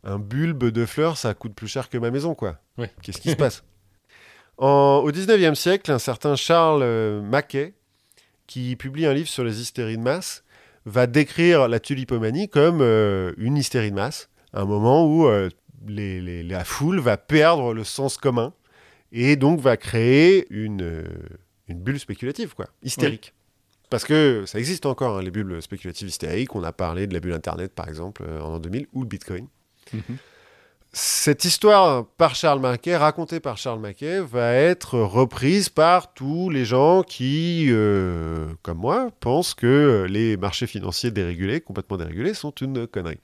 un 0.04 0.18
bulbe 0.18 0.64
de 0.64 0.84
fleurs, 0.84 1.16
ça 1.16 1.32
coûte 1.32 1.54
plus 1.54 1.68
cher 1.68 1.88
que 1.88 1.96
ma 1.96 2.10
maison, 2.10 2.34
quoi. 2.34 2.58
Ouais. 2.76 2.90
Qu'est-ce 3.02 3.22
qui 3.22 3.30
se 3.30 3.36
passe? 3.36 3.64
En- 4.58 5.00
Au 5.02 5.10
19e 5.10 5.54
siècle, 5.54 5.90
un 5.90 5.98
certain 5.98 6.36
Charles 6.36 6.82
euh, 6.82 7.22
Mackay, 7.22 7.72
qui 8.46 8.76
publie 8.76 9.06
un 9.06 9.14
livre 9.14 9.28
sur 9.30 9.44
les 9.44 9.62
hystéries 9.62 9.96
de 9.96 10.02
masse, 10.02 10.41
va 10.84 11.06
décrire 11.06 11.68
la 11.68 11.80
tulipomanie 11.80 12.48
comme 12.48 12.80
euh, 12.80 13.32
une 13.36 13.56
hystérie 13.56 13.90
de 13.90 13.96
masse, 13.96 14.28
un 14.52 14.64
moment 14.64 15.06
où 15.06 15.26
euh, 15.26 15.48
les- 15.86 16.20
les- 16.20 16.42
la 16.42 16.64
foule 16.64 16.98
va 17.00 17.16
perdre 17.16 17.72
le 17.74 17.84
sens 17.84 18.16
commun 18.16 18.52
et 19.12 19.36
donc 19.36 19.60
va 19.60 19.76
créer 19.76 20.46
une, 20.50 20.82
euh, 20.82 21.04
une 21.68 21.80
bulle 21.80 21.98
spéculative, 22.00 22.54
quoi, 22.54 22.66
hystérique. 22.82 23.34
Parce 23.90 24.04
que 24.04 24.44
ça 24.46 24.59
existe 24.59 24.86
encore, 24.86 25.18
hein, 25.18 25.22
les 25.22 25.30
bulles 25.30 25.60
spéculatives 25.60 26.09
hystériques. 26.09 26.54
On 26.54 26.64
a 26.64 26.72
parlé 26.72 27.06
de 27.06 27.12
la 27.12 27.20
bulle 27.20 27.34
Internet, 27.34 27.72
par 27.74 27.88
exemple, 27.88 28.22
en 28.24 28.48
l'an 28.48 28.59
2000, 28.59 28.86
ou 28.94 29.02
le 29.02 29.06
Bitcoin. 29.09 29.48
Mhm. 29.92 30.00
Cette 30.94 31.47
histoire 31.47 32.05
par 32.19 32.35
Charles 32.35 32.60
Mackay, 32.60 32.94
racontée 32.94 33.40
par 33.40 33.56
Charles 33.56 33.81
Mackay, 33.81 34.20
va 34.20 34.52
être 34.52 34.98
reprise 34.98 35.70
par 35.70 36.12
tous 36.12 36.51
les 36.51 36.66
gens 36.66 37.02
qui, 37.02 37.69
euh, 37.70 38.48
comme 38.60 38.77
moi, 38.77 39.09
pensent 39.20 39.55
que 39.55 40.06
les 40.06 40.36
marchés 40.36 40.66
financiers 40.66 41.10
dérégulés, 41.10 41.62
complètement 41.62 41.97
dérégulés, 41.97 42.35
sont 42.35 42.51
une 42.51 42.86
connerie. 42.86 43.19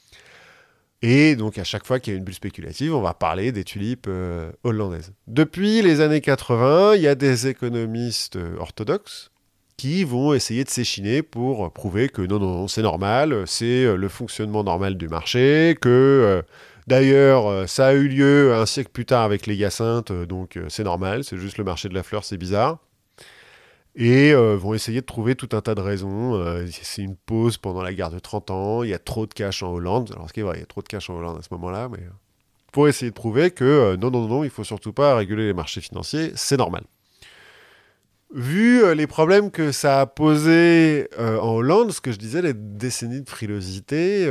Et 1.02 1.36
donc 1.36 1.58
à 1.58 1.64
chaque 1.64 1.86
fois 1.86 2.00
qu'il 2.00 2.14
y 2.14 2.16
a 2.16 2.18
une 2.18 2.24
bulle 2.24 2.34
spéculative, 2.34 2.94
on 2.94 3.02
va 3.02 3.12
parler 3.12 3.52
des 3.52 3.64
tulipes 3.64 4.06
euh, 4.08 4.50
hollandaises. 4.64 5.12
Depuis 5.26 5.82
les 5.82 6.00
années 6.00 6.22
80, 6.22 6.94
il 6.94 7.02
y 7.02 7.06
a 7.06 7.14
des 7.14 7.48
économistes 7.48 8.36
euh, 8.36 8.56
orthodoxes 8.58 9.30
qui 9.76 10.04
vont 10.04 10.32
essayer 10.32 10.64
de 10.64 10.70
s'échiner 10.70 11.22
pour 11.22 11.70
prouver 11.70 12.08
que 12.08 12.22
non, 12.22 12.38
non, 12.38 12.50
non, 12.50 12.66
c'est 12.66 12.82
normal, 12.82 13.44
c'est 13.46 13.94
le 13.94 14.08
fonctionnement 14.08 14.64
normal 14.64 14.96
du 14.96 15.06
marché, 15.06 15.76
que 15.80 16.42
d'ailleurs 16.88 17.46
euh, 17.46 17.66
ça 17.66 17.88
a 17.88 17.92
eu 17.92 18.08
lieu 18.08 18.54
un 18.54 18.66
siècle 18.66 18.90
plus 18.92 19.04
tard 19.04 19.22
avec 19.22 19.46
les 19.46 19.54
hyacinthes, 19.54 20.10
euh, 20.10 20.26
donc 20.26 20.56
euh, 20.56 20.66
c'est 20.68 20.84
normal, 20.84 21.22
c'est 21.22 21.36
juste 21.36 21.58
le 21.58 21.64
marché 21.64 21.88
de 21.88 21.94
la 21.94 22.02
fleur, 22.02 22.24
c'est 22.24 22.38
bizarre. 22.38 22.78
Et 23.94 24.32
euh, 24.32 24.56
vont 24.56 24.74
essayer 24.74 25.00
de 25.00 25.06
trouver 25.06 25.34
tout 25.34 25.48
un 25.52 25.60
tas 25.60 25.74
de 25.74 25.80
raisons. 25.80 26.40
c'est 26.70 27.02
une 27.02 27.16
pause 27.16 27.58
pendant 27.58 27.82
la 27.82 27.92
guerre 27.92 28.10
de 28.10 28.18
30 28.18 28.50
ans, 28.50 28.82
il 28.82 28.90
y 28.90 28.94
a 28.94 28.98
trop 28.98 29.26
de 29.26 29.34
cash 29.34 29.62
en 29.62 29.72
Hollande. 29.72 30.12
Alors 30.14 30.28
ce 30.28 30.32
qui 30.32 30.40
est 30.40 30.44
vrai, 30.44 30.56
il 30.56 30.60
y 30.60 30.62
a 30.62 30.66
trop 30.66 30.82
de 30.82 30.88
cash 30.88 31.10
en 31.10 31.16
Hollande 31.16 31.38
à 31.38 31.42
ce 31.42 31.48
moment-là, 31.52 31.88
mais 31.88 32.00
pour 32.72 32.88
essayer 32.88 33.10
de 33.10 33.16
prouver 33.16 33.50
que 33.50 33.96
non, 33.96 34.10
non, 34.10 34.26
non, 34.28 34.44
il 34.44 34.50
faut 34.50 34.64
surtout 34.64 34.92
pas 34.92 35.16
réguler 35.16 35.46
les 35.46 35.54
marchés 35.54 35.80
financiers, 35.80 36.32
c'est 36.36 36.56
normal. 36.56 36.84
Vu 38.32 38.94
les 38.94 39.06
problèmes 39.06 39.50
que 39.50 39.72
ça 39.72 40.02
a 40.02 40.06
posé 40.06 41.08
en 41.18 41.48
Hollande, 41.48 41.90
ce 41.90 42.00
que 42.00 42.12
je 42.12 42.18
disais, 42.18 42.42
les 42.42 42.52
décennies 42.54 43.22
de 43.22 43.28
frilosité, 43.28 44.24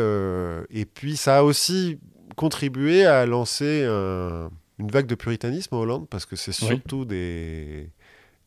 et 0.70 0.86
puis 0.86 1.18
ça 1.18 1.40
a 1.40 1.44
aussi 1.44 2.00
contribué 2.38 3.06
à 3.06 3.26
lancer 3.26 3.84
un- 3.86 4.50
une 4.80 4.90
vague 4.90 5.08
de 5.08 5.16
puritanisme 5.16 5.76
en 5.76 5.80
Hollande, 5.80 6.08
parce 6.08 6.26
que 6.26 6.36
c'est 6.38 6.52
Oui. 6.62 6.68
surtout 6.70 7.04
des, 7.04 7.90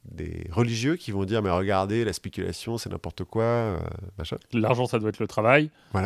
des 0.04 0.46
religieux 0.52 0.96
qui 0.96 1.10
vont 1.10 1.24
dire, 1.24 1.42
mais 1.42 1.50
regardez, 1.50 2.04
la 2.04 2.12
spéculation, 2.14 2.78
c'est 2.78 2.88
n'importe 2.88 3.24
quoi, 3.24 3.42
euh, 3.44 3.78
machin. 4.16 4.38
L'argent, 4.52 4.86
ça 4.86 4.98
doit 4.98 5.08
être 5.10 5.18
le 5.18 5.26
travail. 5.28 5.70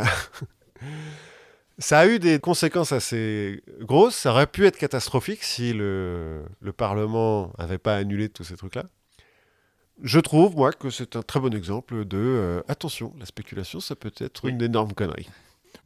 Ça 1.78 1.98
a 2.01 2.06
eu 2.06 2.20
des 2.20 2.39
conséquences 2.39 2.93
assez 2.93 3.62
grosses. 3.81 4.15
Ça 4.15 4.31
aurait 4.31 4.47
pu 4.47 4.65
être 4.65 4.77
catastrophique 4.78 5.43
si 5.43 5.73
le, 5.73 6.44
le 6.61 6.73
Parlement 6.73 7.52
n'avait 7.59 7.78
pas 7.78 7.97
annulé 7.97 8.28
tous 8.28 8.44
ces 8.44 8.56
trucs-là. 8.56 8.85
Je 10.02 10.20
trouve, 10.20 10.55
moi, 10.56 10.73
que 10.73 10.89
c'est 10.90 11.16
un 11.16 11.23
très 11.23 11.40
bon 11.40 11.52
exemple 11.52 12.05
de 12.05 12.16
euh, 12.16 12.61
attention, 12.69 13.12
la 13.19 13.27
spéculation, 13.27 13.81
ça 13.81 13.97
peut 13.97 14.12
être 14.19 14.44
Oui. 14.44 14.51
une 14.52 14.62
énorme 14.62 14.93
connerie. 14.93 15.28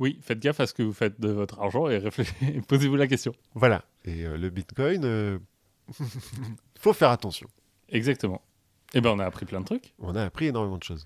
Oui, 0.00 0.18
faites 0.22 0.38
gaffe 0.38 0.60
à 0.60 0.66
ce 0.66 0.74
que 0.74 0.82
vous 0.82 0.92
faites 0.92 1.20
de 1.20 1.28
votre 1.28 1.60
argent 1.60 1.88
et 1.88 1.98
réfléchissez, 1.98 2.60
posez-vous 2.68 2.96
la 2.96 3.06
question. 3.06 3.32
Voilà. 3.54 3.84
Et 4.04 4.24
euh, 4.24 4.36
le 4.36 4.50
Bitcoin, 4.50 5.04
euh, 5.04 5.38
faut 6.78 6.92
faire 6.92 7.10
attention. 7.10 7.48
Exactement. 7.88 8.42
Eh 8.94 9.00
ben, 9.00 9.10
on 9.10 9.18
a 9.18 9.24
appris 9.24 9.44
plein 9.44 9.60
de 9.60 9.66
trucs. 9.66 9.94
On 9.98 10.14
a 10.14 10.24
appris 10.24 10.46
énormément 10.46 10.78
de 10.78 10.82
choses. 10.82 11.04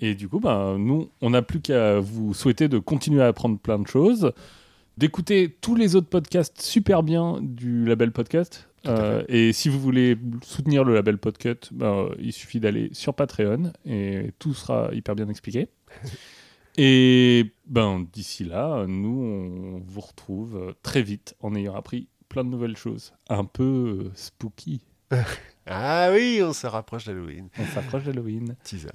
Et 0.00 0.14
du 0.14 0.28
coup, 0.28 0.40
ben, 0.40 0.78
nous, 0.78 1.10
on 1.22 1.30
n'a 1.30 1.42
plus 1.42 1.60
qu'à 1.60 1.98
vous 1.98 2.34
souhaiter 2.34 2.68
de 2.68 2.78
continuer 2.78 3.22
à 3.22 3.28
apprendre 3.28 3.58
plein 3.58 3.78
de 3.78 3.86
choses, 3.86 4.32
d'écouter 4.98 5.56
tous 5.60 5.74
les 5.74 5.96
autres 5.96 6.08
podcasts 6.08 6.60
super 6.60 7.02
bien 7.02 7.38
du 7.40 7.86
label 7.86 8.12
podcast. 8.12 8.68
Euh, 8.86 9.24
et 9.28 9.52
si 9.52 9.68
vous 9.68 9.80
voulez 9.80 10.16
soutenir 10.42 10.84
le 10.84 10.94
label 10.94 11.18
podcast, 11.18 11.70
ben, 11.72 12.10
il 12.18 12.32
suffit 12.32 12.60
d'aller 12.60 12.90
sur 12.92 13.14
Patreon 13.14 13.72
et 13.84 14.32
tout 14.38 14.54
sera 14.54 14.90
hyper 14.92 15.14
bien 15.16 15.28
expliqué. 15.28 15.68
et 16.76 17.52
ben, 17.66 18.06
d'ici 18.12 18.44
là, 18.44 18.86
nous, 18.86 19.22
on 19.22 19.82
vous 19.86 20.00
retrouve 20.00 20.74
très 20.82 21.02
vite 21.02 21.34
en 21.40 21.54
ayant 21.54 21.74
appris 21.74 22.08
plein 22.28 22.44
de 22.44 22.50
nouvelles 22.50 22.76
choses. 22.76 23.12
Un 23.28 23.44
peu 23.44 24.06
euh, 24.06 24.12
spooky. 24.14 24.82
Ah 25.68 26.10
oui, 26.12 26.40
on 26.44 26.52
se 26.52 26.68
rapproche 26.68 27.06
d'Halloween. 27.06 27.48
On 27.58 27.64
s'approche 27.64 28.04
d'Halloween. 28.04 28.54
Teaser. 28.62 28.88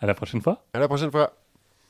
À 0.00 0.06
la 0.06 0.14
prochaine 0.14 0.40
fois. 0.40 0.66
À 0.72 0.80
la 0.80 0.88
prochaine 0.88 1.12
fois. 1.12 1.32